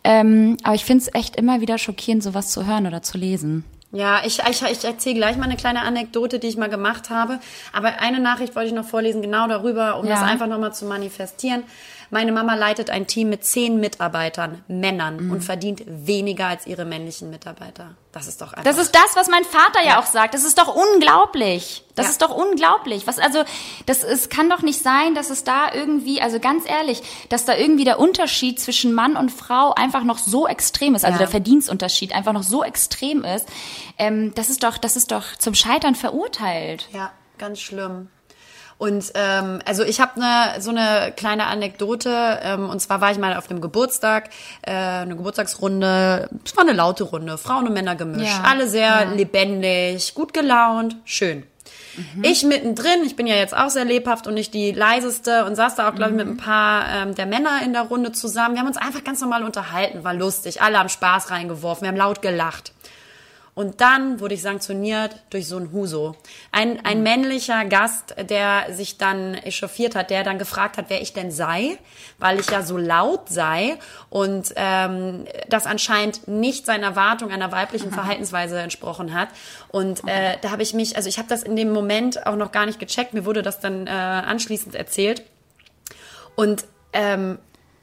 ähm, 0.04 0.56
aber 0.62 0.74
ich 0.74 0.84
finde 0.84 1.04
es 1.04 1.14
echt 1.14 1.36
immer 1.36 1.60
wieder 1.60 1.78
schockierend, 1.78 2.22
sowas 2.22 2.50
zu 2.50 2.66
hören 2.66 2.86
oder 2.86 3.02
zu 3.02 3.18
lesen. 3.18 3.64
Ja, 3.92 4.20
ich, 4.26 4.40
ich, 4.50 4.62
ich 4.62 4.84
erzähle 4.84 5.14
gleich 5.14 5.36
mal 5.36 5.44
eine 5.44 5.56
kleine 5.56 5.80
Anekdote, 5.82 6.38
die 6.38 6.48
ich 6.48 6.56
mal 6.56 6.68
gemacht 6.68 7.08
habe. 7.08 7.38
Aber 7.72 8.00
eine 8.00 8.18
Nachricht 8.20 8.54
wollte 8.54 8.68
ich 8.68 8.74
noch 8.74 8.84
vorlesen, 8.84 9.22
genau 9.22 9.46
darüber, 9.48 9.98
um 9.98 10.06
Ja. 10.06 10.16
das 10.20 10.22
einfach 10.28 10.48
nochmal 10.48 10.74
zu 10.74 10.84
manifestieren. 10.86 11.62
Meine 12.10 12.32
Mama 12.32 12.54
leitet 12.54 12.90
ein 12.90 13.06
Team 13.06 13.28
mit 13.30 13.44
zehn 13.44 13.80
Mitarbeitern, 13.80 14.64
Männern, 14.68 15.26
Mhm. 15.26 15.30
und 15.32 15.40
verdient 15.42 15.82
weniger 15.86 16.46
als 16.46 16.66
ihre 16.66 16.84
männlichen 16.84 17.30
Mitarbeiter. 17.30 17.96
Das 18.12 18.26
ist 18.26 18.40
doch 18.40 18.52
einfach. 18.52 18.64
Das 18.64 18.78
ist 18.78 18.94
das, 18.94 19.14
was 19.16 19.28
mein 19.28 19.44
Vater 19.44 19.84
ja, 19.86 19.98
auch 20.00 20.06
sagt. 20.06 20.32
Das 20.34 20.44
ist 20.44 20.56
doch 20.58 20.74
unglaublich. 20.74 21.84
Das 21.94 22.06
Ja. 22.06 22.12
ist 22.12 22.22
doch 22.22 22.30
unglaublich. 22.30 23.06
Was 23.06 23.18
also, 23.18 23.44
das 23.86 24.02
es 24.02 24.28
kann 24.28 24.48
doch 24.48 24.62
nicht 24.62 24.82
sein, 24.82 25.14
dass 25.14 25.30
es 25.30 25.44
da 25.44 25.72
irgendwie, 25.74 26.20
also 26.22 26.40
ganz 26.40 26.64
ehrlich, 26.68 27.02
dass 27.28 27.44
da 27.44 27.54
irgendwie 27.56 27.84
der 27.84 27.98
Unterschied 27.98 28.58
zwischen 28.60 28.92
Mann 28.94 29.16
und 29.16 29.30
Frau 29.30 29.72
einfach 29.74 30.02
noch 30.04 30.18
so 30.18 30.46
extrem 30.46 30.94
ist, 30.94 31.04
also 31.04 31.14
Ja. 31.14 31.18
der 31.18 31.28
Verdienstunterschied 31.28 32.14
einfach 32.14 32.32
noch 32.32 32.42
so 32.42 32.62
extrem 32.64 33.24
ist. 33.24 33.46
Ähm, 33.98 34.32
das 34.34 34.48
ist 34.48 34.62
doch, 34.62 34.78
das 34.78 34.96
ist 34.96 35.10
doch 35.12 35.36
zum 35.38 35.54
Scheitern 35.54 35.94
verurteilt. 35.94 36.88
Ja, 36.92 37.12
ganz 37.38 37.60
schlimm. 37.60 38.08
Und 38.78 39.12
ähm, 39.14 39.60
also 39.64 39.84
ich 39.84 40.00
habe 40.00 40.20
ne, 40.20 40.60
so 40.60 40.70
eine 40.70 41.12
kleine 41.16 41.46
Anekdote. 41.46 42.40
Ähm, 42.42 42.68
und 42.68 42.80
zwar 42.80 43.00
war 43.00 43.10
ich 43.10 43.18
mal 43.18 43.36
auf 43.36 43.50
einem 43.50 43.60
Geburtstag, 43.60 44.30
äh, 44.62 44.72
eine 44.72 45.16
Geburtstagsrunde. 45.16 46.28
Es 46.44 46.56
war 46.56 46.64
eine 46.64 46.74
laute 46.74 47.04
Runde, 47.04 47.38
Frauen 47.38 47.66
und 47.66 47.72
Männer 47.72 47.96
gemischt. 47.96 48.38
Ja, 48.42 48.44
Alle 48.44 48.68
sehr 48.68 49.06
lebendig, 49.14 50.14
gut 50.14 50.34
gelaunt, 50.34 50.96
schön. 51.04 51.44
Ich 52.22 52.44
mittendrin, 52.44 53.04
ich 53.04 53.16
bin 53.16 53.26
ja 53.26 53.36
jetzt 53.36 53.56
auch 53.56 53.70
sehr 53.70 53.84
lebhaft 53.84 54.26
und 54.26 54.34
nicht 54.34 54.52
die 54.52 54.72
leiseste 54.72 55.46
und 55.46 55.56
saß 55.56 55.76
da 55.76 55.88
auch, 55.88 55.94
glaube 55.94 56.10
ich, 56.10 56.16
mit 56.18 56.26
ein 56.26 56.36
paar 56.36 56.84
ähm, 56.92 57.14
der 57.14 57.24
Männer 57.26 57.62
in 57.64 57.72
der 57.72 57.82
Runde 57.82 58.12
zusammen. 58.12 58.54
Wir 58.54 58.60
haben 58.60 58.68
uns 58.68 58.76
einfach 58.76 59.02
ganz 59.02 59.20
normal 59.20 59.44
unterhalten, 59.44 60.04
war 60.04 60.12
lustig. 60.12 60.60
Alle 60.60 60.78
haben 60.78 60.90
Spaß 60.90 61.30
reingeworfen, 61.30 61.82
wir 61.82 61.88
haben 61.88 61.96
laut 61.96 62.20
gelacht. 62.20 62.72
Und 63.56 63.80
dann 63.80 64.20
wurde 64.20 64.34
ich 64.34 64.42
sanktioniert 64.42 65.16
durch 65.30 65.48
so 65.48 65.56
einen 65.56 65.72
Huso. 65.72 66.14
Ein, 66.52 66.84
ein 66.84 67.02
männlicher 67.02 67.64
Gast, 67.64 68.14
der 68.28 68.66
sich 68.74 68.98
dann 68.98 69.32
echauffiert 69.32 69.94
hat, 69.94 70.10
der 70.10 70.24
dann 70.24 70.38
gefragt 70.38 70.76
hat, 70.76 70.84
wer 70.88 71.00
ich 71.00 71.14
denn 71.14 71.30
sei, 71.30 71.78
weil 72.18 72.38
ich 72.38 72.50
ja 72.50 72.62
so 72.62 72.76
laut 72.76 73.30
sei 73.30 73.78
und 74.10 74.52
ähm, 74.56 75.24
das 75.48 75.64
anscheinend 75.64 76.28
nicht 76.28 76.66
seiner 76.66 76.88
Erwartung 76.88 77.30
einer 77.30 77.50
weiblichen 77.50 77.90
Verhaltensweise 77.90 78.60
entsprochen 78.60 79.14
hat. 79.14 79.30
Und 79.68 80.06
äh, 80.06 80.36
da 80.42 80.50
habe 80.50 80.62
ich 80.62 80.74
mich, 80.74 80.94
also 80.94 81.08
ich 81.08 81.16
habe 81.16 81.28
das 81.30 81.42
in 81.42 81.56
dem 81.56 81.72
Moment 81.72 82.26
auch 82.26 82.36
noch 82.36 82.52
gar 82.52 82.66
nicht 82.66 82.78
gecheckt, 82.78 83.14
mir 83.14 83.24
wurde 83.24 83.40
das 83.40 83.58
dann 83.58 83.86
äh, 83.86 83.90
anschließend 83.90 84.74
erzählt. 84.74 85.22
Und 86.34 86.66
ähm, 86.92 87.38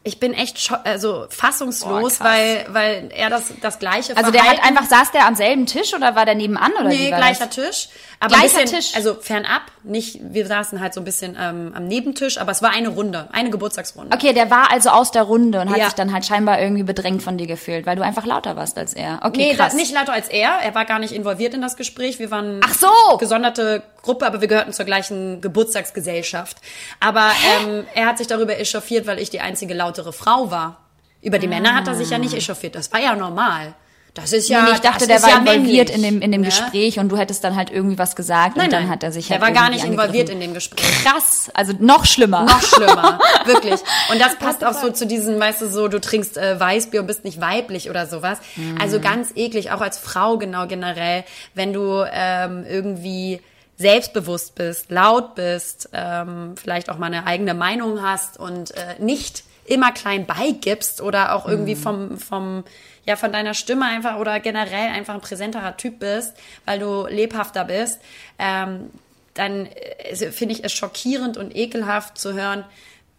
ich 0.06 0.20
bin 0.20 0.34
echt 0.34 0.70
also 0.84 1.28
fassungslos, 1.30 2.18
Boah, 2.20 2.26
weil, 2.26 2.66
weil 2.70 3.10
er 3.16 3.30
das, 3.30 3.44
das 3.62 3.80
gleiche 3.80 4.18
Also 4.18 4.32
der 4.32 4.42
hat 4.42 4.56
Verhalten- 4.58 4.78
einfach, 4.78 4.86
saß 4.90 5.12
der 5.12 5.26
am 5.26 5.36
selben 5.36 5.66
Tisch 5.66 5.94
oder 5.94 6.14
war 6.16 6.26
der 6.26 6.36
nebenan 6.36 6.74
oder 6.74 6.90
Nee, 6.90 7.10
war 7.12 7.20
gleicher 7.20 7.46
das? 7.46 7.56
Tisch. 7.56 7.90
Aber 8.20 8.36
Gleicher 8.36 8.62
bisschen, 8.62 8.80
Tisch. 8.80 8.96
Also 8.96 9.16
fernab, 9.16 9.62
nicht, 9.84 10.20
wir 10.22 10.46
saßen 10.48 10.80
halt 10.82 10.94
so 10.94 11.02
ein 11.02 11.04
bisschen 11.06 11.38
ähm, 11.40 11.74
am 11.76 11.88
Nebentisch, 11.88 12.38
aber 12.38 12.52
es 12.52 12.62
war 12.62 12.72
eine 12.72 12.90
Runde, 12.90 13.28
eine 13.32 13.50
Geburtstagsrunde. 13.50 14.16
Okay, 14.16 14.34
der 14.34 14.50
war 14.50 14.72
also 14.72 14.90
aus 14.90 15.12
der 15.12 15.24
Runde 15.24 15.60
und 15.62 15.70
hat 15.70 15.78
Ja. 15.78 15.86
sich 15.86 15.94
dann 15.94 16.14
halt 16.14 16.26
scheinbar 16.26 16.60
irgendwie 16.62 16.84
bedrängt 16.84 17.22
von 17.24 17.38
dir 17.38 17.48
gefühlt, 17.48 17.86
weil 17.86 17.96
du 17.96 18.02
einfach 18.04 18.26
lauter 18.26 18.56
warst 18.56 18.78
als 18.78 18.94
er. 18.94 19.20
Okay, 19.24 19.50
Nee, 19.52 19.56
krass. 19.56 19.74
nicht 19.74 19.94
lauter 19.94 20.14
als 20.14 20.28
er. 20.30 20.60
Er 20.64 20.76
war 20.76 20.86
gar 20.86 21.00
nicht 21.00 21.14
involviert 21.14 21.54
in 21.54 21.62
das 21.62 21.76
Gespräch. 21.78 22.20
Wir 22.20 22.30
waren 22.32 22.60
Ach 22.64 22.74
so! 22.74 23.18
gesonderte 23.18 23.84
Gruppe, 24.04 24.28
aber 24.28 24.42
wir 24.42 24.48
gehörten 24.48 24.74
zur 24.74 24.86
gleichen 24.86 25.42
Geburtstagsgesellschaft. 25.42 26.58
Aber 27.00 27.32
ähm, 27.62 27.86
er 27.96 28.06
hat 28.06 28.20
sich 28.20 28.28
darüber 28.28 28.60
echauffiert, 28.60 29.08
weil 29.08 29.18
ich 29.18 29.32
die 29.32 29.40
einzige 29.40 29.74
lautere 29.74 30.14
Frau 30.14 30.52
war. 30.52 30.78
Über 31.22 31.40
die 31.40 31.48
Männer 31.48 31.74
hat 31.74 31.88
er 31.88 31.96
sich 31.96 32.10
ja 32.10 32.18
nicht 32.18 32.34
echauffiert. 32.34 32.76
Das 32.76 32.92
war 32.92 33.00
ja 33.00 33.16
normal. 33.16 33.74
Das 34.14 34.32
ist 34.32 34.48
ja. 34.48 34.64
Nee, 34.64 34.72
ich 34.74 34.80
dachte, 34.80 35.08
der 35.08 35.24
war 35.24 35.30
ja 35.30 35.38
involviert 35.38 35.90
männlich, 35.90 35.96
in 35.96 36.02
dem, 36.04 36.22
in 36.22 36.32
dem 36.32 36.42
ne? 36.42 36.48
Gespräch 36.48 37.00
und 37.00 37.10
du 37.10 37.18
hättest 37.18 37.44
dann 37.44 37.56
halt 37.56 37.72
irgendwie 37.72 37.98
was 37.98 38.16
gesagt 38.16 38.58
Nein, 38.58 38.68
und 38.68 38.74
dann 38.74 38.84
nein. 38.84 38.92
hat 38.92 39.02
er 39.02 39.12
sich 39.12 39.28
Der 39.28 39.40
halt 39.40 39.48
war 39.48 39.52
gar 39.52 39.72
nicht 39.72 39.86
involviert 39.86 40.30
in 40.30 40.40
dem 40.40 40.54
Gespräch. 40.54 40.86
Krass, 41.04 41.50
also 41.56 41.74
noch 41.80 42.06
schlimmer. 42.06 42.44
Noch 42.44 42.62
schlimmer, 42.62 43.20
wirklich. 43.46 43.80
Und 44.12 44.22
das 44.22 44.36
passt 44.36 44.64
auch 44.64 44.74
so 44.74 44.92
zu 44.92 45.08
diesen, 45.08 45.40
weißt 45.40 45.62
du, 45.62 45.68
so, 45.68 45.88
du 45.88 46.00
trinkst 46.00 46.38
äh, 46.38 46.60
Weißbier 46.60 47.02
und 47.02 47.08
bist 47.08 47.24
nicht 47.24 47.42
weiblich 47.42 47.90
oder 47.90 48.06
sowas. 48.06 48.38
Also 48.80 49.00
ganz 49.00 49.32
eklig, 49.36 49.72
auch 49.72 49.82
als 49.82 49.98
Frau 49.98 50.38
genau 50.38 50.68
generell, 50.68 51.24
wenn 51.56 51.74
du 51.74 52.06
ähm, 52.12 52.66
irgendwie 52.70 53.40
selbstbewusst 53.78 54.56
bist, 54.56 54.92
laut 54.92 55.36
bist, 55.36 55.90
ähm, 55.94 56.56
vielleicht 56.56 56.90
auch 56.90 56.98
mal 56.98 57.08
eine 57.08 57.26
eigene 57.26 57.54
Meinung 57.54 58.02
hast 58.02 58.40
und 58.40 58.72
äh, 58.72 58.96
nicht 59.00 59.44
immer 59.66 59.92
klein 59.92 60.26
beigibst 60.26 61.02
oder 61.02 61.36
auch 61.36 61.48
irgendwie 61.48 61.76
vom, 61.76 62.18
vom, 62.18 62.64
ja, 63.06 63.16
von 63.16 63.32
deiner 63.32 63.54
Stimme 63.54 63.86
einfach 63.86 64.18
oder 64.18 64.40
generell 64.40 64.90
einfach 64.90 65.14
ein 65.14 65.22
präsenterer 65.22 65.78
Typ 65.78 66.00
bist, 66.00 66.34
weil 66.66 66.80
du 66.80 67.08
lebhafter 67.08 67.66
bist, 67.66 68.00
ähm, 68.40 68.90
dann 69.34 69.66
äh, 69.66 70.16
finde 70.16 70.54
ich 70.54 70.64
es 70.64 70.74
schockierend 70.74 71.38
und 71.38 71.56
ekelhaft 71.56 72.18
zu 72.18 72.34
hören. 72.34 72.66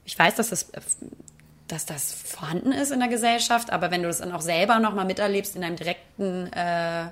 Ich 0.04 0.18
weiß, 0.18 0.34
dass 0.36 0.50
das, 0.50 0.70
dass 1.66 1.86
das 1.86 2.12
vorhanden 2.12 2.72
ist 2.72 2.92
in 2.92 3.00
der 3.00 3.08
Gesellschaft, 3.08 3.72
aber 3.72 3.90
wenn 3.90 4.02
du 4.02 4.08
das 4.08 4.18
dann 4.18 4.32
auch 4.32 4.42
selber 4.42 4.78
nochmal 4.78 5.06
miterlebst 5.06 5.56
in 5.56 5.64
einem 5.64 5.76
direkten, 5.76 6.52
äh, 6.52 7.06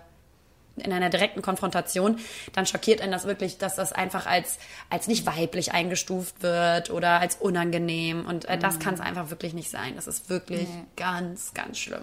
in 0.77 0.93
einer 0.93 1.11
direkten 1.11 1.43
Konfrontation, 1.43 2.19
dann 2.53 2.67
schockiert 2.67 3.01
einen 3.01 3.13
das 3.13 3.25
wirklich, 3.25 3.59
dass 3.59 3.77
das 3.77 3.93
einfach 3.93 4.27
als, 4.27 4.59
als 4.91 5.07
nicht 5.07 5.27
weiblich 5.27 5.73
eingestuft 5.73 6.43
wird 6.43 6.91
oder 6.91 7.21
als 7.21 7.37
unangenehm. 7.37 8.25
Und 8.27 8.47
äh, 8.47 8.59
das 8.59 8.79
kann 8.79 8.95
es 8.95 9.01
einfach 9.01 9.31
wirklich 9.31 9.55
nicht 9.55 9.71
sein. 9.71 9.95
Das 9.97 10.07
ist 10.07 10.31
wirklich 10.31 10.69
ganz, 10.97 11.55
ganz 11.55 11.79
schlimm. 11.79 12.03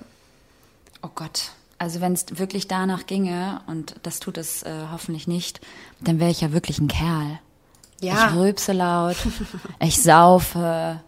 Oh 1.01 1.09
Gott. 1.13 1.51
Also 1.77 2.01
wenn 2.01 2.13
es 2.13 2.25
wirklich 2.37 2.67
danach 2.67 3.07
ginge, 3.07 3.61
und 3.67 3.95
das 4.03 4.19
tut 4.19 4.37
es 4.37 4.63
äh, 4.63 4.71
hoffentlich 4.91 5.27
nicht, 5.27 5.61
dann 6.01 6.19
wäre 6.19 6.29
ich 6.29 6.41
ja 6.41 6.51
wirklich 6.51 6.79
ein 6.79 6.89
Kerl. 6.89 7.39
Ja. 8.01 8.27
Ich 8.27 8.35
rülpse 8.35 8.73
laut, 8.73 9.15
ich 9.79 10.01
saufe, 10.01 11.01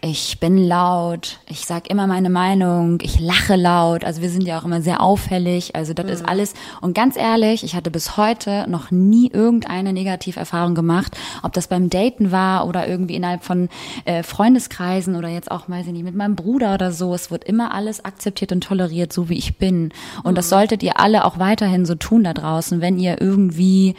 ich 0.00 0.38
bin 0.38 0.58
laut, 0.58 1.38
ich 1.48 1.64
sag 1.64 1.88
immer 1.88 2.06
meine 2.06 2.28
Meinung, 2.28 2.98
ich 3.00 3.20
lache 3.20 3.56
laut. 3.56 4.04
Also 4.04 4.20
wir 4.20 4.28
sind 4.28 4.42
ja 4.42 4.58
auch 4.58 4.64
immer 4.64 4.82
sehr 4.82 5.00
auffällig. 5.00 5.74
Also 5.74 5.94
das 5.94 6.10
ist 6.10 6.28
alles. 6.28 6.52
Und 6.82 6.94
ganz 6.94 7.16
ehrlich, 7.16 7.64
ich 7.64 7.74
hatte 7.74 7.90
bis 7.90 8.16
heute 8.18 8.66
noch 8.68 8.90
nie 8.90 9.30
irgendeine 9.32 9.94
Negativerfahrung 9.94 10.74
gemacht, 10.74 11.16
ob 11.42 11.54
das 11.54 11.68
beim 11.68 11.88
Daten 11.88 12.32
war 12.32 12.66
oder 12.66 12.86
irgendwie 12.86 13.14
innerhalb 13.14 13.44
von 13.44 13.70
äh, 14.04 14.22
Freundeskreisen 14.22 15.16
oder 15.16 15.28
jetzt 15.28 15.50
auch, 15.50 15.68
weiß 15.70 15.86
ich 15.86 15.92
nicht, 15.92 16.04
mit 16.04 16.14
meinem 16.14 16.36
Bruder 16.36 16.74
oder 16.74 16.92
so. 16.92 17.14
Es 17.14 17.30
wird 17.30 17.44
immer 17.44 17.72
alles 17.72 18.04
akzeptiert 18.04 18.52
und 18.52 18.62
toleriert, 18.62 19.12
so 19.12 19.30
wie 19.30 19.38
ich 19.38 19.56
bin. 19.56 19.90
Und 20.22 20.36
das 20.36 20.50
solltet 20.50 20.82
ihr 20.82 21.00
alle 21.00 21.24
auch 21.24 21.38
weiterhin 21.38 21.86
so 21.86 21.94
tun 21.94 22.24
da 22.24 22.34
draußen, 22.34 22.82
wenn 22.82 22.98
ihr 22.98 23.20
irgendwie 23.22 23.94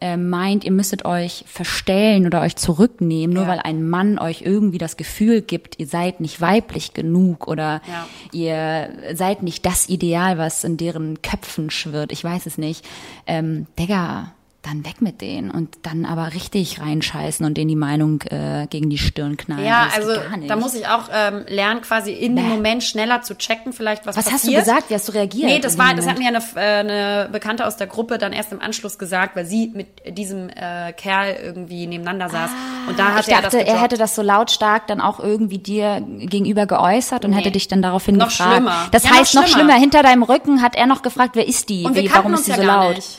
äh, 0.00 0.16
meint, 0.16 0.64
ihr 0.64 0.72
müsstet 0.72 1.04
euch 1.04 1.44
verstellen 1.46 2.26
oder 2.26 2.42
euch 2.42 2.56
zurücknehmen, 2.56 3.34
nur 3.34 3.44
Ja. 3.44 3.48
weil 3.50 3.58
ein 3.60 3.88
Mann 3.88 4.18
euch 4.18 4.42
irgendwie 4.42 4.78
das 4.78 4.96
Gefühl 4.96 5.40
gibt, 5.42 5.78
ihr 5.78 5.86
seid 5.86 6.20
nicht 6.20 6.40
weiblich 6.40 6.92
genug 6.94 7.48
oder 7.48 7.80
Ja. 7.88 8.06
ihr 8.32 8.90
seid 9.16 9.42
nicht 9.42 9.64
das 9.66 9.88
Ideal, 9.88 10.38
was 10.38 10.64
in 10.64 10.76
deren 10.76 11.22
Köpfen 11.22 11.70
schwirrt. 11.70 12.12
Ich 12.12 12.22
weiß 12.22 12.46
es 12.46 12.58
nicht. 12.58 12.84
Ähm, 13.26 13.66
Digga, 13.78 14.32
dann 14.66 14.84
weg 14.84 15.00
mit 15.00 15.20
denen 15.20 15.50
und 15.50 15.70
dann 15.82 16.04
aber 16.04 16.34
richtig 16.34 16.80
reinscheißen 16.80 17.46
und 17.46 17.56
denen 17.56 17.68
die 17.68 17.76
Meinung 17.76 18.20
äh, 18.22 18.66
gegen 18.68 18.90
die 18.90 18.98
Stirn 18.98 19.36
knallen. 19.36 19.64
Ja, 19.64 19.84
Das 19.86 19.94
also 19.96 20.20
da 20.46 20.56
muss 20.56 20.74
ich 20.74 20.86
auch 20.88 21.08
ähm, 21.12 21.44
lernen, 21.48 21.80
quasi 21.82 22.12
in 22.12 22.34
dem. 22.36 22.46
Moment 22.48 22.82
schneller 22.84 23.22
zu 23.22 23.36
checken, 23.36 23.72
vielleicht 23.72 24.06
was, 24.06 24.16
Was 24.16 24.26
hast 24.26 24.44
du 24.44 24.48
passiert. 24.52 24.64
gesagt? 24.64 24.90
Wie 24.90 24.94
hast 24.94 25.08
du 25.08 25.12
reagiert 25.12 25.44
Nee, 25.50 25.58
das 25.60 25.78
war, 25.78 25.94
das 25.94 26.06
hat 26.06 26.18
Moment? 26.18 26.32
mir 26.54 26.60
eine, 26.60 26.66
äh, 26.66 26.80
eine 26.80 27.28
Bekannte 27.30 27.66
aus 27.66 27.76
der 27.76 27.86
Gruppe 27.86 28.18
dann 28.18 28.32
erst 28.32 28.52
im 28.52 28.60
Anschluss 28.60 28.98
gesagt, 28.98 29.36
weil 29.36 29.46
sie 29.46 29.70
mit 29.74 29.86
diesem 30.18 30.48
äh, 30.48 30.92
Kerl 30.92 31.36
irgendwie 31.42 31.86
nebeneinander 31.86 32.28
saß. 32.28 32.50
und 32.88 32.98
da 32.98 33.08
hat 33.08 33.16
Ah, 33.16 33.20
ich 33.20 33.28
er 33.28 33.42
das 33.42 33.52
dachte, 33.52 33.58
er 33.58 33.64
gedroppt. 33.64 33.82
hätte 33.84 33.96
das 33.98 34.14
so 34.14 34.22
lautstark 34.22 34.86
dann 34.88 35.00
auch 35.00 35.20
irgendwie 35.20 35.58
dir 35.58 36.00
gegenüber 36.18 36.66
geäußert 36.66 37.24
und 37.24 37.30
Nee. 37.32 37.36
hätte 37.38 37.50
dich 37.52 37.68
dann 37.68 37.82
daraufhin 37.82 38.16
Noch 38.16 38.28
gefragt. 38.28 38.52
schlimmer. 38.54 38.88
Das 38.90 39.04
Ja, 39.04 39.10
noch 39.10 39.16
heißt 39.18 39.34
noch 39.34 39.46
schlimmer. 39.46 39.58
schlimmer. 39.68 39.80
Hinter 39.80 40.02
deinem 40.02 40.22
Rücken 40.22 40.62
hat 40.62 40.74
er 40.76 40.86
noch 40.86 41.02
gefragt, 41.02 41.30
wer 41.36 41.46
ist 41.46 41.68
die? 41.68 41.84
Und 41.84 41.94
wir 41.94 42.02
Wie, 42.02 42.12
warum 42.12 42.34
ist 42.34 42.44
sie 42.46 42.50
ja 42.52 42.56
so 42.56 42.62
gar 42.62 42.84
laut? 42.86 42.96
nicht. 42.96 43.18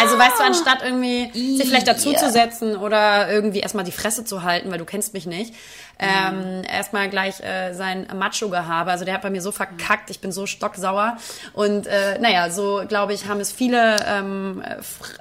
Also 0.00 0.18
weißt 0.18 0.38
du, 0.38 0.44
anstatt 0.44 0.82
irgendwie 0.82 1.30
sich 1.56 1.66
vielleicht 1.66 1.88
dazu 1.88 2.12
zu 2.12 2.30
setzen 2.30 2.76
oder 2.76 3.30
irgendwie 3.30 3.60
erstmal 3.60 3.84
die 3.84 3.92
Fresse 3.92 4.24
zu 4.24 4.42
halten, 4.42 4.70
weil 4.70 4.78
du 4.78 4.84
kennst 4.84 5.14
mich 5.14 5.26
nicht, 5.26 5.54
ähm, 5.98 6.62
erstmal 6.70 7.08
gleich 7.08 7.40
äh, 7.40 7.72
sein 7.74 8.06
Macho-Gehabe. 8.14 8.90
Also 8.90 9.04
der 9.04 9.14
hat 9.14 9.22
bei 9.22 9.30
mir 9.30 9.42
so 9.42 9.52
verkackt, 9.52 10.10
ich 10.10 10.20
bin 10.20 10.32
so 10.32 10.46
stocksauer. 10.46 11.16
Und 11.52 11.86
äh, 11.86 12.18
naja, 12.18 12.50
so 12.50 12.82
glaube 12.88 13.12
ich, 13.12 13.26
haben 13.26 13.40
es 13.40 13.52
viele, 13.52 13.96
ähm, 14.06 14.62
äh, 14.66 14.76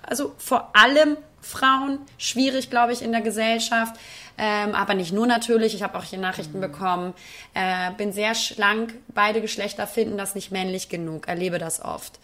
also 0.08 0.34
vor 0.38 0.72
allem 0.74 1.18
Frauen 1.42 2.00
schwierig, 2.18 2.70
glaube 2.70 2.94
ich, 2.94 3.02
in 3.02 3.12
der 3.12 3.22
Gesellschaft. 3.22 3.96
Ähm, 4.38 4.74
aber 4.74 4.96
nicht 4.96 5.14
nur 5.14 5.28
natürlich. 5.28 5.76
Ich 5.76 5.84
habe 5.84 5.98
auch 5.98 6.04
hier 6.04 6.18
Nachrichten 6.18 6.62
bekommen. 6.62 7.14
Äh, 7.54 7.92
bin 7.98 8.12
sehr 8.12 8.34
schlank. 8.34 8.94
Beide 9.10 9.42
Geschlechter 9.42 9.86
finden 9.86 10.18
das 10.18 10.34
nicht 10.34 10.52
männlich 10.52 10.90
genug. 10.90 11.28
Erlebe 11.28 11.60
das 11.60 11.84
oft. 11.84 12.20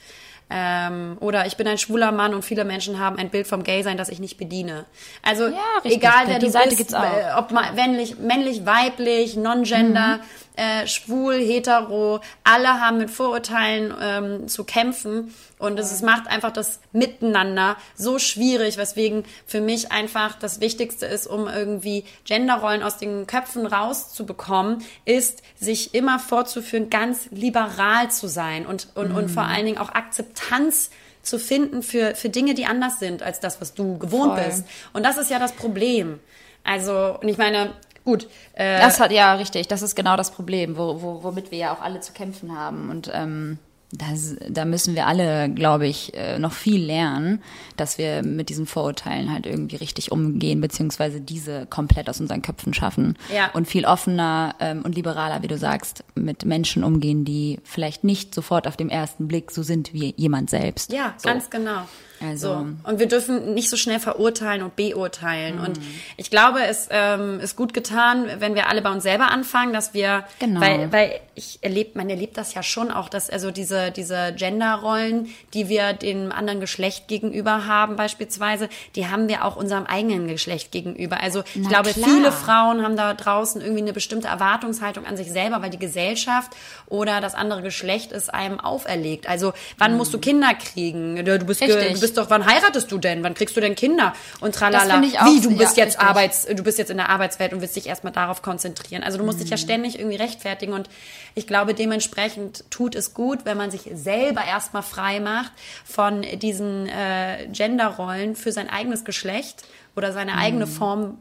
Ähm, 0.50 1.18
oder 1.20 1.45
ich 1.45 1.58
bin 1.58 1.68
ein 1.68 1.78
schwuler 1.78 2.12
Mann 2.14 2.34
und 2.34 2.45
viele 2.45 2.64
Menschen 2.64 3.00
haben 3.00 3.18
ein 3.18 3.30
Bild 3.30 3.48
vom 3.48 3.64
Gay-Sein, 3.64 3.98
das 3.98 4.08
ich 4.08 4.20
nicht 4.20 4.38
bediene. 4.38 4.86
Also 5.22 5.45
richtig. 5.84 5.98
egal 5.98 6.24
wer 6.28 6.39
Die 6.39 6.45
du 6.45 6.52
Seite 6.52 6.68
bist, 6.70 6.78
gibt's 6.78 6.93
auch. 6.93 7.04
äh, 7.04 7.34
ob 7.38 7.52
männlich, 7.76 8.18
männlich, 8.18 8.66
weiblich, 8.66 9.36
non-gender, 9.36 10.20
äh, 10.58 10.86
schwul, 10.88 11.36
hetero, 11.36 12.20
alle 12.43 12.82
haben 12.82 12.97
mit 12.97 13.10
Vorurteilen 13.10 13.93
ähm, 14.01 14.47
zu 14.47 14.64
kämpfen 14.66 15.34
und 15.60 15.80
es 15.80 15.91
ist- 15.91 16.03
macht 16.03 16.28
einfach 16.28 16.51
das 16.51 16.80
Miteinander 16.91 17.78
so 17.95 18.20
schwierig, 18.20 18.78
weswegen 18.78 19.24
für 19.45 19.62
mich 19.62 19.91
einfach 19.91 20.36
das 20.38 20.60
Wichtigste 20.60 21.05
ist, 21.05 21.28
um 21.28 21.47
irgendwie 21.47 22.03
Genderrollen 22.26 22.84
aus 22.84 22.97
den 22.97 23.28
Köpfen 23.28 23.66
rauszubekommen, 23.66 24.84
ist, 25.05 25.41
sich 25.60 25.93
immer 25.93 26.20
vorzuführen, 26.20 26.89
ganz 26.89 27.28
liberal 27.32 28.10
zu 28.12 28.28
sein 28.28 28.66
und, 28.66 28.88
und, 28.95 29.12
und 29.12 29.30
vor 29.30 29.43
allen 29.43 29.66
Dingen 29.66 29.78
auch 29.78 29.89
Akzeptanz 29.89 30.89
zu 31.22 31.39
finden 31.39 31.84
für, 31.84 32.16
für 32.16 32.30
Dinge, 32.30 32.53
die 32.53 32.66
anders 32.66 32.99
sind 32.99 33.22
als 33.22 33.39
das, 33.39 33.62
was 33.62 33.74
du 33.74 33.97
gewohnt 33.97 34.34
Voll. 34.36 34.43
bist. 34.45 34.64
Und 34.93 35.05
das 35.05 35.18
ist 35.18 35.30
ja 35.30 35.39
das 35.39 35.51
Problem. 35.51 36.20
Also, 36.64 37.18
und 37.22 37.30
ich 37.30 37.38
meine, 37.38 37.72
gut, 38.08 38.30
äh, 38.53 38.80
Das 38.80 39.01
hat 39.01 39.12
ja 39.12 39.34
richtig, 39.34 39.68
das 39.68 39.82
ist 39.82 39.93
genau 39.93 40.16
das 40.16 40.32
Problem, 40.32 40.78
wo, 40.78 41.01
wo, 41.01 41.24
womit 41.24 41.51
wir 41.51 41.58
ja 41.58 41.74
auch 41.74 41.82
alle 41.82 41.99
zu 41.99 42.14
kämpfen 42.14 42.58
haben. 42.58 42.89
Und 42.89 43.12
ähm, 43.14 43.60
das, 43.91 44.38
da 44.49 44.64
müssen 44.64 44.95
wir 44.95 45.08
alle, 45.08 45.49
glaube 45.49 45.88
ich, 45.88 46.14
äh, 46.14 46.39
noch 46.39 46.53
viel 46.53 46.86
lernen, 46.86 47.43
dass 47.76 47.97
wir 47.97 48.24
mit 48.24 48.47
diesen 48.47 48.66
Vorurteilen 48.66 49.30
halt 49.34 49.45
irgendwie 49.45 49.76
richtig 49.76 50.10
umgehen, 50.14 50.62
beziehungsweise 50.62 51.20
diese 51.20 51.66
komplett 51.66 52.10
aus 52.10 52.22
unseren 52.22 52.41
Köpfen 52.41 52.74
schaffen. 52.74 53.18
Ja. 53.34 53.51
Und 53.51 53.68
viel 53.68 53.84
offener 53.84 54.55
ähm, 54.62 54.84
und 54.84 54.95
liberaler, 54.95 55.43
wie 55.43 55.47
du 55.47 55.58
sagst, 55.58 56.05
mit 56.16 56.45
Menschen 56.45 56.86
umgehen, 56.86 57.26
die 57.26 57.60
vielleicht 57.66 58.05
nicht 58.05 58.34
sofort 58.34 58.68
auf 58.68 58.78
dem 58.78 58.88
ersten 58.88 59.28
Blick 59.28 59.51
so 59.51 59.64
sind 59.64 59.93
wie 59.93 60.14
jemand 60.16 60.49
selbst. 60.49 60.93
Ja, 60.93 61.14
so. 61.18 61.28
ganz 61.28 61.49
genau. 61.49 61.82
Also- 62.22 62.47
so. 62.47 62.68
Und 62.84 62.99
wir 62.99 63.07
dürfen 63.07 63.53
nicht 63.53 63.70
so 63.70 63.78
schnell 63.78 63.99
verurteilen 63.99 64.63
und 64.63 64.76
beurteilen. 64.76 65.57
Mhm. 65.57 65.63
Und 65.65 65.80
ich 66.18 66.30
glaube, 66.30 66.63
es 66.63 66.88
ähm, 66.91 67.39
ist 67.39 67.55
gut 67.55 67.74
getan, 67.74 68.28
wenn 68.39 68.55
wir 68.55 68.68
alle 68.70 68.82
bei 68.82 68.91
uns 68.91 69.03
selber 69.03 69.30
anfangen, 69.32 69.74
dass 69.74 69.93
wir, 69.93 70.24
Genau. 70.39 70.61
weil, 70.61 70.91
weil 70.91 71.20
ich 71.36 71.59
erlebe, 71.61 71.91
man 71.97 72.09
erlebt 72.09 72.38
das 72.38 72.53
ja 72.53 72.63
schon 72.63 72.89
auch, 72.91 73.09
dass 73.09 73.30
also 73.30 73.51
diese, 73.51 73.91
diese 73.91 74.34
Genderrollen, 74.36 75.30
die 75.53 75.70
wir 75.70 75.93
dem 75.93 76.32
anderen 76.32 76.59
Geschlecht 76.59 77.07
gegenüber 77.07 77.65
haben 77.68 77.95
beispielsweise, 77.95 78.70
die 78.95 79.07
haben 79.07 79.28
wir 79.28 79.45
auch 79.45 79.55
unserem 79.55 79.86
eigenen 79.86 80.28
Geschlecht 80.28 80.72
gegenüber. 80.72 81.22
Also 81.22 81.41
ich 81.53 81.61
Na 81.63 81.70
glaube, 81.70 81.91
klar. 81.91 82.09
viele 82.09 82.32
Frauen 82.32 82.84
haben 82.84 82.95
da 82.95 83.13
draußen 83.13 83.61
irgendwie 83.61 83.82
eine 83.82 83.93
bestimmte 83.93 84.28
Erwartungshaltung 84.28 85.05
an 85.05 85.18
sich 85.18 85.32
selber, 85.32 85.61
weil 85.61 85.70
die 85.70 85.78
Gesellschaft 85.80 86.51
oder 86.88 87.22
das 87.22 87.36
andere 87.36 87.61
Geschlecht 87.61 88.11
es 88.11 88.30
einem 88.30 88.59
auferlegt. 88.59 89.28
Also 89.30 89.53
wann 89.78 89.97
musst 89.97 90.13
du 90.13 90.20
Kinder 90.20 90.53
kriegen? 90.53 91.24
Du 91.24 91.38
bist, 91.45 91.61
Richtig. 91.61 91.93
du 91.93 91.99
bist 91.99 92.07
doch, 92.16 92.30
wann 92.30 92.45
heiratest 92.45 92.91
du 92.91 92.97
denn? 92.99 93.24
Wann 93.24 93.34
kriegst 93.34 93.58
du 93.58 93.62
denn 93.62 93.76
Kinder? 93.76 94.14
Und 94.39 94.55
tralala. 94.55 94.93
finde 94.93 95.08
ich 95.08 95.20
auch- 95.20 95.26
Wie, 95.26 95.41
du 95.41 95.58
bist 95.58 95.76
ja, 95.76 95.84
jetzt 95.86 95.95
richtig. 95.97 96.08
Arbeits, 96.10 96.45
du 96.45 96.64
bist 96.64 96.78
jetzt 96.78 96.91
in 96.91 96.97
der 96.97 97.10
Arbeitswelt 97.10 97.51
und 97.53 97.62
willst 97.62 97.76
dich 97.76 97.88
erstmal 97.88 98.14
darauf 98.14 98.41
konzentrieren. 98.41 99.03
Also 99.03 99.18
du 99.18 99.24
musst 99.24 99.39
Mhm. 99.39 99.41
dich 99.43 99.49
ja 99.51 99.58
ständig 99.58 99.97
irgendwie 99.99 100.18
rechtfertigen 100.18 100.74
und 100.74 100.89
ich 101.36 101.47
glaube, 101.47 101.74
dementsprechend 101.74 102.64
tut 102.70 102.95
es 102.95 103.14
gut, 103.14 103.39
wenn 103.45 103.58
man 103.58 103.72
sich 103.72 103.82
selber 103.93 104.43
erstmal 104.45 104.84
frei 104.84 105.20
macht 105.20 105.51
von 105.86 106.22
diesen 106.22 106.88
äh, 106.88 107.47
Genderrollen 107.51 108.36
für 108.36 108.51
sein 108.51 108.70
eigenes 108.70 109.03
Geschlecht 109.03 109.64
oder 109.95 110.14
seine 110.14 110.34
Mhm. 110.34 110.38
eigene 110.39 110.68
Form 110.68 111.18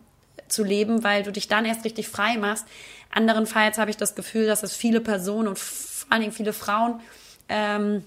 zu 0.48 0.62
leben, 0.62 1.02
weil 1.02 1.22
du 1.22 1.32
dich 1.32 1.48
dann 1.48 1.64
erst 1.64 1.84
richtig 1.84 2.08
frei 2.08 2.36
machst. 2.36 2.66
Anderenfalls 3.12 3.78
habe 3.78 3.90
ich 3.90 3.96
das 3.96 4.14
Gefühl, 4.14 4.46
dass 4.46 4.62
es 4.62 4.76
viele 4.76 5.00
Personen 5.00 5.48
und 5.48 5.58
vor 5.58 6.06
allen 6.12 6.20
Dingen 6.20 6.32
viele 6.32 6.52
Frauen 6.52 7.00
ähm, 7.48 8.04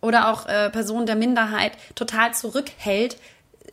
oder 0.00 0.28
auch 0.32 0.46
äh, 0.46 0.70
Personen 0.70 1.06
der 1.06 1.16
Minderheit 1.16 1.72
total 1.94 2.34
zurückhält, 2.34 3.16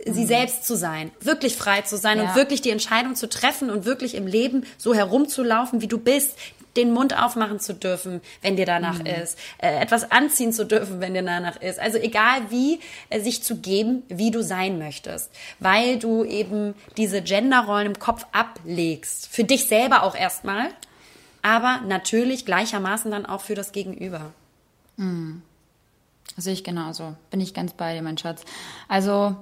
sie 0.05 0.25
selbst 0.25 0.65
zu 0.65 0.75
sein, 0.75 1.11
wirklich 1.21 1.55
frei 1.55 1.81
zu 1.81 1.97
sein 1.97 2.17
Ja. 2.17 2.25
und 2.29 2.35
wirklich 2.35 2.61
die 2.61 2.69
Entscheidung 2.69 3.15
zu 3.15 3.27
treffen 3.29 3.69
und 3.69 3.85
wirklich 3.85 4.13
im 4.15 4.27
Leben 4.27 4.65
so 4.77 4.93
herumzulaufen, 4.93 5.81
wie 5.81 5.87
du 5.87 5.97
bist, 5.97 6.35
den 6.75 6.91
Mund 6.91 7.17
aufmachen 7.17 7.61
zu 7.61 7.73
dürfen, 7.73 8.19
wenn 8.41 8.57
dir 8.57 8.65
danach 8.65 8.99
ist, 8.99 9.39
äh, 9.59 9.79
etwas 9.79 10.11
anziehen 10.11 10.51
zu 10.51 10.65
dürfen, 10.65 10.99
wenn 10.99 11.13
dir 11.13 11.23
danach 11.23 11.61
ist. 11.61 11.79
Also 11.79 11.97
egal 11.97 12.41
wie, 12.49 12.81
äh, 13.09 13.21
sich 13.21 13.41
zu 13.43 13.55
geben, 13.61 14.03
wie 14.09 14.29
du 14.29 14.43
sein 14.43 14.77
möchtest, 14.77 15.31
weil 15.59 15.97
du 15.97 16.25
eben 16.25 16.73
diese 16.97 17.21
Genderrollen 17.21 17.87
im 17.87 17.97
Kopf 17.99 18.25
ablegst. 18.33 19.29
Für 19.31 19.45
dich 19.45 19.67
selber 19.67 20.03
auch 20.03 20.15
erstmal, 20.15 20.67
aber 21.41 21.79
natürlich 21.87 22.45
gleichermaßen 22.45 23.09
dann 23.09 23.25
auch 23.25 23.39
für 23.41 23.55
das 23.55 23.71
Gegenüber. 23.71 24.33
Sehe 26.37 26.53
ich 26.53 26.63
genauso. 26.63 27.15
Bin 27.29 27.39
ich 27.39 27.53
ganz 27.53 27.73
bei 27.73 27.93
dir, 27.93 28.01
mein 28.01 28.17
Schatz. 28.17 28.43
Also 28.87 29.35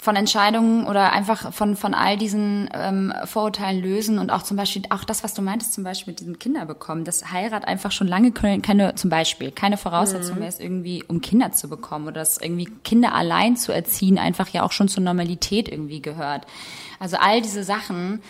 von 0.00 0.16
Entscheidungen 0.16 0.86
oder 0.86 1.12
einfach 1.12 1.52
von, 1.52 1.76
von 1.76 1.92
all 1.92 2.16
diesen 2.16 2.70
ähm, 2.72 3.12
Vorurteilen 3.26 3.82
lösen 3.82 4.18
und 4.18 4.30
auch 4.30 4.42
zum 4.42 4.56
Beispiel, 4.56 4.82
auch 4.88 5.04
das, 5.04 5.22
was 5.22 5.34
du 5.34 5.42
meintest, 5.42 5.74
zum 5.74 5.84
Beispiel 5.84 6.12
mit 6.12 6.20
diesem 6.20 6.38
Kinder 6.38 6.64
bekommen, 6.64 7.04
dass 7.04 7.32
Heirat 7.32 7.68
einfach 7.68 7.92
schon 7.92 8.08
lange 8.08 8.32
keine, 8.32 8.62
keine 8.62 8.94
zum 8.94 9.10
Beispiel, 9.10 9.50
keine 9.50 9.76
Voraussetzung 9.76 10.38
mehr 10.38 10.48
ist, 10.48 10.58
irgendwie, 10.58 11.04
um 11.06 11.20
Kinder 11.20 11.52
zu 11.52 11.68
bekommen 11.68 12.06
oder 12.06 12.20
dass 12.20 12.38
irgendwie 12.38 12.64
Kinder 12.82 13.14
allein 13.14 13.56
zu 13.56 13.72
erziehen 13.72 14.18
einfach 14.18 14.48
ja 14.48 14.62
auch 14.62 14.72
schon 14.72 14.88
zur 14.88 15.02
Normalität 15.02 15.68
irgendwie 15.68 16.00
gehört. 16.00 16.46
Also 16.98 17.18
all 17.18 17.42
diese 17.42 17.62
Sachen, 17.62 18.22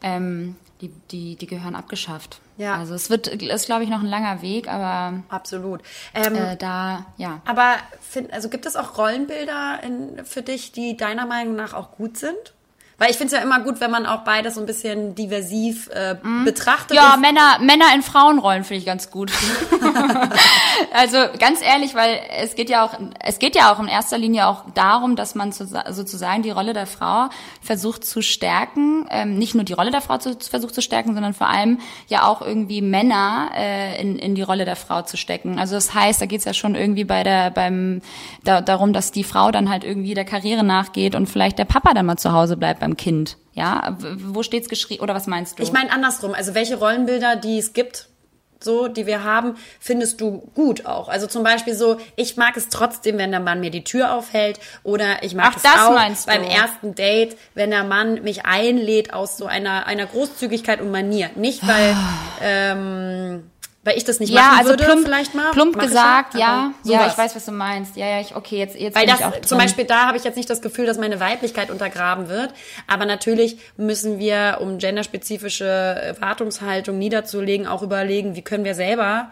ähm, 0.00 0.56
die, 0.80 0.90
die, 1.10 1.36
die 1.36 1.46
gehören 1.46 1.74
abgeschafft. 1.74 2.40
Ja. 2.58 2.76
Also 2.76 2.94
es 2.94 3.08
wird, 3.08 3.28
ist 3.28 3.66
glaube 3.66 3.84
ich 3.84 3.88
noch 3.88 4.00
ein 4.00 4.06
langer 4.06 4.42
Weg, 4.42 4.68
aber 4.68 5.22
Absolut. 5.28 5.80
Ähm, 6.12 6.34
äh, 6.34 6.56
da, 6.56 7.06
ja. 7.16 7.40
Aber 7.46 7.76
find, 8.00 8.32
also 8.32 8.48
gibt 8.48 8.66
es 8.66 8.76
auch 8.76 8.98
Rollenbilder 8.98 9.80
in, 9.82 10.24
für 10.26 10.42
dich, 10.42 10.72
die 10.72 10.96
deiner 10.96 11.24
Meinung 11.24 11.54
nach 11.54 11.72
auch 11.72 11.92
gut 11.92 12.18
sind? 12.18 12.54
Weil 12.98 13.10
ich 13.12 13.16
finde 13.16 13.32
es 13.32 13.40
ja 13.40 13.44
immer 13.44 13.60
gut, 13.60 13.80
wenn 13.80 13.92
man 13.92 14.06
auch 14.06 14.24
beides 14.24 14.56
so 14.56 14.60
ein 14.60 14.66
bisschen 14.66 15.14
diversiv 15.14 15.88
äh, 15.90 16.16
betrachtet. 16.44 16.96
Ja, 16.96 17.16
Männer, 17.16 17.60
Männer 17.60 17.94
in 17.94 18.02
Frauenrollen 18.02 18.64
finde 18.64 18.80
ich 18.80 18.86
ganz 18.86 19.12
gut. 19.12 19.30
also 20.92 21.18
ganz 21.38 21.62
ehrlich, 21.62 21.94
weil 21.94 22.18
es 22.36 22.56
geht 22.56 22.68
ja 22.68 22.84
auch, 22.84 22.98
es 23.20 23.38
geht 23.38 23.54
ja 23.54 23.72
auch 23.72 23.78
in 23.78 23.86
erster 23.86 24.18
Linie 24.18 24.48
auch 24.48 24.64
darum, 24.74 25.14
dass 25.14 25.36
man 25.36 25.52
zu, 25.52 25.64
sozusagen 25.90 26.42
die 26.42 26.50
Rolle 26.50 26.72
der 26.72 26.88
Frau 26.88 27.28
versucht 27.62 28.04
zu 28.04 28.20
stärken. 28.20 29.06
Ähm, 29.10 29.38
nicht 29.38 29.54
nur 29.54 29.62
die 29.62 29.74
Rolle 29.74 29.92
der 29.92 30.00
Frau 30.00 30.18
zu, 30.18 30.36
versucht 30.36 30.74
zu 30.74 30.82
stärken, 30.82 31.14
sondern 31.14 31.34
vor 31.34 31.46
allem 31.46 31.78
ja 32.08 32.26
auch 32.26 32.42
irgendwie 32.42 32.82
Männer 32.82 33.52
äh, 33.56 34.00
in, 34.00 34.18
in 34.18 34.34
die 34.34 34.42
Rolle 34.42 34.64
der 34.64 34.74
Frau 34.74 35.02
zu 35.02 35.16
stecken. 35.16 35.60
Also 35.60 35.76
das 35.76 35.94
heißt, 35.94 36.20
da 36.20 36.26
geht's 36.26 36.46
ja 36.46 36.52
schon 36.52 36.74
irgendwie 36.74 37.04
bei 37.04 37.22
der, 37.22 37.52
beim, 37.52 38.02
da, 38.42 38.60
darum, 38.60 38.92
dass 38.92 39.12
die 39.12 39.22
Frau 39.22 39.52
dann 39.52 39.70
halt 39.70 39.84
irgendwie 39.84 40.14
der 40.14 40.24
Karriere 40.24 40.64
nachgeht 40.64 41.14
und 41.14 41.28
vielleicht 41.28 41.60
der 41.60 41.64
Papa 41.64 41.94
dann 41.94 42.04
mal 42.04 42.16
zu 42.16 42.32
Hause 42.32 42.56
bleibt 42.56 42.87
beim 42.88 42.96
Kind. 42.96 43.36
Ja, 43.52 43.96
wo 44.16 44.42
steht's 44.42 44.68
geschrieben? 44.68 45.02
Oder 45.02 45.14
was 45.14 45.26
meinst 45.26 45.58
du? 45.58 45.62
Ich 45.62 45.72
meine 45.72 45.90
andersrum. 45.90 46.32
Also 46.32 46.54
welche 46.54 46.76
Rollenbilder, 46.76 47.36
die 47.36 47.58
es 47.58 47.72
gibt, 47.72 48.08
so, 48.60 48.88
die 48.88 49.06
wir 49.06 49.22
haben, 49.22 49.56
findest 49.78 50.20
du 50.20 50.50
gut 50.54 50.86
auch? 50.86 51.08
Also 51.08 51.26
zum 51.26 51.42
Beispiel 51.42 51.74
so, 51.74 51.98
ich 52.16 52.36
mag 52.36 52.56
es 52.56 52.68
trotzdem, 52.68 53.18
wenn 53.18 53.30
der 53.30 53.40
Mann 53.40 53.60
mir 53.60 53.70
die 53.70 53.84
Tür 53.84 54.12
aufhält 54.12 54.58
oder 54.82 55.22
ich 55.22 55.34
mag 55.34 55.50
Ach, 55.50 55.56
es 55.56 55.62
das 55.62 55.80
auch 55.80 56.26
beim 56.26 56.42
ersten 56.42 56.94
Date, 56.94 57.36
wenn 57.54 57.70
der 57.70 57.84
Mann 57.84 58.22
mich 58.22 58.46
einlädt 58.46 59.12
aus 59.12 59.36
so 59.36 59.46
einer, 59.46 59.86
einer 59.86 60.06
Großzügigkeit 60.06 60.80
und 60.80 60.90
Manier. 60.90 61.30
Nicht, 61.36 61.66
weil, 61.66 61.96
ähm, 62.42 63.50
weil 63.84 63.96
ich 63.96 64.04
das 64.04 64.20
nicht 64.20 64.32
ja, 64.32 64.40
machen 64.40 64.58
also 64.58 64.70
würde, 64.70 64.84
plump, 64.84 65.04
vielleicht 65.04 65.34
mal. 65.34 65.50
plump 65.52 65.76
Mach 65.76 65.84
ich 65.84 65.88
gesagt, 65.88 66.34
ja. 66.34 66.48
aber 66.48 66.74
Ja, 66.84 66.98
sowas. 66.98 67.12
ich 67.12 67.18
weiß, 67.18 67.36
was 67.36 67.44
du 67.44 67.52
meinst. 67.52 67.96
Ja, 67.96 68.06
ja, 68.06 68.20
ich, 68.20 68.34
okay, 68.34 68.58
jetzt, 68.58 68.76
jetzt 68.76 68.96
Weil 68.96 69.06
das 69.06 69.20
zum. 69.46 69.56
Beispiel, 69.58 69.84
da 69.84 70.06
habe 70.06 70.16
ich 70.16 70.24
jetzt 70.24 70.36
nicht 70.36 70.50
das 70.50 70.60
Gefühl, 70.60 70.84
dass 70.84 70.98
meine 70.98 71.20
Weiblichkeit 71.20 71.70
untergraben 71.70 72.28
wird. 72.28 72.52
Aber 72.86 73.06
natürlich 73.06 73.58
müssen 73.76 74.18
wir, 74.18 74.58
um 74.60 74.78
genderspezifische 74.78 75.64
Erwartungshaltung 75.64 76.98
niederzulegen, 76.98 77.66
auch 77.66 77.82
überlegen, 77.82 78.34
wie 78.34 78.42
können 78.42 78.64
wir 78.64 78.74
selber 78.74 79.30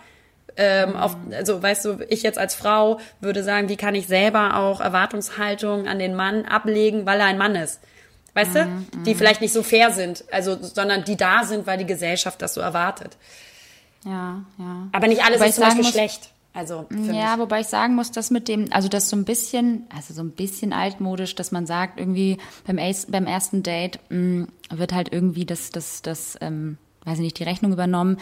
ähm, 0.57 0.97
auf, 0.97 1.17
also 1.33 1.63
weißt 1.63 1.85
du, 1.85 1.99
ich 2.09 2.23
jetzt 2.23 2.39
als 2.39 2.55
Frau 2.55 2.99
würde 3.21 3.43
sagen, 3.43 3.69
wie 3.69 3.77
kann 3.77 3.95
ich 3.95 4.07
selber 4.07 4.57
auch 4.57 4.81
Erwartungshaltung 4.81 5.87
an 5.87 5.99
den 5.99 6.15
Mann 6.15 6.45
ablegen, 6.47 7.05
weil 7.05 7.21
er 7.21 7.27
ein 7.27 7.39
Mann 7.39 7.55
ist. 7.57 7.81
Weißt 8.33 8.55
du? 8.55 8.67
Die 9.07 9.15
vielleicht 9.15 9.41
nicht 9.41 9.53
so 9.53 9.63
fair 9.63 9.93
sind, 9.93 10.25
also, 10.31 10.59
sondern 10.61 11.05
die 11.05 11.17
da 11.17 11.45
sind, 11.45 11.67
weil 11.67 11.79
die 11.79 11.87
Gesellschaft 11.87 12.43
das 12.43 12.53
so 12.53 12.61
erwartet. 12.61 13.17
Ja, 14.05 14.43
ja. 14.59 14.89
Aber 14.93 15.07
nicht 15.09 15.25
alles 15.25 15.39
Wobei 15.41 15.49
ist 15.49 15.55
zum 15.57 15.63
ich 15.65 15.69
Beispiel 15.69 15.85
muss- 15.85 15.93
schlecht. 15.93 16.31
Also, 16.55 16.87
für 16.89 16.95
mich. 16.97 17.15
Ja, 17.15 17.39
wobei 17.39 17.61
ich 17.61 17.67
sagen 17.67 17.95
muss, 17.97 18.13
dass 18.13 18.31
mit 18.31 18.49
dem, 18.49 18.73
also 18.73 18.89
das 18.89 19.11
so 19.11 19.17
ein 19.17 19.25
bisschen, 19.27 19.85
also 19.95 20.15
so 20.15 20.23
ein 20.23 20.31
bisschen 20.31 20.73
altmodisch, 20.73 21.35
dass 21.35 21.53
man 21.53 21.67
sagt, 21.67 22.01
irgendwie 22.01 22.39
beim, 22.67 22.79
Ace, 22.79 23.07
beim 23.11 23.27
ersten 23.27 23.63
Date 23.63 23.99
mh, 24.09 24.47
wird 24.71 24.95
halt 24.95 25.13
irgendwie 25.13 25.45
das, 25.45 25.69
das, 25.69 26.01
das, 26.01 26.39
ähm, 26.41 26.79
weiß 27.05 27.19
ich 27.19 27.25
nicht, 27.25 27.39
die 27.39 27.43
Rechnung 27.45 27.73
übernommen. 27.75 28.17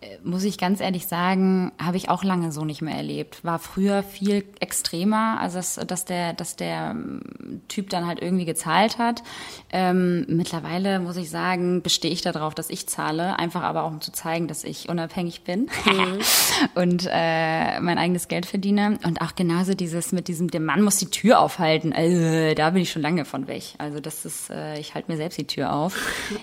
Äh, 0.00 0.18
Muss 0.22 0.44
ich 0.44 0.58
ganz 0.58 0.80
ehrlich 0.80 1.06
sagen, 1.06 1.72
habe 1.82 1.96
ich 1.96 2.08
auch 2.08 2.22
lange 2.22 2.52
so 2.52 2.64
nicht 2.64 2.82
mehr 2.82 2.96
erlebt. 2.96 3.44
War 3.44 3.58
früher 3.58 4.02
viel 4.02 4.44
extremer, 4.60 5.38
also 5.40 5.56
dass, 5.56 5.74
dass 5.74 6.04
der, 6.04 6.32
dass 6.34 6.56
der 6.56 6.90
ähm, 6.90 7.22
Typ 7.68 7.90
dann 7.90 8.06
halt 8.06 8.20
irgendwie 8.20 8.44
gezahlt 8.44 8.98
hat. 8.98 9.22
Ähm, 9.70 10.26
mittlerweile 10.28 11.00
muss 11.00 11.16
ich 11.16 11.30
sagen, 11.30 11.82
bestehe 11.82 12.10
ich 12.10 12.20
darauf, 12.20 12.54
dass 12.54 12.70
ich 12.70 12.86
zahle, 12.88 13.38
einfach 13.38 13.62
aber 13.62 13.84
auch 13.84 13.90
um 13.90 14.00
zu 14.00 14.12
zeigen, 14.12 14.48
dass 14.48 14.64
ich 14.64 14.88
unabhängig 14.88 15.42
bin 15.42 15.68
und 16.74 17.08
äh, 17.10 17.80
mein 17.80 17.98
eigenes 17.98 18.28
Geld 18.28 18.46
verdiene. 18.46 18.98
Und 19.04 19.20
auch 19.22 19.34
genauso 19.34 19.74
dieses 19.74 20.12
mit 20.12 20.28
diesem, 20.28 20.50
der 20.50 20.60
Mann 20.60 20.82
muss 20.82 20.98
die 20.98 21.10
Tür 21.10 21.40
aufhalten. 21.40 21.92
Also, 21.92 22.54
da 22.54 22.70
bin 22.70 22.82
ich 22.82 22.90
schon 22.90 23.02
lange 23.02 23.24
von 23.24 23.48
weg. 23.48 23.62
Also 23.78 24.00
das 24.00 24.24
ist, 24.24 24.50
äh, 24.50 24.78
ich 24.78 24.94
halte 24.94 25.10
mir 25.10 25.16
selbst 25.16 25.38
die 25.38 25.46
Tür 25.46 25.72
auf. 25.72 25.96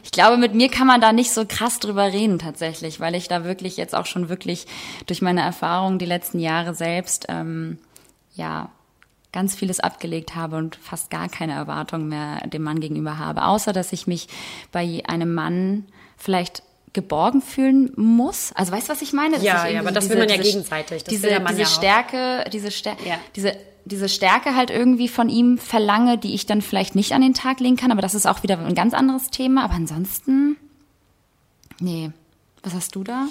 Ich 0.03 0.11
glaube, 0.11 0.37
mit 0.37 0.55
mir 0.55 0.69
kann 0.69 0.87
man 0.87 1.01
da 1.01 1.13
nicht 1.13 1.31
so 1.31 1.45
krass 1.47 1.79
drüber 1.79 2.05
reden 2.05 2.39
tatsächlich, 2.39 2.99
weil 2.99 3.15
ich 3.15 3.27
da 3.27 3.42
wirklich 3.43 3.77
jetzt 3.77 3.95
auch 3.95 4.05
schon 4.05 4.29
wirklich 4.29 4.65
durch 5.05 5.21
meine 5.21 5.41
Erfahrungen 5.41 5.99
die 5.99 6.05
letzten 6.05 6.39
Jahre 6.39 6.73
selbst, 6.73 7.25
ähm, 7.29 7.77
ja, 8.35 8.69
ganz 9.31 9.55
vieles 9.55 9.79
abgelegt 9.79 10.35
habe 10.35 10.57
und 10.57 10.75
fast 10.75 11.09
gar 11.09 11.27
keine 11.27 11.53
Erwartungen 11.53 12.07
mehr 12.07 12.45
dem 12.47 12.61
Mann 12.61 12.79
gegenüber 12.79 13.17
habe, 13.17 13.43
außer 13.45 13.73
dass 13.73 13.91
ich 13.91 14.05
mich 14.05 14.27
bei 14.71 15.01
einem 15.07 15.33
Mann 15.33 15.85
vielleicht 16.17 16.61
geborgen 16.93 17.41
fühlen 17.41 17.91
muss. 17.95 18.53
Also 18.53 18.71
weißt 18.71 18.87
du, 18.87 18.91
was 18.93 19.01
ich 19.01 19.13
meine? 19.13 19.39
Ja, 19.39 19.67
ja, 19.67 19.79
aber 19.79 19.91
das 19.91 20.09
will 20.09 20.19
man 20.19 20.29
ja 20.29 20.37
gegenseitig. 20.37 21.03
Das 21.03 21.11
diese 21.11 21.23
will 21.23 21.29
der 21.31 21.39
Mann 21.39 21.53
diese 21.55 21.61
ja. 21.63 21.67
Stärke, 21.67 22.49
diese 22.51 22.69
Stärke, 22.69 23.09
Ja. 23.09 23.15
diese 23.35 23.57
diese 23.85 24.07
Stärke 24.07 24.55
halt 24.55 24.69
irgendwie 24.69 25.09
von 25.09 25.27
ihm 25.27 25.57
verlange, 25.57 26.17
die 26.17 26.33
ich 26.33 26.45
dann 26.45 26.61
vielleicht 26.61 26.95
nicht 26.95 27.11
an 27.11 27.21
den 27.21 27.33
Tag 27.33 27.59
legen 27.59 27.75
kann, 27.75 27.91
aber 27.91 28.01
das 28.01 28.15
ist 28.15 28.25
auch 28.25 28.43
wieder 28.43 28.57
ein 28.57 28.75
ganz 28.75 28.93
anderes 28.93 29.29
Thema. 29.29 29.65
Aber 29.65 29.73
ansonsten, 29.73 30.55
nee. 31.79 32.11
Was 32.65 32.73
hast 32.73 32.95
du 32.95 33.03
da? 33.03 33.27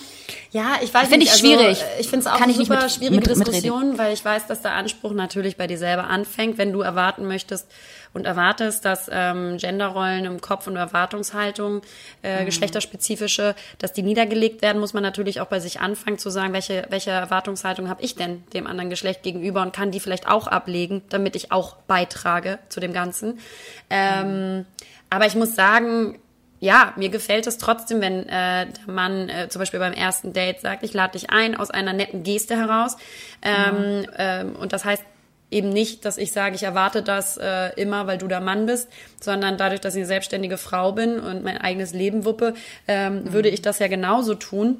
Ja, 0.50 0.76
ich 0.82 0.92
weiß 0.92 1.04
Finde 1.08 1.20
nicht. 1.20 1.32
ich 1.32 1.40
schwierig. 1.40 1.66
Also, 1.80 1.82
äh, 1.84 2.00
ich 2.00 2.08
finde 2.10 2.26
es 2.26 2.32
auch 2.32 2.36
Kann 2.38 2.50
ich 2.50 2.58
nicht 2.58 2.66
super 2.68 2.82
mit- 2.82 2.92
schwierige 2.92 3.16
mit- 3.16 3.28
mitreden. 3.28 3.50
Diskussion, 3.52 3.96
weil 3.98 4.12
ich 4.12 4.22
weiß, 4.22 4.46
dass 4.46 4.60
der 4.60 4.74
Anspruch 4.74 5.12
natürlich 5.14 5.56
bei 5.56 5.66
dir 5.66 5.78
selber 5.78 6.04
anfängt, 6.04 6.58
wenn 6.58 6.70
du 6.70 6.82
erwarten 6.82 7.26
möchtest 7.26 7.66
und 8.12 8.26
erwartest, 8.26 8.84
dass 8.84 9.08
ähm, 9.10 9.56
Genderrollen 9.56 10.26
im 10.26 10.42
Kopf 10.42 10.66
und 10.66 10.76
Erwartungshaltung, 10.76 11.80
äh, 12.22 12.42
Mhm. 12.42 12.44
geschlechterspezifische, 12.44 13.54
dass 13.78 13.94
die 13.94 14.02
niedergelegt 14.02 14.60
werden, 14.60 14.78
muss 14.78 14.92
man 14.92 15.02
natürlich 15.02 15.40
auch 15.40 15.46
bei 15.46 15.60
sich 15.60 15.80
anfangen 15.80 16.18
zu 16.18 16.28
sagen, 16.28 16.52
welche, 16.52 16.84
welche 16.90 17.10
Erwartungshaltung 17.10 17.88
habe 17.88 18.02
ich 18.02 18.14
denn 18.14 18.44
dem 18.52 18.66
anderen 18.66 18.90
Geschlecht 18.90 19.22
gegenüber 19.22 19.62
und 19.62 19.72
kann 19.72 19.90
die 19.92 20.00
vielleicht 20.00 20.28
auch 20.28 20.46
ablegen, 20.46 21.00
damit 21.08 21.36
ich 21.36 21.50
auch 21.52 21.76
beitrage 21.86 22.58
zu 22.68 22.80
dem 22.80 22.92
Ganzen. 22.92 23.38
Ähm, 23.88 24.66
aber 25.08 25.24
ich 25.24 25.34
muss 25.34 25.54
sagen, 25.54 26.18
ja, 26.62 26.92
mir 26.94 27.08
gefällt 27.08 27.48
es 27.48 27.58
trotzdem, 27.58 28.00
wenn 28.00 28.28
äh, 28.28 28.68
der 28.68 28.94
Mann 28.94 29.28
äh, 29.28 29.48
zum 29.48 29.58
Beispiel 29.58 29.80
beim 29.80 29.92
ersten 29.92 30.32
Date 30.32 30.60
sagt, 30.60 30.84
ich 30.84 30.94
lade 30.94 31.18
dich 31.18 31.28
ein 31.30 31.56
aus 31.56 31.72
einer 31.72 31.92
netten 31.92 32.22
Geste 32.22 32.56
heraus. 32.56 32.96
Ähm, 33.42 34.06
ähm, 34.16 34.54
und 34.54 34.72
das 34.72 34.84
heißt 34.84 35.02
eben 35.50 35.70
nicht, 35.70 36.04
dass 36.04 36.18
ich 36.18 36.30
sage, 36.30 36.54
ich 36.54 36.62
erwarte 36.62 37.02
das 37.02 37.36
äh, 37.36 37.70
immer, 37.74 38.06
weil 38.06 38.16
du 38.16 38.28
der 38.28 38.40
Mann 38.40 38.66
bist, 38.66 38.88
sondern 39.20 39.56
dadurch, 39.56 39.80
dass 39.80 39.96
ich 39.96 40.02
eine 40.02 40.06
selbstständige 40.06 40.56
Frau 40.56 40.92
bin 40.92 41.18
und 41.18 41.42
mein 41.42 41.58
eigenes 41.58 41.94
Leben 41.94 42.24
wuppe, 42.24 42.54
ähm, 42.86 43.32
würde 43.32 43.48
ich 43.48 43.60
das 43.60 43.80
ja 43.80 43.88
genauso 43.88 44.36
tun 44.36 44.78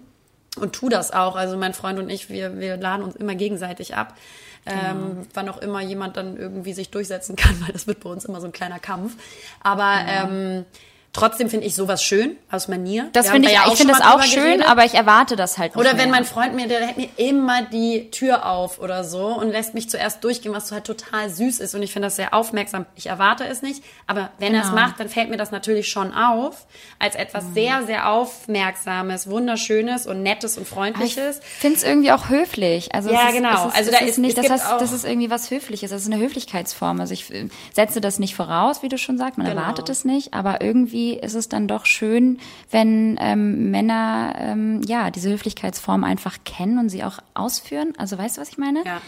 und 0.60 0.74
tu 0.74 0.88
das 0.88 1.12
auch. 1.12 1.34
Also 1.34 1.56
mein 1.56 1.74
Freund 1.74 1.98
und 1.98 2.10
ich, 2.10 2.30
wir, 2.30 2.60
wir 2.60 2.76
laden 2.76 3.02
uns 3.02 3.16
immer 3.16 3.34
gegenseitig 3.34 3.96
ab. 3.96 4.16
Ähm, 4.64 5.26
wann 5.34 5.48
auch 5.48 5.58
immer 5.58 5.80
jemand 5.80 6.16
dann 6.16 6.36
irgendwie 6.36 6.74
sich 6.74 6.90
durchsetzen 6.90 7.34
kann, 7.34 7.60
weil 7.66 7.72
das 7.72 7.88
wird 7.88 7.98
bei 7.98 8.08
uns 8.10 8.24
immer 8.24 8.40
so 8.40 8.46
ein 8.46 8.52
kleiner 8.52 8.78
Kampf. 8.78 9.16
Aber 9.64 9.96
ähm, 10.06 10.64
Trotzdem 11.14 11.50
finde 11.50 11.66
ich 11.66 11.74
sowas 11.74 12.02
schön 12.02 12.36
aus 12.50 12.68
Manier. 12.68 13.10
Das 13.12 13.28
finde 13.28 13.48
ich, 13.50 13.54
ja 13.54 13.64
ich 13.70 13.74
finde 13.74 13.92
das 13.92 14.00
auch 14.02 14.22
schön, 14.22 14.44
geredet. 14.44 14.66
aber 14.66 14.86
ich 14.86 14.94
erwarte 14.94 15.36
das 15.36 15.58
halt 15.58 15.74
nicht 15.76 15.80
Oder 15.80 15.90
wenn 15.98 16.08
mehr. 16.08 16.20
mein 16.20 16.24
Freund 16.24 16.54
mir, 16.54 16.68
der 16.68 16.86
hält 16.86 16.96
mir 16.96 17.10
immer 17.18 17.60
die 17.66 18.10
Tür 18.10 18.46
auf 18.46 18.78
oder 18.80 19.04
so 19.04 19.26
und 19.26 19.50
lässt 19.50 19.74
mich 19.74 19.90
zuerst 19.90 20.24
durchgehen, 20.24 20.54
was 20.54 20.68
so 20.68 20.74
halt 20.74 20.84
total 20.86 21.28
süß 21.28 21.60
ist. 21.60 21.74
Und 21.74 21.82
ich 21.82 21.92
finde 21.92 22.06
das 22.06 22.16
sehr 22.16 22.32
aufmerksam. 22.32 22.86
Ich 22.96 23.08
erwarte 23.08 23.44
es 23.46 23.60
nicht, 23.60 23.84
aber 24.06 24.30
wenn 24.38 24.54
er 24.54 24.62
es 24.62 24.70
Genau. 24.70 24.80
macht, 24.80 25.00
dann 25.00 25.10
fällt 25.10 25.28
mir 25.28 25.36
das 25.36 25.50
natürlich 25.50 25.88
schon 25.90 26.14
auf 26.14 26.66
als 26.98 27.14
etwas 27.14 27.44
Mhm. 27.44 27.54
sehr, 27.54 27.82
sehr 27.86 28.08
aufmerksames, 28.08 29.28
wunderschönes 29.28 30.06
und 30.06 30.22
nettes 30.22 30.56
und 30.56 30.62
Aber 30.62 30.86
ich 30.86 30.94
freundliches. 30.94 31.40
finde 31.58 31.76
es 31.76 31.82
irgendwie 31.84 32.12
auch 32.12 32.30
höflich. 32.30 32.94
Also 32.94 33.10
Ja, 33.10 33.24
es 33.24 33.28
ist, 33.28 33.36
genau. 33.36 33.68
Ist, 33.68 33.76
Also 33.76 33.90
da 33.90 33.98
ist 33.98 34.16
nicht, 34.18 34.38
das 34.38 34.48
heißt, 34.48 34.64
das 34.80 34.92
ist 34.92 35.04
irgendwie 35.04 35.28
was 35.28 35.50
Höfliches. 35.50 35.90
Das 35.90 36.00
ist 36.00 36.10
eine 36.10 36.22
Höflichkeitsform. 36.22 37.00
Also 37.00 37.12
ich 37.12 37.30
äh, 37.34 37.48
setze 37.74 38.00
das 38.00 38.18
nicht 38.18 38.34
voraus, 38.34 38.82
wie 38.82 38.88
du 38.88 38.96
schon 38.96 39.18
sagst. 39.18 39.36
Man 39.36 39.46
Genau. 39.46 39.60
erwartet 39.60 39.90
es 39.90 40.06
nicht. 40.06 40.32
Aber 40.32 40.62
irgendwie 40.62 41.01
ist 41.10 41.34
es 41.34 41.48
dann 41.48 41.68
doch 41.68 41.86
schön, 41.86 42.38
wenn 42.70 43.16
ähm, 43.20 43.70
Männer 43.70 44.34
ähm, 44.38 44.80
ja 44.86 45.10
diese 45.10 45.30
Höflichkeitsform 45.30 46.04
einfach 46.04 46.38
kennen 46.44 46.78
und 46.78 46.88
sie 46.88 47.04
auch 47.04 47.18
ausführen. 47.34 47.92
Also 47.98 48.16
weißt 48.18 48.36
du, 48.36 48.40
was 48.40 48.48
ich 48.50 48.58
meine? 48.58 48.82
Ja. 48.84 49.00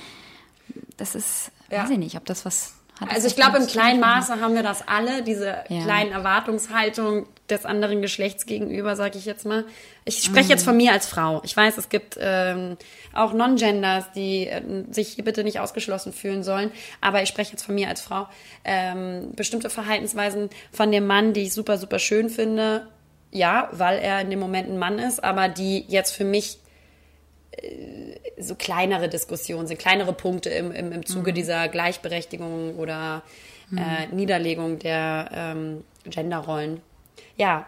Das 0.96 1.14
ist, 1.14 1.50
Ja. 1.70 1.82
weiß 1.82 1.90
ich 1.90 1.98
nicht, 1.98 2.16
ob 2.16 2.24
das 2.26 2.44
was 2.44 2.74
hat. 3.00 3.10
Also 3.12 3.26
ich 3.26 3.36
glaube, 3.36 3.58
im 3.58 3.66
kleinen? 3.66 4.00
Maße 4.00 4.40
haben 4.40 4.54
wir 4.54 4.62
das 4.62 4.86
alle, 4.86 5.22
diese 5.22 5.46
Ja. 5.68 5.82
kleinen 5.82 6.12
Erwartungshaltung 6.12 7.26
des 7.50 7.66
anderen 7.66 8.00
Geschlechts 8.00 8.46
gegenüber, 8.46 8.96
sage 8.96 9.18
ich 9.18 9.26
jetzt 9.26 9.44
mal. 9.44 9.64
Ich 10.04 10.22
spreche 10.22 10.48
jetzt 10.48 10.64
von 10.64 10.76
mir 10.76 10.92
als 10.92 11.06
Frau. 11.06 11.42
Ich 11.44 11.54
weiß, 11.56 11.76
es 11.76 11.88
gibt 11.90 12.16
ähm, 12.18 12.76
auch 13.12 13.32
Non-Genders, 13.34 14.12
die 14.14 14.46
äh, 14.46 14.62
sich 14.90 15.08
hier 15.10 15.24
bitte 15.24 15.44
nicht 15.44 15.60
ausgeschlossen 15.60 16.12
fühlen 16.12 16.42
sollen, 16.42 16.70
aber 17.00 17.22
ich 17.22 17.28
spreche 17.28 17.52
jetzt 17.52 17.64
von 17.64 17.74
mir 17.74 17.88
als 17.88 18.00
Frau. 18.00 18.28
Ähm, 18.64 19.32
bestimmte 19.36 19.68
Verhaltensweisen 19.68 20.48
von 20.72 20.90
dem 20.90 21.06
Mann, 21.06 21.32
die 21.34 21.42
ich 21.42 21.52
super, 21.52 21.76
super 21.76 21.98
schön 21.98 22.30
finde, 22.30 22.86
ja, 23.30 23.68
weil 23.72 23.98
er 23.98 24.20
in 24.20 24.30
dem 24.30 24.38
Moment 24.40 24.70
ein 24.70 24.78
Mann 24.78 24.98
ist, 24.98 25.22
aber 25.22 25.48
die 25.48 25.84
jetzt 25.88 26.12
für 26.12 26.24
mich 26.24 26.58
so 28.38 28.54
kleinere 28.54 29.08
Diskussionen 29.08 29.66
sind, 29.66 29.78
kleinere 29.78 30.12
Punkte 30.12 30.50
im, 30.50 30.72
im, 30.72 30.92
im 30.92 31.06
Zuge 31.06 31.30
Mhm. 31.30 31.34
dieser 31.34 31.68
Gleichberechtigung 31.68 32.76
oder 32.76 33.22
äh, 33.76 34.06
Niederlegung 34.14 34.78
der 34.78 35.30
ähm, 35.32 35.84
Genderrollen. 36.04 36.80
Ja, 37.36 37.66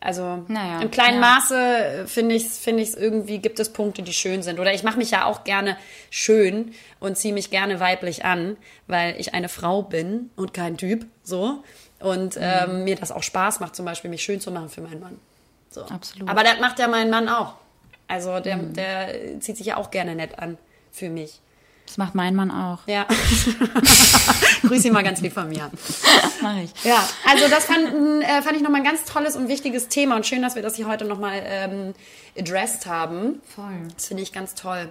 also 0.00 0.44
Naja, 0.48 0.80
im 0.82 0.90
kleinen 0.90 1.20
ja. 1.22 1.34
Maße 1.34 1.56
äh, 1.56 2.06
finde 2.06 2.34
ich 2.34 2.44
es 2.46 2.66
ich's 2.66 2.94
irgendwie, 2.94 3.38
gibt 3.38 3.58
es 3.60 3.72
Punkte, 3.72 4.02
die 4.02 4.12
schön 4.12 4.42
sind. 4.42 4.58
Oder 4.60 4.74
ich 4.74 4.82
mache 4.82 4.98
mich 4.98 5.10
ja 5.10 5.24
auch 5.24 5.44
gerne 5.44 5.76
schön 6.10 6.74
und 7.00 7.16
ziehe 7.16 7.32
mich 7.32 7.50
gerne 7.50 7.80
weiblich 7.80 8.24
an, 8.24 8.56
weil 8.86 9.18
ich 9.18 9.32
eine 9.34 9.48
Frau 9.48 9.82
bin 9.82 10.30
und 10.36 10.52
kein 10.52 10.76
Typ, 10.76 11.06
so. 11.22 11.62
Und 12.00 12.36
Mhm. 12.36 12.42
ähm, 12.42 12.84
mir 12.84 12.96
das 12.96 13.12
auch 13.12 13.22
Spaß 13.22 13.60
macht, 13.60 13.74
zum 13.76 13.84
Beispiel 13.86 14.10
mich 14.10 14.22
schön 14.22 14.40
zu 14.40 14.50
machen 14.50 14.68
für 14.68 14.80
meinen 14.82 15.00
Mann. 15.00 15.18
So. 15.70 15.82
Absolut. 15.84 16.28
Aber 16.28 16.42
das 16.42 16.60
macht 16.60 16.78
ja 16.78 16.88
mein 16.88 17.08
Mann 17.10 17.28
auch. 17.28 17.54
Also 18.08 18.38
der, 18.40 18.56
der 18.58 19.40
zieht 19.40 19.56
sich 19.56 19.66
ja 19.66 19.76
auch 19.76 19.90
gerne 19.90 20.14
nett 20.14 20.38
an 20.38 20.58
für 20.92 21.08
mich. 21.08 21.40
Das 21.86 21.98
macht 21.98 22.14
mein 22.14 22.34
Mann 22.34 22.50
auch. 22.50 22.78
Ja. 22.86 23.06
Grüß 24.62 24.84
ihn 24.86 24.92
mal 24.92 25.02
ganz 25.02 25.20
lieb 25.20 25.32
von 25.34 25.48
mir. 25.48 25.70
Das 26.22 26.40
mache 26.42 26.62
ich. 26.62 26.84
Ja, 26.84 27.06
also 27.30 27.48
das 27.48 27.64
fand, 27.66 27.88
äh, 28.22 28.40
fand 28.42 28.56
ich 28.56 28.62
nochmal 28.62 28.80
ein 28.80 28.86
ganz 28.86 29.04
tolles 29.04 29.36
und 29.36 29.48
wichtiges 29.48 29.88
Thema 29.88 30.16
und 30.16 30.24
schön, 30.26 30.40
dass 30.42 30.54
wir 30.54 30.62
das 30.62 30.76
hier 30.76 30.88
heute 30.88 31.04
nochmal 31.04 31.42
ähm, 31.44 31.94
addressed 32.38 32.86
haben. 32.86 33.40
Voll. 33.54 33.88
Das 33.94 34.06
finde 34.06 34.22
ich 34.22 34.32
ganz 34.32 34.54
toll. 34.54 34.90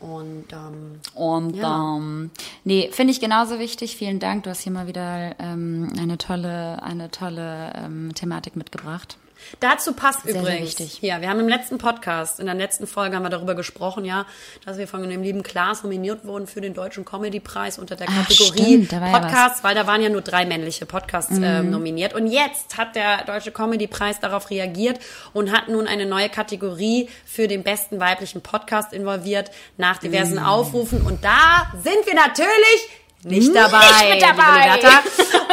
Und 0.00 0.46
ähm, 0.52 1.00
Und 1.14 1.56
Ja. 1.56 1.96
ähm, 1.96 2.30
nee, 2.64 2.90
finde 2.92 3.12
ich 3.12 3.20
genauso 3.20 3.58
wichtig. 3.58 3.96
Vielen 3.96 4.18
Dank. 4.18 4.42
Du 4.44 4.50
hast 4.50 4.60
hier 4.60 4.72
mal 4.72 4.86
wieder 4.86 5.34
ähm, 5.38 5.92
eine 5.98 6.18
tolle, 6.18 6.82
eine 6.82 7.10
tolle 7.10 7.72
ähm, 7.76 8.12
Thematik 8.14 8.56
mitgebracht. 8.56 9.16
Dazu 9.60 9.92
passt 9.94 10.22
sehr 10.24 10.34
übrigens, 10.34 10.78
wichtig. 10.78 10.98
hier, 11.00 11.20
wir 11.20 11.28
haben 11.28 11.40
im 11.40 11.48
letzten 11.48 11.78
Podcast, 11.78 12.40
in 12.40 12.46
der 12.46 12.54
letzten 12.54 12.86
Folge 12.86 13.16
haben 13.16 13.22
wir 13.22 13.30
darüber 13.30 13.54
gesprochen, 13.54 14.04
ja, 14.04 14.26
dass 14.64 14.78
wir 14.78 14.88
von 14.88 15.08
dem 15.08 15.22
lieben 15.22 15.42
Klaas 15.42 15.82
nominiert 15.82 16.24
wurden 16.24 16.46
für 16.46 16.60
den 16.60 16.74
Deutschen 16.74 17.04
Comedy-Preis 17.04 17.78
unter 17.78 17.96
der 17.96 18.08
Ach, 18.10 18.26
Kategorie 18.28 18.84
stimmt, 18.84 18.92
war 19.00 19.08
ja 19.10 19.18
Podcasts, 19.18 19.64
weil 19.64 19.74
da 19.74 19.86
waren 19.86 20.02
ja 20.02 20.08
nur 20.08 20.22
drei 20.22 20.44
männliche 20.46 20.86
Podcasts 20.86 21.32
Mhm. 21.32 21.44
ähm, 21.44 21.70
nominiert. 21.70 22.14
Und 22.14 22.26
jetzt 22.26 22.76
hat 22.76 22.94
der 22.96 23.24
Deutsche 23.24 23.52
Comedy-Preis 23.52 24.20
darauf 24.20 24.50
reagiert 24.50 24.98
und 25.32 25.52
hat 25.52 25.68
nun 25.68 25.86
eine 25.86 26.06
neue 26.06 26.28
Kategorie 26.28 27.08
für 27.24 27.48
den 27.48 27.62
besten 27.62 28.00
weiblichen 28.00 28.40
Podcast 28.42 28.92
involviert, 28.92 29.50
nach 29.76 29.98
diversen 29.98 30.34
Mhm. 30.36 30.44
Aufrufen. 30.44 31.02
Und 31.02 31.24
da 31.24 31.72
sind 31.82 32.06
wir 32.06 32.14
natürlich 32.14 32.88
nicht 33.24 33.54
dabei, 33.54 34.10
mit 34.14 34.22
dabei. 34.22 34.78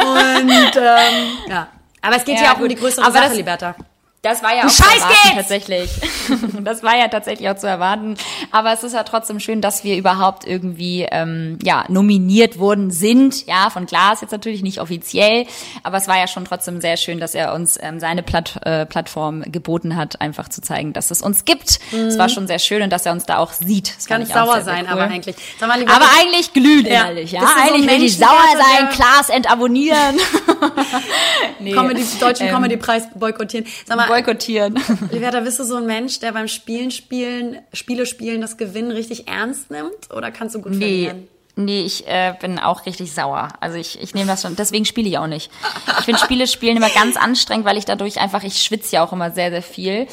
Und 0.00 0.76
ähm, 0.76 1.28
ja. 1.48 1.68
Aber 2.02 2.16
es 2.16 2.24
geht 2.24 2.36
Ja, 2.36 2.44
ja, 2.44 2.50
auch 2.52 2.56
um 2.56 2.62
gut. 2.62 2.70
die 2.70 2.76
größere 2.76 3.04
Aber 3.04 3.12
Sache, 3.12 3.28
das- 3.28 3.36
Liberta. 3.36 3.74
Das 4.22 4.42
war 4.42 4.54
ja 4.54 4.64
auch 4.64 4.68
zu 4.68 4.82
Scheiß 4.82 4.96
erwarten, 4.96 5.14
geht's! 5.22 5.34
tatsächlich. 5.36 5.90
Das 6.62 6.82
war 6.82 6.96
ja 6.96 7.08
tatsächlich 7.08 7.48
auch 7.48 7.56
zu 7.56 7.66
erwarten. 7.66 8.16
Aber 8.52 8.72
es 8.72 8.84
ist 8.84 8.92
ja 8.92 9.02
trotzdem 9.02 9.40
schön, 9.40 9.60
dass 9.62 9.82
wir 9.82 9.96
überhaupt 9.96 10.46
irgendwie 10.46 11.06
ähm, 11.10 11.58
ja 11.62 11.84
nominiert 11.88 12.58
worden 12.58 12.90
sind. 12.90 13.46
Ja, 13.46 13.70
von 13.70 13.86
Glas 13.86 14.20
jetzt 14.20 14.30
natürlich 14.30 14.62
nicht 14.62 14.80
offiziell, 14.80 15.46
aber 15.82 15.96
es 15.96 16.06
war 16.06 16.18
ja 16.18 16.28
schon 16.28 16.44
trotzdem 16.44 16.80
sehr 16.80 16.96
schön, 16.98 17.18
dass 17.18 17.34
er 17.34 17.54
uns 17.54 17.78
ähm, 17.80 17.98
seine 17.98 18.22
Platt, 18.22 18.60
äh, 18.64 18.84
Plattform 18.86 19.42
geboten 19.50 19.96
hat, 19.96 20.20
einfach 20.20 20.48
zu 20.50 20.60
zeigen, 20.60 20.92
dass 20.92 21.10
es 21.10 21.22
uns 21.22 21.44
gibt. 21.46 21.80
Es 21.92 22.18
war 22.18 22.28
schon 22.28 22.46
sehr 22.46 22.58
schön 22.58 22.82
und 22.82 22.90
dass 22.90 23.06
er 23.06 23.12
uns 23.12 23.24
da 23.24 23.38
auch 23.38 23.52
sieht. 23.52 23.96
Das 23.96 24.06
Kann 24.06 24.22
auch 24.22 24.26
sauer 24.28 24.62
sein, 24.62 24.84
cool. 24.86 24.92
aber 24.92 25.02
eigentlich. 25.04 25.36
Mal, 25.60 25.82
Aber 25.88 26.06
eigentlich 26.20 26.52
glühen 26.52 26.84
Ja. 26.86 27.02
innerlich, 27.02 27.32
ja. 27.32 27.40
Du 27.40 27.46
so 27.46 27.52
eigentlich 27.56 27.90
will 27.90 28.02
ich 28.04 28.18
sauer 28.18 28.28
sein, 28.56 28.90
Klaas 28.90 29.30
entabonnieren. 29.30 30.18
nee. 31.58 31.72
Comedy, 31.72 32.04
deutschen 32.20 32.46
Ähm, 32.48 32.54
Comedy-Preis 32.54 33.04
boykottieren. 33.14 33.66
Sag 33.86 33.96
mal, 33.96 34.09
Boykottieren. 34.10 34.78
Liberta, 35.12 35.40
bist 35.40 35.58
du 35.60 35.64
so 35.64 35.76
ein 35.76 35.86
Mensch, 35.86 36.18
der 36.20 36.32
beim 36.32 36.48
Spielen, 36.48 36.90
Spielen, 36.90 37.58
Spiele 37.72 38.06
spielen 38.06 38.40
das 38.40 38.56
Gewinnen 38.56 38.90
richtig 38.90 39.28
ernst 39.28 39.70
nimmt? 39.70 40.12
Oder 40.14 40.30
kannst 40.30 40.54
du 40.54 40.60
gut 40.60 40.72
Nee, 40.72 40.78
verlieren? 41.06 41.28
nee, 41.56 41.82
ich 41.82 42.06
äh, 42.08 42.34
bin 42.40 42.58
auch 42.58 42.86
richtig 42.86 43.12
sauer. 43.12 43.48
Also 43.60 43.76
ich, 43.76 44.00
ich 44.00 44.14
nehme 44.14 44.26
das 44.28 44.42
schon, 44.42 44.56
deswegen 44.56 44.84
spiele 44.86 45.08
ich 45.08 45.18
auch 45.18 45.26
nicht. 45.26 45.50
Ich 45.98 46.04
finde 46.06 46.20
Spiele 46.20 46.46
spielen 46.46 46.76
immer 46.76 46.88
ganz 46.88 47.16
anstrengend, 47.16 47.66
weil 47.66 47.76
ich 47.76 47.84
dadurch 47.84 48.18
einfach, 48.20 48.42
ich 48.44 48.62
schwitze 48.62 48.96
ja 48.96 49.04
auch 49.04 49.12
immer 49.12 49.30
sehr, 49.30 49.50
sehr 49.50 49.62
viel. 49.62 50.06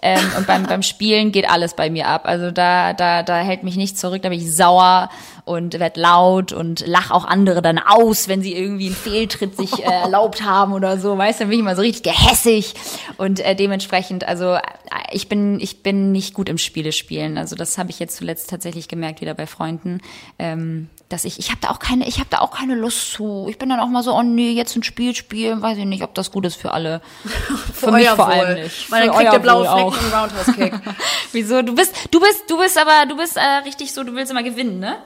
Ähm, 0.00 0.20
und 0.38 0.46
beim, 0.46 0.62
beim 0.64 0.82
Spielen 0.82 1.32
geht 1.32 1.48
alles 1.50 1.74
bei 1.74 1.90
mir 1.90 2.06
ab. 2.06 2.22
Also 2.24 2.50
da, 2.52 2.92
da, 2.92 3.22
da 3.22 3.36
hält 3.38 3.64
mich 3.64 3.76
nichts 3.76 4.00
zurück, 4.00 4.22
da 4.22 4.28
bin 4.28 4.38
ich 4.38 4.54
sauer 4.54 5.10
und 5.44 5.78
werd 5.80 5.96
laut 5.96 6.52
und 6.52 6.86
lach 6.86 7.10
auch 7.10 7.24
andere 7.24 7.62
dann 7.62 7.78
aus, 7.78 8.28
wenn 8.28 8.42
sie 8.42 8.54
irgendwie 8.54 8.86
einen 8.86 8.94
Fehltritt 8.94 9.56
sich 9.56 9.80
äh, 9.80 9.82
erlaubt 10.02 10.42
haben 10.42 10.72
oder 10.72 10.98
so. 10.98 11.18
Weißt 11.18 11.40
du, 11.40 11.44
dann 11.44 11.50
bin 11.50 11.58
ich 11.58 11.64
immer 11.64 11.76
so 11.76 11.82
richtig 11.82 12.04
gehässig. 12.04 12.74
Und 13.16 13.40
äh, 13.40 13.56
dementsprechend, 13.56 14.26
also 14.26 14.54
äh, 14.54 14.60
ich 15.10 15.28
bin, 15.28 15.58
ich 15.60 15.82
bin 15.82 16.12
nicht 16.12 16.34
gut 16.34 16.48
im 16.48 16.58
Spiele 16.58 16.92
spielen. 16.92 17.38
Also 17.38 17.56
das 17.56 17.76
habe 17.76 17.90
ich 17.90 17.98
jetzt 17.98 18.16
zuletzt 18.16 18.50
tatsächlich 18.50 18.88
gemerkt, 18.88 19.20
wieder 19.20 19.34
bei 19.34 19.46
Freunden. 19.46 20.00
Ähm, 20.38 20.88
dass 21.12 21.24
ich, 21.24 21.38
ich 21.38 21.50
habe 21.50 21.60
da 21.60 21.70
auch 21.70 21.78
keine, 21.78 22.08
ich 22.08 22.18
habe 22.18 22.28
da 22.30 22.38
auch 22.38 22.50
keine 22.50 22.74
Lust 22.74 23.12
zu. 23.12 23.46
Ich 23.50 23.58
bin 23.58 23.68
dann 23.68 23.80
auch 23.80 23.88
mal 23.88 24.02
so, 24.02 24.14
oh 24.14 24.22
nee, 24.22 24.52
jetzt 24.52 24.74
ein 24.76 24.82
Spiel 24.82 25.14
spielen, 25.14 25.60
weiß 25.60 25.76
ich 25.76 25.84
nicht, 25.84 26.02
ob 26.02 26.14
das 26.14 26.30
gut 26.30 26.46
ist 26.46 26.56
für 26.56 26.72
alle. 26.72 27.02
Für, 27.74 27.90
mich 27.90 28.06
euer 28.06 28.16
vor 28.16 28.28
Wohl. 28.28 28.32
allem 28.34 28.62
nicht. 28.62 28.90
Weil 28.90 29.06
dann 29.06 29.12
Für 29.12 29.18
kriegt 29.18 29.32
der 29.32 29.38
blaue 29.40 29.64
Fleck 29.64 30.02
einen 30.02 30.12
Roundhouse-Kick. 30.12 30.74
Wieso? 31.32 31.62
Du 31.62 31.74
bist, 31.74 31.94
du 32.10 32.20
bist, 32.20 32.44
du 32.48 32.58
bist 32.58 32.78
aber, 32.78 33.06
du 33.06 33.16
bist 33.16 33.36
äh, 33.36 33.40
richtig 33.64 33.92
so, 33.92 34.04
du 34.04 34.14
willst 34.14 34.30
immer 34.30 34.42
gewinnen, 34.42 34.78
ne? 34.78 34.98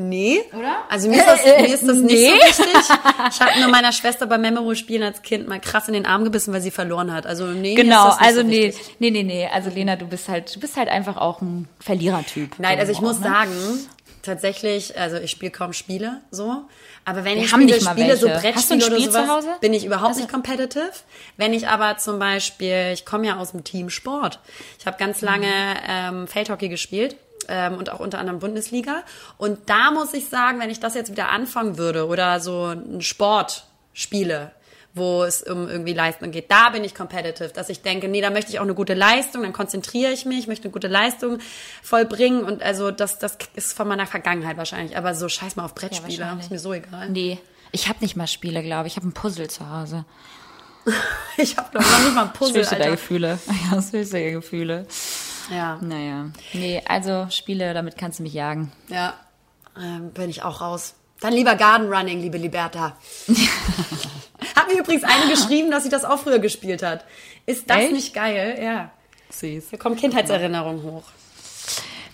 Nee. 0.00 0.40
Oder? 0.56 0.84
Also 0.88 1.08
mir 1.08 1.16
ist 1.16 1.26
das, 1.26 1.44
mir 1.44 1.74
ist 1.74 1.88
das 1.88 1.96
Nee. 1.98 2.04
nicht 2.32 2.54
so 2.54 2.62
wichtig. 2.62 2.96
Ich 3.32 3.40
habe 3.40 3.58
nur 3.58 3.68
meiner 3.68 3.90
Schwester 3.90 4.26
beim 4.26 4.40
Memory 4.42 4.76
spielen 4.76 5.02
als 5.02 5.22
Kind 5.22 5.48
mal 5.48 5.58
krass 5.60 5.88
in 5.88 5.94
den 5.94 6.06
Arm 6.06 6.22
gebissen, 6.22 6.54
weil 6.54 6.60
sie 6.60 6.70
verloren 6.70 7.12
hat. 7.12 7.26
Also 7.26 7.46
nee, 7.46 7.74
Genau, 7.74 8.10
ist 8.10 8.12
das 8.12 8.20
nicht 8.20 8.28
also 8.28 8.40
so 8.42 8.46
nee, 8.46 8.68
wichtig. 8.68 8.96
nee, 9.00 9.10
nee, 9.10 9.22
nee. 9.24 9.48
Also 9.52 9.70
Lena, 9.70 9.96
du 9.96 10.06
bist 10.06 10.28
halt, 10.28 10.54
du 10.54 10.60
bist 10.60 10.76
halt 10.76 10.88
einfach 10.88 11.16
auch 11.16 11.40
ein 11.42 11.68
Verlierertyp. 11.80 12.60
Nein, 12.60 12.78
also 12.78 12.92
ich 12.92 13.00
muss 13.00 13.18
ne? 13.18 13.24
sagen, 13.26 13.50
tatsächlich, 14.22 14.96
also 14.96 15.16
ich 15.16 15.32
spiele 15.32 15.50
kaum 15.50 15.72
Spiele 15.72 16.20
so, 16.30 16.62
aber 17.04 17.24
wenn 17.24 17.34
Wir 17.36 17.42
ich 17.44 17.50
Spiele 17.50 17.80
spiele, 17.80 18.16
so 18.16 18.28
Brettspiele 18.28 18.86
oder 18.86 19.00
sowas, 19.00 19.28
Hause? 19.28 19.48
bin 19.60 19.72
ich 19.74 19.84
überhaupt 19.84 20.14
nicht 20.16 20.30
competitive. 20.30 20.92
Wenn 21.36 21.52
ich 21.52 21.66
aber 21.66 21.96
zum 21.96 22.20
Beispiel, 22.20 22.92
ich 22.92 23.04
komme 23.04 23.26
ja 23.26 23.36
aus 23.38 23.50
dem 23.50 23.64
Team 23.64 23.90
Sport. 23.90 24.38
Ich 24.78 24.86
habe 24.86 24.96
ganz 24.96 25.22
lange 25.22 25.48
ähm, 25.88 26.28
Feldhockey 26.28 26.68
gespielt. 26.68 27.16
Ähm, 27.48 27.74
und 27.78 27.90
auch 27.90 28.00
unter 28.00 28.18
anderem 28.18 28.38
Bundesliga. 28.40 29.02
Und 29.38 29.58
da 29.70 29.90
muss 29.90 30.12
ich 30.14 30.28
sagen, 30.28 30.60
wenn 30.60 30.70
ich 30.70 30.80
das 30.80 30.94
jetzt 30.94 31.10
wieder 31.10 31.30
anfangen 31.30 31.78
würde 31.78 32.06
oder 32.06 32.40
so 32.40 32.64
einen 32.64 33.00
Sport 33.00 33.64
spiele, 33.92 34.52
wo 34.94 35.22
es 35.22 35.42
um 35.42 35.68
irgendwie 35.68 35.92
Leistung 35.92 36.30
geht. 36.30 36.50
Da 36.50 36.70
bin 36.70 36.84
ich 36.84 36.94
competitive, 36.94 37.48
dass 37.48 37.68
ich 37.68 37.82
denke, 37.82 38.08
nee, 38.08 38.20
da 38.20 38.30
möchte 38.30 38.50
ich 38.50 38.58
auch 38.58 38.64
eine 38.64 38.74
gute 38.74 38.94
Leistung, 38.94 39.42
dann 39.42 39.52
konzentriere 39.52 40.12
ich 40.12 40.24
mich, 40.24 40.46
möchte 40.46 40.64
eine 40.64 40.72
gute 40.72 40.88
Leistung 40.88 41.38
vollbringen 41.82 42.44
und 42.44 42.62
also 42.62 42.90
das, 42.90 43.18
das 43.18 43.38
ist 43.54 43.72
von 43.72 43.88
meiner 43.88 44.06
Vergangenheit 44.06 44.56
wahrscheinlich. 44.56 44.96
Aber 44.96 45.14
so 45.14 45.28
scheiß 45.28 45.56
mal 45.56 45.64
auf 45.64 45.74
Brettspiele, 45.74 46.18
wahrscheinlich. 46.18 46.44
ist 46.46 46.50
mir 46.50 46.58
so 46.58 46.72
egal. 46.72 47.10
Nee, 47.10 47.38
ich 47.72 47.88
habe 47.88 47.98
nicht 48.00 48.16
mal 48.16 48.26
Spiele, 48.26 48.62
glaube 48.62 48.86
ich. 48.86 48.94
Ich 48.94 48.96
habe 48.96 49.08
ein 49.08 49.12
Puzzle 49.12 49.48
zu 49.48 49.68
Hause. 49.68 50.04
Ich 51.36 51.56
habe 51.56 51.78
noch 51.78 52.00
nicht 52.00 52.14
mal 52.14 52.24
ein 52.24 52.32
Puzzle, 52.32 52.64
Alter. 52.66 52.90
Gefühle. 52.90 53.38
Ja, 53.70 53.80
der 53.80 54.32
Gefühle. 54.32 54.86
Ja, 55.50 55.78
Naja. 55.80 56.30
Nee, 56.52 56.82
also 56.86 57.26
Spiele, 57.30 57.74
damit 57.74 57.96
kannst 57.96 58.18
du 58.18 58.22
mich 58.22 58.34
jagen. 58.34 58.72
ja, 58.88 59.14
ähm, 59.80 60.10
bin 60.12 60.28
ich 60.30 60.42
auch 60.42 60.60
raus. 60.60 60.94
Dann 61.20 61.32
lieber 61.32 61.54
Garden 61.56 61.92
Running, 61.92 62.20
liebe 62.20 62.38
Liberta. 62.38 62.96
hat 64.54 64.68
mir 64.68 64.78
übrigens 64.80 65.04
eine 65.04 65.30
geschrieben, 65.30 65.70
dass 65.70 65.82
sie 65.84 65.88
das 65.88 66.04
auch 66.04 66.18
früher 66.18 66.38
gespielt 66.38 66.82
hat. 66.82 67.04
Ist 67.46 67.68
das 67.70 67.78
Echt? 67.78 67.92
nicht 67.92 68.14
geil? 68.14 68.58
Ja. 68.62 68.90
Süß. 69.30 69.70
Hier 69.70 69.78
kommen 69.78 69.96
Kindheitserinnerungen 69.96 70.82
hoch. 70.82 71.04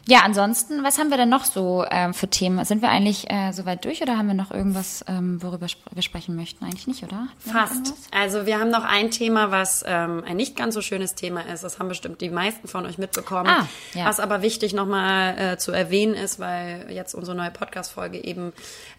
Ja, 0.07 0.21
ansonsten, 0.23 0.85
was 0.85 0.99
haben 0.99 1.09
wir 1.09 1.17
denn 1.17 1.31
noch 1.31 1.47
so 1.47 1.85
ähm, 1.91 2.13
für 2.13 2.29
Themen? 2.29 2.63
Sind 2.65 2.83
wir 2.83 2.91
eigentlich 2.91 3.31
äh, 3.31 3.53
soweit 3.53 3.85
durch 3.87 4.03
oder 4.03 4.19
haben 4.19 4.27
wir 4.27 4.35
noch 4.35 4.51
irgendwas, 4.51 5.03
ähm, 5.09 5.43
worüber 5.43 5.65
sp 5.65 5.81
wir 5.93 6.03
sprechen 6.03 6.37
möchten? 6.37 6.65
Eigentlich 6.65 6.87
nicht, 6.87 7.03
oder? 7.03 7.29
Fast. 7.39 7.95
Also 8.11 8.45
wir 8.45 8.59
haben 8.59 8.71
noch 8.71 8.85
ein 8.85 9.11
Thema, 9.11 9.51
was 9.51 9.83
ähm, 9.87 10.23
ein 10.27 10.37
nicht 10.37 10.57
ganz 10.57 10.75
so 10.75 10.83
schönes 10.83 11.15
Thema 11.15 11.41
ist. 11.41 11.65
Das 11.65 11.79
haben 11.79 11.89
bestimmt 11.89 12.21
die 12.21 12.29
meisten 12.29 12.69
von 12.69 12.85
euch 12.85 12.99
mitbekommen. 12.99 13.49
Ah, 13.49 13.67
ja. 13.95 14.05
Was 14.05 14.21
aber 14.21 14.43
wichtig 14.43 14.75
nochmal 14.75 15.39
äh, 15.39 15.57
zu 15.57 15.73
erwähnen 15.73 16.15
ist, 16.15 16.39
weil 16.39 16.87
jetzt 16.91 17.15
unsere 17.15 17.37
neue 17.37 17.51
Podcast-Folge 17.51 18.23
eben 18.23 18.53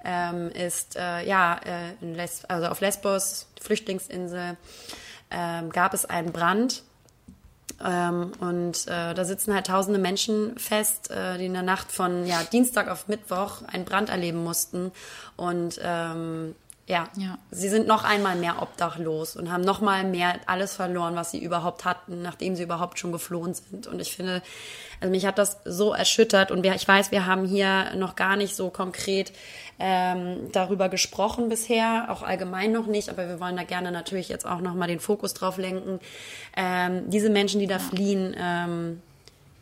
ähm, 0.03 0.49
ist, 0.49 0.95
äh, 0.95 1.23
ja, 1.27 1.59
äh, 1.63 2.03
in 2.03 2.15
Les 2.15 2.45
also 2.45 2.67
auf 2.67 2.81
Lesbos, 2.81 3.47
Flüchtlingsinsel, 3.61 4.57
ähm, 5.29 5.69
gab 5.69 5.93
es 5.93 6.05
einen 6.05 6.31
Brand. 6.31 6.83
Ähm, 7.83 8.31
und 8.39 8.87
äh, 8.87 9.13
da 9.13 9.25
sitzen 9.25 9.53
halt 9.53 9.67
tausende 9.67 9.99
Menschen 9.99 10.57
fest, 10.57 11.11
äh, 11.11 11.37
die 11.37 11.45
in 11.45 11.53
der 11.53 11.61
Nacht 11.61 11.91
von 11.91 12.25
ja, 12.25 12.41
Dienstag 12.43 12.89
auf 12.89 13.07
Mittwoch 13.07 13.63
einen 13.67 13.85
Brand 13.85 14.09
erleben 14.09 14.43
mussten. 14.43 14.91
Und 15.35 15.79
ähm, 15.83 16.55
ja, 16.87 17.09
Ja. 17.17 17.37
sie 17.51 17.69
sind 17.69 17.87
noch 17.87 18.03
einmal 18.03 18.35
mehr 18.35 18.61
obdachlos 18.61 19.35
und 19.35 19.51
haben 19.51 19.63
noch 19.63 19.81
mal 19.81 20.03
mehr 20.03 20.35
alles 20.45 20.75
verloren, 20.75 21.15
was 21.15 21.31
sie 21.31 21.43
überhaupt 21.43 21.83
hatten, 21.83 22.21
nachdem 22.21 22.55
sie 22.55 22.63
überhaupt 22.63 22.99
schon 22.99 23.11
geflohen 23.11 23.53
sind. 23.55 23.87
Und 23.87 23.99
ich 23.99 24.15
finde, 24.15 24.43
also 25.01 25.11
mich 25.11 25.25
hat 25.25 25.37
das 25.39 25.57
so 25.65 25.93
erschüttert. 25.93 26.51
Und 26.51 26.65
ich 26.65 26.87
weiß, 26.87 27.11
wir 27.11 27.25
haben 27.25 27.45
hier 27.45 27.95
noch 27.95 28.15
gar 28.15 28.35
nicht 28.35 28.55
so 28.55 28.69
konkret 28.69 29.31
ähm, 29.79 30.49
darüber 30.51 30.87
gesprochen 30.89 31.49
bisher, 31.49 32.07
auch 32.09 32.21
allgemein 32.21 32.71
noch 32.71 32.85
nicht, 32.85 33.09
aber 33.09 33.27
wir 33.27 33.39
wollen 33.39 33.57
da 33.57 33.63
gerne 33.63 33.91
natürlich 33.91 34.29
jetzt 34.29 34.45
auch 34.45 34.61
noch 34.61 34.73
mal 34.75 34.87
den 34.87 34.99
Fokus 34.99 35.33
drauf 35.33 35.57
lenken. 35.57 35.99
Ähm, 36.55 37.09
diese 37.09 37.29
Menschen, 37.29 37.59
die 37.59 37.67
da 37.67 37.79
fliehen, 37.79 38.35
ähm, 38.39 39.01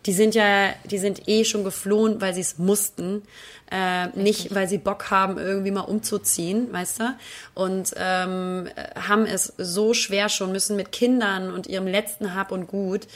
die 0.06 0.14
sind 0.14 0.36
ja, 0.36 0.74
die 0.86 0.98
sind 0.98 1.28
eh 1.28 1.46
schon 1.46 1.64
geflohen, 1.64 2.20
weil 2.20 2.34
sie 2.34 2.42
es 2.42 2.58
mussten, 2.58 3.24
äh, 3.72 4.08
nicht 4.10 4.54
weil 4.54 4.68
sie 4.68 4.78
Bock 4.78 5.10
haben, 5.12 5.38
irgendwie 5.38 5.72
mal 5.72 5.82
umzuziehen, 5.82 6.72
weißt 6.72 7.00
du? 7.00 7.16
Und 7.54 7.94
ähm, 7.98 8.70
haben 8.96 9.26
es 9.26 9.54
so 9.58 9.94
schwer 9.94 10.30
schon, 10.30 10.52
müssen 10.52 10.76
mit 10.76 10.92
Kindern 10.92 11.52
und 11.52 11.68
ihrem 11.68 11.88
letzten 11.88 12.36
Hab 12.36 12.52
und 12.52 12.68
Gut 12.68 13.08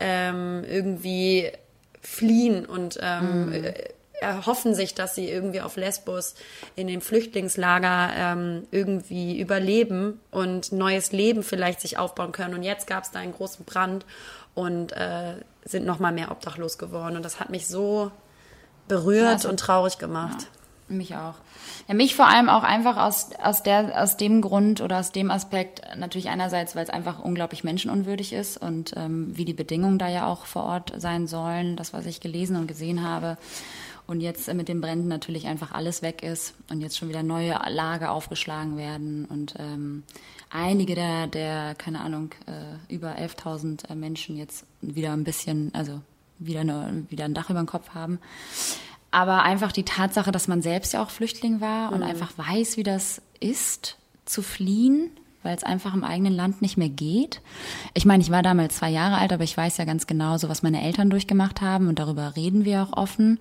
ähm, 0.00 0.64
irgendwie 0.68 1.50
fliehen 2.00 2.64
und 2.64 2.98
ähm, 3.02 3.52
äh, 3.52 3.74
erhoffen 4.20 4.74
sich, 4.74 4.94
dass 4.94 5.14
sie 5.14 5.28
irgendwie 5.28 5.60
auf 5.60 5.76
Lesbos 5.76 6.34
in 6.74 6.86
dem 6.86 7.00
Flüchtlingslager 7.00 8.10
ähm, 8.16 8.66
irgendwie 8.70 9.38
überleben 9.38 10.20
und 10.30 10.72
neues 10.72 11.12
Leben 11.12 11.42
vielleicht 11.42 11.80
sich 11.80 11.98
aufbauen 11.98 12.32
können. 12.32 12.54
Und 12.54 12.62
jetzt 12.62 12.86
gab 12.86 13.04
es 13.04 13.10
da 13.10 13.20
einen 13.20 13.32
großen 13.32 13.64
Brand 13.64 14.04
und 14.58 14.92
äh, 14.92 15.34
sind 15.64 15.86
noch 15.86 15.98
mal 15.98 16.12
mehr 16.12 16.30
obdachlos 16.30 16.78
geworden. 16.78 17.16
Und 17.16 17.24
das 17.24 17.38
hat 17.40 17.50
mich 17.50 17.66
so 17.68 18.10
berührt 18.88 19.28
Also- 19.28 19.48
und 19.48 19.60
traurig 19.60 19.98
gemacht. 19.98 20.48
Mich 20.88 21.14
auch. 21.16 21.34
Ja, 21.86 21.94
mich 21.94 22.16
vor 22.16 22.26
allem 22.26 22.48
auch 22.48 22.62
einfach 22.62 22.96
aus, 22.96 23.28
aus, 23.42 23.62
der, 23.62 24.02
aus 24.02 24.16
dem 24.16 24.40
Grund 24.40 24.80
oder 24.80 24.98
aus 24.98 25.12
dem 25.12 25.30
Aspekt, 25.30 25.82
natürlich 25.98 26.30
einerseits, 26.30 26.74
weil 26.74 26.84
es 26.84 26.90
einfach 26.90 27.18
unglaublich 27.18 27.62
menschenunwürdig 27.62 28.32
ist 28.32 28.56
und 28.56 28.94
ähm, 28.96 29.36
wie 29.36 29.44
die 29.44 29.52
Bedingungen 29.52 29.98
da 29.98 30.08
ja 30.08 30.26
auch 30.26 30.46
vor 30.46 30.64
Ort 30.64 30.94
sein 30.96 31.26
sollen, 31.26 31.76
das, 31.76 31.92
was 31.92 32.06
ich 32.06 32.20
gelesen 32.20 32.56
und 32.56 32.68
gesehen 32.68 33.06
habe. 33.06 33.36
Und 34.06 34.22
jetzt 34.22 34.50
mit 34.54 34.68
den 34.68 34.80
Bränden 34.80 35.08
natürlich 35.08 35.46
einfach 35.46 35.72
alles 35.72 36.00
weg 36.00 36.22
ist 36.22 36.54
und 36.70 36.80
jetzt 36.80 36.96
schon 36.96 37.10
wieder 37.10 37.22
neue 37.22 37.58
Lager 37.68 38.10
aufgeschlagen 38.12 38.78
werden 38.78 39.26
und 39.26 39.54
ähm, 39.58 40.04
einige 40.50 40.94
der, 40.94 41.26
der, 41.26 41.74
keine 41.74 42.00
Ahnung, 42.00 42.30
äh, 42.46 42.92
über 42.92 43.16
11.000 43.16 43.90
äh, 43.90 43.94
Menschen 43.94 44.36
jetzt 44.36 44.64
wieder 44.80 45.12
ein 45.12 45.24
bisschen, 45.24 45.74
also 45.74 46.00
wieder, 46.38 46.60
eine, 46.60 47.04
wieder 47.10 47.24
ein 47.24 47.34
Dach 47.34 47.50
über 47.50 47.60
dem 47.60 47.66
Kopf 47.66 47.90
haben. 47.90 48.18
Aber 49.10 49.42
einfach 49.42 49.72
die 49.72 49.84
Tatsache, 49.84 50.32
dass 50.32 50.48
man 50.48 50.62
selbst 50.62 50.92
ja 50.92 51.02
auch 51.02 51.10
Flüchtling 51.10 51.60
war 51.60 51.92
und 51.92 52.02
einfach 52.02 52.36
weiß, 52.36 52.76
wie 52.76 52.82
das 52.82 53.22
ist, 53.40 53.96
zu 54.26 54.42
fliehen, 54.42 55.10
weil 55.42 55.56
es 55.56 55.64
einfach 55.64 55.94
im 55.94 56.04
eigenen 56.04 56.34
Land 56.34 56.60
nicht 56.60 56.76
mehr 56.76 56.90
geht. 56.90 57.40
Ich 57.94 58.04
meine, 58.04 58.22
ich 58.22 58.30
war 58.30 58.42
damals 58.42 58.76
zwei 58.76 58.90
Jahre 58.90 59.16
alt, 59.16 59.32
aber 59.32 59.44
ich 59.44 59.56
weiß 59.56 59.78
ja 59.78 59.86
ganz 59.86 60.06
genau, 60.06 60.36
so 60.36 60.50
was 60.50 60.62
meine 60.62 60.82
Eltern 60.82 61.08
durchgemacht 61.08 61.62
haben 61.62 61.88
und 61.88 61.98
darüber 61.98 62.36
reden 62.36 62.66
wir 62.66 62.82
auch 62.82 62.96
offen. 62.96 63.40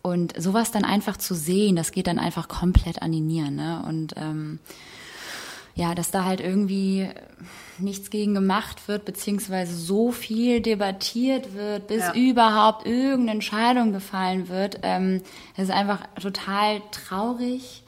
Und 0.00 0.40
sowas 0.40 0.70
dann 0.70 0.84
einfach 0.84 1.16
zu 1.16 1.34
sehen, 1.34 1.76
das 1.76 1.90
geht 1.90 2.06
dann 2.06 2.18
einfach 2.18 2.48
komplett 2.48 3.02
an 3.02 3.12
die 3.12 3.20
Nieren. 3.20 3.56
Ne? 3.56 3.84
Und 3.86 4.14
ähm, 4.16 4.60
ja, 5.76 5.94
dass 5.94 6.10
da 6.10 6.24
halt 6.24 6.40
irgendwie 6.40 7.08
nichts 7.78 8.08
gegen 8.10 8.32
gemacht 8.34 8.88
wird, 8.88 9.04
beziehungsweise 9.04 9.76
so 9.76 10.10
viel 10.10 10.62
debattiert 10.62 11.54
wird, 11.54 11.86
bis 11.86 12.00
Ja. 12.00 12.14
überhaupt 12.14 12.86
irgendeine 12.86 13.32
Entscheidung 13.32 13.92
gefallen 13.92 14.48
wird. 14.48 14.80
Ähm, 14.82 15.22
das 15.54 15.66
ist 15.66 15.74
einfach 15.74 16.00
total 16.20 16.80
traurig. 16.90 17.84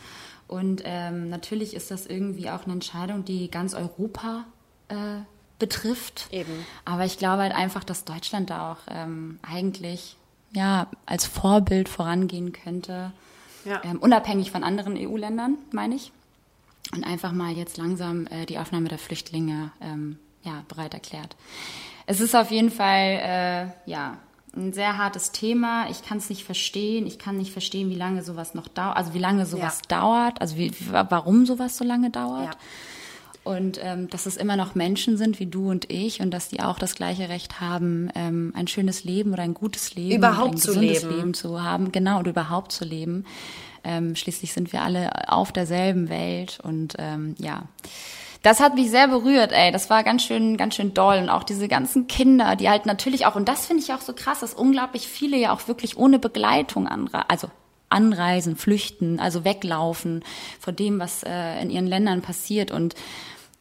Und 0.46 0.82
ähm, 0.84 1.30
natürlich 1.30 1.74
ist 1.74 1.90
das 1.90 2.06
irgendwie 2.06 2.50
auch 2.50 2.64
eine 2.64 2.74
Entscheidung, 2.74 3.24
die 3.24 3.50
ganz 3.50 3.74
Europa 3.74 4.44
äh, 4.88 4.94
betrifft. 5.58 6.28
Eben. 6.30 6.66
Aber 6.84 7.06
ich 7.06 7.16
glaube 7.18 7.42
halt 7.42 7.54
einfach, 7.54 7.84
dass 7.84 8.04
Deutschland 8.04 8.50
da 8.50 8.72
auch 8.72 8.78
ähm, 8.90 9.38
eigentlich 9.40 10.16
ja 10.52 10.88
als 11.06 11.24
Vorbild 11.26 11.88
vorangehen 11.88 12.52
könnte. 12.52 13.12
Ja. 13.64 13.80
Ähm, 13.82 13.98
unabhängig 13.98 14.50
von 14.50 14.62
anderen 14.62 14.94
EU-Ländern, 14.96 15.56
meine 15.72 15.94
ich. 15.94 16.12
Und 16.94 17.04
einfach 17.04 17.32
mal 17.32 17.52
jetzt 17.52 17.76
langsam 17.76 18.26
äh, 18.28 18.46
die 18.46 18.58
Aufnahme 18.58 18.88
der 18.88 18.98
Flüchtlinge 18.98 19.70
ähm, 19.80 20.18
ja, 20.42 20.62
bereit 20.68 20.94
erklärt. 20.94 21.36
Es 22.06 22.20
ist 22.20 22.34
auf 22.34 22.50
jeden 22.50 22.70
Fall 22.70 23.20
äh, 23.86 23.90
ja 23.90 24.16
ein 24.56 24.72
sehr 24.72 24.96
hartes 24.96 25.30
Thema. 25.30 25.90
Ich 25.90 26.02
kann 26.02 26.16
es 26.18 26.30
nicht 26.30 26.44
verstehen. 26.44 27.06
Ich 27.06 27.18
kann 27.18 27.36
nicht 27.36 27.52
verstehen, 27.52 27.90
wie 27.90 27.94
lange 27.94 28.22
sowas 28.22 28.54
noch 28.54 28.66
dauert, 28.68 28.96
also 28.96 29.12
wie 29.12 29.18
lange 29.18 29.44
sowas 29.44 29.82
dauert, 29.82 30.40
also 30.40 30.56
wie- 30.56 30.72
warum 30.90 31.44
sowas 31.44 31.76
so 31.76 31.84
lange 31.84 32.08
dauert. 32.10 32.54
Ja. 32.54 32.60
Und 33.48 33.80
ähm, 33.82 34.10
dass 34.10 34.26
es 34.26 34.36
immer 34.36 34.56
noch 34.56 34.74
Menschen 34.74 35.16
sind 35.16 35.40
wie 35.40 35.46
du 35.46 35.70
und 35.70 35.90
ich 35.90 36.20
und 36.20 36.32
dass 36.32 36.50
die 36.50 36.60
auch 36.60 36.78
das 36.78 36.94
gleiche 36.94 37.30
Recht 37.30 37.62
haben, 37.62 38.10
ähm, 38.14 38.52
ein 38.54 38.68
schönes 38.68 39.04
Leben 39.04 39.32
oder 39.32 39.42
ein 39.42 39.54
gutes 39.54 39.94
Leben, 39.94 40.16
Überhaupt 40.16 40.56
ein 40.56 40.58
zu 40.58 40.66
gesundes 40.68 41.02
leben. 41.02 41.16
Leben 41.16 41.34
zu 41.34 41.62
haben, 41.62 41.90
genau, 41.90 42.18
oder 42.18 42.28
überhaupt 42.28 42.72
zu 42.72 42.84
leben. 42.84 43.24
Ähm, 43.84 44.14
schließlich 44.16 44.52
sind 44.52 44.74
wir 44.74 44.82
alle 44.82 45.30
auf 45.32 45.50
derselben 45.50 46.10
Welt 46.10 46.58
und 46.62 46.96
ähm, 46.98 47.36
ja. 47.38 47.62
Das 48.42 48.60
hat 48.60 48.74
mich 48.74 48.90
sehr 48.90 49.08
berührt, 49.08 49.52
ey. 49.52 49.72
Das 49.72 49.88
war 49.88 50.04
ganz 50.04 50.24
schön, 50.24 50.58
ganz 50.58 50.74
schön 50.74 50.92
doll. 50.92 51.16
Und 51.16 51.30
auch 51.30 51.42
diese 51.42 51.68
ganzen 51.68 52.06
Kinder, 52.06 52.54
die 52.54 52.68
halt 52.68 52.84
natürlich 52.84 53.24
auch, 53.24 53.34
und 53.34 53.48
das 53.48 53.64
finde 53.64 53.82
ich 53.82 53.94
auch 53.94 54.02
so 54.02 54.12
krass, 54.12 54.40
dass 54.40 54.52
unglaublich 54.52 55.08
viele 55.08 55.38
ja 55.38 55.54
auch 55.54 55.68
wirklich 55.68 55.96
ohne 55.96 56.18
Begleitung 56.18 56.86
anreisen, 56.86 57.24
also 57.28 57.50
anreisen, 57.88 58.56
flüchten, 58.56 59.18
also 59.20 59.46
weglaufen 59.46 60.22
vor 60.60 60.74
dem, 60.74 60.98
was 61.00 61.22
äh, 61.22 61.62
in 61.62 61.70
ihren 61.70 61.86
Ländern 61.86 62.20
passiert 62.20 62.70
und 62.70 62.94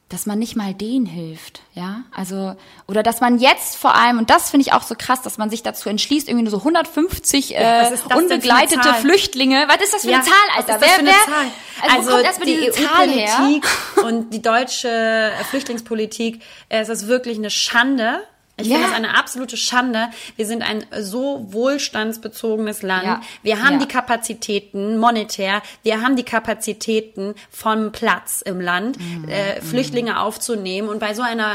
dass 0.09 0.25
man 0.25 0.39
nicht 0.39 0.55
mal 0.55 0.73
denen 0.73 1.05
hilft, 1.05 1.61
ja, 1.73 2.03
also 2.15 2.55
oder 2.87 3.03
dass 3.03 3.19
man 3.19 3.39
jetzt 3.39 3.75
vor 3.75 3.93
allem 3.95 4.19
und 4.19 4.29
das 4.29 4.49
finde 4.49 4.65
ich 4.65 4.73
auch 4.73 4.83
so 4.83 4.95
krass, 4.97 5.21
dass 5.21 5.37
man 5.37 5.49
sich 5.49 5.63
dazu 5.63 5.89
entschließt, 5.89 6.29
irgendwie 6.29 6.43
nur 6.43 6.51
so 6.51 6.59
150 6.59 7.51
was 7.51 7.91
äh, 7.91 8.15
unbegleitete? 8.15 8.93
Flüchtlinge. 9.01 9.65
Was 9.67 9.83
ist 9.83 9.93
das 9.93 10.01
für 10.03 10.11
Ja, 10.11 10.17
eine 10.19 10.25
Zahl, 10.25 10.33
Alter? 10.55 10.79
für 10.79 10.99
eine 10.99 11.09
Zahl? 11.09 11.91
Also, 11.91 12.07
wo 12.07 12.13
kommt 12.13 12.25
erstmal 12.25 12.47
diese 12.47 12.71
Zahl 12.71 13.09
her? 13.09 13.37
EU-Politik 13.41 13.65
und 14.05 14.29
die 14.33 14.41
deutsche 14.41 15.31
Flüchtlingspolitik, 15.49 16.41
äh, 16.69 16.79
es 16.79 16.89
ist 16.89 17.07
wirklich 17.07 17.37
eine 17.37 17.49
Schande. 17.49 18.21
Ich 18.59 18.67
Ja. 18.67 18.75
finde 18.75 18.87
das 18.89 18.97
eine 18.97 19.17
absolute 19.17 19.55
Schande. 19.55 20.07
Wir 20.35 20.45
sind 20.47 20.63
ein 20.63 20.83
so 20.99 21.45
wohlstandsbezogenes 21.51 22.81
Land. 22.81 23.03
Ja. 23.05 23.21
Wir 23.43 23.63
haben 23.63 23.73
Ja. 23.73 23.79
die 23.85 23.87
Kapazitäten 23.87 24.97
monetär, 24.97 25.61
wir 25.83 26.01
haben 26.01 26.15
die 26.15 26.23
Kapazitäten 26.23 27.35
vom 27.51 27.91
Platz 27.91 28.41
im 28.41 28.59
Land, 28.59 28.99
Mhm. 28.99 29.29
äh, 29.29 29.61
Flüchtlinge 29.61 30.19
aufzunehmen 30.19 30.89
und 30.89 30.99
bei 30.99 31.13
so 31.13 31.21
einer 31.21 31.53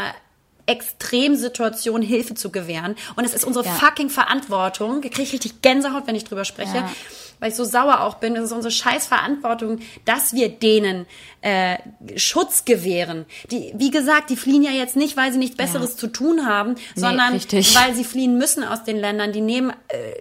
Extremsituation 0.66 2.02
Hilfe 2.02 2.34
zu 2.34 2.50
gewähren. 2.50 2.94
Und 3.16 3.24
es 3.24 3.34
ist 3.34 3.44
unsere 3.44 3.64
fucking 3.64 4.10
Verantwortung, 4.10 5.02
da 5.02 5.08
kriege 5.08 5.22
ich 5.22 5.32
richtig 5.32 5.60
Gänsehaut, 5.62 6.06
wenn 6.06 6.14
ich 6.14 6.24
drüber 6.24 6.44
spreche. 6.44 6.84
Weil 7.42 7.50
ich 7.50 7.56
so 7.56 7.64
sauer 7.64 8.02
auch 8.02 8.14
bin, 8.14 8.36
das 8.36 8.44
ist 8.44 8.52
unsere 8.52 8.70
scheiß 8.70 9.08
Verantwortung, 9.08 9.80
dass 10.04 10.32
wir 10.32 10.48
denen 10.48 11.06
äh, 11.40 11.76
Schutz 12.14 12.64
gewähren. 12.64 13.26
Die, 13.50 13.72
wie 13.76 13.90
gesagt, 13.90 14.30
die 14.30 14.36
fliehen 14.36 14.62
ja 14.62 14.70
jetzt 14.70 14.94
nicht, 14.94 15.16
weil 15.16 15.32
sie 15.32 15.38
nichts 15.38 15.56
Besseres 15.56 15.90
Ja. 15.94 15.96
zu 15.96 16.06
tun 16.06 16.46
haben, 16.46 16.76
sondern 16.94 17.32
richtig. 17.32 17.74
weil 17.74 17.94
sie 17.96 18.04
fliehen 18.04 18.38
müssen 18.38 18.62
aus 18.62 18.84
den 18.84 18.96
Ländern. 18.96 19.32
Die 19.32 19.40
nehmen 19.40 19.70
äh, 19.88 20.12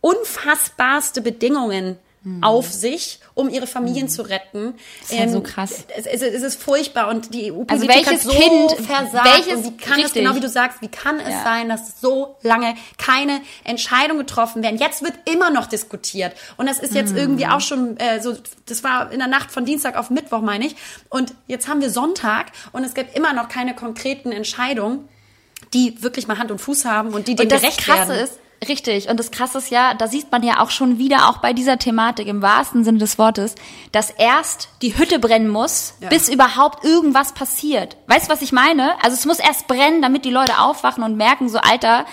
unfassbarste 0.00 1.20
Bedingungen 1.20 1.98
auf 2.40 2.72
sich, 2.72 3.18
um 3.34 3.48
ihre 3.48 3.66
Familien 3.66 4.08
zu 4.08 4.22
retten. 4.22 4.74
ist 5.02 5.12
ja 5.12 5.28
so 5.28 5.40
krass. 5.40 5.84
Es, 5.96 6.06
es, 6.06 6.22
es 6.22 6.42
ist 6.42 6.62
furchtbar 6.62 7.08
und 7.08 7.34
die 7.34 7.50
EU-Politik 7.50 7.72
Also 7.72 7.88
welches 7.88 8.12
hat 8.12 8.20
so 8.20 8.30
Kind- 8.30 8.86
versagt. 8.86 9.24
welches- 9.26 9.54
und 9.56 9.64
wie 9.64 9.76
kann 9.76 9.98
es, 9.98 10.04
richtig. 10.06 10.22
genau 10.22 10.36
wie 10.36 10.40
du 10.40 10.48
sagst, 10.48 10.80
wie 10.82 10.88
kann 10.88 11.18
es 11.18 11.30
Ja. 11.30 11.42
sein, 11.42 11.68
dass 11.68 12.00
so 12.00 12.36
lange 12.42 12.76
keine 12.96 13.40
Entscheidungen 13.64 14.20
getroffen 14.20 14.62
werden? 14.62 14.78
Jetzt 14.78 15.02
wird 15.02 15.14
immer 15.28 15.50
noch 15.50 15.66
diskutiert. 15.66 16.32
Und 16.56 16.68
das 16.68 16.78
ist 16.78 16.92
Mhm. 16.92 16.96
jetzt 16.98 17.16
irgendwie 17.16 17.46
auch 17.48 17.60
schon 17.60 17.96
äh, 17.96 18.22
so, 18.22 18.36
das 18.66 18.84
war 18.84 19.10
in 19.10 19.18
der 19.18 19.26
Nacht 19.28 19.50
von 19.50 19.64
Dienstag 19.64 19.96
auf 19.98 20.08
Mittwoch, 20.10 20.42
meine 20.42 20.66
ich. 20.66 20.76
Und 21.08 21.34
jetzt 21.48 21.66
haben 21.66 21.80
wir 21.80 21.90
Sonntag 21.90 22.52
und 22.70 22.84
es 22.84 22.94
gibt 22.94 23.16
immer 23.16 23.32
noch 23.32 23.48
keine 23.48 23.74
konkreten 23.74 24.30
Entscheidungen, 24.30 25.08
die 25.74 26.00
wirklich 26.02 26.28
mal 26.28 26.38
Hand 26.38 26.50
und 26.52 26.60
Fuß 26.60 26.84
haben 26.84 27.14
und 27.14 27.26
die 27.26 27.34
dem 27.34 27.44
Und 27.46 27.52
das 27.52 27.62
gerecht 27.62 27.80
Krasse 27.80 28.10
werden. 28.10 28.24
ist, 28.24 28.38
richtig, 28.68 29.08
und 29.08 29.18
das 29.18 29.30
Krasse 29.30 29.58
ist 29.58 29.70
ja, 29.70 29.94
da 29.94 30.08
sieht 30.08 30.30
man 30.32 30.42
ja 30.42 30.60
auch 30.60 30.70
schon 30.70 30.98
wieder, 30.98 31.28
auch 31.28 31.38
bei 31.38 31.52
dieser 31.52 31.78
Thematik 31.78 32.26
im 32.26 32.42
wahrsten 32.42 32.84
Sinne 32.84 32.98
des 32.98 33.18
Wortes, 33.18 33.54
dass 33.92 34.10
erst 34.10 34.68
die 34.82 34.96
Hütte 34.96 35.18
brennen 35.18 35.48
muss, 35.48 35.94
Ja. 36.00 36.08
bis 36.08 36.28
überhaupt 36.28 36.84
irgendwas 36.84 37.32
passiert. 37.32 37.96
Weißt 38.06 38.28
du, 38.28 38.32
was 38.32 38.42
ich 38.42 38.52
meine? 38.52 38.94
Also 39.02 39.14
es 39.16 39.26
muss 39.26 39.38
erst 39.38 39.66
brennen, 39.66 40.02
damit 40.02 40.24
die 40.24 40.30
Leute 40.30 40.58
aufwachen 40.58 41.02
und 41.02 41.16
merken, 41.16 41.48
so 41.48 41.58
Alter, 41.58 42.06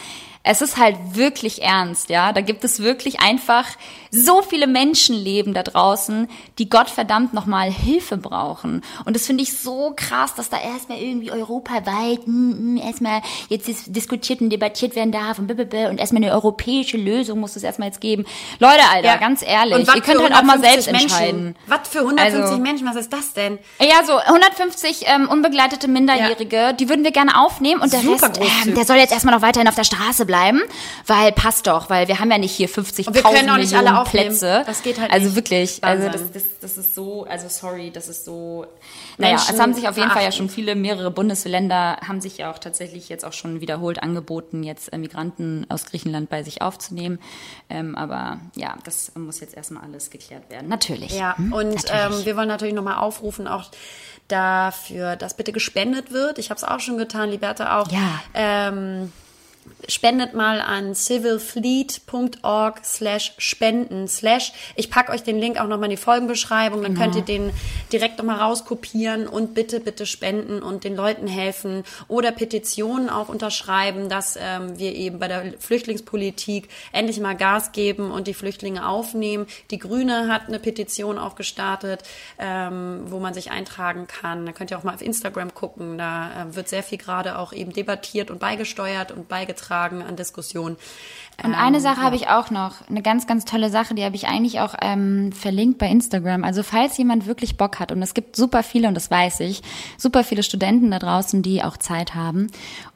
es 0.43 0.61
ist 0.61 0.77
halt 0.77 0.95
wirklich 1.13 1.61
ernst, 1.61 2.09
ja. 2.09 2.31
Da 2.33 2.41
gibt 2.41 2.63
es 2.63 2.79
wirklich 2.79 3.19
einfach 3.19 3.65
so 4.11 4.41
viele 4.41 4.67
Menschenleben 4.67 5.53
da 5.53 5.63
draußen, 5.63 6.27
die 6.57 6.69
Gottverdammt 6.69 7.33
nochmal 7.33 7.71
Hilfe 7.71 8.17
brauchen. 8.17 8.81
Und 9.05 9.15
das 9.15 9.25
finde 9.27 9.43
ich 9.43 9.57
so 9.57 9.93
krass, 9.95 10.33
dass 10.35 10.49
da 10.49 10.57
erstmal 10.59 10.97
irgendwie 10.99 11.31
europaweit 11.31 12.27
mm, 12.27 12.73
mm, 12.73 12.77
erstmal 12.77 13.21
jetzt 13.49 13.67
dis 13.67 13.83
diskutiert 13.85 14.41
und 14.41 14.49
debattiert 14.49 14.95
werden 14.95 15.11
darf 15.11 15.39
und 15.39 15.47
blablabla 15.47 15.89
und 15.89 15.99
erstmal 15.99 16.23
eine 16.23 16.33
europäische 16.33 16.97
Lösung 16.97 17.39
muss 17.39 17.55
es 17.55 17.63
erstmal 17.63 17.89
jetzt 17.89 18.01
geben. 18.01 18.25
Leute, 18.59 18.81
Alter, 18.91 19.07
Ja. 19.07 19.17
ganz 19.17 19.41
ehrlich, 19.41 19.87
ihr 19.87 20.01
könnt 20.01 20.21
halt 20.21 20.33
auch 20.33 20.43
mal 20.43 20.57
150 20.59 20.71
selbst 20.71 20.87
entscheiden. 20.87 21.43
Menschen? 21.43 21.55
Was 21.67 21.87
für 21.89 21.99
150 21.99 22.41
Also- 22.43 22.57
Menschen? 22.57 22.87
Was 22.87 22.95
ist 22.95 23.13
das 23.13 23.33
denn? 23.33 23.59
Ja, 23.79 24.03
so 24.05 24.17
150 24.17 25.03
ähm, 25.07 25.29
unbegleitete 25.29 25.87
Minderjährige, 25.87 26.73
die 26.79 26.89
würden 26.89 27.03
wir 27.03 27.11
gerne 27.11 27.39
aufnehmen 27.39 27.81
und 27.81 27.93
der 27.93 28.01
Super 28.01 28.29
Rest, 28.29 28.41
ähm, 28.67 28.75
der 28.75 28.85
soll 28.85 28.97
jetzt 28.97 29.11
erstmal 29.13 29.35
noch 29.35 29.41
weiterhin 29.41 29.67
auf 29.67 29.75
der 29.75 29.83
Straße 29.83 30.25
bleiben, 30.25 30.61
weil 31.05 31.31
passt 31.31 31.67
doch, 31.67 31.89
weil 31.89 32.07
wir 32.07 32.19
haben 32.19 32.31
ja 32.31 32.37
nicht 32.37 32.55
hier 32.55 32.69
50.000 32.69 33.07
Und 33.07 33.15
wir 33.15 33.23
können 33.23 33.49
auch 33.49 33.57
nicht 33.57 33.71
Millionen 33.71 33.87
alle 33.87 33.98
aufnehmen. 34.01 34.27
Plätze. 34.29 34.63
Das 34.65 34.83
geht 34.83 34.99
halt 34.99 35.11
Also 35.11 35.25
nicht. 35.27 35.35
wirklich, 35.35 35.83
also 35.83 36.09
das, 36.09 36.31
das, 36.31 36.43
das 36.61 36.77
ist 36.77 36.95
so, 36.95 37.25
also 37.25 37.47
sorry, 37.49 37.91
das 37.91 38.07
ist 38.07 38.25
so. 38.25 38.65
Naja, 39.17 39.35
Menschen 39.35 39.55
es 39.55 39.61
haben 39.61 39.73
sich 39.73 39.87
auf 39.87 39.97
jeden 39.97 40.11
Fall 40.11 40.23
ja 40.23 40.31
schon 40.31 40.49
viele, 40.49 40.75
mehrere 40.75 41.11
Bundesländer 41.11 41.97
haben 42.07 42.21
sich 42.21 42.37
ja 42.37 42.51
auch 42.51 42.59
tatsächlich 42.59 43.09
jetzt 43.09 43.25
auch 43.25 43.33
schon 43.33 43.61
wiederholt 43.61 44.01
angeboten, 44.01 44.63
jetzt 44.63 44.91
äh, 44.93 44.97
Migranten 44.97 45.65
aus 45.69 45.85
Griechenland 45.85 46.29
bei 46.29 46.43
sich 46.43 46.61
aufzunehmen. 46.61 47.19
Ähm, 47.69 47.95
aber 47.95 48.39
ja, 48.55 48.75
das 48.83 49.11
muss 49.15 49.39
jetzt 49.39 49.55
erstmal 49.55 49.83
alles 49.83 50.09
geklärt 50.09 50.49
werden. 50.49 50.69
Natürlich. 50.69 51.11
Ja, 51.17 51.37
Hm? 51.37 51.53
und 51.53 51.75
Natürlich. 51.75 52.19
ähm, 52.19 52.25
wir 52.25 52.35
wollen 52.37 52.47
natürlich 52.47 52.73
nochmal 52.73 52.97
aufrufen, 52.97 53.47
auch 53.47 53.71
dafür, 54.27 55.15
dass 55.15 55.35
bitte 55.35 55.51
gespendet 55.51 56.11
wird. 56.11 56.37
Ich 56.39 56.49
habe 56.49 56.57
es 56.57 56.63
auch 56.63 56.79
schon 56.79 56.97
getan, 56.97 57.29
Liberta 57.29 57.79
auch. 57.79 57.91
Ja. 57.91 58.21
Ähm, 58.33 59.11
spendet 59.87 60.33
mal 60.33 60.61
an 60.61 60.93
civilfleet.org 60.93 62.85
slash 62.85 63.33
spenden 63.37 64.07
slash. 64.07 64.51
Ich 64.75 64.89
packe 64.89 65.11
euch 65.11 65.23
den 65.23 65.39
Link 65.39 65.59
auch 65.59 65.67
nochmal 65.67 65.85
in 65.85 65.95
die 65.95 66.01
Folgenbeschreibung, 66.01 66.83
dann 66.83 66.95
könnt 66.95 67.15
ihr 67.15 67.21
den 67.21 67.51
direkt 67.91 68.17
nochmal 68.17 68.39
rauskopieren 68.39 69.27
und 69.27 69.53
bitte, 69.53 69.79
bitte 69.79 70.05
spenden 70.05 70.61
und 70.61 70.83
den 70.83 70.95
Leuten 70.95 71.27
helfen 71.27 71.83
oder 72.07 72.31
Petitionen 72.31 73.09
auch 73.09 73.29
unterschreiben, 73.29 74.09
dass 74.09 74.37
ähm, 74.39 74.77
wir 74.77 74.95
eben 74.95 75.19
bei 75.19 75.27
der 75.27 75.53
Flüchtlingspolitik 75.59 76.69
endlich 76.91 77.19
mal 77.19 77.35
Gas 77.35 77.71
geben 77.71 78.11
und 78.11 78.27
die 78.27 78.33
Flüchtlinge 78.33 78.87
aufnehmen. 78.87 79.47
Die 79.71 79.79
Grüne 79.79 80.31
hat 80.31 80.47
eine 80.47 80.59
Petition 80.59 81.17
auch 81.17 81.35
gestartet, 81.35 82.03
ähm, 82.37 83.03
wo 83.05 83.19
man 83.19 83.33
sich 83.33 83.51
eintragen 83.51 84.07
kann. 84.07 84.45
Da 84.45 84.51
könnt 84.51 84.71
ihr 84.71 84.77
auch 84.77 84.83
mal 84.83 84.93
auf 84.93 85.01
Instagram 85.01 85.53
gucken. 85.53 85.97
Da 85.97 86.49
äh, 86.49 86.55
wird 86.55 86.69
sehr 86.69 86.83
viel 86.83 86.97
gerade 86.97 87.39
auch 87.39 87.53
eben 87.53 87.73
debattiert 87.73 88.29
und 88.29 88.39
beigesteuert 88.39 89.11
und 89.11 89.27
beigetragen 89.27 89.58
an 89.69 90.15
Diskussionen. 90.15 90.77
Und 91.43 91.55
eine 91.55 91.79
Sache 91.79 92.01
habe 92.01 92.15
ich 92.15 92.27
auch 92.27 92.51
noch, 92.51 92.87
eine 92.89 93.01
ganz, 93.01 93.27
ganz 93.27 93.45
tolle 93.45 93.69
Sache, 93.69 93.95
die 93.95 94.03
habe 94.03 94.15
ich 94.15 94.27
eigentlich 94.27 94.59
auch 94.59 94.75
ähm, 94.81 95.31
verlinkt 95.31 95.77
bei 95.77 95.87
Instagram. 95.87 96.43
Also 96.43 96.63
falls 96.63 96.97
jemand 96.97 97.27
wirklich 97.27 97.57
Bock 97.57 97.79
hat, 97.79 97.91
und 97.91 98.01
es 98.01 98.13
gibt 98.13 98.35
super 98.35 98.63
viele, 98.63 98.87
und 98.87 98.93
das 98.93 99.09
weiß 99.09 99.39
ich, 99.41 99.61
super 99.97 100.23
viele 100.23 100.43
Studenten 100.43 100.91
da 100.91 100.99
draußen, 100.99 101.41
die 101.41 101.63
auch 101.63 101.77
Zeit 101.77 102.13
haben 102.15 102.47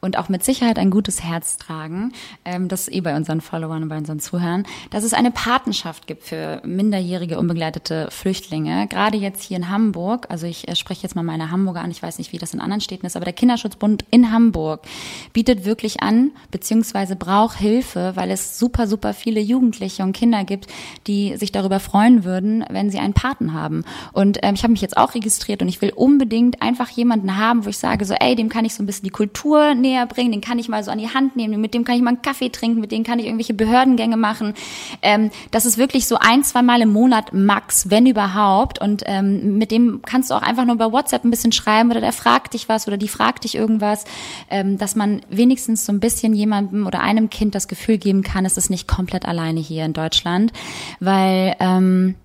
und 0.02 0.18
auch 0.18 0.30
mit 0.30 0.44
Sicherheit 0.44 0.78
ein 0.78 0.92
gutes 0.92 1.24
Herz 1.24 1.58
tragen, 1.58 2.12
ähm, 2.44 2.68
das 2.68 2.82
ist 2.82 2.94
eh 2.94 3.02
bei 3.02 3.16
unseren 3.16 3.42
Followern 3.42 3.84
und 3.84 3.90
bei 3.90 3.98
unseren 3.98 4.20
Zuhörern, 4.20 4.66
dass 4.90 5.04
es 5.04 5.14
eine 5.14 5.32
Patenschaft 5.32 6.08
gibt 6.08 6.24
für 6.24 6.62
minderjährige, 6.66 7.40
unbegleitete 7.40 8.10
Flüchtlinge. 8.12 8.88
Gerade 8.88 9.18
jetzt 9.18 9.44
hier 9.44 9.58
in 9.58 9.70
Hamburg, 9.70 10.28
also 10.30 10.48
ich 10.48 10.68
äh, 10.68 10.76
spreche 10.76 11.04
jetzt 11.04 11.16
mal 11.16 11.24
meine 11.24 11.52
Hamburger 11.52 11.82
an, 11.82 11.92
ich 11.92 12.04
weiß 12.04 12.18
nicht, 12.18 12.34
wie 12.34 12.38
das 12.40 12.54
in 12.54 12.60
anderen 12.60 12.82
Städten 12.82 13.06
ist, 13.06 13.16
aber 13.16 13.26
der 13.26 13.34
Kinderschutzbund 13.34 14.06
in 14.12 14.32
Hamburg 14.32 14.82
bietet 15.32 15.64
wirklich 15.64 16.02
an, 16.04 16.32
beziehungsweise 16.54 17.18
braucht 17.18 17.58
Hilfe, 17.58 18.14
weil 18.16 18.32
es 18.32 18.58
super, 18.58 18.88
super 18.88 19.14
viele 19.14 19.42
Jugendliche 19.42 20.04
und 20.04 20.14
Kinder 20.14 20.46
gibt, 20.46 20.68
die 21.08 21.36
sich 21.36 21.52
darüber 21.52 21.82
freuen 21.82 22.24
würden, 22.24 22.64
wenn 22.70 22.90
sie 22.90 23.00
einen 23.00 23.14
Paten 23.14 23.54
haben. 23.54 23.84
Und 24.14 24.38
ähm, 24.44 24.54
ich 24.54 24.64
habe 24.64 24.72
mich 24.72 24.82
jetzt 24.82 24.96
auch 24.96 25.16
registriert 25.16 25.62
und 25.62 25.68
ich 25.68 25.82
will 25.82 25.92
unbedingt 25.94 26.62
einfach 26.62 26.90
jemanden 26.90 27.38
haben, 27.38 27.66
wo 27.66 27.70
ich 27.70 27.78
sage, 27.78 28.06
so, 28.06 28.14
ey, 28.14 28.36
dem 28.36 28.50
kann 28.50 28.66
ich 28.66 28.76
so 28.76 28.84
ein 28.84 28.86
bisschen 28.86 29.04
die 29.04 29.10
Kultur 29.10 29.74
näher 29.74 30.06
bringen, 30.06 30.32
den 30.32 30.42
kann 30.42 30.60
ich 30.60 30.70
mal 30.70 30.84
so 30.84 30.92
an 30.92 31.00
die 31.00 31.10
Hand 31.10 31.36
nehmen, 31.36 31.60
mit 31.60 31.74
dem 31.74 31.84
kann 31.84 31.96
ich 31.96 32.02
mal 32.02 32.12
einen 32.12 32.22
Kaffee 32.22 32.50
trinken, 32.50 32.80
mit 32.80 32.92
dem 32.92 33.04
kann 33.04 33.18
ich 33.18 33.26
irgendwelche 33.26 33.56
Behördengänge 33.56 34.16
machen. 34.16 34.54
Ähm, 35.02 35.32
das 35.50 35.66
ist 35.66 35.78
wirklich 35.80 36.08
so 36.08 36.18
ein, 36.20 36.44
zwei 36.44 36.62
Mal 36.62 36.82
im 36.82 36.94
Monat 36.94 37.34
max, 37.34 37.90
wenn 37.90 38.06
überhaupt. 38.06 38.80
Und 38.80 39.02
ähm, 39.08 39.58
mit 39.58 39.72
dem 39.72 40.02
kannst 40.04 40.30
du 40.30 40.36
auch 40.36 40.44
einfach 40.44 40.66
nur 40.66 40.76
bei 40.76 40.92
WhatsApp 40.92 41.26
ein 41.26 41.32
bisschen 41.32 41.52
schreiben 41.52 41.90
oder 41.90 42.02
der 42.02 42.14
fragt 42.14 42.54
dich 42.54 42.70
was 42.70 42.88
oder 42.88 42.98
die 42.98 43.08
fragt 43.08 43.44
dich 43.44 43.56
irgendwas, 43.56 44.06
ähm, 44.52 44.78
dass 44.78 44.96
man 44.96 45.22
wenigstens 45.30 45.86
so 45.86 45.92
ein 45.92 46.00
bisschen 46.00 46.36
jemandem 46.44 46.86
oder 46.86 47.00
einem 47.02 47.30
Kind 47.30 47.56
das 47.56 47.68
Gefühl 47.70 47.98
geben 47.98 48.22
kann, 48.22 48.46
es 48.46 48.58
ist 48.58 48.70
nicht 48.70 48.88
komplett 48.88 49.26
alleine 49.26 49.60
hier 49.62 49.86
in 49.86 49.94
Deutschland, 49.94 50.52
weil 51.00 51.56
ähm, 51.60 52.16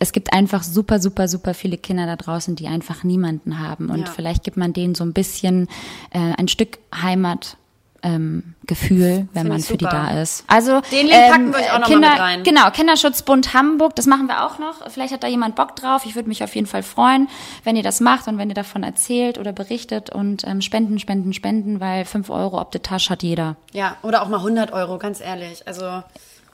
es 0.00 0.12
gibt 0.12 0.32
einfach 0.32 0.62
super, 0.62 0.98
super, 1.00 1.28
super 1.28 1.54
viele 1.54 1.76
Kinder 1.78 2.06
da 2.06 2.16
draußen, 2.16 2.56
die 2.56 2.66
einfach 2.68 3.04
niemanden 3.04 3.58
haben. 3.60 3.88
Und 3.90 4.00
Ja. 4.00 4.12
vielleicht 4.14 4.42
gibt 4.44 4.56
man 4.56 4.72
denen 4.72 4.94
so 4.94 5.04
ein 5.04 5.12
bisschen 5.12 5.68
äh, 6.10 6.34
ein 6.36 6.48
Stück 6.48 6.78
Heimat. 6.94 7.56
Ähm, 8.02 8.54
Gefühl, 8.68 9.26
wenn 9.32 9.48
man 9.48 9.60
für 9.60 9.76
die 9.76 9.86
da 9.86 10.20
ist. 10.20 10.44
Also 10.46 10.82
Den 10.92 11.06
Link 11.06 11.30
packen 11.30 11.52
wir 11.52 11.58
euch 11.58 11.72
auch 11.72 11.78
noch 11.80 11.88
mal 11.88 11.94
Kinder, 11.94 12.10
mit 12.10 12.20
rein. 12.20 12.42
Genau, 12.44 12.70
Kinderschutzbund 12.70 13.54
Hamburg, 13.54 13.96
das 13.96 14.06
machen 14.06 14.28
wir 14.28 14.44
auch 14.44 14.58
noch. 14.58 14.90
Vielleicht 14.90 15.12
hat 15.12 15.22
da 15.22 15.26
jemand 15.26 15.56
Bock 15.56 15.74
drauf. 15.74 16.02
Ich 16.04 16.14
würde 16.14 16.28
mich 16.28 16.44
auf 16.44 16.54
jeden 16.54 16.66
Fall 16.66 16.82
freuen, 16.82 17.28
wenn 17.64 17.76
ihr 17.76 17.82
das 17.82 18.00
macht 18.00 18.28
und 18.28 18.38
wenn 18.38 18.50
ihr 18.50 18.54
davon 18.54 18.82
erzählt 18.82 19.38
oder 19.38 19.52
berichtet 19.52 20.10
und 20.10 20.46
ähm, 20.46 20.60
spenden, 20.60 20.98
spenden, 20.98 21.32
spenden, 21.32 21.80
weil 21.80 22.04
fünf 22.04 22.30
Euro 22.30 22.60
ob 22.60 22.70
die 22.70 22.78
Tasche 22.78 23.10
hat 23.10 23.22
jeder. 23.22 23.56
Ja, 23.72 23.96
oder 24.02 24.22
auch 24.22 24.28
mal 24.28 24.38
100 24.38 24.72
Euro, 24.72 24.98
ganz 24.98 25.20
ehrlich. 25.20 25.66
Also, 25.66 26.02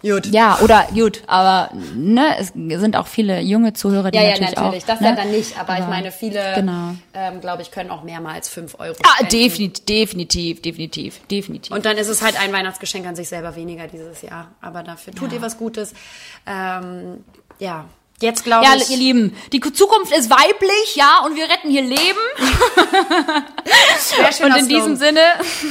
gut. 0.04 0.26
Ja, 0.26 0.58
oder 0.62 0.86
gut, 0.94 1.22
aber 1.26 1.70
ne, 1.94 2.36
es 2.38 2.52
sind 2.54 2.94
auch 2.96 3.06
viele 3.06 3.40
junge 3.40 3.72
Zuhörer, 3.72 4.10
die 4.10 4.18
Ja, 4.18 4.24
ja, 4.24 4.30
natürlich, 4.32 4.54
natürlich. 4.56 4.82
auch. 4.84 4.86
das 4.86 5.00
ne? 5.00 5.08
ja 5.08 5.14
dann 5.16 5.30
nicht, 5.30 5.58
aber, 5.58 5.72
ich 5.74 5.80
Aber- 5.80 5.88
meine, 5.90 6.12
viele, 6.12 6.52
Genau. 6.54 6.94
ähm, 7.14 7.40
glaube 7.40 7.62
ich, 7.62 7.70
können 7.70 7.90
auch 7.90 8.02
mehrmals 8.04 8.48
5 8.48 8.78
Euro 8.78 8.94
Ah, 9.02 9.14
spenden. 9.16 9.30
definitiv, 9.32 9.84
definitiv, 9.86 10.62
definitiv, 10.62 11.20
definitiv. 11.28 11.74
Und 11.74 11.84
dann 11.86 11.96
ist 11.96 12.08
es 12.08 12.22
halt 12.22 12.40
ein 12.40 12.52
Weihnachtsgeschenk 12.52 13.06
an 13.06 13.16
sich 13.16 13.28
selber 13.28 13.56
weniger 13.56 13.86
dieses 13.88 14.22
Jahr. 14.22 14.48
Aber 14.60 14.82
dafür 14.82 15.14
tut 15.14 15.32
ihr 15.32 15.42
was 15.42 15.58
Gutes. 15.58 15.94
Ähm, 16.46 17.24
ja, 17.58 17.86
jetzt 18.24 18.44
glaube 18.44 18.64
ja, 18.64 18.74
ich. 18.74 18.90
ihr 18.90 18.96
Lieben, 18.96 19.36
die 19.52 19.60
Zukunft 19.60 20.12
ist 20.12 20.30
weiblich, 20.30 20.96
ja, 20.96 21.20
und 21.24 21.36
wir 21.36 21.44
retten 21.44 21.70
hier 21.70 21.82
Leben. 21.82 22.24
Sehr 23.98 24.32
schöner 24.32 24.54
Und 24.56 24.60
in 24.60 24.68
diesem. 24.68 24.96
Sinne, 24.96 25.20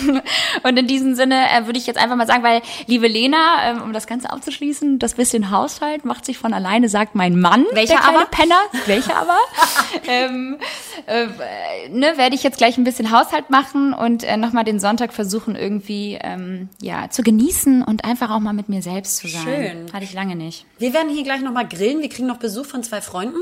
und 0.63 0.77
in 0.77 0.88
diesem 0.88 1.15
Sinne 1.15 1.45
äh, 1.49 1.65
würde 1.65 1.80
ich 1.80 1.88
jetzt 1.88 1.97
einfach 1.97 2.15
mal 2.15 2.27
sagen, 2.27 2.43
weil, 2.43 2.61
liebe 2.88 3.07
Lena, 3.07 3.69
ähm, 3.69 3.81
um 3.81 3.93
das 3.93 4.07
Ganze 4.07 4.30
abzuschließen, 4.30 4.99
das 4.99 5.15
bisschen 5.15 5.51
Haushalt 5.51 6.05
macht 6.05 6.25
sich 6.25 6.38
von 6.38 6.53
alleine, 6.53 6.89
sagt 6.89 7.15
mein 7.15 7.39
Mann. 7.39 7.65
Welcher 7.73 8.03
aber? 8.03 8.25
Penner. 8.25 8.59
Welcher 8.85 9.15
aber? 9.15 9.38
ähm, 10.07 10.57
äh, 11.07 11.27
ne, 11.89 12.17
werde 12.17 12.35
ich 12.35 12.43
jetzt 12.43 12.57
gleich 12.57 12.77
ein 12.77 12.84
bisschen 12.84 13.11
Haushalt 13.11 13.49
machen 13.49 13.93
und 13.93 14.23
äh, 14.23 14.38
nochmal 14.38 14.63
den 14.63 14.80
Sonntag 14.80 15.13
versuchen, 15.13 15.55
irgendwie 15.55 16.19
ähm, 16.21 16.69
ja 16.81 17.09
zu 17.09 17.23
genießen 17.23 17.84
und 17.84 18.05
einfach 18.05 18.30
auch 18.31 18.39
mal 18.39 18.53
mit 18.53 18.69
mir 18.69 18.81
selbst 18.81 19.17
zu 19.17 19.27
sein. 19.27 19.43
Schön. 19.43 19.93
Hatte 19.93 20.03
ich 20.03 20.13
lange 20.13 20.35
nicht. 20.35 20.65
Wir 20.77 20.93
werden 20.93 21.09
hier 21.09 21.23
gleich 21.23 21.41
nochmal 21.41 21.67
grillen. 21.67 22.01
Wir 22.01 22.09
kriegen 22.09 22.27
noch 22.27 22.39
Besuch 22.43 22.65
von 22.65 22.83
zwei 22.83 23.01
Freunden 23.01 23.39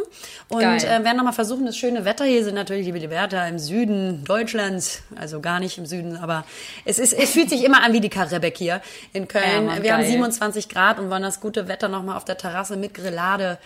und 0.48 0.62
Geil. 0.62 0.78
äh, 0.78 1.04
werden 1.04 1.18
nochmal 1.18 1.34
versuchen, 1.34 1.66
das 1.66 1.76
schöne 1.76 2.06
Wetter 2.06 2.24
hier 2.24 2.44
sind 2.46 2.54
natürlich, 2.56 2.86
liebe 2.86 3.00
Liberta, 3.00 3.48
im 3.48 3.58
Süden 3.60 4.24
Deutschlands, 4.24 5.02
also 5.16 5.42
gar 5.42 5.60
nicht 5.60 5.78
im 5.80 5.88
Süden, 5.88 6.16
aber 6.18 6.46
es 6.86 7.00
ist, 7.00 7.12
es 7.12 7.32
fühlt 7.32 7.50
sich 7.50 7.64
immer 7.66 7.84
an 7.84 7.94
wie 7.94 8.00
die 8.00 8.10
Karibik 8.10 8.56
hier 8.58 8.80
in 9.12 9.28
Köln. 9.28 9.44
Ja, 9.52 9.62
Mann, 9.62 9.84
Wir 9.84 9.94
haben 9.94 10.02
geil. 10.02 10.12
27 10.12 10.70
Grad 10.70 11.00
und 11.00 11.10
wollen 11.10 11.24
das 11.24 11.42
gute 11.42 11.68
Wetter 11.68 11.88
nochmal 11.90 12.16
auf 12.16 12.26
der 12.26 12.38
Terrasse 12.38 12.78
mit 12.78 12.94
Grillade. 12.94 13.58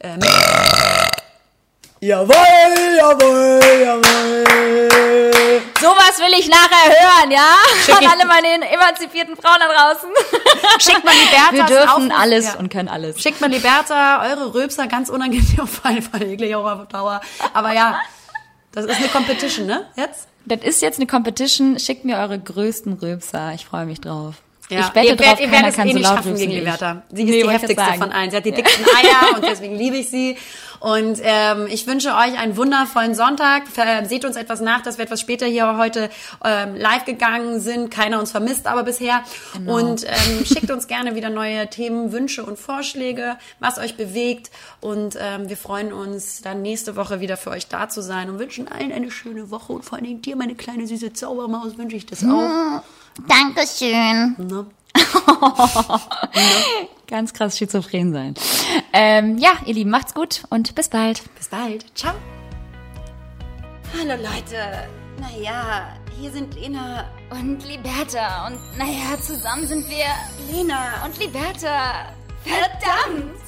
Äh, 0.00 0.16
mit 0.16 0.28
jawohl, 2.00 2.96
jawohl, 2.96 3.60
jawohl. 3.82 5.62
Sowas 5.80 6.18
will 6.18 6.38
ich 6.38 6.48
nachher 6.48 6.90
hören, 6.90 7.30
ja? 7.30 7.54
Schick 7.84 7.96
An 7.96 8.02
ich- 8.02 8.08
alle 8.10 8.26
meine 8.26 8.70
emanzipierten 8.70 9.36
Frauen 9.36 9.56
da 9.60 9.66
draußen. 9.72 10.10
Schickt 10.78 11.04
mal 11.04 11.14
Libertas 11.14 11.52
Wir 11.52 11.64
dürfen 11.64 12.10
Aufruf- 12.12 12.20
alles 12.20 12.44
Ja. 12.46 12.54
und 12.58 12.70
können 12.70 12.88
alles. 12.88 13.20
Schickt 13.20 13.40
mal 13.40 13.50
Liberta 13.50 14.22
eure 14.30 14.54
Röpser, 14.54 14.86
ganz 14.86 15.08
unangenehm 15.08 15.58
auf 15.62 15.80
jeden 15.88 16.02
Fall, 16.02 16.22
eklig 16.22 16.54
auch 16.54 16.64
auf 16.70 16.86
Dauer. 16.88 17.20
Aber 17.54 17.72
ja, 17.72 17.98
das 18.72 18.84
ist 18.84 18.96
eine 18.96 19.08
Competition, 19.08 19.66
ne? 19.66 19.86
Jetzt? 19.96 20.28
Das 20.44 20.60
ist 20.62 20.82
jetzt 20.82 20.98
eine 20.98 21.06
Competition. 21.06 21.78
Schickt 21.78 22.04
mir 22.04 22.18
eure 22.18 22.38
größten 22.38 22.94
Rülpser. 22.94 23.52
Ich 23.54 23.64
freue 23.66 23.86
mich 23.86 24.00
drauf. 24.00 24.34
Ich 24.68 24.76
ihr 24.76 24.82
wette 24.84 24.94
werdet, 24.94 25.20
drauf, 25.20 25.40
ihr 25.40 25.46
keiner 25.48 25.52
werdet 25.52 25.70
es 25.70 25.76
kann 25.76 25.88
eh 25.88 25.90
so 25.92 25.98
nicht 25.98 26.06
laut 26.06 26.16
schaffen 26.18 26.36
gegen 26.36 26.52
ich. 26.52 26.58
Liberta. 26.58 27.02
Sie 27.10 27.22
ist 27.22 27.28
Nee, 27.28 27.32
die 27.32 27.38
ich 27.40 27.50
heftigste 27.50 27.92
von 27.98 28.12
allen. 28.12 28.30
Sie 28.30 28.36
hat 28.36 28.44
die 28.44 28.52
dicksten 28.52 28.84
Eier 28.84 29.34
und 29.36 29.44
deswegen 29.44 29.74
liebe 29.76 29.96
ich 29.96 30.08
sie. 30.10 30.36
Und 30.80 31.20
ähm, 31.22 31.66
ich 31.70 31.86
wünsche 31.86 32.08
euch 32.14 32.38
einen 32.38 32.56
wundervollen 32.56 33.14
Sonntag. 33.14 33.68
Ver- 33.68 34.06
Seht 34.06 34.24
uns 34.24 34.36
etwas 34.36 34.60
nach, 34.60 34.80
dass 34.80 34.96
wir 34.96 35.04
etwas 35.04 35.20
später 35.20 35.46
hier 35.46 35.76
heute 35.76 36.08
ähm, 36.42 36.74
live 36.74 37.04
gegangen 37.04 37.60
sind. 37.60 37.90
Keiner 37.90 38.18
uns 38.18 38.30
vermisst 38.30 38.66
aber 38.66 38.82
bisher. 38.82 39.22
Genau. 39.52 39.76
Und 39.78 40.04
ähm, 40.04 40.44
schickt 40.46 40.70
uns 40.70 40.86
gerne 40.86 41.14
wieder 41.14 41.28
neue 41.28 41.68
Themen, 41.68 42.12
Wünsche 42.12 42.44
und 42.44 42.58
Vorschläge, 42.58 43.36
was 43.58 43.78
euch 43.78 43.98
bewegt. 43.98 44.50
Und 44.80 45.16
ähm, 45.20 45.50
wir 45.50 45.58
freuen 45.58 45.92
uns 45.92 46.40
dann 46.40 46.62
nächste 46.62 46.96
Woche 46.96 47.20
wieder 47.20 47.36
für 47.36 47.50
euch 47.50 47.68
da 47.68 47.90
zu 47.90 48.00
sein 48.02 48.30
und 48.30 48.38
wünschen 48.38 48.66
allen 48.66 48.90
eine 48.90 49.10
schöne 49.10 49.50
Woche. 49.50 49.74
Und 49.74 49.84
vor 49.84 49.98
allen 49.98 50.06
Dingen 50.06 50.22
dir, 50.22 50.34
meine 50.34 50.54
kleine 50.54 50.86
süße 50.86 51.12
Zaubermaus, 51.12 51.76
wünsche 51.76 51.96
ich 51.96 52.06
das 52.06 52.24
auch. 52.24 52.82
Dankeschön. 53.28 54.34
Ne? 54.38 54.64
Ganz 57.06 57.32
krass 57.32 57.58
schizophren 57.58 58.12
sein. 58.12 58.34
Ähm, 58.92 59.38
ja, 59.38 59.52
ihr 59.66 59.74
Lieben, 59.74 59.90
macht's 59.90 60.14
gut 60.14 60.42
und 60.50 60.74
bis 60.74 60.88
bald. 60.88 61.22
Bis 61.36 61.48
bald. 61.48 61.84
Ciao. 61.96 62.14
Hallo 63.98 64.22
Leute. 64.22 64.88
Naja, 65.20 65.88
hier 66.18 66.30
sind 66.30 66.54
Lena 66.54 67.04
und 67.30 67.66
Liberta. 67.66 68.46
Und 68.46 68.58
naja, 68.78 69.20
zusammen 69.20 69.66
sind 69.66 69.88
wir 69.88 70.06
Lena 70.50 71.04
und 71.04 71.18
Liberta. 71.18 72.12
Verdammt! 72.44 73.40